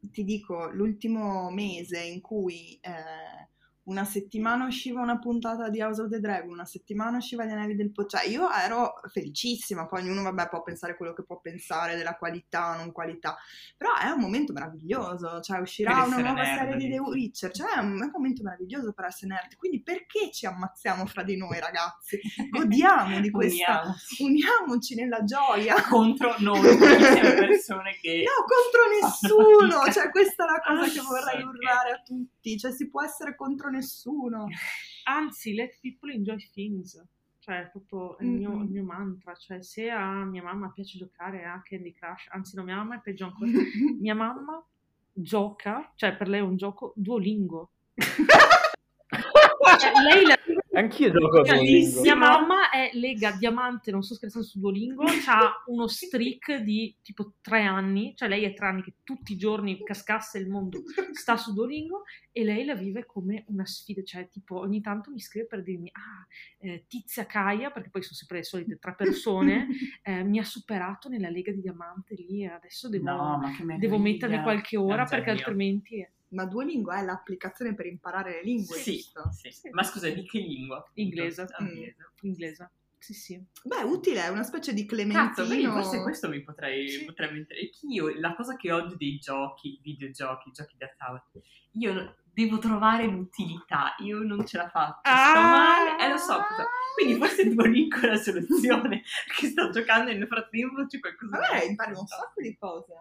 ti 0.00 0.24
dico, 0.24 0.70
l'ultimo 0.70 1.50
mese 1.50 2.00
in 2.00 2.20
cui 2.20 2.78
eh, 2.80 3.48
una 3.84 4.04
settimana 4.04 4.66
usciva 4.66 5.00
una 5.00 5.18
puntata 5.18 5.68
di 5.68 5.80
House 5.80 6.02
of 6.02 6.10
the 6.10 6.20
Dragon, 6.20 6.50
una 6.50 6.64
settimana 6.64 7.16
usciva 7.16 7.44
Gli 7.44 7.50
Anelli 7.50 7.74
del 7.74 7.90
Po, 7.90 8.06
cioè 8.06 8.26
io 8.26 8.50
ero 8.50 8.94
felicissima, 9.10 9.86
poi 9.86 10.02
ognuno 10.02 10.22
vabbè 10.22 10.48
può 10.48 10.62
pensare 10.62 10.96
quello 10.96 11.12
che 11.12 11.24
può 11.24 11.40
pensare 11.40 11.96
della 11.96 12.16
qualità 12.16 12.72
o 12.72 12.76
non 12.76 12.92
qualità, 12.92 13.36
però 13.76 13.96
è 13.96 14.10
un 14.10 14.20
momento 14.20 14.52
meraviglioso, 14.52 15.40
cioè 15.40 15.58
uscirà 15.58 16.04
una 16.04 16.18
nuova 16.18 16.42
nerd, 16.42 16.58
serie 16.58 16.76
di 16.76 16.90
The 16.90 16.98
Witcher, 16.98 17.50
cioè 17.52 17.76
è 17.76 17.78
un, 17.78 18.00
è 18.00 18.04
un, 18.04 18.10
momento 18.12 18.42
meraviglioso 18.42 18.92
per 18.92 19.06
essere 19.06 19.32
nerd, 19.32 19.56
quindi 19.56 19.82
perché 19.82 20.30
ci 20.30 20.46
ammazziamo 20.46 21.06
fra 21.06 21.22
di 21.22 21.36
noi 21.36 21.58
ragazzi? 21.58 22.20
Godiamo 22.50 23.18
di 23.20 23.30
questa, 23.32 23.80
uniamoci, 24.18 24.22
uniamoci 24.22 24.94
nella 24.94 25.24
gioia. 25.24 25.74
Contro 25.88 26.34
noi, 26.38 26.76
persone 26.76 27.96
che... 28.00 28.24
No, 28.24 28.44
contro 28.44 28.80
nessuno, 29.00 29.92
cioè 29.92 30.10
questa 30.10 30.44
è 30.44 30.50
la 30.50 30.60
cosa 30.60 30.90
che 30.90 31.00
vorrei 31.00 31.42
urlare 31.42 31.90
a 31.92 32.02
tutti, 32.04 32.58
cioè 32.58 32.72
si 32.72 32.88
può 32.88 33.02
essere 33.02 33.34
contro 33.34 33.69
nessuno 33.70 34.10
nessuno. 34.10 34.46
Anzi, 35.04 35.54
let 35.54 35.78
people 35.80 36.12
enjoy 36.12 36.36
things. 36.52 37.02
Cioè, 37.38 37.62
è 37.62 37.70
proprio 37.70 38.16
il 38.20 38.28
mio, 38.28 38.50
mm-hmm. 38.50 38.62
il 38.62 38.70
mio, 38.70 38.84
mantra. 38.84 39.34
Cioè, 39.34 39.62
se 39.62 39.88
a 39.90 40.24
mia 40.24 40.42
mamma 40.42 40.70
piace 40.72 40.98
giocare 40.98 41.44
a 41.44 41.60
Candy 41.62 41.92
Crush, 41.92 42.28
anzi, 42.30 42.56
no, 42.56 42.64
mia 42.64 42.76
mamma 42.76 42.96
è 42.96 43.00
peggio 43.00 43.24
ancora. 43.24 43.50
mia 43.98 44.14
mamma 44.14 44.62
gioca, 45.12 45.92
cioè, 45.96 46.16
per 46.16 46.28
lei 46.28 46.40
è 46.40 46.42
un 46.42 46.56
gioco 46.56 46.92
duolingo. 46.96 47.70
cioè, 47.94 49.92
lei 50.02 50.26
la 50.26 50.36
Anch'io 50.80 51.10
gioco 51.10 51.40
a 51.40 51.42
Duolingo. 51.42 52.00
Mia 52.00 52.14
mamma 52.14 52.70
è 52.70 52.90
lega 52.94 53.32
diamante, 53.32 53.90
non 53.90 54.02
sto 54.02 54.14
scherzando 54.14 54.46
su 54.46 54.58
Duolingo, 54.58 55.04
ha 55.04 55.62
uno 55.66 55.86
streak 55.86 56.56
di 56.56 56.96
tipo 57.02 57.34
tre 57.42 57.64
anni, 57.64 58.14
cioè 58.16 58.28
lei 58.28 58.44
è 58.44 58.54
tre 58.54 58.66
anni 58.66 58.82
che 58.82 58.94
tutti 59.04 59.32
i 59.32 59.36
giorni 59.36 59.82
cascasse 59.82 60.38
il 60.38 60.48
mondo 60.48 60.82
sta 61.12 61.36
su 61.36 61.52
Duolingo 61.52 62.04
e 62.32 62.44
lei 62.44 62.64
la 62.64 62.74
vive 62.74 63.04
come 63.04 63.44
una 63.48 63.66
sfida, 63.66 64.02
cioè 64.02 64.28
tipo 64.28 64.58
ogni 64.58 64.80
tanto 64.80 65.10
mi 65.10 65.20
scrive 65.20 65.46
per 65.46 65.62
dirmi 65.62 65.90
ah, 65.92 66.26
eh, 66.58 66.84
Tizia 66.88 67.26
Caia, 67.26 67.70
perché 67.70 67.90
poi 67.90 68.02
sono 68.02 68.14
sempre 68.14 68.38
le 68.38 68.44
solite 68.44 68.78
tre 68.78 68.94
persone, 68.94 69.68
eh, 70.02 70.24
mi 70.24 70.38
ha 70.38 70.44
superato 70.44 71.08
nella 71.08 71.28
lega 71.28 71.52
di 71.52 71.60
diamante 71.60 72.14
lì, 72.14 72.46
adesso 72.46 72.88
devo, 72.88 73.10
no, 73.10 73.40
devo 73.78 73.98
mettermi 73.98 74.42
qualche 74.42 74.78
ora 74.78 75.04
perché 75.04 75.30
altrimenti 75.30 76.06
ma 76.30 76.44
Duolingo 76.44 76.92
è 76.92 77.02
l'applicazione 77.02 77.74
per 77.74 77.86
imparare 77.86 78.32
le 78.32 78.42
lingue, 78.42 78.76
sì, 78.76 78.96
giusto? 78.96 79.30
Sì, 79.32 79.50
sì. 79.50 79.70
Ma 79.70 79.82
scusa, 79.82 80.08
di 80.08 80.24
che 80.24 80.38
lingua? 80.38 80.84
Inglese. 80.94 81.46
Mm. 81.62 81.82
Inglese. 82.22 82.70
Sì, 82.98 83.14
sì. 83.14 83.42
Beh, 83.64 83.82
utile, 83.82 84.24
è 84.24 84.28
una 84.28 84.42
specie 84.42 84.74
di 84.74 84.84
clementino. 84.84 85.32
Cazzo, 85.32 85.72
forse 85.72 86.02
questo 86.02 86.28
mi 86.28 86.42
potrei, 86.42 86.88
sì. 86.88 87.04
potrei 87.06 87.32
mettere. 87.32 87.70
Io, 87.88 88.12
la 88.20 88.34
cosa 88.34 88.56
che 88.56 88.70
odio 88.70 88.96
dei 88.96 89.18
giochi, 89.18 89.80
videogiochi, 89.82 90.50
giochi 90.52 90.76
da 90.76 90.92
tavola, 90.98 91.24
io 91.72 92.16
devo 92.32 92.58
trovare 92.58 93.06
l'utilità, 93.06 93.94
io 93.98 94.18
non 94.18 94.46
ce 94.46 94.58
la 94.58 94.68
faccio, 94.68 95.00
ah! 95.02 95.30
sto 95.30 95.40
male, 95.40 96.04
eh 96.04 96.08
lo 96.10 96.16
so 96.18 96.34
cosa. 96.34 96.66
Quindi 96.94 97.18
forse 97.18 97.48
Duolingo 97.54 97.96
è 98.00 98.06
la 98.06 98.16
soluzione, 98.16 99.02
perché 99.26 99.46
sto 99.48 99.70
giocando 99.70 100.10
e 100.10 100.14
nel 100.14 100.28
frattempo 100.28 100.84
c'è 100.86 101.00
qualcosa. 101.00 101.38
Vabbè, 101.38 101.64
impari 101.64 101.94
un 101.94 102.06
sacco 102.06 102.40
di 102.42 102.56
cose 102.58 102.92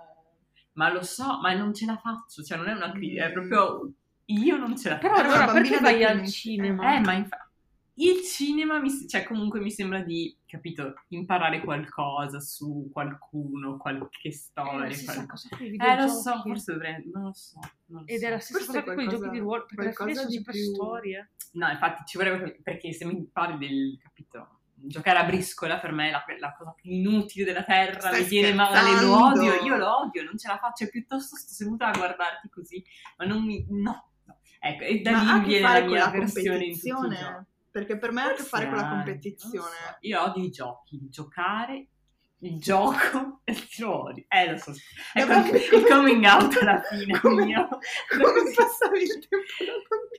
ma 0.80 0.94
lo 0.94 1.04
so, 1.04 1.40
ma 1.42 1.54
non 1.54 1.74
ce 1.74 1.86
la 1.86 1.98
faccio, 1.98 2.42
cioè 2.42 2.58
non 2.58 2.70
è 2.70 2.74
una 2.74 2.92
critica, 2.92 3.26
è 3.26 3.32
proprio 3.34 3.92
Io 4.28 4.56
non 4.58 4.78
ce 4.78 4.90
la 4.90 4.98
Però 4.98 5.16
Però 5.16 5.28
allora 5.28 5.52
perché 5.52 5.80
vai 5.80 6.04
al 6.06 6.26
cinema? 6.26 6.96
Eh, 6.96 7.00
ma 7.02 7.14
infa- 7.14 7.44
il 7.96 8.22
cinema, 8.24 8.80
mi, 8.80 8.90
cioè 9.10 9.24
comunque 9.24 9.60
mi 9.60 9.72
sembra 9.72 10.00
di, 10.02 10.34
capito, 10.46 10.94
imparare 11.10 11.60
qualcosa 11.62 12.40
su 12.40 12.90
qualcuno, 12.94 13.76
qualche 13.76 14.32
storia. 14.32 14.90
stessa 14.94 15.26
qual- 15.26 15.28
cosa 15.28 15.50
Eh, 15.60 16.02
lo 16.02 16.08
so, 16.08 16.40
forse 16.42 16.72
dovrei, 16.72 17.10
non 17.12 17.24
lo 17.24 17.34
so. 17.34 17.60
non 17.88 18.02
lo 18.04 18.08
Ed 18.08 18.20
so. 18.20 18.26
è 18.26 18.30
la 18.30 18.40
stessa 18.40 18.60
Forse 18.64 18.84
cosa 18.84 18.94
con 18.96 19.04
i 19.04 19.10
giochi 19.10 19.30
di 19.32 19.40
ruolo, 19.40 19.66
perché 19.66 19.82
alla 19.84 19.94
fine 20.12 20.16
sono 20.16 20.30
sempre 20.30 20.52
più- 20.54 20.74
storie. 20.76 21.32
No, 21.52 21.70
infatti 21.72 22.04
ci 22.06 22.18
vorrebbe, 22.18 22.60
perché 22.64 22.94
se 22.94 23.06
mi 23.06 23.28
parli 23.34 23.58
del, 23.68 23.98
capito, 24.02 24.59
giocare 24.82 25.20
a 25.20 25.24
briscola 25.24 25.80
per 25.80 25.92
me 25.92 26.08
è 26.08 26.12
la, 26.12 26.24
la 26.40 26.54
cosa 26.54 26.72
più 26.72 26.92
inutile 26.92 27.46
della 27.46 27.64
terra, 27.64 28.00
Stai 28.00 28.22
mi 28.22 28.28
viene 28.28 28.54
male, 28.54 29.02
lo 29.02 29.26
odio, 29.26 29.54
io 29.62 29.76
lo 29.78 30.00
odio, 30.00 30.24
non 30.24 30.38
ce 30.38 30.48
la 30.48 30.58
faccio, 30.58 30.88
piuttosto 30.90 31.36
sto 31.36 31.54
seduta 31.54 31.88
a 31.88 31.98
guardarti 31.98 32.50
così, 32.50 32.84
ma 33.18 33.26
non 33.26 33.44
mi, 33.44 33.66
no, 33.70 34.12
no. 34.26 34.40
Ecco, 34.60 34.84
e 34.84 35.02
da 35.02 35.12
Ma 35.12 35.36
lì 35.36 35.46
viene 35.46 35.72
la 35.72 35.86
mia 35.86 36.00
la 36.00 36.06
avversione 36.06 36.66
in 36.66 36.74
tutti 36.74 36.88
i 36.88 36.92
giochi. 36.92 37.02
competizione? 37.02 37.48
Perché 37.72 37.98
per 37.98 38.12
me 38.12 38.22
ha 38.22 38.26
a 38.26 38.34
che 38.34 38.44
fare 38.44 38.68
con 38.68 38.78
la 38.78 38.90
competizione. 38.90 39.76
so. 39.76 39.98
Io 40.02 40.24
odio 40.24 40.44
i 40.44 40.50
giochi, 40.50 41.08
giocare, 41.10 41.88
il 42.42 42.58
gioco 42.60 43.42
e 43.46 43.54
lo 43.80 44.04
odio. 44.04 44.26
Eh, 44.30 44.52
lo 44.52 44.58
so. 44.58 44.72
No, 45.16 45.26
ma- 45.26 45.48
il, 45.50 45.56
il 45.56 45.86
coming 45.88 46.24
out 46.26 46.58
alla 46.62 46.82
fine 46.82 47.20
Come- 47.20 47.46
mio. 47.46 47.68
Come 47.68 48.52
passavi 48.56 49.02
il 49.02 49.28
tempo? 49.28 49.46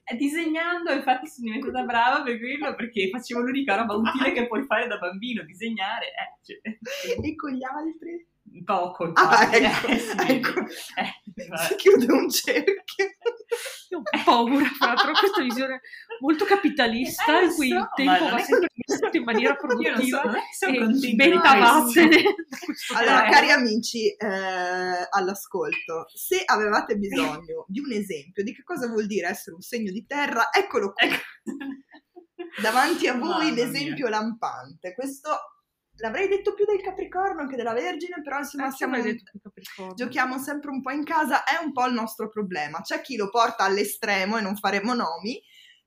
Eh, 0.05 0.17
Disegnando, 0.17 0.93
infatti 0.93 1.27
sono 1.29 1.51
diventata 1.53 1.85
brava 1.85 2.23
per 2.23 2.39
quello, 2.39 2.75
perché 2.75 3.09
facevo 3.09 3.41
l'unica 3.41 3.77
roba 3.77 3.95
utile 3.95 4.33
che 4.33 4.47
puoi 4.47 4.65
fare 4.65 4.87
da 4.87 4.99
bambino, 4.99 5.43
disegnare. 5.45 6.07
Eh, 6.07 6.45
cioè, 6.45 7.19
E 7.23 7.35
con 7.37 7.53
gli 7.53 7.65
altri? 7.65 8.27
Poco. 8.65 9.11
Ah, 9.15 9.49
ecco, 9.55 9.87
Eh, 9.89 9.99
sì, 9.99 10.15
ecco. 10.29 10.61
eh, 10.61 11.47
vabbè. 11.49 11.67
Si 11.67 11.75
chiude 11.77 12.13
un 12.13 12.31
cerchio. 12.31 13.07
Io 13.91 13.99
ho 13.99 14.03
paura, 14.25 14.65
fra 14.67 14.87
l'altro, 14.95 15.13
questa 15.13 15.43
visione 15.43 15.81
molto 16.21 16.45
capitalista 16.45 17.41
Eh, 17.41 17.45
in 17.47 17.55
cui 17.55 17.69
so, 17.69 17.75
il 17.77 17.89
tempo 17.97 18.25
va 18.29 18.37
è 18.37 18.43
sempre 18.43 18.69
vissuto 18.73 19.17
in 19.17 19.25
maniera 19.25 19.57
non 19.61 19.61
so, 19.61 19.67
produttiva 19.67 20.23
non 20.23 20.41
sono 20.53 22.09
e 22.11 22.23
questo 22.65 22.95
Allora, 22.95 23.27
Eh. 23.27 23.31
cari 23.31 23.51
amici 23.51 24.07
eh, 24.15 25.09
all'ascolto, 25.11 26.07
se 26.15 26.43
avevate 26.45 26.97
bisogno 26.97 27.65
di 27.67 27.81
un 27.81 27.91
esempio 27.93 28.45
di 28.45 28.55
che 28.55 28.63
cosa 28.63 28.87
vuol 28.87 29.07
dire 29.07 29.27
essere 29.29 29.57
un 29.57 29.63
segno 29.63 29.91
di 29.91 30.07
terra, 30.07 30.51
eccolo 30.53 30.93
qui. 30.93 31.09
Ecco. 31.09 31.23
Davanti 32.63 33.07
a 33.09 33.15
voi 33.15 33.29
Mamma 33.29 33.51
l'esempio 33.51 34.09
lampante. 34.09 34.95
Questo 34.95 35.31
l'avrei 36.01 36.29
detto 36.29 36.55
più 36.55 36.65
del 36.65 36.81
Capricorno 36.81 37.47
che 37.47 37.57
della 37.57 37.73
Vergine, 37.73 38.21
però 38.23 38.39
insomma 38.39 38.67
a 38.67 38.71
siamo 38.71 38.97
giochiamo 39.95 40.39
sempre 40.39 40.71
un 40.71 40.81
po' 40.81 40.91
in 40.91 41.05
casa, 41.05 41.45
è 41.45 41.63
un 41.63 41.73
po' 41.73 41.87
il 41.87 41.95
nostro 41.95 42.29
problema. 42.29 42.81
C'è 42.81 43.01
chi 43.01 43.17
lo 43.17 43.31
porta 43.31 43.65
all'estremo 43.65 44.39
e 44.39 44.41
non 44.41 44.57
faremo 44.57 44.95
nomi, 44.95 45.41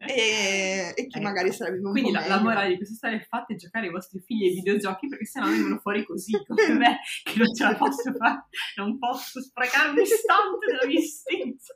e, 0.06 0.94
e 0.96 1.08
chi 1.08 1.18
Ecco. 1.18 1.22
magari 1.22 1.52
sarebbe 1.54 1.78
un 1.78 1.92
Quindi 1.92 2.12
po' 2.12 2.20
la, 2.20 2.28
la 2.28 2.42
morale 2.42 2.70
di 2.70 2.76
questa 2.78 2.96
storia 2.96 3.18
è 3.18 3.26
fate 3.26 3.56
giocare 3.56 3.88
i 3.88 3.92
vostri 3.92 4.20
figli 4.20 4.48
ai 4.48 4.54
videogiochi 4.54 5.08
perché 5.08 5.26
sennò 5.26 5.48
vengono 5.48 5.80
fuori 5.80 6.04
così 6.06 6.32
come 6.46 6.74
me 6.74 7.00
che 7.24 7.38
non 7.38 7.54
ce 7.54 7.64
la 7.64 7.76
posso 7.76 8.14
fare, 8.18 8.46
non 8.76 8.98
posso 8.98 9.42
sprecare 9.42 9.90
un 9.90 10.00
istante 10.00 10.66
della 10.68 10.86
mia 10.86 11.00
esistenza. 11.00 11.74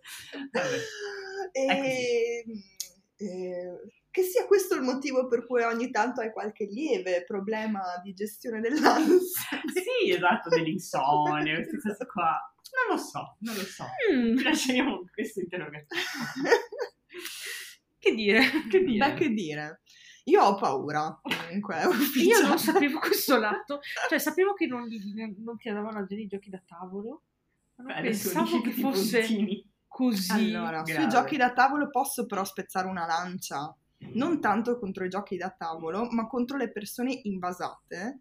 Vabbè. 0.52 0.78
E, 1.52 2.44
eh, 3.18 3.80
che 4.12 4.24
sia 4.24 4.46
questo 4.48 4.76
il 4.76 4.82
motivo 4.82 5.28
per 5.28 5.46
cui 5.46 5.62
ogni 5.64 5.92
tanto 5.92 6.22
hai 6.22 6.32
qualche 6.32 6.66
lieve 6.66 7.24
problema 7.24 7.82
di 8.04 8.14
gestione 8.14 8.60
dell'ansia. 8.60 9.62
Sì, 9.74 10.12
esatto, 10.12 10.50
dell'insonnia, 10.50 11.56
queste 11.56 11.78
cose 11.88 12.06
qua. 12.08 12.54
Non 12.88 12.96
lo 12.98 13.02
so, 13.02 13.38
non 13.40 13.56
lo 13.56 13.62
so. 13.64 13.86
Mm, 14.12 14.42
Lasciamo 14.44 15.08
questo 15.14 15.40
interrogativo. 15.40 16.02
che 18.00 18.14
dire? 18.16 18.42
Che 18.70 18.84
dire? 18.84 19.10
Beh, 19.10 19.14
che 19.16 19.30
dire. 19.30 19.82
Io 20.26 20.44
ho 20.44 20.56
paura, 20.56 21.18
comunque, 21.22 21.78
Io 22.22 22.42
non 22.42 22.60
sapevo 22.60 23.00
questo 23.00 23.38
lato, 23.38 23.80
cioè 24.10 24.20
sapevo 24.20 24.54
che 24.54 24.66
non, 24.68 24.86
non 25.38 25.58
ti 25.58 25.72
davano 25.72 26.00
a 26.00 26.06
gente 26.06 26.24
i 26.24 26.28
giochi 26.28 26.50
da 26.50 26.62
tavolo, 26.68 27.22
non 27.76 27.88
Beh, 27.88 28.02
pensavo 28.02 28.60
che 28.62 28.72
fosse 28.72 29.20
puntini. 29.22 29.72
così. 29.88 30.32
Allora, 30.54 30.84
sui 30.84 30.96
grave. 30.96 31.10
giochi 31.10 31.38
da 31.38 31.54
tavolo 31.54 31.90
posso 31.90 32.26
però 32.26 32.44
spezzare 32.44 32.88
una 32.88 33.06
lancia, 33.06 33.74
non 34.14 34.40
tanto 34.40 34.78
contro 34.80 35.06
i 35.06 35.10
giochi 35.10 35.38
da 35.38 35.50
tavolo, 35.50 36.08
ma 36.12 36.28
contro 36.28 36.58
le 36.58 36.72
persone 36.72 37.20
invasate 37.24 38.20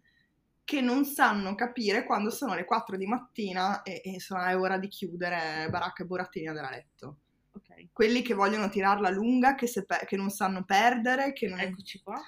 che 0.63 0.81
non 0.81 1.05
sanno 1.05 1.55
capire 1.55 2.03
quando 2.05 2.29
sono 2.29 2.53
le 2.53 2.65
4 2.65 2.97
di 2.97 3.05
mattina 3.05 3.83
e, 3.83 4.01
e 4.03 4.09
insomma 4.09 4.49
è 4.49 4.57
ora 4.57 4.77
di 4.77 4.87
chiudere 4.89 5.69
baracca 5.69 6.03
e 6.03 6.05
burattini 6.05 6.45
da 6.53 6.69
letto. 6.69 7.17
Ok, 7.51 7.87
Quelli 7.93 8.21
che 8.21 8.33
vogliono 8.33 8.69
tirarla 8.69 9.09
lunga, 9.09 9.55
che, 9.55 9.65
se 9.67 9.85
pe- 9.85 10.05
che 10.05 10.17
non 10.17 10.29
sanno 10.29 10.63
perdere, 10.65 11.31
che 11.33 11.47
non, 11.47 11.59
eccoci 11.59 12.01
qua. 12.01 12.21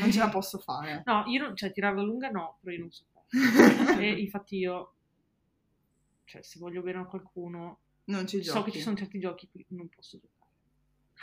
non 0.00 0.10
ce 0.10 0.18
la 0.18 0.28
posso 0.28 0.58
fare. 0.58 1.02
No, 1.04 1.22
io 1.26 1.42
non, 1.42 1.56
cioè 1.56 1.70
tirarla 1.72 2.02
lunga 2.02 2.30
no, 2.30 2.58
però 2.60 2.74
io 2.74 2.80
non 2.80 2.90
so 2.90 3.04
fare. 3.12 3.26
e 4.04 4.20
infatti 4.20 4.56
io, 4.56 4.94
cioè 6.24 6.42
se 6.42 6.58
voglio 6.58 6.82
bene 6.82 6.98
a 6.98 7.04
qualcuno, 7.06 7.78
non 8.06 8.26
ci 8.26 8.40
giochi. 8.40 8.58
so 8.58 8.64
che 8.64 8.70
ci 8.72 8.80
sono 8.80 8.96
certi 8.96 9.18
giochi 9.20 9.48
qui 9.48 9.64
non 9.70 9.88
posso 9.88 10.18
giocare. 10.18 10.50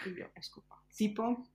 Quindi 0.02 0.20
io 0.22 0.30
esco 0.34 0.64
qua. 0.66 0.82
Tipo? 0.94 1.48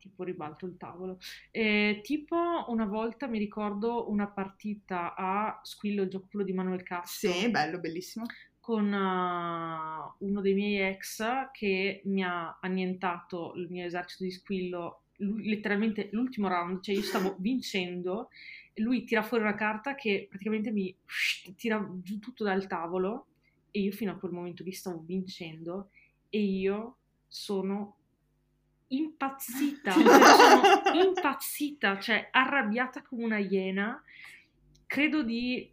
Tipo 0.00 0.24
ribalto 0.24 0.66
il 0.66 0.76
tavolo. 0.76 1.18
Eh, 1.52 2.00
tipo 2.02 2.64
una 2.68 2.86
volta 2.86 3.26
mi 3.28 3.38
ricordo 3.38 4.10
una 4.10 4.26
partita 4.26 5.14
a 5.14 5.60
Squillo, 5.62 6.02
il 6.02 6.08
gioco 6.10 6.26
quello 6.30 6.44
di 6.44 6.52
Manuel 6.52 6.82
Castro, 6.82 7.30
Sì, 7.30 7.50
bello, 7.50 7.78
bellissimo. 7.78 8.24
con 8.58 8.92
uh, 8.92 10.24
uno 10.26 10.40
dei 10.40 10.54
miei 10.54 10.80
ex 10.92 11.22
che 11.52 12.02
mi 12.04 12.22
ha 12.22 12.58
annientato 12.60 13.52
il 13.56 13.68
mio 13.70 13.84
esercito 13.86 14.24
di 14.24 14.30
Squillo 14.30 15.02
lu- 15.16 15.38
letteralmente 15.38 16.08
l'ultimo 16.12 16.48
round, 16.48 16.82
cioè 16.82 16.94
io 16.94 17.02
stavo 17.02 17.36
vincendo 17.38 18.30
lui 18.76 19.04
tira 19.04 19.22
fuori 19.22 19.42
una 19.42 19.54
carta 19.54 19.94
che 19.94 20.26
praticamente 20.28 20.70
mi 20.70 20.94
tira 21.56 21.86
giù 22.02 22.18
tutto 22.18 22.44
dal 22.44 22.66
tavolo 22.66 23.26
e 23.70 23.80
io 23.80 23.92
fino 23.92 24.12
a 24.12 24.16
quel 24.16 24.32
momento 24.32 24.62
lì 24.62 24.72
stavo 24.72 25.02
vincendo 25.04 25.90
e 26.28 26.40
io 26.40 26.96
sono 27.28 27.96
impazzita, 28.92 29.92
cioè, 29.92 30.04
sono 30.04 31.02
impazzita, 31.04 31.98
cioè 31.98 32.28
arrabbiata 32.30 33.02
come 33.02 33.24
una 33.24 33.38
iena. 33.38 34.02
Credo 34.86 35.22
di 35.22 35.70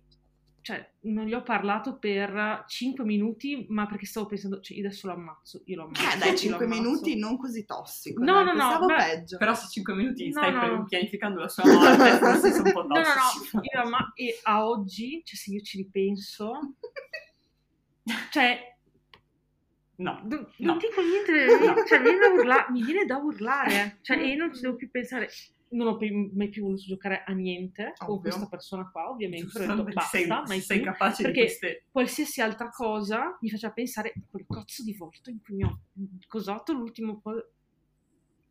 cioè, 0.62 0.86
non 1.04 1.26
gli 1.26 1.34
ho 1.34 1.44
parlato 1.44 1.98
per 1.98 2.66
5 2.68 3.06
minuti, 3.06 3.66
ma 3.70 3.86
perché 3.86 4.06
stavo 4.06 4.26
pensando, 4.26 4.60
cioè, 4.60 4.76
io 4.78 4.86
adesso 4.86 5.08
lo 5.08 5.14
ammazzo, 5.14 5.62
io 5.64 5.78
lo 5.78 5.84
ammazzo. 5.84 6.02
Eh, 6.16 6.18
dai, 6.18 6.28
io 6.28 6.34
lo 6.34 6.38
5 6.40 6.66
ammazzo. 6.66 6.82
minuti 6.82 7.18
non 7.18 7.38
così 7.38 7.64
tossico. 7.66 8.22
No, 8.22 8.44
dai, 8.44 8.54
no, 8.54 8.80
no, 8.80 8.86
beh, 8.86 8.96
peggio. 8.96 9.38
Però 9.38 9.54
se 9.56 9.68
5 9.70 9.94
minuti 9.96 10.26
No, 10.26 10.32
stai 10.42 10.52
no, 10.52 10.60
per- 10.60 10.72
no. 10.72 10.86
pianificando 10.86 11.40
la 11.40 11.48
sua 11.48 11.64
morte, 11.66 12.18
forse 12.20 12.52
sono 12.52 12.64
un 12.68 12.74
po' 12.74 12.82
No, 12.86 12.98
no, 12.98 13.04
tossici. 13.04 13.56
no, 13.56 13.62
io 13.64 13.82
amma- 13.82 14.12
e 14.14 14.40
a 14.44 14.68
oggi, 14.68 15.22
cioè 15.24 15.36
se 15.38 15.52
io 15.52 15.62
ci 15.62 15.78
ripenso, 15.78 16.52
cioè, 18.32 18.77
No. 20.00 20.20
non, 20.24 20.48
No. 20.58 20.68
non 20.68 20.78
dico 20.78 21.02
niente, 21.02 21.86
cioè, 21.88 22.00
mi, 22.00 22.04
viene 22.12 22.20
da 22.20 22.30
urla- 22.34 22.68
mi 22.70 22.84
viene 22.84 23.06
da 23.06 23.18
urlare, 23.18 23.98
cioè, 24.04 24.18
e 24.18 24.28
io 24.28 24.38
non 24.38 24.54
ci 24.54 24.62
devo 24.62 24.76
più 24.76 24.90
pensare, 24.92 25.28
non 25.70 25.88
ho 25.88 25.98
mai 26.34 26.50
più 26.50 26.64
voluto 26.64 26.84
giocare 26.86 27.24
a 27.26 27.34
niente 27.34 27.94
con 27.98 28.10
Ovvio. 28.10 28.22
questa 28.30 28.48
persona 28.48 28.90
qua, 28.92 29.10
ovviamente, 29.10 29.46
ho 29.48 29.50
Giusto, 29.50 29.60
detto 29.68 29.76
perché 29.84 29.94
basta, 29.94 30.18
sei, 30.18 30.28
mai 30.28 30.62
sei 30.62 30.78
più. 30.82 30.92
capace 30.92 31.24
perché 31.24 31.40
queste... 31.42 31.84
qualsiasi 31.92 32.42
altra 32.42 32.70
cosa 32.70 33.38
mi 33.42 33.50
faceva 33.50 33.74
pensare 33.74 34.10
a 34.16 34.20
quel 34.30 34.46
cazzo 34.48 34.84
di 34.84 34.94
volto 34.96 35.30
in 35.30 35.42
cui 35.42 35.56
mi 35.56 35.64
ho 35.64 35.80
cosato 36.28 36.74
l'ultimo 36.74 37.20
po'. 37.20 37.34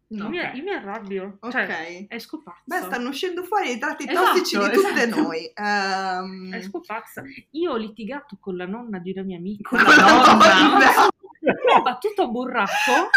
No, 0.09 0.25
io, 0.25 0.29
mi, 0.31 0.39
ok. 0.39 0.55
io 0.55 0.63
mi 0.63 0.71
arrabbio, 0.73 1.39
Ok. 1.41 1.51
cioè 1.51 2.07
esco 2.11 2.41
pazza. 2.41 2.61
Beh, 2.65 2.81
stanno 2.83 3.09
uscendo 3.09 3.43
fuori 3.43 3.73
i 3.73 3.79
tratti 3.79 4.09
Esatto, 4.09 4.39
tossici 4.39 4.57
di 4.59 4.65
tutte 4.73 5.03
esatto. 5.03 5.21
noi. 5.23 5.51
Ehm, 5.53 6.55
Esco 6.55 6.81
pazza. 6.81 7.23
Io 7.51 7.73
ho 7.73 7.77
litigato 7.77 8.37
con 8.39 8.57
la 8.57 8.67
nonna 8.67 8.99
di 9.01 9.11
una 9.11 9.23
mia 9.23 9.37
amica. 9.39 9.69
Con 9.69 9.79
la 9.83 9.95
nonna? 9.97 11.09
Mi 11.53 11.73
ha 11.75 11.81
battuto 11.81 12.23
a 12.23 12.27
burracco. 12.27 13.11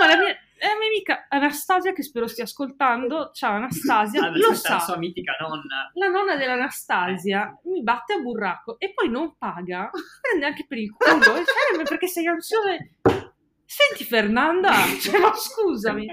Ma 0.00 0.06
la 0.06 0.16
mia, 0.16 0.26
la 0.26 0.76
mia 0.78 0.88
amica 0.88 1.26
Anastasia, 1.28 1.92
che 1.92 2.02
spero 2.02 2.26
stia 2.26 2.44
ascoltando, 2.44 3.30
ciao 3.32 3.54
Anastasia, 3.54 4.28
lo 4.28 4.48
è 4.48 4.48
la 4.48 4.54
sa. 4.54 4.78
sua 4.80 4.96
mitica 4.98 5.36
nonna. 5.40 5.90
La 5.94 6.08
nonna 6.08 6.36
dell'Anastasia 6.36 7.58
mi 7.64 7.82
batte 7.82 8.14
a 8.14 8.18
burracco 8.18 8.78
e 8.78 8.92
poi 8.92 9.08
non 9.08 9.36
paga, 9.38 9.90
prende 10.20 10.46
anche 10.46 10.66
per 10.66 10.78
il 10.78 10.92
culo 10.92 11.20
ferme 11.22 11.84
perché 11.84 12.08
sei 12.08 12.26
ansiosa. 12.26 12.76
Senti 13.68 14.04
Fernanda, 14.04 14.72
cioè, 15.02 15.18
ma 15.18 15.34
scusami. 15.34 16.06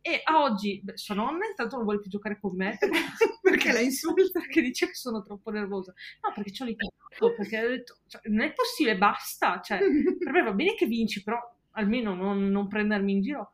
E 0.00 0.20
a 0.24 0.42
oggi 0.42 0.80
beh, 0.82 0.96
sua 0.96 1.14
nonna 1.14 1.46
intanto 1.46 1.76
non 1.76 1.84
vuole 1.84 2.00
più 2.00 2.10
giocare 2.10 2.38
con 2.40 2.56
me 2.56 2.78
perché, 3.42 3.72
la 3.72 3.80
insulta? 3.80 4.40
perché 4.40 4.62
dice 4.62 4.86
che 4.86 4.94
sono 4.94 5.22
troppo 5.22 5.50
nervosa. 5.50 5.92
No, 6.22 6.32
perché 6.34 6.50
ci 6.50 6.62
ho 6.62 6.64
litigato, 6.64 7.34
perché 7.36 7.64
ho 7.64 7.68
detto, 7.68 7.98
cioè, 8.06 8.22
non 8.24 8.40
è 8.46 8.52
possibile, 8.52 8.96
basta. 8.96 9.60
Cioè, 9.60 9.78
per 10.18 10.32
me 10.32 10.42
va 10.42 10.52
bene 10.52 10.74
che 10.74 10.86
vinci, 10.86 11.22
però 11.22 11.38
almeno 11.72 12.14
non, 12.14 12.48
non 12.48 12.68
prendermi 12.68 13.12
in 13.12 13.20
giro. 13.20 13.52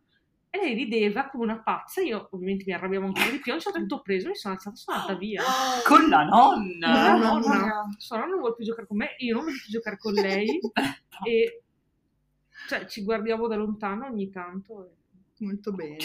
E 0.52 0.58
lei 0.58 0.74
rideva 0.74 1.28
come 1.28 1.44
una 1.44 1.62
pazza, 1.62 2.00
io 2.00 2.28
ovviamente 2.32 2.64
mi 2.66 2.72
arrabbiavo 2.72 3.06
ancora 3.06 3.30
di 3.30 3.38
più, 3.38 3.52
a 3.52 3.54
un 3.54 3.60
certo 3.60 3.78
punto 3.78 3.94
ho 3.96 4.02
preso, 4.02 4.28
mi 4.28 4.34
sono 4.34 4.54
alzata 4.54 4.74
e 4.74 4.78
sono 4.78 4.96
andata 4.96 5.18
via. 5.18 5.42
Con 5.86 6.08
la 6.08 6.24
nonna? 6.24 7.12
No, 7.12 7.18
Mamma 7.18 7.38
no, 7.38 7.38
mia. 7.38 7.84
Sua 7.98 8.16
nonna 8.16 8.30
non 8.30 8.40
vuole 8.40 8.54
più 8.56 8.64
giocare 8.64 8.86
con 8.88 8.96
me, 8.96 9.14
io 9.18 9.34
non 9.34 9.44
voglio 9.44 9.58
più 9.62 9.70
giocare 9.70 9.96
con 9.96 10.12
lei. 10.12 10.58
e 11.24 11.59
Cioè, 12.70 12.86
ci 12.86 13.02
guardiamo 13.02 13.48
da 13.48 13.56
lontano 13.56 14.06
ogni 14.06 14.30
tanto. 14.30 14.84
e- 14.84 15.44
Molto 15.44 15.72
bene. 15.72 15.98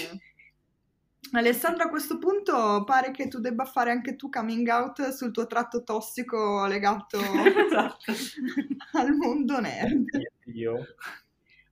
Alessandra, 1.34 1.84
a 1.84 1.90
questo 1.90 2.18
punto 2.18 2.84
pare 2.86 3.12
che 3.12 3.28
tu 3.28 3.40
debba 3.40 3.66
fare 3.66 3.92
anche 3.92 4.16
tu 4.16 4.30
coming 4.30 4.68
out 4.70 5.10
sul 5.10 5.30
tuo 5.32 5.46
tratto 5.46 5.84
tossico 5.84 6.66
legato 6.66 7.20
esatto. 7.22 8.12
al 8.98 9.14
mondo 9.16 9.60
nerd. 9.60 10.08
Io. 10.56 10.74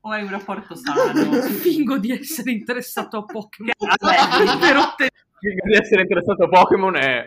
O 0.02 0.10
hai 0.12 0.22
un 0.22 0.30
rapporto 0.30 0.76
sano? 0.78 1.42
Fingo 1.42 1.98
di 1.98 2.12
essere 2.12 2.52
interessato 2.52 3.18
a 3.18 3.24
Pokémon. 3.26 3.72
Vabbè. 3.80 4.60
per 4.60 4.78
ottenere 4.78 5.26
Fingo 5.40 5.66
di 5.66 5.74
essere 5.76 6.02
interessato 6.02 6.44
a 6.44 6.50
Pokémon 6.50 6.96
è... 6.98 7.26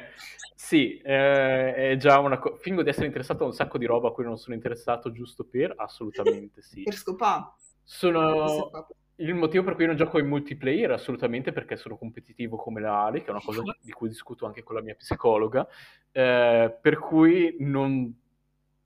Sì, 0.66 0.98
eh, 0.98 1.74
è 1.74 1.96
già 1.96 2.18
una 2.18 2.40
cosa... 2.40 2.56
Fingo 2.56 2.82
di 2.82 2.88
essere 2.88 3.06
interessato 3.06 3.44
a 3.44 3.46
un 3.46 3.52
sacco 3.52 3.78
di 3.78 3.86
roba 3.86 4.08
a 4.08 4.10
cui 4.10 4.24
non 4.24 4.36
sono 4.36 4.56
interessato 4.56 5.12
giusto 5.12 5.44
per... 5.44 5.72
Assolutamente 5.76 6.60
sì. 6.60 6.82
Per 6.82 6.92
scopare. 6.92 7.52
Sono... 7.84 8.88
Il 9.14 9.32
motivo 9.34 9.62
per 9.62 9.76
cui 9.76 9.86
non 9.86 9.94
gioco 9.94 10.18
in 10.18 10.26
multiplayer 10.26 10.90
assolutamente 10.90 11.52
perché 11.52 11.76
sono 11.76 11.96
competitivo 11.96 12.56
come 12.56 12.80
la 12.80 13.04
Ali, 13.04 13.20
che 13.20 13.28
è 13.28 13.30
una 13.30 13.40
cosa 13.44 13.62
di 13.80 13.92
cui 13.92 14.08
discuto 14.08 14.44
anche 14.44 14.64
con 14.64 14.74
la 14.74 14.82
mia 14.82 14.96
psicologa, 14.96 15.68
eh, 16.10 16.76
per 16.80 16.98
cui 16.98 17.54
non... 17.60 18.12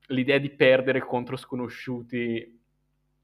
l'idea 0.09 0.37
di 0.37 0.51
perdere 0.51 1.01
contro 1.01 1.39
sconosciuti 1.39 2.61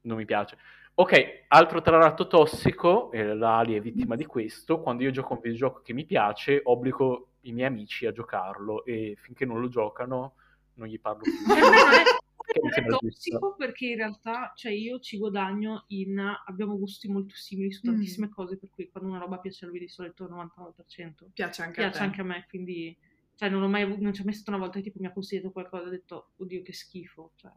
non 0.01 0.17
mi 0.17 0.25
piace. 0.25 0.57
Ok, 0.95 1.43
altro 1.49 1.81
tratto 1.81 2.25
tossico, 2.25 3.11
eh, 3.11 3.35
la 3.35 3.59
Ali 3.59 3.75
è 3.75 3.81
vittima 3.81 4.15
di 4.15 4.25
questo, 4.25 4.81
quando 4.81 5.03
io 5.03 5.11
gioco 5.11 5.33
a 5.33 5.35
un 5.35 5.41
videogioco 5.43 5.81
che 5.83 5.93
mi 5.93 6.05
piace, 6.05 6.59
obbligo 6.63 7.26
i 7.41 7.51
miei 7.53 7.67
amici 7.67 8.05
a 8.05 8.11
giocarlo 8.11 8.83
e 8.85 9.15
finché 9.17 9.45
non 9.45 9.59
lo 9.59 9.67
giocano 9.69 10.35
non 10.73 10.87
gli 10.87 10.99
parlo 10.99 11.21
più. 11.23 11.31
È, 12.47 12.85
tossico 12.87 13.55
perché 13.55 13.87
in 13.87 13.97
realtà 13.97 14.51
cioè 14.55 14.71
io 14.71 14.99
ci 14.99 15.17
guadagno 15.17 15.83
in 15.87 16.17
abbiamo 16.45 16.77
gusti 16.77 17.07
molto 17.09 17.35
simili 17.35 17.71
su 17.71 17.81
Mm. 17.87 17.91
tantissime 17.93 18.29
cose 18.29 18.57
per 18.57 18.69
cui 18.69 18.89
quando 18.89 19.09
una 19.09 19.19
roba 19.19 19.37
piace 19.39 19.65
a 19.65 19.67
lui 19.67 19.79
di 19.79 19.87
solito 19.87 20.23
il 20.23 20.31
99% 20.31 21.29
Piace 21.33 21.61
anche 21.61 21.81
piace 21.81 21.99
a 21.99 22.03
anche 22.03 22.21
a 22.21 22.23
me 22.23 22.45
quindi 22.49 22.97
cioè 23.35 23.49
non 23.49 23.61
ho 23.61 23.67
mai 23.67 23.83
avuto- 23.83 24.01
non 24.01 24.11
c'è 24.11 24.23
mai 24.23 24.33
stata 24.33 24.51
una 24.51 24.59
volta 24.59 24.77
che 24.79 24.85
tipo 24.85 24.99
mi 24.99 25.05
ha 25.07 25.11
consigliato 25.13 25.51
qualcosa 25.51 25.83
e 25.83 25.87
ho 25.87 25.91
detto 25.91 26.31
oddio 26.37 26.61
che 26.63 26.73
schifo 26.73 27.33
cioè, 27.35 27.51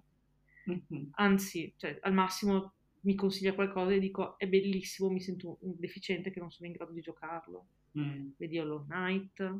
Mhm. 0.64 1.10
anzi 1.12 1.72
cioè, 1.76 1.98
al 2.02 2.12
massimo 2.12 2.72
mi 3.02 3.14
consiglia 3.14 3.54
qualcosa 3.54 3.92
e 3.92 3.98
dico 4.00 4.36
è 4.38 4.46
bellissimo 4.46 5.08
mi 5.08 5.20
sento 5.20 5.56
un 5.60 5.74
deficiente 5.78 6.30
che 6.30 6.40
non 6.40 6.50
sono 6.50 6.66
in 6.68 6.74
grado 6.74 6.92
di 6.92 7.00
giocarlo 7.00 7.66
Mm. 7.98 8.28
vedi 8.36 8.58
Hollow 8.58 8.86
Knight 8.86 9.54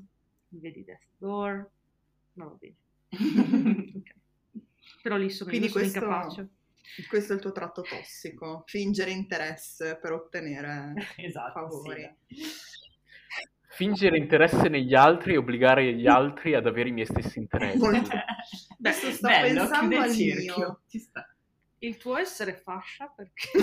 vedi 0.50 0.84
Death 0.84 1.02
Door 1.18 1.70
ma 2.34 2.44
va 2.44 2.56
bene 2.58 2.74
Ok. 3.12 4.14
però 5.02 5.16
lì 5.16 5.30
sono, 5.30 5.50
Quindi 5.50 5.66
io 5.66 5.72
sono 5.72 5.84
questo- 5.84 6.04
incapace 6.04 6.48
Questo 7.08 7.32
è 7.32 7.36
il 7.36 7.42
tuo 7.42 7.52
tratto 7.52 7.82
tossico, 7.82 8.62
fingere 8.66 9.10
interesse 9.10 9.96
per 10.00 10.12
ottenere 10.12 10.94
esatto, 11.16 11.52
favori. 11.60 12.08
sì. 12.28 12.42
Fingere 13.72 14.16
interesse 14.18 14.68
negli 14.68 14.94
altri 14.94 15.34
e 15.34 15.36
obbligare 15.38 15.92
gli 15.94 16.06
altri 16.10 16.54
ad 16.54 16.66
avere 16.66 16.88
i 16.88 16.92
miei 16.92 17.06
stessi 17.06 17.38
interessi. 17.38 17.78
Molto. 17.78 18.10
Beh, 18.78 18.88
Adesso 18.90 19.10
sto 19.12 19.28
Bello, 19.28 19.60
pensando 19.60 19.98
al 19.98 20.12
cerchio. 20.12 20.56
mio. 20.56 20.80
Ci 20.88 20.98
sta. 20.98 21.34
il 21.78 21.96
tuo 21.96 22.16
essere 22.16 22.54
fascia 22.56 23.06
perché 23.08 23.48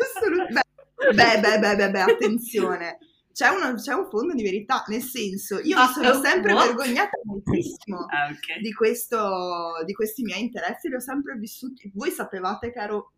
Assolut- 0.00 0.65
beh, 1.14 1.40
beh, 1.40 1.58
beh, 1.58 1.76
beh, 1.76 1.90
beh, 1.90 2.00
attenzione. 2.00 2.98
C'è, 3.32 3.48
uno- 3.48 3.74
c'è 3.74 3.92
un 3.92 4.08
fondo 4.08 4.32
di 4.32 4.42
verità, 4.42 4.82
nel 4.88 5.02
senso, 5.02 5.56
io 5.60 5.76
mi 5.76 5.82
Ah, 5.82 5.88
sono 5.88 6.08
oh, 6.08 6.22
sempre 6.22 6.54
what? 6.54 6.66
vergognata 6.68 7.18
moltissimo 7.24 8.06
Ah, 8.06 8.30
ok. 8.30 8.60
di, 8.60 8.72
questo, 8.72 9.82
di 9.84 9.92
questi 9.92 10.22
miei 10.22 10.40
interessi, 10.40 10.88
li 10.88 10.94
ho 10.94 11.00
sempre 11.00 11.34
vissuti. 11.36 11.90
Voi 11.94 12.10
sapevate 12.10 12.72
che 12.72 12.78
ero 12.78 13.12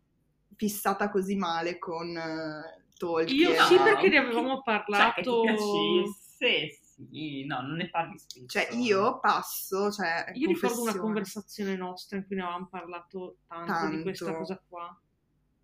fissata 0.57 1.09
così 1.09 1.35
male 1.37 1.77
con 1.77 2.17
eh, 2.17 2.83
Tolkien? 2.97 3.37
io 3.51 3.63
sì 3.63 3.77
perché 3.77 4.09
ne 4.09 4.17
avevamo 4.17 4.61
Cioè, 4.61 5.13
che 5.13 5.23
parlato 5.23 5.43
sì, 6.37 7.45
no, 7.45 7.61
non 7.61 7.75
ne 7.75 7.89
parli 7.89 8.17
spesso. 8.19 8.45
Cioè, 8.45 8.67
io 8.73 9.19
passo, 9.21 9.89
cioè, 9.89 10.31
io 10.33 10.47
ricordo 10.47 10.81
una 10.81 10.97
conversazione 10.97 11.77
nostra 11.77 12.17
in 12.17 12.25
cui 12.25 12.35
ne 12.35 12.41
avevamo 12.41 12.67
parlato 12.69 13.37
tanto, 13.47 13.71
di 13.71 13.79
Tanto. 13.79 14.01
questa 14.01 14.35
cosa 14.35 14.61
qua 14.67 15.01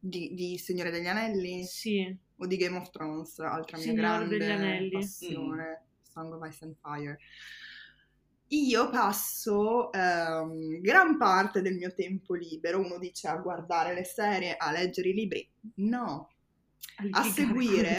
di, 0.08 0.34
di 0.34 0.58
Signore 0.58 0.92
degli 0.92 1.08
Anelli 1.08 1.64
sì 1.64 2.16
o 2.38 2.46
di 2.46 2.58
Game 2.58 2.78
of 2.78 2.90
Thrones, 2.90 3.40
altra 3.40 3.78
mia 3.78 3.86
Signore 3.88 4.08
grande 4.08 4.38
degli 4.38 4.52
Anelli. 4.52 4.90
passione, 4.92 5.84
Song 6.02 6.34
of 6.34 6.48
Ice 6.48 6.66
and 6.66 6.76
Fire. 6.82 7.18
Io 8.50 8.90
passo 8.90 9.92
ehm, 9.92 10.80
gran 10.82 11.18
parte 11.18 11.62
del 11.62 11.76
mio 11.76 11.94
tempo 11.94 12.36
libero, 12.36 12.80
uno 12.80 13.00
dice 13.00 13.28
a 13.28 13.38
guardare 13.38 13.94
le 13.94 14.04
serie, 14.04 14.56
a 14.56 14.72
leggere 14.72 15.10
i 15.10 15.14
libri. 15.14 15.50
No, 15.76 16.30
a 17.12 17.24
seguire, 17.24 17.98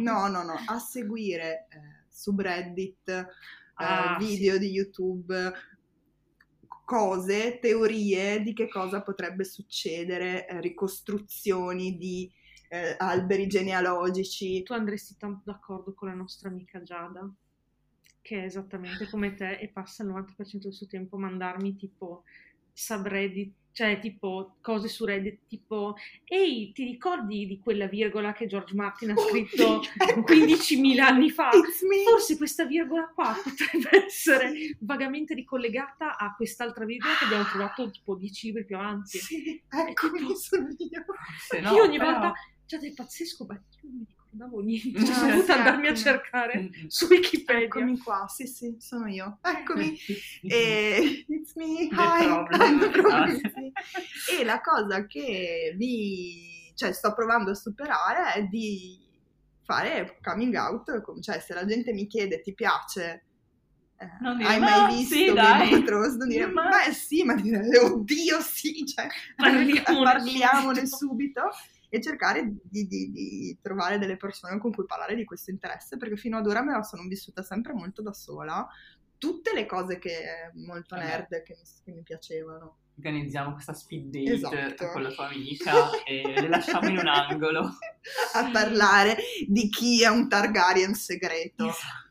no, 0.00 0.28
no, 0.28 0.42
no, 0.42 0.54
a 0.66 0.78
seguire 0.78 1.66
eh, 1.70 2.04
subreddit, 2.08 3.08
eh, 3.08 3.26
Ah, 3.82 4.18
video 4.18 4.58
di 4.58 4.68
YouTube, 4.68 5.52
cose, 6.90 7.60
teorie 7.60 8.42
di 8.42 8.52
che 8.52 8.68
cosa 8.68 9.00
potrebbe 9.00 9.44
succedere, 9.44 10.48
eh, 10.48 10.60
ricostruzioni 10.60 11.96
di 11.96 12.28
eh, 12.68 12.96
alberi 12.98 13.46
genealogici. 13.46 14.64
tu 14.64 14.72
andresti 14.72 15.14
tanto 15.16 15.42
d'accordo 15.44 15.94
con 15.94 16.08
la 16.08 16.14
nostra 16.14 16.48
amica 16.48 16.82
Giada 16.82 17.32
che 18.20 18.42
è 18.42 18.44
esattamente 18.44 19.08
come 19.08 19.34
te 19.34 19.52
e 19.52 19.68
passa 19.68 20.02
il 20.02 20.08
90% 20.10 20.56
del 20.62 20.72
suo 20.72 20.88
tempo 20.88 21.14
a 21.14 21.20
mandarmi 21.20 21.76
tipo 21.76 22.24
subreddit 22.80 23.54
cioè 23.72 24.00
tipo 24.00 24.56
cose 24.60 24.88
su 24.88 25.04
Reddit 25.04 25.46
tipo 25.46 25.94
ehi 26.24 26.72
ti 26.72 26.82
ricordi 26.84 27.46
di 27.46 27.60
quella 27.60 27.86
virgola 27.86 28.32
che 28.32 28.46
George 28.46 28.74
Martin 28.74 29.10
ha 29.10 29.16
scritto 29.16 29.80
15.000 30.26 30.98
anni 30.98 31.30
fa? 31.30 31.50
Forse 32.04 32.36
questa 32.36 32.64
virgola 32.64 33.08
qua 33.14 33.32
potrebbe 33.42 34.04
essere 34.06 34.76
vagamente 34.80 35.34
ricollegata 35.34 36.18
a 36.18 36.34
quest'altra 36.34 36.84
virgola 36.84 37.14
che 37.16 37.24
abbiamo 37.26 37.44
trovato 37.44 37.88
tipo 37.90 38.16
10 38.16 38.46
libri 38.46 38.64
più 38.64 38.76
avanti. 38.76 39.18
Sì, 39.18 39.62
eccomi, 39.68 40.36
sono 40.36 40.68
io. 40.76 41.04
Se 41.48 41.60
no, 41.60 41.72
io 41.72 41.82
ogni 41.84 41.96
però- 41.98 42.10
volta 42.10 42.32
cioè 42.66 42.80
è 42.80 42.92
pazzesco 42.92 43.46
ma 43.46 43.54
io 43.54 43.88
mi 43.88 44.04
ricordavo 44.30 44.60
niente 44.60 45.04
cioè, 45.04 45.14
sono 45.14 45.30
sì, 45.30 45.34
dovuta 45.34 45.54
andarmi 45.56 45.86
a 45.86 45.90
eccomi. 45.90 45.96
cercare 46.04 46.60
Mm. 46.60 46.86
su 46.86 47.06
Wikipedia 47.06 47.64
Eccomi 47.64 47.98
qua, 47.98 48.26
sì, 48.28 48.46
sì, 48.46 48.76
sono 48.78 49.06
io. 49.06 49.38
Eccomi. 49.42 49.90
Mm. 49.90 49.94
E 50.50 51.24
it's 51.28 51.54
me, 51.56 51.88
hi, 51.90 52.44
sì. 53.54 53.72
E 54.40 54.44
la 54.44 54.60
cosa 54.60 55.06
che 55.06 55.74
vi, 55.76 56.72
cioè, 56.74 56.92
sto 56.92 57.12
provando 57.14 57.50
a 57.50 57.54
superare 57.54 58.32
è 58.34 58.42
di 58.44 58.98
fare 59.62 60.18
coming 60.22 60.54
out, 60.54 61.20
cioè 61.20 61.38
se 61.40 61.54
la 61.54 61.64
gente 61.64 61.92
mi 61.92 62.06
chiede 62.06 62.40
ti 62.40 62.54
piace, 62.54 63.24
eh, 63.98 64.06
Non 64.20 64.36
dire, 64.36 64.48
hai 64.48 64.58
"Ma 64.58 64.66
mai 64.86 64.96
visto 64.96 65.14
sì, 65.14 65.24
Game 65.26 65.34
dai." 65.34 65.72
of 65.74 65.84
Thrones? 65.84 66.14
Non 66.16 66.28
dire, 66.28 66.46
Ma- 66.46 66.68
beh 66.68 66.92
sì, 66.92 67.22
ma 67.24 67.34
dire, 67.34 67.78
oddio 67.78 68.40
sì, 68.40 68.84
cioè, 68.86 69.06
Parliamone 69.36 69.82
parliamone 70.04 70.86
subito. 70.86 70.96
subito 70.96 71.42
e 71.90 72.00
cercare 72.00 72.54
di, 72.62 72.86
di- 72.86 73.10
di 73.10 73.58
trovare 73.60 73.98
delle 73.98 74.16
persone 74.16 74.58
con 74.58 74.72
cui 74.72 74.86
parlare 74.86 75.14
di 75.16 75.24
questo 75.24 75.50
interesse, 75.50 75.96
perché 75.98 76.16
fino 76.16 76.38
ad 76.38 76.46
ora 76.46 76.62
me 76.62 76.72
la 76.72 76.82
sono 76.82 77.02
vissuta 77.06 77.42
sempre 77.42 77.74
molto 77.74 78.00
da 78.00 78.12
sola. 78.12 78.66
Tutte 79.18 79.52
le 79.52 79.66
cose 79.66 79.98
che 79.98 80.50
molto 80.54 80.94
nerd 80.94 81.42
che 81.42 81.54
mi, 81.54 81.62
che 81.84 81.92
mi 81.92 82.02
piacevano. 82.02 82.76
Organizziamo 82.96 83.52
questa 83.52 83.74
speed 83.74 84.08
date 84.10 84.32
Esatto. 84.32 84.88
con 84.92 85.02
la 85.02 85.10
tua 85.10 85.26
amica 85.26 85.90
e 86.04 86.40
le 86.40 86.48
lasciamo 86.48 86.88
in 86.88 86.98
un 86.98 87.06
angolo. 87.08 87.60
a 88.34 88.50
parlare 88.50 89.16
di 89.46 89.68
chi 89.68 90.02
è 90.02 90.08
un 90.08 90.28
Targaryen 90.28 90.94
segreto. 90.94 91.66
Esatto. 91.68 92.08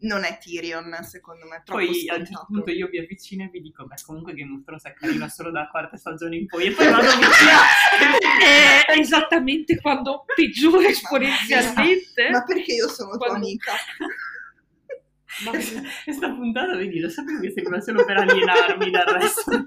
Non 0.00 0.24
è 0.24 0.36
Tyrion, 0.38 0.94
secondo 1.02 1.46
me, 1.46 1.62
troppo 1.64 1.82
Poi 1.84 2.08
a 2.08 2.16
un 2.16 2.26
certo 2.26 2.44
punto 2.48 2.70
io 2.70 2.88
vi 2.88 2.98
avvicino 2.98 3.44
e 3.44 3.48
vi 3.48 3.60
dico, 3.62 3.86
beh 3.86 3.94
comunque 4.04 4.34
Game 4.34 4.52
of 4.54 4.62
Thrones 4.64 4.84
è 4.84 4.92
carino 4.92 5.26
solo 5.28 5.50
dalla 5.50 5.68
quarta 5.68 5.96
stagione 5.96 6.36
in 6.36 6.46
poi 6.46 6.66
e 6.66 6.72
poi 6.72 6.90
vado 6.90 7.08
via. 7.16 8.86
è 8.86 8.98
esattamente 8.98 9.80
quando 9.80 10.24
peggiora 10.34 10.86
esponenzialmente 10.86 12.28
Ma 12.30 12.42
perché 12.44 12.74
io 12.74 12.88
sono 12.88 13.16
tua 13.16 13.28
Quando- 13.28 13.46
amica? 13.46 13.72
Ma- 15.44 15.50
Questa 16.04 16.28
puntata, 16.34 16.76
vedi, 16.76 16.98
lo 17.00 17.08
sapevo 17.08 17.40
che 17.40 17.50
serviva 17.52 17.80
solo 17.80 18.04
per 18.04 18.18
alienarmi 18.18 18.90
dal 18.90 19.06
resto. 19.06 19.50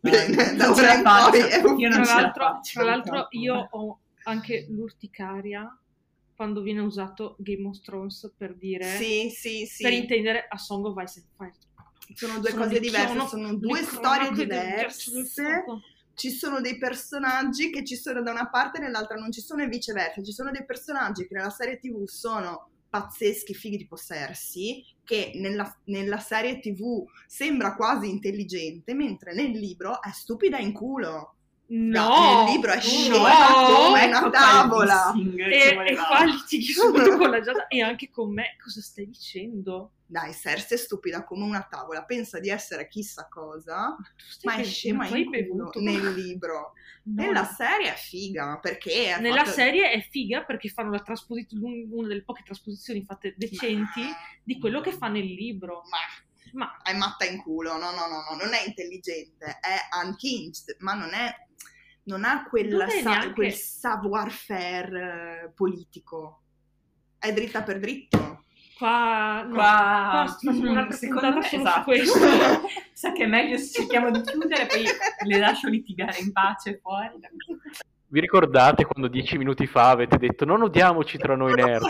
Bene, 0.00 0.54
da 0.56 0.70
ora 0.70 0.94
in 0.94 1.02
poi 1.02 1.40
è 1.40 1.56
un- 1.64 1.90
tra 1.90 2.04
l'altro, 2.04 2.60
tra 2.72 2.82
l'altro 2.84 3.26
io 3.30 3.68
ho 3.70 3.98
anche 4.24 4.66
l'urticaria 4.68 5.76
quando 6.38 6.60
viene 6.62 6.78
usato 6.82 7.34
Game 7.40 7.66
of 7.66 7.80
Thrones 7.80 8.32
per 8.36 8.54
dire 8.54 8.84
Sì, 8.96 9.28
sì, 9.28 9.66
sì. 9.66 9.82
per 9.82 9.92
intendere 9.92 10.46
a 10.48 10.56
Song 10.56 10.84
of 10.86 10.94
Ice 11.02 11.18
and 11.18 11.28
Fire 11.36 12.14
Sono 12.14 12.38
due 12.38 12.50
Sono 12.50 12.62
cose 12.62 12.78
diverse, 12.78 13.26
sono 13.26 13.50
le 13.50 13.58
due 13.58 13.82
storie 13.82 14.30
diverse. 14.30 15.24
fuoco. 15.24 15.80
Ci 16.14 16.30
sono 16.30 16.60
dei 16.60 16.78
personaggi 16.78 17.70
che 17.70 17.84
ci 17.84 17.96
sono 17.96 18.22
da 18.22 18.30
una 18.30 18.48
parte 18.48 18.78
e 18.78 18.82
nell'altra 18.82 19.16
non 19.16 19.32
ci 19.32 19.40
sono 19.40 19.64
e 19.64 19.66
viceversa. 19.66 20.22
Ci 20.22 20.30
sono 20.32 20.52
dei 20.52 20.64
personaggi 20.64 21.26
che 21.26 21.34
nella 21.34 21.50
serie 21.50 21.80
TV 21.80 22.04
sono 22.06 22.70
pazzeschi, 22.88 23.52
fighi 23.52 23.76
tipo 23.78 23.96
Cersei, 23.96 24.84
che 25.02 25.32
nella, 25.34 25.76
nella 25.86 26.18
serie 26.20 26.60
tv 26.60 27.04
sembra 27.26 27.74
quasi 27.74 28.08
intelligente, 28.08 28.94
mentre 28.94 29.34
nel 29.34 29.50
libro 29.50 30.00
è 30.00 30.10
stupida 30.12 30.58
in 30.58 30.72
culo. 30.72 31.34
No, 31.70 32.44
nel 32.44 32.54
libro 32.54 32.70
è 32.72 32.76
no, 32.76 32.80
scema 32.80 33.52
come 33.52 34.02
ecco 34.04 34.18
una 34.18 34.30
tavola. 34.30 35.12
E, 35.12 35.76
e 35.86 35.96
qua 35.96 36.24
litighi 36.24 36.72
subito 36.72 37.16
con 37.18 37.28
la 37.28 37.40
Giada 37.42 37.66
e 37.66 37.82
anche 37.82 38.10
con 38.10 38.32
me. 38.32 38.56
Cosa 38.62 38.80
stai 38.80 39.06
dicendo? 39.06 39.92
Dai, 40.06 40.32
Cersei 40.32 40.78
è 40.78 40.80
stupida 40.80 41.24
come 41.24 41.44
una 41.44 41.66
tavola, 41.68 42.04
pensa 42.04 42.38
di 42.40 42.48
essere 42.48 42.88
chissa 42.88 43.28
cosa, 43.30 43.94
Tu 44.16 44.24
stai 44.26 44.56
ma 44.56 44.62
è 44.62 44.64
scema 44.64 45.06
in 45.08 45.10
culo 45.26 45.30
bevuto? 45.30 45.80
nel 45.80 46.14
libro. 46.14 46.72
No, 47.02 47.22
Nella 47.22 47.44
serie 47.44 47.92
è 47.92 47.96
figa, 47.96 48.58
perché 48.62 49.14
è 49.16 49.20
Nella 49.20 49.44
fatto- 49.44 49.50
serie 49.50 49.90
è 49.90 50.00
figa 50.10 50.44
perché 50.44 50.70
fanno 50.70 50.90
la 50.90 51.00
trasposizione, 51.00 51.86
una 51.90 52.08
delle 52.08 52.22
poche 52.24 52.42
trasposizioni 52.44 53.04
fatte 53.04 53.34
decenti 53.36 54.00
Ma- 54.00 54.16
di 54.42 54.58
quello 54.58 54.80
che 54.80 54.92
fa 54.92 55.08
nel 55.08 55.26
libro. 55.26 55.82
Ma 55.90 55.98
Ma 56.52 56.76
è 56.82 56.94
matta 56.96 57.26
in 57.26 57.42
culo, 57.42 57.72
no, 57.74 57.90
no, 57.90 58.06
no, 58.06 58.24
no, 58.30 58.36
non 58.42 58.54
è 58.54 58.64
intelligente, 58.66 59.58
è 59.60 59.76
unhinged, 60.02 60.76
ma 60.78 60.94
non 60.94 61.12
è, 61.12 61.30
non 62.08 62.24
ha 62.24 62.44
quel, 62.48 62.68
Non 62.68 62.82
è 62.82 63.00
sa- 63.00 63.10
neanche- 63.10 63.32
quel 63.34 63.52
savoir-faire 63.52 65.42
eh, 65.44 65.52
politico. 65.54 66.42
È 67.18 67.32
dritta 67.32 67.62
per 67.62 67.78
dritto. 67.78 68.44
qua, 68.76 69.42
no, 69.42 69.54
Qua, 69.54 70.36
qua 70.40 70.50
un'altra 70.52 70.96
secondo 70.96 71.32
me, 71.38 71.50
esatto. 71.50 71.78
su 71.78 71.84
questo. 71.84 72.18
Sa 72.92 73.12
che 73.12 73.24
è 73.24 73.26
meglio 73.26 73.56
se 73.58 73.70
cerchiamo 73.80 74.10
di 74.10 74.20
chiudere, 74.22 74.66
poi 74.66 74.84
le 75.26 75.38
lascio 75.38 75.68
litigare 75.68 76.18
in 76.20 76.32
pace 76.32 76.78
fuori. 76.80 77.18
Vi 78.10 78.20
ricordate 78.20 78.86
quando 78.86 79.08
dieci 79.08 79.36
minuti 79.36 79.66
fa 79.66 79.90
avete 79.90 80.16
detto 80.16 80.46
non 80.46 80.62
odiamoci 80.62 81.18
tra 81.18 81.36
noi 81.36 81.52
nerd? 81.54 81.84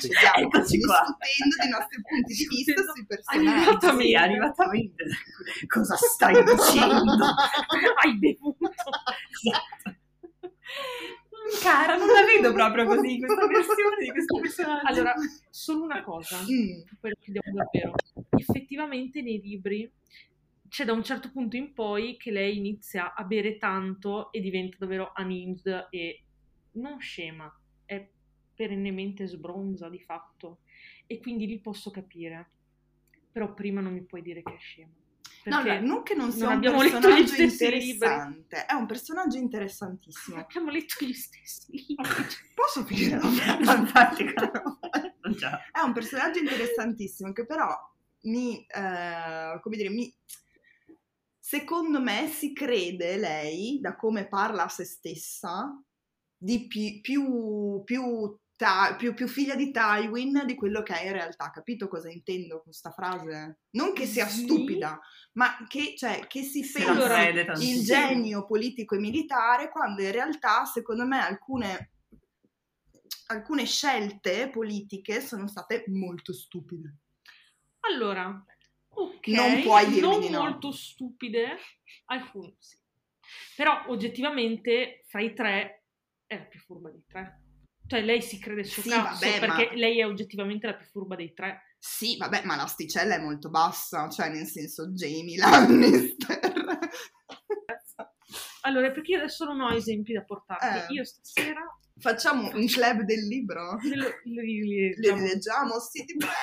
Ci 0.00 0.08
qua. 0.08 0.38
discutendo 0.62 1.56
dei 1.60 1.68
nostri 1.70 2.00
punti 2.02 2.32
di 2.34 2.46
vista 2.48 2.82
sui 2.92 3.04
personaggi. 3.06 3.46
Arrivatamente. 3.46 4.04
Sì, 4.06 4.14
arrivatamente. 4.14 5.04
Cosa 5.66 5.96
stai 5.96 6.42
dicendo? 6.42 7.12
Hai 8.02 8.18
bevuto. 8.18 8.70
Esatto. 8.70 9.98
Cara, 11.62 11.96
non 11.98 12.06
la 12.08 12.24
vedo 12.24 12.54
proprio 12.54 12.86
così, 12.86 13.18
questa 13.18 13.46
versione 13.46 13.96
di 14.00 14.10
questo 14.10 14.40
personaggio. 14.40 14.86
Allora, 14.86 15.14
solo 15.50 15.84
una 15.84 16.02
cosa, 16.02 16.38
Mm. 16.38 16.80
poi 17.00 17.10
lo 17.10 17.16
chiudiamo 17.20 17.52
davvero. 17.58 17.92
Effettivamente 18.38 19.20
nei 19.20 19.40
libri 19.42 19.92
c'è 20.74 20.84
da 20.84 20.92
un 20.92 21.04
certo 21.04 21.30
punto 21.30 21.54
in 21.54 21.72
poi 21.72 22.16
che 22.16 22.32
lei 22.32 22.56
inizia 22.56 23.14
a 23.14 23.22
bere 23.22 23.58
tanto 23.58 24.32
e 24.32 24.40
diventa 24.40 24.76
davvero 24.80 25.12
unhinged 25.16 25.86
e 25.88 26.24
non 26.72 26.98
scema, 26.98 27.48
è 27.84 28.04
perennemente 28.52 29.24
sbronza 29.28 29.88
di 29.88 30.00
fatto. 30.00 30.62
E 31.06 31.20
quindi 31.20 31.46
li 31.46 31.60
posso 31.60 31.92
capire. 31.92 32.50
Però 33.30 33.54
prima 33.54 33.80
non 33.80 33.92
mi 33.92 34.02
puoi 34.02 34.20
dire 34.20 34.42
che 34.42 34.52
è 34.52 34.58
scema. 34.58 34.90
No, 35.44 35.62
Perché 35.62 35.78
no, 35.78 35.86
non 35.86 36.02
che 36.02 36.14
non 36.14 36.32
sia 36.32 36.42
non 36.42 36.50
un 36.50 36.56
abbiamo 36.56 36.82
letto 36.82 36.98
gli 36.98 37.02
personaggio 37.02 37.26
stessi 37.28 37.64
interessante, 37.92 38.64
è 38.66 38.72
un 38.72 38.86
personaggio 38.86 39.36
interessantissimo. 39.38 40.36
abbiamo 40.38 40.70
letto 40.70 41.04
gli 41.04 41.12
stessi 41.12 41.84
libri. 41.86 42.08
Posso 42.52 42.84
finire 42.84 43.20
la 43.62 44.10
già. 45.36 45.70
È 45.70 45.78
un 45.84 45.92
personaggio 45.92 46.40
interessantissimo 46.40 47.30
che 47.30 47.46
però 47.46 47.68
mi, 48.22 48.66
eh, 48.66 49.60
come 49.60 49.76
dire, 49.76 49.90
mi, 49.90 50.12
secondo 51.46 52.00
me 52.00 52.26
si 52.28 52.54
crede 52.54 53.18
lei, 53.18 53.78
da 53.78 53.96
come 53.96 54.26
parla 54.28 54.64
a 54.64 54.68
se 54.70 54.84
stessa, 54.86 55.78
di 56.34 56.66
pi- 56.66 57.00
più, 57.02 57.82
più, 57.84 58.34
ta- 58.56 58.94
più- 58.96 59.12
più 59.12 59.28
figlia 59.28 59.54
di 59.54 59.70
Tywin 59.70 60.44
di 60.46 60.54
quello 60.54 60.82
che 60.82 60.94
è 60.98 61.04
in 61.04 61.12
realtà. 61.12 61.50
Capito 61.50 61.86
cosa 61.86 62.10
intendo 62.10 62.54
con 62.54 62.64
questa 62.64 62.92
frase? 62.92 63.58
Non 63.72 63.92
che 63.92 64.06
sia 64.06 64.26
Sì. 64.26 64.44
stupida, 64.44 64.98
ma 65.34 65.66
che, 65.68 65.92
cioè, 65.98 66.26
che 66.28 66.42
si 66.44 66.62
pensa 66.62 67.28
il 67.60 67.84
genio 67.84 68.46
politico 68.46 68.94
e 68.94 69.00
militare 69.00 69.70
quando 69.70 70.00
in 70.00 70.12
realtà, 70.12 70.64
secondo 70.64 71.04
me, 71.04 71.20
alcune, 71.20 71.90
alcune 73.26 73.66
scelte 73.66 74.48
politiche 74.48 75.20
sono 75.20 75.46
state 75.46 75.84
molto 75.88 76.32
stupide. 76.32 77.00
Allora, 77.80 78.42
ok, 78.94 79.26
Non 79.28 79.62
puoi 79.62 79.86
dirmi 79.86 80.00
non 80.00 80.20
di 80.20 80.28
no. 80.30 80.40
molto 80.42 80.72
stupide, 80.72 81.56
alcune 82.06 82.54
sì. 82.58 82.76
Però 83.56 83.84
oggettivamente 83.88 85.02
fra 85.08 85.20
i 85.20 85.32
tre 85.34 85.84
è 86.26 86.36
la 86.36 86.44
più 86.44 86.60
furba 86.60 86.90
dei 86.90 87.04
tre. 87.06 87.40
Cioè 87.86 88.00
lei 88.02 88.22
si 88.22 88.38
crede 88.38 88.60
il 88.60 88.66
suo 88.66 88.82
Sì, 88.82 88.88
cazzo 88.88 89.26
vabbè, 89.26 89.38
perché 89.40 89.66
ma- 89.70 89.74
lei 89.74 90.00
è 90.00 90.06
oggettivamente 90.06 90.66
la 90.66 90.74
più 90.74 90.86
furba 90.86 91.16
dei 91.16 91.32
tre. 91.32 91.76
Sì, 91.78 92.16
vabbè, 92.16 92.44
ma 92.44 92.56
l'asticella 92.56 93.14
è 93.14 93.18
molto 93.20 93.50
bassa, 93.50 94.08
cioè 94.08 94.30
nel 94.30 94.46
senso 94.46 94.88
Jamie 94.92 95.36
Lannister. 95.36 96.40
Allora, 98.62 98.90
perché 98.90 99.12
io 99.12 99.18
adesso 99.18 99.44
non 99.44 99.60
ho 99.60 99.70
esempi 99.74 100.14
da 100.14 100.22
portarti. 100.24 100.92
Eh. 100.92 100.94
Io 100.96 101.04
stasera 101.04 101.60
Facciamo 102.04 102.50
un 102.52 102.66
club 102.66 103.00
del 103.02 103.26
libro? 103.26 103.78
le, 103.82 103.96
le- 103.96 104.20
le- 104.24 104.94
le- 104.98 105.14
Le 105.14 105.20
leggiamo? 105.20 105.78
Sì, 105.80 106.04
ti 106.04 106.14
prego. 106.16 106.34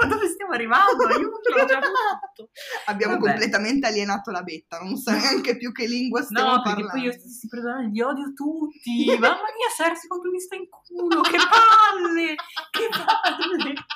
Ma 0.00 0.06
dove 0.06 0.28
stiamo 0.28 0.52
arrivando? 0.52 1.06
Aiuto! 1.06 1.48
l'ho 1.56 1.64
già 1.66 1.80
fatto. 1.80 2.50
Abbiamo 2.86 3.14
Vabbè. 3.16 3.26
completamente 3.30 3.86
alienato 3.86 4.30
la 4.30 4.42
betta, 4.42 4.78
non 4.80 4.96
so 4.98 5.10
neanche 5.12 5.56
più 5.56 5.72
che 5.72 5.86
lingua 5.86 6.22
stiamo 6.22 6.56
No, 6.56 6.62
perché 6.62 6.82
parlando. 6.82 6.90
poi 6.92 7.02
io 7.04 7.12
stessi 7.18 7.48
perdonando, 7.48 7.90
li 7.90 8.00
odio 8.02 8.32
tutti. 8.34 9.06
Mamma 9.18 9.48
mia, 9.56 9.68
Cersei 9.74 10.08
quanto 10.08 10.30
mi 10.30 10.40
sta 10.40 10.56
in 10.56 10.68
culo, 10.68 11.20
che 11.22 11.36
palle! 11.38 12.34
Che 12.70 12.88
palle! 12.90 13.74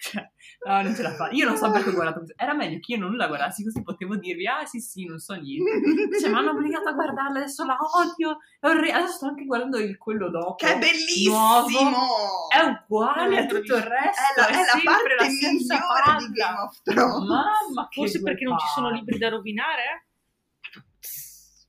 Cioè, 0.00 0.29
no, 0.66 0.82
non 0.82 0.94
ce 0.94 1.02
la 1.02 1.14
fa. 1.14 1.28
Io 1.30 1.46
non 1.46 1.56
so 1.56 1.70
perché 1.70 1.88
ho 1.88 1.92
guardato 1.92 2.18
questo. 2.18 2.34
Era 2.36 2.54
meglio 2.54 2.78
che 2.80 2.92
io 2.92 2.98
non 2.98 3.16
la 3.16 3.26
guardassi 3.26 3.64
così 3.64 3.82
potevo 3.82 4.16
dirvi, 4.16 4.46
ah 4.46 4.64
sì 4.64 4.80
sì, 4.80 5.04
non 5.04 5.18
so 5.18 5.34
niente. 5.34 6.20
Cioè, 6.20 6.30
mi 6.30 6.36
hanno 6.36 6.50
obbligato 6.50 6.88
a 6.88 6.92
guardarla, 6.92 7.38
adesso 7.38 7.64
la 7.64 7.76
odio. 7.96 8.38
È 8.58 8.66
Adesso 8.66 9.12
sto 9.12 9.26
anche 9.26 9.44
guardando 9.44 9.78
il 9.78 9.96
quello 9.98 10.28
dopo. 10.28 10.54
Che 10.56 10.74
è 10.74 10.78
bellissimo! 10.78 11.36
Nuovo. 11.36 12.48
È 12.50 12.60
uguale 12.60 13.38
a 13.38 13.46
tutto 13.46 13.76
il 13.76 13.82
resto. 13.82 14.40
È 14.40 14.40
la, 14.40 14.46
è 14.48 14.56
la 14.56 14.64
sempre 14.64 14.84
parte 14.84 15.14
la 15.18 15.24
stessa 15.24 15.74
migliore 15.74 16.26
di. 16.26 16.32
Game 16.32 16.58
of 16.58 16.82
Thrones. 16.82 17.28
Mamma, 17.28 17.88
che 17.88 18.00
Forse 18.00 18.22
perché 18.22 18.44
non 18.44 18.58
ci 18.58 18.66
sono 18.74 18.90
libri 18.90 19.18
da 19.18 19.28
rovinare? 19.28 20.06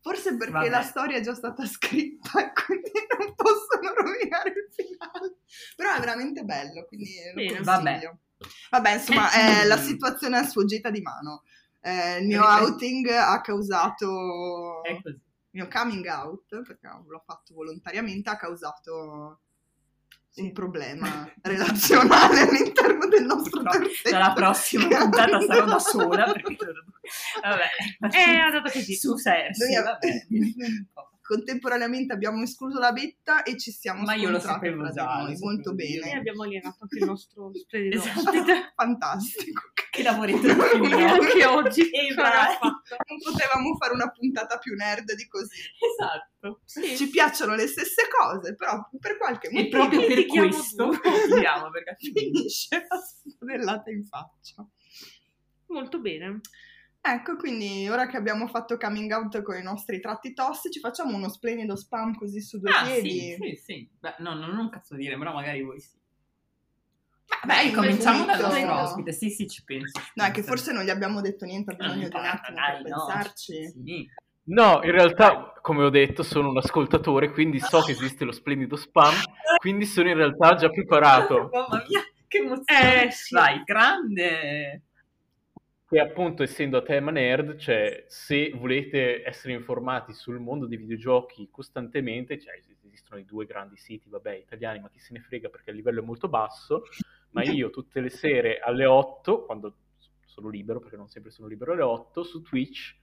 Forse 0.01 0.35
perché 0.35 0.51
Vabbè. 0.53 0.69
la 0.69 0.81
storia 0.81 1.17
è 1.17 1.21
già 1.21 1.35
stata 1.35 1.63
scritta 1.65 2.39
e 2.39 2.51
quindi 2.53 2.91
non 3.19 3.35
possono 3.35 3.93
rovinare 3.93 4.49
il 4.49 4.67
finale. 4.73 5.37
Però 5.75 5.93
è 5.93 5.99
veramente 5.99 6.43
bello, 6.43 6.85
quindi 6.87 7.11
lo 7.27 7.33
Bene. 7.35 7.55
consiglio. 7.55 7.63
Vabbè. 7.63 8.17
Vabbè, 8.69 8.93
insomma, 8.93 9.31
Eh, 9.31 9.61
eh, 9.61 9.65
la 9.67 9.77
situazione 9.77 10.39
è 10.39 10.43
sfuggita 10.45 10.89
di 10.89 11.01
mano. 11.01 11.43
Eh, 11.81 12.19
il 12.19 12.27
mio 12.27 12.43
outing 12.43 13.07
ha 13.09 13.39
causato... 13.41 14.83
È 14.83 14.99
così. 15.01 15.19
Il 15.53 15.61
mio 15.61 15.67
coming 15.67 16.05
out, 16.07 16.61
perché 16.65 16.87
l'ho 16.87 17.23
fatto 17.25 17.53
volontariamente, 17.53 18.29
ha 18.29 18.37
causato 18.37 19.39
un 20.35 20.53
problema 20.53 21.29
relazionale 21.41 22.39
all'interno 22.47 23.05
del 23.07 23.25
nostro 23.25 23.61
terzetto. 23.63 24.11
Dalla 24.11 24.31
prossima 24.31 24.87
puntata 24.87 25.41
sarò 25.41 25.65
da 25.65 25.79
sola 25.79 26.23
perché 26.31 26.55
vabbè 27.43 28.15
È 28.15 28.21
andata 28.21 28.71
così. 28.71 28.95
su 28.95 29.09
Noi- 29.09 29.83
vabbè. 29.83 30.27
Contemporaneamente 31.31 32.11
abbiamo 32.11 32.43
escluso 32.43 32.77
la 32.77 32.91
betta 32.91 33.43
e 33.43 33.57
ci 33.57 33.71
siamo 33.71 34.01
Ma 34.01 34.15
io 34.15 34.29
lo 34.29 34.39
sapevo 34.41 34.91
già, 34.91 35.05
noi, 35.05 35.29
lo 35.29 35.37
sapevo 35.37 35.45
molto. 35.45 35.71
E 35.71 35.73
bene. 35.75 36.11
abbiamo 36.11 36.43
alienato 36.43 36.75
anche 36.81 36.97
il 36.99 37.05
nostro 37.05 37.51
splendido 37.55 37.95
Esatto. 37.95 38.43
Fantastico. 38.75 39.61
che 39.91 40.03
lavoretto. 40.03 40.45
Anche 40.51 41.45
oggi 41.45 41.89
E 41.89 42.13
fatta. 42.13 42.59
Non 42.59 43.17
potevamo 43.23 43.77
fare 43.77 43.93
una 43.93 44.11
puntata 44.11 44.57
più 44.57 44.75
nerd 44.75 45.13
di 45.13 45.25
così. 45.29 45.61
esatto 45.79 46.59
Sì. 46.65 46.97
Ci 46.97 47.09
piacciono 47.09 47.55
le 47.55 47.67
stesse 47.67 48.09
cose, 48.09 48.53
però 48.53 48.89
per 48.99 49.17
qualche 49.17 49.47
e 49.47 49.53
motivo 49.53 49.87
proprio 49.87 50.05
per 50.05 50.25
questo 50.25 50.91
finisce 51.97 52.87
la 52.89 52.97
spodellata 52.97 53.89
in 53.89 54.03
faccia. 54.03 54.67
Molto 55.67 56.01
bene. 56.01 56.41
Ecco, 57.03 57.35
quindi 57.35 57.89
ora 57.89 58.05
che 58.05 58.15
abbiamo 58.15 58.45
fatto 58.47 58.77
coming 58.77 59.11
out 59.11 59.41
con 59.41 59.57
i 59.57 59.63
nostri 59.63 59.99
tratti 59.99 60.33
tossici, 60.33 60.79
facciamo 60.79 61.15
uno 61.17 61.29
splendido 61.29 61.75
spam 61.75 62.13
così 62.15 62.39
su 62.41 62.59
due 62.59 62.69
ah 62.69 62.85
piedi. 62.85 63.09
sì 63.09 63.37
sì 63.41 63.55
sì 63.55 63.89
Beh, 63.99 64.15
no 64.19 64.35
non 64.35 64.55
un 64.55 64.69
cazzo 64.69 64.95
dire 64.95 65.17
però 65.17 65.33
magari 65.33 65.63
voi 65.63 65.79
sì 65.79 65.97
Beh, 67.43 67.69
Beh, 67.69 67.71
cominciamo 67.73 68.25
dal 68.25 68.39
nostro 68.39 68.79
ospite 68.81 69.11
sì 69.13 69.31
sì 69.31 69.47
ci 69.47 69.63
penso 69.63 69.99
ci 69.99 70.11
No, 70.13 70.25
è 70.25 70.27
che 70.27 70.33
penso. 70.33 70.49
forse 70.49 70.71
non 70.73 70.83
gli 70.83 70.91
abbiamo 70.91 71.21
detto 71.21 71.45
niente, 71.45 71.71
ha 71.71 71.75
Non 71.75 71.87
bisogno 71.87 72.07
di 72.09 72.15
un 72.15 72.25
attimo 72.25 72.55
dai, 72.57 72.81
per 72.83 72.91
no, 72.91 72.97
pensarci. 72.97 73.71
sì. 73.71 74.09
No, 74.43 74.81
in 74.83 74.91
realtà, 74.91 75.53
come 75.61 75.83
ho 75.83 75.89
detto, 75.89 76.21
sono 76.23 76.49
un 76.49 76.57
ascoltatore, 76.57 77.31
quindi 77.31 77.59
so 77.59 77.81
che 77.83 77.93
esiste 77.93 78.25
lo 78.25 78.31
splendido 78.31 78.75
spam, 78.75 79.13
quindi 79.57 79.85
sono 79.85 80.09
in 80.09 80.15
realtà 80.17 80.53
già 80.55 80.69
preparato. 80.69 81.49
mamma 81.53 81.83
mia 81.87 82.01
che 82.27 82.37
emozione 82.37 83.05
Eh, 83.05 83.11
sì. 83.11 83.33
vai 83.33 83.61
grande 83.63 84.83
E 85.93 85.99
appunto, 85.99 86.41
essendo 86.41 86.77
a 86.77 86.83
tema 86.83 87.11
nerd, 87.11 87.57
cioè, 87.57 88.05
se 88.07 88.51
volete 88.51 89.27
essere 89.27 89.51
informati 89.51 90.13
sul 90.13 90.39
mondo 90.39 90.65
dei 90.65 90.77
videogiochi 90.77 91.49
costantemente, 91.51 92.39
cioè, 92.39 92.57
esistono 92.85 93.19
i 93.19 93.25
due 93.25 93.45
grandi 93.45 93.75
siti, 93.75 94.07
vabbè, 94.07 94.35
italiani, 94.35 94.79
ma 94.79 94.89
chi 94.89 94.99
se 94.99 95.11
ne 95.11 95.19
frega 95.19 95.49
perché 95.49 95.71
il 95.71 95.75
livello 95.75 95.99
è 95.99 96.05
molto 96.05 96.29
basso, 96.29 96.83
ma 97.31 97.43
io 97.43 97.71
tutte 97.71 97.99
le 97.99 98.09
sere 98.09 98.59
alle 98.59 98.85
8, 98.85 99.43
quando 99.43 99.75
sono 100.23 100.47
libero, 100.47 100.79
perché 100.79 100.95
non 100.95 101.09
sempre 101.09 101.29
sono 101.29 101.49
libero 101.49 101.73
alle 101.73 101.81
8, 101.81 102.23
su 102.23 102.41
Twitch, 102.41 102.95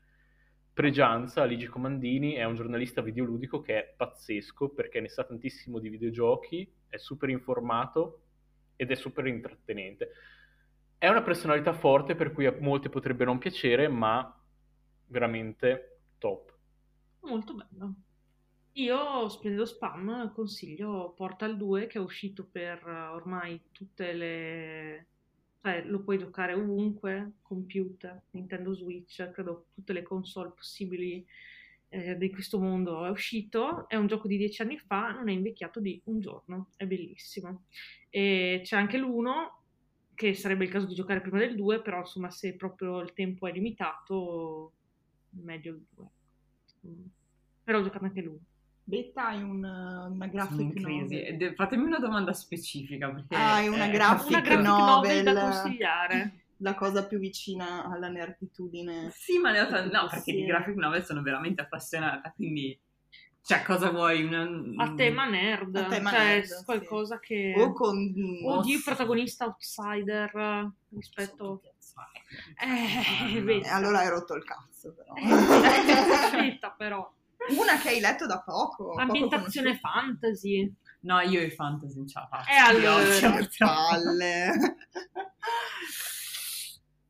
Pregianza, 0.73 1.43
Aligi 1.43 1.66
Comandini, 1.66 2.36
è 2.36 2.44
un 2.44 2.55
giornalista 2.55 3.02
videoludico 3.02 3.60
che 3.60 3.78
è 3.81 3.94
pazzesco 3.98 4.70
perché 4.70 5.01
ne 5.01 5.10
sa 5.10 5.24
tantissimo 5.24 5.78
di 5.78 5.90
videogiochi, 5.90 6.66
è 6.89 6.97
super 6.97 7.28
informato 7.28 8.23
ed 8.77 8.90
è 8.90 8.94
super 8.94 9.27
intrattenente. 9.27 10.10
È 10.99 11.07
una 11.07 11.23
personalità 11.23 11.73
forte 11.73 12.16
per 12.16 12.33
cui 12.33 12.45
a 12.47 12.57
molti 12.59 12.89
potrebbe 12.89 13.25
non 13.25 13.39
piacere, 13.39 13.87
ma 13.87 14.37
veramente 15.07 16.01
top. 16.19 16.53
Molto 17.20 17.55
bello. 17.55 17.95
Io, 18.73 19.29
splendido 19.29 19.65
spam, 19.65 20.33
consiglio 20.33 21.12
Portal 21.16 21.57
2 21.57 21.87
che 21.87 21.99
è 21.99 22.01
uscito 22.01 22.49
per 22.51 22.85
ormai 22.85 23.61
tutte 23.70 24.12
le... 24.12 25.07
cioè 25.62 25.85
lo 25.85 26.01
puoi 26.03 26.19
giocare 26.19 26.55
ovunque, 26.55 27.35
computer, 27.43 28.20
Nintendo 28.31 28.75
Switch, 28.75 29.31
credo 29.31 29.66
tutte 29.75 29.93
le 29.93 30.03
console 30.03 30.51
possibili 30.51 31.25
eh, 31.91 32.16
di 32.16 32.31
questo 32.31 32.59
mondo 32.59 33.05
è 33.05 33.11
uscito, 33.11 33.89
è 33.89 33.97
un 33.97 34.07
gioco 34.07 34.29
di 34.29 34.37
dieci 34.37 34.62
anni 34.62 34.79
fa, 34.79 35.12
non 35.12 35.29
è 35.29 35.33
invecchiato 35.33 35.81
di 35.81 36.01
un 36.05 36.20
giorno, 36.20 36.70
è 36.77 36.87
bellissimo. 36.87 37.66
E 38.11 38.61
c'è 38.62 38.77
anche 38.77 38.99
l'uno 38.99 39.57
che 40.19 40.35
sarebbe 40.35 40.65
il 40.65 40.70
caso 40.70 40.86
di 40.86 40.97
giocare 40.97 41.20
prima 41.20 41.39
del 41.39 41.55
2, 41.55 41.81
però 41.81 42.01
insomma 42.01 42.28
se 42.28 42.57
proprio 42.57 42.99
il 43.03 43.12
tempo 43.12 43.47
è 43.47 43.53
limitato, 43.53 44.73
meglio 45.31 45.74
il 45.74 45.86
2. 45.95 46.07
Mm. 46.89 47.05
Però 47.62 47.78
ho 47.78 47.82
giocato 47.85 48.05
anche 48.05 48.20
l'uno. 48.20 48.40
Betta 48.82 49.28
hai 49.28 49.43
un, 49.43 49.62
una 49.62 50.27
graphic 50.27 50.74
novel. 50.74 51.55
Fatemi 51.55 51.85
una 51.85 52.01
domanda 52.01 52.32
specifica. 52.32 53.09
Perché 53.12 53.36
hai 53.36 53.69
una, 53.69 53.86
eh, 53.86 53.90
graphic, 53.90 54.31
una 54.31 54.40
graphic 54.40 54.66
novel, 54.66 55.23
novel 55.23 55.23
da 55.23 55.40
consigliare. 55.40 56.32
La 56.61 56.74
cosa 56.74 57.07
più 57.07 57.20
vicina 57.20 57.85
alla 57.85 58.09
nerditudine. 58.09 59.12
Sì, 59.15 59.39
ma 59.39 59.53
ne 59.53 59.61
ho 59.61 59.70
no, 59.85 60.09
perché 60.11 60.32
di 60.32 60.45
graphic 60.45 60.74
novel 60.74 61.05
sono 61.05 61.23
veramente 61.23 61.61
appassionata, 61.61 62.32
quindi 62.32 62.77
cioè, 63.49 63.62
cosa 63.62 63.89
vuoi? 63.89 64.25
Una... 64.25 64.47
A 64.77 64.93
tema 64.93 65.25
nerd, 65.27 65.75
A 65.75 65.87
tema 65.87 66.11
cioè 66.11 66.20
nerd, 66.20 66.65
qualcosa 66.66 67.19
sì. 67.19 67.29
che... 67.29 67.55
O 67.57 67.73
con... 67.73 67.97
o 68.45 68.61
di 68.61 68.79
protagonista 68.85 69.47
outsider 69.47 70.70
rispetto... 70.91 71.62
Eh. 72.62 73.62
Eh, 73.62 73.69
allora 73.70 74.01
hai 74.01 74.11
rotto 74.11 74.35
il 74.35 74.45
cazzo, 74.45 74.93
però. 74.93 75.15
Aspetta, 75.15 76.75
però. 76.77 77.11
Una 77.59 77.79
che 77.79 77.89
hai 77.89 78.01
letto 78.01 78.27
da 78.27 78.43
poco. 78.43 78.89
poco 78.89 79.01
Ambientazione 79.01 79.81
conosciuta. 79.81 79.89
fantasy. 79.89 80.75
No, 81.01 81.20
io 81.20 81.41
i 81.41 81.51
fantasy 81.51 81.97
non 81.97 82.07
ce 82.07 82.19
la 82.19 82.29
faccio. 82.31 82.51
E 82.51 82.57
allora? 82.57 83.49
Palle. 83.57 84.53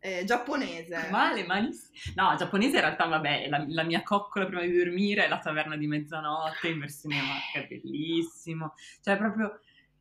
Eh, 0.01 0.25
giapponese. 0.25 1.09
Male, 1.11 1.45
malissimo. 1.45 1.91
No, 2.15 2.37
giapponese 2.37 2.77
in 2.77 2.83
realtà, 2.83 3.07
vabbè, 3.07 3.49
la, 3.49 3.65
la 3.67 3.83
mia 3.83 4.03
coccola 4.03 4.47
prima 4.47 4.63
di 4.63 4.77
dormire 4.77 5.25
è 5.25 5.29
la 5.29 5.39
taverna 5.39 5.77
di 5.77 5.87
mezzanotte 5.87 6.69
in 6.69 6.79
versione 6.79 7.17
è 7.55 7.67
bellissimo. 7.67 8.75
Cioè, 9.03 9.17
proprio 9.17 9.61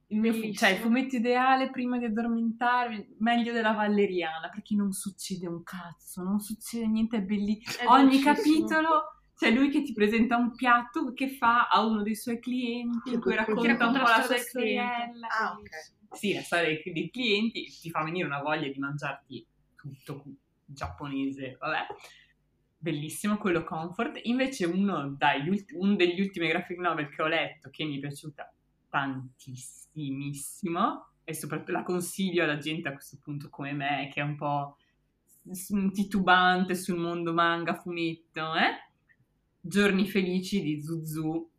il, 0.09 0.19
mio 0.19 0.33
fu- 0.33 0.39
Bellissimo. 0.39 0.67
cioè, 0.67 0.77
il 0.77 0.83
fumetto 0.83 1.15
ideale 1.15 1.71
prima 1.71 1.97
di 1.97 2.05
addormentarmi, 2.05 3.15
meglio 3.19 3.51
della 3.53 3.73
Valeriana, 3.73 4.49
perché 4.49 4.75
non 4.75 4.91
succede 4.91 5.47
un 5.47 5.63
cazzo, 5.63 6.21
non 6.21 6.39
succede 6.39 6.87
niente, 6.87 7.17
è 7.17 7.21
bellissimo. 7.21 7.77
È 7.77 7.87
Ogni 7.87 8.19
capitolo 8.19 9.21
c'è 9.35 9.51
lui 9.51 9.69
che 9.69 9.81
ti 9.81 9.93
presenta 9.93 10.37
un 10.37 10.53
piatto 10.55 11.11
che 11.13 11.29
fa 11.29 11.67
a 11.67 11.83
uno 11.83 12.03
dei 12.03 12.15
suoi 12.15 12.39
clienti, 12.39 13.13
in 13.13 13.19
cui 13.19 13.35
racconta, 13.35 13.67
racconta 13.67 13.99
un 13.99 14.05
po' 14.05 14.09
la 14.09 14.21
sua 14.21 14.37
storiella. 14.37 15.27
Ah, 15.27 15.57
ok. 15.59 16.17
Sì, 16.17 16.33
la 16.33 16.41
storia 16.41 16.67
dei, 16.67 16.93
dei 16.93 17.09
clienti 17.09 17.65
ti 17.65 17.89
fa 17.89 18.03
venire 18.03 18.25
una 18.25 18.41
voglia 18.41 18.67
di 18.67 18.79
mangiarti 18.79 19.45
tutto 19.91 20.23
giapponese, 20.65 21.57
vabbè. 21.59 21.85
Bellissimo 22.77 23.37
quello 23.37 23.63
comfort. 23.63 24.19
Invece 24.23 24.65
uno, 24.65 25.15
dai, 25.17 25.47
ulti- 25.47 25.75
uno 25.75 25.95
degli 25.95 26.21
ultimi 26.21 26.47
graphic 26.47 26.77
novel 26.77 27.09
che 27.09 27.21
ho 27.21 27.27
letto 27.27 27.69
che 27.69 27.85
mi 27.85 27.97
è 27.97 27.99
piaciuta 27.99 28.51
tantissimissimo 28.89 31.07
e 31.23 31.33
soprattutto 31.33 31.71
la 31.71 31.83
consiglio 31.83 32.43
alla 32.43 32.57
gente 32.57 32.87
a 32.87 32.93
questo 32.93 33.17
punto 33.21 33.49
come 33.49 33.73
me 33.73 34.09
che 34.13 34.21
è 34.21 34.23
un 34.23 34.35
po' 34.35 34.77
titubante 35.93 36.75
sul 36.75 36.97
mondo 36.97 37.33
manga, 37.33 37.75
fumetto, 37.75 38.55
eh? 38.55 38.85
Giorni 39.59 40.07
felici 40.07 40.61
di 40.61 40.81
Zuzu, 40.81 41.49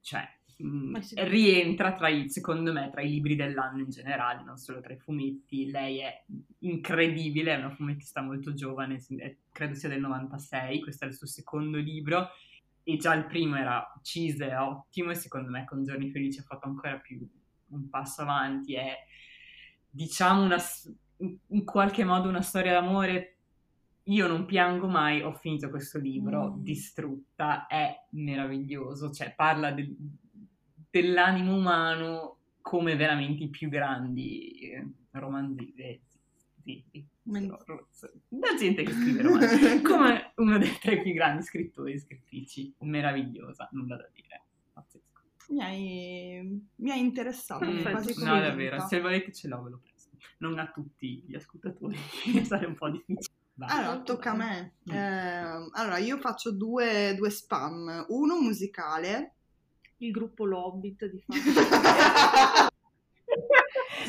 cioè 0.00 0.37
mh, 0.58 0.98
sì. 1.00 1.14
rientra 1.24 1.94
tra 1.94 2.08
i, 2.08 2.28
secondo 2.28 2.72
me, 2.72 2.90
tra 2.90 3.00
i 3.02 3.08
libri 3.10 3.36
dell'anno 3.36 3.80
in 3.82 3.90
generale, 3.90 4.42
non 4.44 4.56
solo 4.58 4.80
tra 4.80 4.92
i 4.92 4.98
fumetti. 4.98 5.70
Lei 5.70 5.98
è 6.00 6.24
incredibile, 6.60 7.54
è 7.54 7.58
una 7.58 7.70
fumettista 7.74 8.20
molto 8.22 8.52
giovane, 8.54 9.00
è- 9.18 9.36
credo 9.52 9.74
sia 9.74 9.88
del 9.88 10.00
96, 10.00 10.80
questo 10.80 11.04
è 11.04 11.08
il 11.08 11.14
suo 11.14 11.26
secondo 11.26 11.78
libro 11.78 12.28
e 12.82 12.96
già 12.96 13.14
il 13.14 13.26
primo 13.26 13.56
era 13.56 13.86
Cise, 14.02 14.54
ottimo 14.54 15.10
e 15.10 15.14
secondo 15.14 15.50
me 15.50 15.64
con 15.64 15.84
Giorni 15.84 16.10
Felici 16.10 16.40
ha 16.40 16.42
fatto 16.42 16.66
ancora 16.66 16.96
più 16.98 17.26
un 17.70 17.88
passo 17.90 18.22
avanti, 18.22 18.74
è 18.74 18.96
diciamo 19.90 20.42
una, 20.42 20.56
in 21.48 21.64
qualche 21.64 22.04
modo 22.04 22.28
una 22.28 22.40
storia 22.42 22.72
d'amore. 22.72 23.34
Io 24.04 24.26
non 24.26 24.46
piango 24.46 24.86
mai, 24.86 25.20
ho 25.20 25.34
finito 25.34 25.68
questo 25.68 25.98
libro, 25.98 26.54
Mm. 26.54 26.62
distrutta, 26.62 27.66
è 27.66 27.94
meraviglioso, 28.12 29.10
cioè 29.10 29.34
parla 29.34 29.70
del- 29.70 29.94
dell'animo 30.90 31.54
umano 31.54 32.36
come 32.60 32.96
veramente 32.96 33.44
i 33.44 33.48
più 33.48 33.68
grandi 33.68 34.58
eh, 34.70 34.86
romanzi. 35.12 35.72
eh, 35.76 36.00
sì, 36.62 36.84
sì, 36.90 37.06
ro- 37.46 37.88
da 38.28 38.54
gente 38.58 38.82
che 38.82 38.92
scrive 38.92 39.22
romanzi, 39.22 39.80
come 39.82 40.32
uno 40.36 40.58
dei 40.58 40.76
tre 40.78 41.00
più 41.00 41.12
grandi 41.14 41.42
scrittori 41.42 41.92
e 41.94 41.98
scrittrici, 41.98 42.74
meravigliosa, 42.80 43.68
nulla 43.72 43.96
da 43.96 44.08
dire, 44.12 44.42
pazzesco. 44.72 45.06
Mi 45.48 45.62
hai, 45.62 46.66
mi 46.76 46.90
hai 46.90 47.00
interessato, 47.00 47.64
Mm, 47.64 47.80
quasi 47.80 48.08
No, 48.08 48.14
convinta. 48.26 48.40
davvero, 48.40 48.86
se 48.86 49.00
volete 49.00 49.32
ce 49.32 49.48
l'ho, 49.48 49.62
ve 49.62 49.70
lo 49.70 49.78
presto. 49.82 50.16
Non 50.38 50.58
a 50.58 50.70
tutti 50.70 51.24
gli 51.26 51.34
ascoltatori, 51.34 51.96
sarà 52.44 52.66
un 52.66 52.74
po' 52.74 52.90
difficile. 52.90 53.34
Vai. 53.54 53.68
Allora, 53.70 54.00
tocca 54.02 54.32
a 54.32 54.36
me. 54.36 54.74
Mm. 54.88 54.94
Eh, 54.94 55.68
allora, 55.72 55.98
io 55.98 56.18
faccio 56.18 56.52
due, 56.52 57.14
due 57.16 57.30
spam. 57.30 58.04
Uno 58.10 58.40
musicale. 58.40 59.37
Il 59.98 60.10
gruppo 60.10 60.44
Lobbit 60.44 61.06
di 61.06 61.20
fatto. 61.26 62.70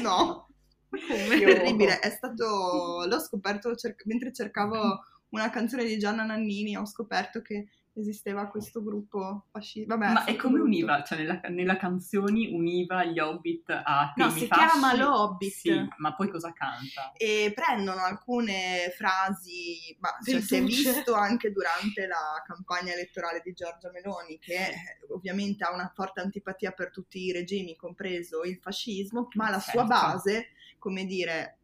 no, 0.02 0.48
Come? 0.90 1.40
terribile. 1.40 2.00
È 2.00 2.10
stato... 2.10 3.06
L'ho 3.08 3.20
scoperto 3.20 3.76
cer- 3.76 4.06
mentre 4.06 4.32
cercavo 4.34 5.04
una 5.30 5.50
canzone 5.50 5.86
di 5.86 5.98
Gianna 5.98 6.24
Nannini. 6.24 6.78
Ho 6.78 6.86
scoperto 6.86 7.42
che 7.42 7.68
esisteva 8.00 8.48
questo 8.48 8.82
gruppo 8.84 9.46
fascista. 9.52 9.96
Vabbè, 9.96 10.14
Ma 10.14 10.24
è 10.26 10.32
e 10.32 10.36
come 10.36 10.54
brutto. 10.54 10.66
univa? 10.68 11.04
Cioè, 11.04 11.18
nella, 11.20 11.40
nella 11.50 11.78
canzoni 11.78 12.52
univa 12.52 13.04
gli 13.06 13.20
Hobbit 13.20 13.70
a 13.70 14.14
No, 14.16 14.30
si 14.30 14.48
fasci? 14.48 14.62
chiama 14.70 14.96
L'Hobbit. 14.96 15.52
Sì, 15.52 15.88
ma 15.98 16.16
poi 16.16 16.30
cosa 16.30 16.52
canta? 16.54 17.12
e 17.16 17.52
prendono 17.54 18.02
alcune 18.02 18.92
frasi, 18.96 19.96
ma 20.00 20.10
cioè, 20.24 20.42
si 20.42 20.56
è 20.56 20.64
visto 20.64 21.14
anche 21.14 21.52
durante 21.52 22.08
la 22.08 22.42
campagna 22.46 22.94
elettorale 22.94 23.42
di 23.44 23.54
Giorgia 23.54 23.90
Meloni, 23.92 24.40
che 24.40 24.74
ovviamente 25.10 25.64
ha 25.64 25.74
una 25.74 25.92
forte 25.94 26.22
antipatia 26.22 26.72
per 26.72 26.92
tutti 26.92 27.20
i 27.24 27.32
regimi, 27.32 27.76
compreso 27.76 28.44
il 28.44 28.58
fascismo, 28.58 29.28
ma 29.34 29.50
la 29.50 29.60
sua 29.60 29.86
Certo. 29.86 29.88
base, 29.88 30.48
come 30.78 31.06
dire, 31.06 31.59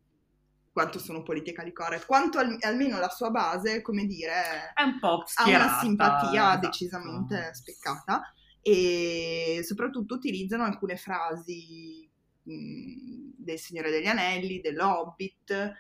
quanto 0.76 1.00
sono 1.00 1.24
politically 1.24 1.72
correct, 1.72 2.06
quanto 2.06 2.38
al- 2.38 2.58
almeno 2.60 3.00
la 3.00 3.08
sua 3.08 3.30
base, 3.30 3.82
come 3.82 4.06
dire, 4.06 4.74
È 4.74 4.82
un 4.82 5.00
po' 5.00 5.24
ha 5.36 5.48
una 5.48 5.80
simpatia 5.80 6.30
esatto. 6.50 6.66
decisamente 6.68 7.54
speccata 7.54 8.34
e 8.62 9.62
soprattutto 9.64 10.16
utilizzano 10.16 10.64
alcune 10.66 10.98
frasi 10.98 12.06
mh, 12.44 13.36
del 13.38 13.58
Signore 13.58 13.90
degli 13.90 14.08
Anelli, 14.08 14.60
dell'Hobbit, 14.60 15.72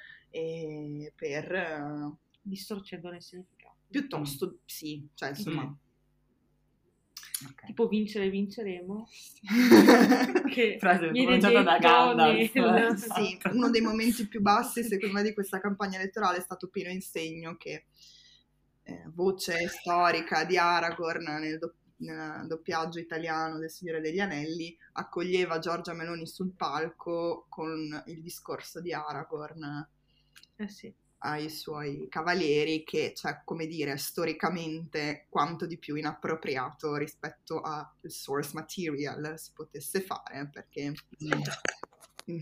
per 1.13 1.51
eh, 1.53 2.13
Distorcendone 2.41 3.17
il 3.17 3.21
significato. 3.21 3.75
piuttosto 3.89 4.59
sì, 4.63 5.05
cioè 5.13 5.29
insomma. 5.29 5.77
Ok. 7.43 7.65
Tipo 7.65 7.87
vincere 7.87 8.29
vinceremo. 8.29 9.07
Che 10.49 10.77
Frase 10.79 11.09
pronunciata 11.11 11.61
da 11.63 11.77
Gandalf. 11.77 12.53
nel- 12.53 12.97
sì, 12.97 13.37
uno 13.51 13.69
dei 13.69 13.81
momenti 13.81 14.25
più 14.27 14.41
bassi 14.41 14.83
secondo 14.83 15.15
me 15.15 15.23
di 15.23 15.33
questa 15.33 15.59
campagna 15.59 15.97
elettorale 15.99 16.37
è 16.37 16.41
stato 16.41 16.69
Pino 16.69 16.89
Insegno 16.89 17.57
che 17.57 17.85
eh, 18.83 19.03
voce 19.13 19.67
storica 19.67 20.45
di 20.45 20.57
Aragorn 20.57 21.23
nel, 21.23 21.57
do- 21.57 21.73
nel 21.97 22.45
doppiaggio 22.47 22.99
italiano 22.99 23.57
del 23.57 23.69
Signore 23.69 23.99
degli 23.99 24.19
Anelli 24.19 24.75
accoglieva 24.93 25.59
Giorgia 25.59 25.93
Meloni 25.93 26.25
sul 26.27 26.53
palco 26.55 27.47
con 27.49 28.01
il 28.05 28.21
discorso 28.21 28.79
di 28.79 28.93
Aragorn 28.93 29.89
Eh 30.55 30.67
sì. 30.69 30.93
Ai 31.19 31.49
suoi 31.49 32.07
cavalieri 32.09 32.83
che, 32.83 33.13
cioè, 33.15 33.41
come 33.43 33.65
dire, 33.67 33.97
storicamente 33.97 35.25
quanto 35.29 35.65
di 35.65 35.77
più 35.77 35.95
inappropriato 35.95 36.95
rispetto 36.95 37.61
al 37.61 37.87
source 38.03 38.51
material 38.53 39.33
si 39.37 39.51
potesse 39.53 40.01
fare, 40.01 40.49
perché 40.51 40.93
mm, 41.23 42.41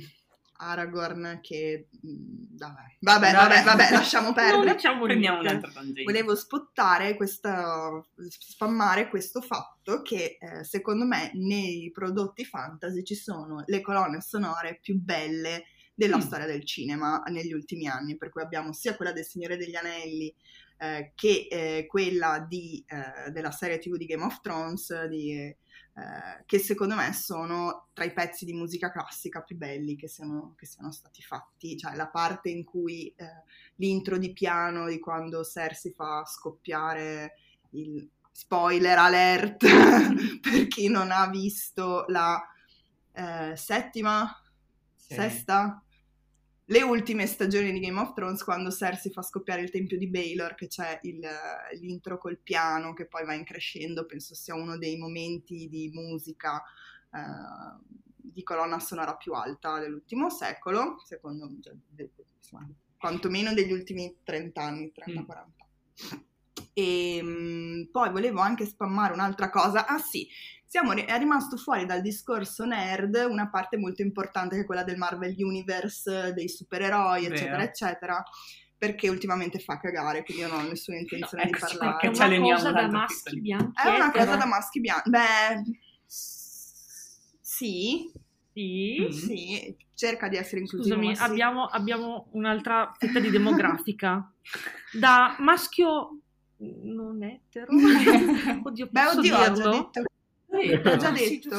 Aragorn 0.58 1.40
che... 1.42 1.88
mm, 2.06 2.32
Vabbè, 2.58 2.82
vabbè, 3.00 3.32
vabbè, 3.34 3.64
vabbè, 3.64 3.92
lasciamo 3.92 4.32
perdere. 4.34 4.72
facciamo 4.72 5.04
Prendiamo 5.04 5.40
un'altra 5.40 5.72
tangente. 5.72 6.04
Volevo 6.04 6.36
spottare 6.36 7.16
questa, 7.16 8.02
spammare 8.28 9.10
questo 9.10 9.42
fatto 9.42 10.02
che 10.02 10.38
eh, 10.40 10.64
secondo 10.64 11.06
me 11.06 11.32
nei 11.34 11.92
prodotti 11.92 12.46
fantasy 12.46 13.04
ci 13.04 13.16
sono 13.16 13.64
le 13.66 13.82
colonne 13.82 14.22
sonore 14.22 14.80
più 14.82 14.98
belle 15.00 15.66
della 15.94 16.18
Mm. 16.18 16.22
storia 16.22 16.46
del 16.46 16.66
cinema 16.66 17.22
negli 17.28 17.54
ultimi 17.54 17.88
anni, 17.88 18.18
per 18.18 18.30
cui 18.30 18.42
abbiamo 18.42 18.74
sia 18.74 18.96
quella 18.96 19.12
del 19.12 19.26
Signore 19.26 19.58
degli 19.58 19.76
Anelli 19.76 20.34
eh, 20.78 21.12
che 21.16 21.48
eh, 21.50 21.86
quella 21.88 22.46
di, 22.48 22.84
eh, 22.88 23.32
della 23.32 23.52
serie 23.52 23.80
TV 23.80 23.96
di 23.96 24.06
Game 24.06 24.24
of 24.24 24.42
Thrones, 24.42 25.06
di, 25.06 25.34
eh, 25.34 25.58
che 26.46 26.60
secondo 26.60 26.96
me 26.96 27.14
sono 27.14 27.90
tra 27.94 28.04
i 28.04 28.14
pezzi 28.14 28.46
di 28.46 28.54
musica 28.54 28.92
classica 28.92 29.42
più 29.42 29.56
belli 29.56 29.96
che 29.96 30.08
siano, 30.08 30.56
che 30.58 30.66
siano 30.66 30.92
stati 30.92 31.22
fatti, 31.22 31.78
cioè 31.78 31.96
la 31.96 32.08
parte 32.08 32.50
in 32.50 32.64
cui 32.64 33.14
eh, 33.16 33.44
l'intro 33.76 34.18
di 34.18 34.34
piano 34.34 34.88
di 34.88 35.00
quando 35.00 35.44
Cersei 35.44 35.94
fa 35.94 36.26
scoppiare 36.26 37.36
il 37.72 38.10
spoiler 38.32 38.98
alert 38.98 39.58
per 40.42 40.68
chi 40.68 40.88
non 40.90 41.12
ha 41.12 41.28
visto 41.30 42.06
la 42.08 42.42
eh, 43.14 43.54
settima. 43.56 44.38
Sesta, 45.14 45.84
le 46.66 46.82
ultime 46.82 47.26
stagioni 47.28 47.72
di 47.72 47.80
Game 47.80 48.00
of 48.00 48.14
Thrones 48.14 48.44
quando 48.44 48.72
Cersei 48.72 49.12
fa 49.12 49.22
scoppiare 49.22 49.62
il 49.62 49.70
tempio 49.70 49.98
di 49.98 50.08
Baelor 50.08 50.56
che 50.56 50.68
c'è 50.68 51.00
il- 51.04 51.28
l'intro 51.80 52.18
col 52.18 52.38
piano 52.38 52.94
che 52.94 53.06
poi 53.06 53.26
va 53.26 53.34
increscendo, 53.34 54.06
penso 54.06 54.34
sia 54.34 54.56
uno 54.56 54.78
dei 54.78 54.98
momenti 54.98 55.68
di 55.68 55.90
musica 55.94 56.64
eh, 57.12 58.02
di 58.16 58.42
colonna 58.44 58.80
sonora 58.80 59.16
più 59.16 59.34
alta 59.34 59.80
dell'ultimo 59.80 60.30
secolo, 60.30 60.96
secondo 61.06 61.48
me, 61.48 61.60
cioè, 61.62 61.74
insomma, 62.38 62.68
quantomeno 62.98 63.54
degli 63.54 63.72
ultimi 63.72 64.16
30 64.24 64.62
anni, 64.64 64.92
30-40. 64.96 65.66
E 66.74 67.20
mm, 67.22 67.84
poi 67.92 68.10
volevo 68.12 68.40
anche 68.40 68.66
spammare 68.66 69.14
un'altra 69.14 69.50
cosa. 69.50 69.86
Ah 69.86 70.00
sì, 70.00 70.28
siamo 70.74 70.92
è 70.94 71.18
rimasto 71.20 71.56
fuori 71.56 71.86
dal 71.86 72.02
discorso 72.02 72.66
nerd 72.66 73.28
una 73.30 73.48
parte 73.48 73.78
molto 73.78 74.02
importante 74.02 74.56
che 74.56 74.64
è 74.64 74.66
quella 74.66 74.84
del 74.84 74.98
Marvel 74.98 75.36
Universe, 75.38 76.34
dei 76.34 76.50
supereroi, 76.50 77.22
Vero. 77.22 77.36
eccetera, 77.36 77.64
eccetera. 77.64 78.24
Perché 78.76 79.08
ultimamente 79.08 79.60
fa 79.60 79.80
cagare, 79.80 80.24
quindi 80.24 80.42
io 80.42 80.50
non 80.50 80.66
ho 80.66 80.70
nessuna 80.70 80.98
intenzione 80.98 81.44
di 81.44 81.50
eccoci 81.52 81.78
parlare. 81.78 82.08
È 82.08 82.12
Ci 82.12 82.16
una 82.16 82.26
alleniamo 82.26 82.56
cosa 82.56 82.72
da 82.72 82.88
maschi 82.88 83.40
bianchi. 83.40 83.82
È 83.84 83.88
una 83.88 84.12
cosa 84.12 84.24
etero. 84.24 84.38
da 84.38 84.46
maschi 84.48 84.80
bianchi. 84.80 85.10
Beh, 85.12 85.64
sì, 86.08 88.12
Sì. 88.52 88.98
Mm. 89.00 89.10
sì, 89.12 89.76
cerca 89.94 90.28
di 90.28 90.38
essere 90.38 90.62
inclusivo. 90.62 90.96
Scusami, 90.96 91.16
sì. 91.16 91.22
abbiamo, 91.22 91.66
abbiamo 91.66 92.30
un'altra 92.32 92.92
fetta 92.98 93.20
di 93.20 93.30
demografica. 93.30 94.34
Da 94.92 95.36
maschio 95.38 96.18
non 96.58 97.22
etero. 97.22 97.68
Oddio, 98.64 98.88
Beh, 98.90 99.04
posso 99.04 99.20
oddio, 99.20 99.36
ha 99.36 99.46
già 99.46 99.54
dirlo? 99.54 99.72
detto. 99.72 100.04
Sì, 100.60 100.72
Ha 100.72 100.96
già 100.98 101.10
detto. 101.12 101.56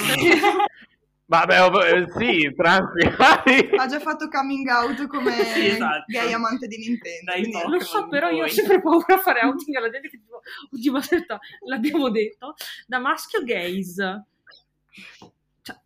Vabbè, 1.26 1.62
oh, 1.62 1.84
eh, 1.84 2.06
sì, 2.16 2.52
tranquilli. 2.54 3.76
Ha 3.76 3.86
già 3.86 3.98
fatto 3.98 4.28
coming 4.28 4.68
out 4.68 5.06
come 5.06 5.32
Sì, 5.42 5.66
esatto. 5.68 6.04
gay 6.06 6.32
amante 6.32 6.66
di 6.66 6.76
Nintendo. 6.76 7.32
Dai, 7.32 7.50
no. 7.50 7.68
Lo 7.70 7.80
so, 7.80 8.08
però 8.08 8.28
io 8.28 8.44
ho 8.44 8.48
sempre 8.48 8.80
paura 8.80 9.14
a 9.14 9.18
fare 9.18 9.40
outing 9.42 9.74
alla 9.76 9.90
gente 9.90 10.08
che 10.10 10.18
tipo, 10.18 10.40
oddio, 10.70 10.92
ma 10.92 10.98
aspetta, 10.98 11.38
l'abbiamo 11.66 12.10
detto. 12.10 12.54
Da 12.86 12.98
maschio 12.98 13.42
gaze. 13.42 14.26
Cioè, 15.62 15.76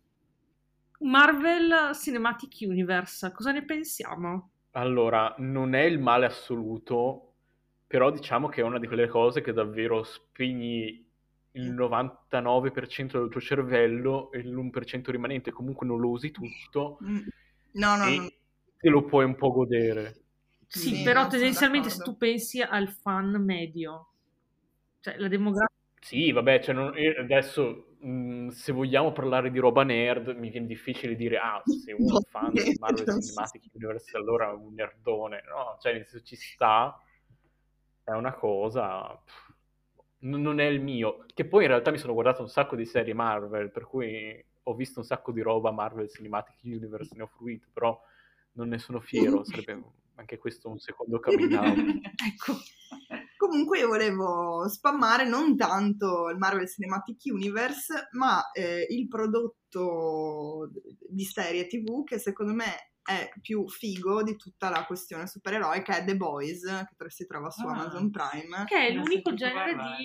Marvel 0.99 1.91
Cinematic 1.95 2.57
Universe, 2.61 3.31
cosa 3.31 3.51
ne 3.51 3.63
pensiamo? 3.63 4.51
Allora, 4.71 5.33
non 5.37 5.73
è 5.73 5.81
il 5.81 5.99
male 5.99 6.25
assoluto, 6.25 7.33
però 7.87 8.11
diciamo 8.11 8.49
che 8.49 8.61
è 8.61 8.63
una 8.63 8.77
di 8.77 8.87
quelle 8.87 9.07
cose 9.07 9.41
che 9.41 9.53
davvero 9.53 10.03
spegni 10.03 11.08
il 11.53 11.71
99% 11.71 13.19
del 13.19 13.29
tuo 13.29 13.41
cervello 13.41 14.31
e 14.31 14.41
l'1% 14.43 15.11
rimanente 15.11 15.51
comunque 15.51 15.85
non 15.87 15.99
lo 15.99 16.09
usi 16.09 16.31
tutto 16.31 16.99
Mm. 17.03 17.27
No, 17.73 17.95
no, 17.97 18.05
e 18.05 18.17
no. 18.17 18.29
te 18.77 18.89
lo 18.89 19.03
puoi 19.05 19.25
un 19.25 19.35
po' 19.35 19.51
godere. 19.51 20.23
Sì, 20.67 20.79
Sì, 20.79 21.03
però 21.03 21.27
tendenzialmente 21.27 21.89
se 21.89 22.01
tu 22.03 22.15
pensi 22.17 22.61
al 22.61 22.89
fan 22.89 23.31
medio, 23.43 24.13
cioè 25.01 25.17
la 25.17 25.27
demografia 25.27 25.67
Sì, 26.01 26.31
vabbè, 26.31 26.61
cioè 26.61 26.73
non- 26.75 26.93
adesso 27.19 27.95
mh, 27.99 28.47
se 28.49 28.71
vogliamo 28.71 29.11
parlare 29.11 29.51
di 29.51 29.59
roba 29.59 29.83
nerd 29.83 30.29
mi 30.29 30.49
viene 30.49 30.65
difficile 30.67 31.15
dire 31.15 31.37
ah, 31.37 31.61
se 31.65 31.91
uno 31.91 32.15
è 32.15 32.17
un 32.17 32.23
fan 32.29 32.53
di 32.53 32.75
Marvel. 32.77 33.07
Cinematic 33.07 33.63
Universe 33.73 34.15
allora 34.17 34.49
è 34.49 34.53
un 34.53 34.73
nerdone, 34.73 35.43
no? 35.47 35.77
Cioè 35.79 36.05
ci 36.23 36.35
sta, 36.35 37.01
è 38.03 38.11
una 38.11 38.33
cosa, 38.33 39.15
pff, 39.23 39.48
non 40.19 40.59
è 40.59 40.65
il 40.65 40.81
mio, 40.81 41.25
che 41.33 41.45
poi 41.45 41.63
in 41.63 41.69
realtà 41.69 41.91
mi 41.91 41.97
sono 41.97 42.13
guardato 42.13 42.41
un 42.41 42.49
sacco 42.49 42.75
di 42.75 42.85
serie 42.85 43.13
Marvel, 43.13 43.71
per 43.71 43.85
cui 43.85 44.43
ho 44.63 44.73
visto 44.75 44.99
un 44.99 45.05
sacco 45.05 45.31
di 45.31 45.41
roba 45.41 45.71
Marvel 45.71 46.09
Cinematic 46.09 46.57
Universe, 46.63 47.15
ne 47.15 47.23
ho 47.23 47.27
fruito, 47.27 47.67
però 47.71 47.99
non 48.53 48.69
ne 48.69 48.77
sono 48.77 48.99
fiero, 48.99 49.43
sarebbe 49.45 49.81
anche 50.15 50.37
questo 50.37 50.69
un 50.69 50.79
secondo 50.79 51.19
coming 51.19 51.53
ecco, 51.53 52.57
Comunque 53.37 53.79
io 53.79 53.87
volevo 53.87 54.67
spammare 54.67 55.25
non 55.25 55.55
tanto 55.55 56.29
il 56.29 56.37
Marvel 56.37 56.67
Cinematic 56.67 57.21
Universe, 57.31 58.09
ma 58.11 58.51
eh, 58.51 58.85
il 58.89 59.07
prodotto 59.07 60.69
di 61.07 61.23
serie 61.23 61.65
TV 61.67 62.03
che 62.03 62.19
secondo 62.19 62.53
me 62.53 62.88
è 63.09 63.31
più 63.41 63.67
figo 63.67 64.21
di 64.21 64.35
tutta 64.35 64.69
la 64.69 64.85
questione 64.85 65.25
supereroi, 65.27 65.81
che 65.81 65.97
è 65.97 66.05
The 66.05 66.15
Boys, 66.15 66.61
che 66.95 67.09
si 67.09 67.25
trova 67.25 67.49
su 67.49 67.65
Ah. 67.65 67.71
Amazon 67.71 68.11
Prime. 68.11 68.65
che 68.65 68.87
è 68.87 68.91
l'unico 68.91 69.33
genere 69.33 69.75
parlare. 69.75 69.97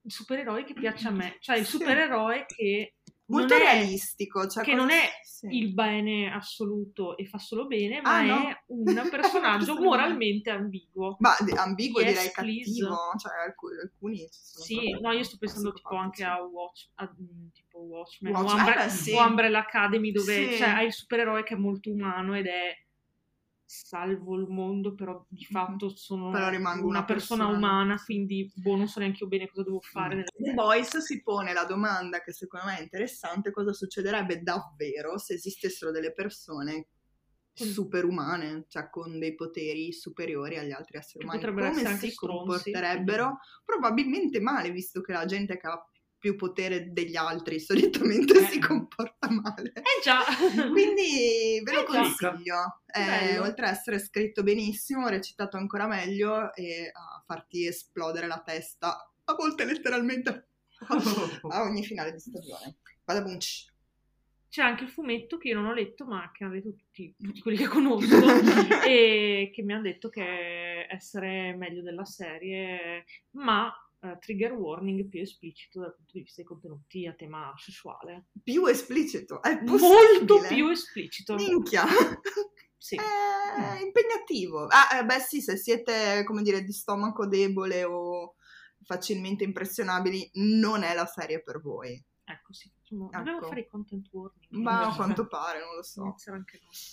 di 0.00 0.10
supereroi 0.10 0.64
che 0.64 0.72
piace 0.74 1.08
a 1.08 1.10
me, 1.10 1.36
cioè 1.40 1.58
il 1.58 1.66
Sì. 1.66 1.76
supereroe 1.78 2.46
che 2.46 2.94
Molto 3.26 3.54
è 3.54 3.58
realistico. 3.58 4.46
Cioè 4.46 4.62
che 4.62 4.74
non 4.74 4.90
è 4.90 5.08
sì. 5.22 5.46
il 5.46 5.72
bene 5.72 6.30
assoluto 6.32 7.16
e 7.16 7.26
fa 7.26 7.38
solo 7.38 7.66
bene, 7.66 8.00
ma 8.00 8.16
Ah, 8.16 8.22
no. 8.22 8.48
è 8.48 8.62
un 8.66 8.84
personaggio 9.10 9.80
moralmente 9.80 10.50
ambiguo. 10.50 11.16
Ma 11.20 11.34
ambiguo 11.56 12.00
Yes, 12.00 12.10
direi 12.10 12.30
please. 12.32 12.70
cattivo, 12.70 12.96
cioè 13.18 13.32
alcuni, 13.46 13.80
alcuni 13.80 14.26
Sì, 14.30 14.90
no, 15.00 15.12
io 15.12 15.22
sto 15.22 15.36
pensando 15.38 15.72
tipo 15.72 15.94
anche 15.96 16.24
a, 16.24 16.42
Watch, 16.42 16.88
a, 16.96 17.04
mm, 17.04 17.48
tipo 17.52 17.78
Watchmen, 17.78 18.32
Watchmen, 18.34 18.58
o, 18.60 18.60
Umbre- 18.60 18.84
eh, 18.84 18.88
sì. 18.90 19.12
o 19.12 19.26
Umbrella 19.26 19.58
Academy 19.60 20.12
dove 20.12 20.50
Sì. 20.50 20.56
cioè, 20.58 20.68
hai 20.68 20.86
il 20.86 20.92
supereroe 20.92 21.42
che 21.44 21.54
è 21.54 21.58
molto 21.58 21.90
umano 21.90 22.36
ed 22.36 22.46
è 22.46 22.76
salvo 23.66 24.36
il 24.36 24.46
mondo, 24.48 24.94
però 24.94 25.24
di 25.28 25.44
fatto 25.44 25.88
sono 25.88 26.30
Però 26.30 26.48
una 26.48 26.74
una 26.82 27.04
persona, 27.04 27.44
persona. 27.46 27.46
umana, 27.48 28.02
quindi 28.04 28.50
boh, 28.54 28.76
non 28.76 28.86
so 28.88 29.00
neanche 29.00 29.22
io 29.24 29.28
bene 29.28 29.48
cosa 29.48 29.62
devo 29.64 29.80
fare. 29.80 30.14
nel- 30.16 30.24
The 30.36 30.52
Boys 30.52 30.96
si 30.98 31.22
pone 31.22 31.52
la 31.52 31.64
domanda 31.64 32.20
che 32.20 32.32
secondo 32.32 32.66
me 32.66 32.78
è 32.78 32.82
interessante, 32.82 33.50
cosa 33.50 33.72
succederebbe 33.72 34.42
davvero 34.42 35.18
se 35.18 35.34
esistessero 35.34 35.90
delle 35.90 36.12
persone 36.12 36.88
superumane, 37.56 38.64
cioè 38.68 38.90
con 38.90 39.18
dei 39.18 39.34
poteri 39.34 39.92
superiori 39.92 40.58
agli 40.58 40.72
altri 40.72 40.98
esseri 40.98 41.24
umani, 41.24 41.40
come 41.40 41.72
si 41.72 42.10
stronzi. 42.10 42.14
comporterebbero? 42.16 43.38
Probabilmente 43.64 44.40
male, 44.40 44.70
visto 44.70 45.00
che 45.00 45.12
la 45.12 45.24
gente 45.24 45.56
che 45.56 45.66
ha 45.66 45.84
più 46.24 46.36
potere 46.36 46.90
degli 46.90 47.16
altri 47.16 47.60
solitamente 47.60 48.38
Eh. 48.38 48.46
si 48.46 48.58
comporta 48.58 49.28
male. 49.28 49.72
Eh 49.74 50.00
già! 50.02 50.20
Quindi 50.72 51.60
ve 51.62 51.70
lo 51.70 51.80
Eh 51.82 51.84
consiglio, 51.84 52.80
Eh, 52.86 53.38
oltre 53.38 53.66
a 53.66 53.70
essere 53.70 53.98
scritto 53.98 54.42
benissimo, 54.42 55.08
recitato 55.08 55.58
ancora 55.58 55.86
meglio 55.86 56.54
e 56.54 56.90
a 56.90 57.22
farti 57.26 57.66
esplodere 57.66 58.26
la 58.26 58.40
testa, 58.42 59.12
a 59.22 59.34
volte 59.34 59.66
letteralmente 59.66 60.48
a 61.50 61.60
ogni 61.62 61.84
finale 61.84 62.12
di 62.12 62.20
stagione. 62.20 62.76
Vada 63.04 63.20
bunch. 63.20 63.70
C'è 64.48 64.62
anche 64.62 64.84
il 64.84 64.90
fumetto 64.90 65.36
che 65.36 65.48
io 65.48 65.56
non 65.56 65.66
ho 65.66 65.74
letto, 65.74 66.06
ma 66.06 66.30
che 66.32 66.44
hanno 66.44 66.54
letto 66.54 66.72
tutti, 66.74 67.14
tutti 67.20 67.40
quelli 67.42 67.58
che 67.58 67.66
conosco 67.68 68.16
e 68.86 69.50
che 69.52 69.62
mi 69.62 69.74
hanno 69.74 69.82
detto 69.82 70.08
che 70.08 70.86
essere 70.88 71.54
meglio 71.54 71.82
della 71.82 72.06
serie, 72.06 73.04
ma 73.32 73.70
eh, 74.04 74.18
trigger 74.20 74.52
warning 74.52 75.08
più 75.08 75.20
esplicito 75.20 75.80
dal 75.80 75.94
punto 75.94 76.12
di 76.12 76.20
vista 76.20 76.36
dei 76.42 76.44
contenuti 76.44 77.06
a 77.06 77.14
tema 77.14 77.52
sessuale. 77.56 78.26
Più 78.42 78.66
esplicito, 78.66 79.40
è 79.42 79.60
Molto 79.62 80.26
possibile? 80.36 80.48
più 80.48 80.68
esplicito. 80.68 81.34
Minchia, 81.36 81.84
Sì. 82.76 82.96
è 83.00 83.80
impegnativo. 83.80 84.66
Ah, 84.66 84.98
eh, 84.98 85.04
beh 85.04 85.20
sì, 85.20 85.40
se 85.40 85.56
siete, 85.56 86.22
come 86.24 86.42
dire, 86.42 86.62
di 86.62 86.72
stomaco 86.72 87.26
debole 87.26 87.84
o 87.84 88.34
facilmente 88.82 89.44
impressionabili, 89.44 90.30
non 90.34 90.82
è 90.82 90.94
la 90.94 91.06
serie 91.06 91.42
per 91.42 91.60
voi. 91.62 91.92
Ecco, 92.26 92.52
sì, 92.52 92.70
facciamo- 92.74 93.08
dobbiamo 93.10 93.38
Ecco. 93.38 93.48
fare 93.48 93.60
i 93.60 93.66
content 93.66 94.08
warning. 94.10 94.62
Ma 94.62 94.86
a 94.88 94.94
quanto 94.94 95.26
pare, 95.26 95.60
non 95.60 95.74
lo 95.76 95.82
so. 95.82 96.14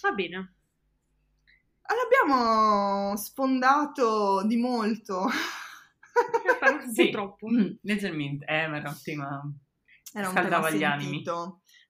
Va 0.02 0.12
bene. 0.14 0.54
L'abbiamo 1.92 3.16
sfondato 3.18 4.46
di 4.46 4.56
molto. 4.56 5.28
Un 6.84 6.92
Sì. 6.94 7.06
po' 7.06 7.12
troppo. 7.12 7.48
Mm, 7.50 7.72
leggermente, 7.82 8.46
eh, 8.46 8.68
ma 8.68 8.78
era 8.78 8.90
un 8.90 8.98
tema... 9.02 9.42
Era 10.14 10.28
un 10.28 10.34
Scaldava 10.34 10.68
tema 10.68 10.78
gli 10.78 10.84
animi. 10.84 11.24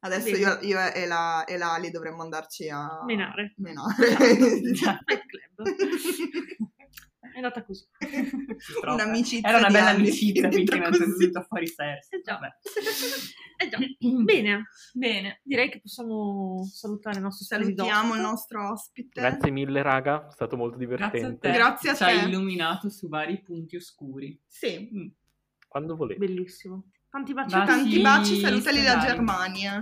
Adesso 0.03 0.29
io, 0.29 0.59
io 0.61 0.79
e, 0.93 1.05
la, 1.05 1.43
e 1.45 1.57
la 1.57 1.73
Ali 1.73 1.91
dovremmo 1.91 2.21
andarci 2.23 2.69
a 2.69 3.03
Menare. 3.05 3.53
menare. 3.57 3.93
Fight 4.15 5.25
Club. 5.25 5.67
È 7.41 7.43
andata 7.43 7.63
così. 7.65 7.85
Un'amicizia 8.85 9.49
Era 9.49 9.57
una 9.57 9.67
bella 9.69 9.89
anni 9.89 10.01
amicizia 10.07 10.49
finché 10.51 10.77
non 10.77 10.91
dentro 10.91 11.03
è 11.03 11.05
così. 11.07 11.17
venuto 11.17 11.41
fuori 11.41 11.67
Cersei. 11.67 12.19
Eh 12.19 12.21
già. 12.23 12.39
Eh 13.57 13.69
già. 13.69 13.77
Bene, 14.23 14.63
Bene. 14.93 15.39
direi 15.43 15.69
che 15.69 15.81
possiamo 15.81 16.63
salutare 16.71 17.17
il 17.17 17.23
nostro 17.23 17.45
Salutiamo 17.45 18.13
il 18.15 18.21
nostro 18.21 18.71
ospite. 18.71 19.19
Grazie 19.21 19.51
mille, 19.51 19.81
raga, 19.81 20.27
è 20.27 20.31
stato 20.31 20.55
molto 20.55 20.77
Grazie 20.77 20.95
a 20.95 21.07
divertente. 21.07 21.49
te. 21.49 21.53
Grazie 21.55 21.89
a 21.89 21.95
Ci 21.95 22.03
hai 22.03 22.27
illuminato 22.29 22.89
su 22.89 23.07
vari 23.07 23.41
punti 23.41 23.75
oscuri. 23.75 24.39
Sì. 24.47 24.89
Mm. 24.93 25.07
Quando 25.67 25.95
volete. 25.95 26.19
Bellissimo. 26.19 26.91
Tanti 27.09 27.33
baci. 27.33 27.55
Baci. 27.55 27.65
Tanti 27.67 27.99
baci, 28.01 28.39
salutali 28.39 28.77
stellari. 28.77 29.07
Germania. 29.07 29.79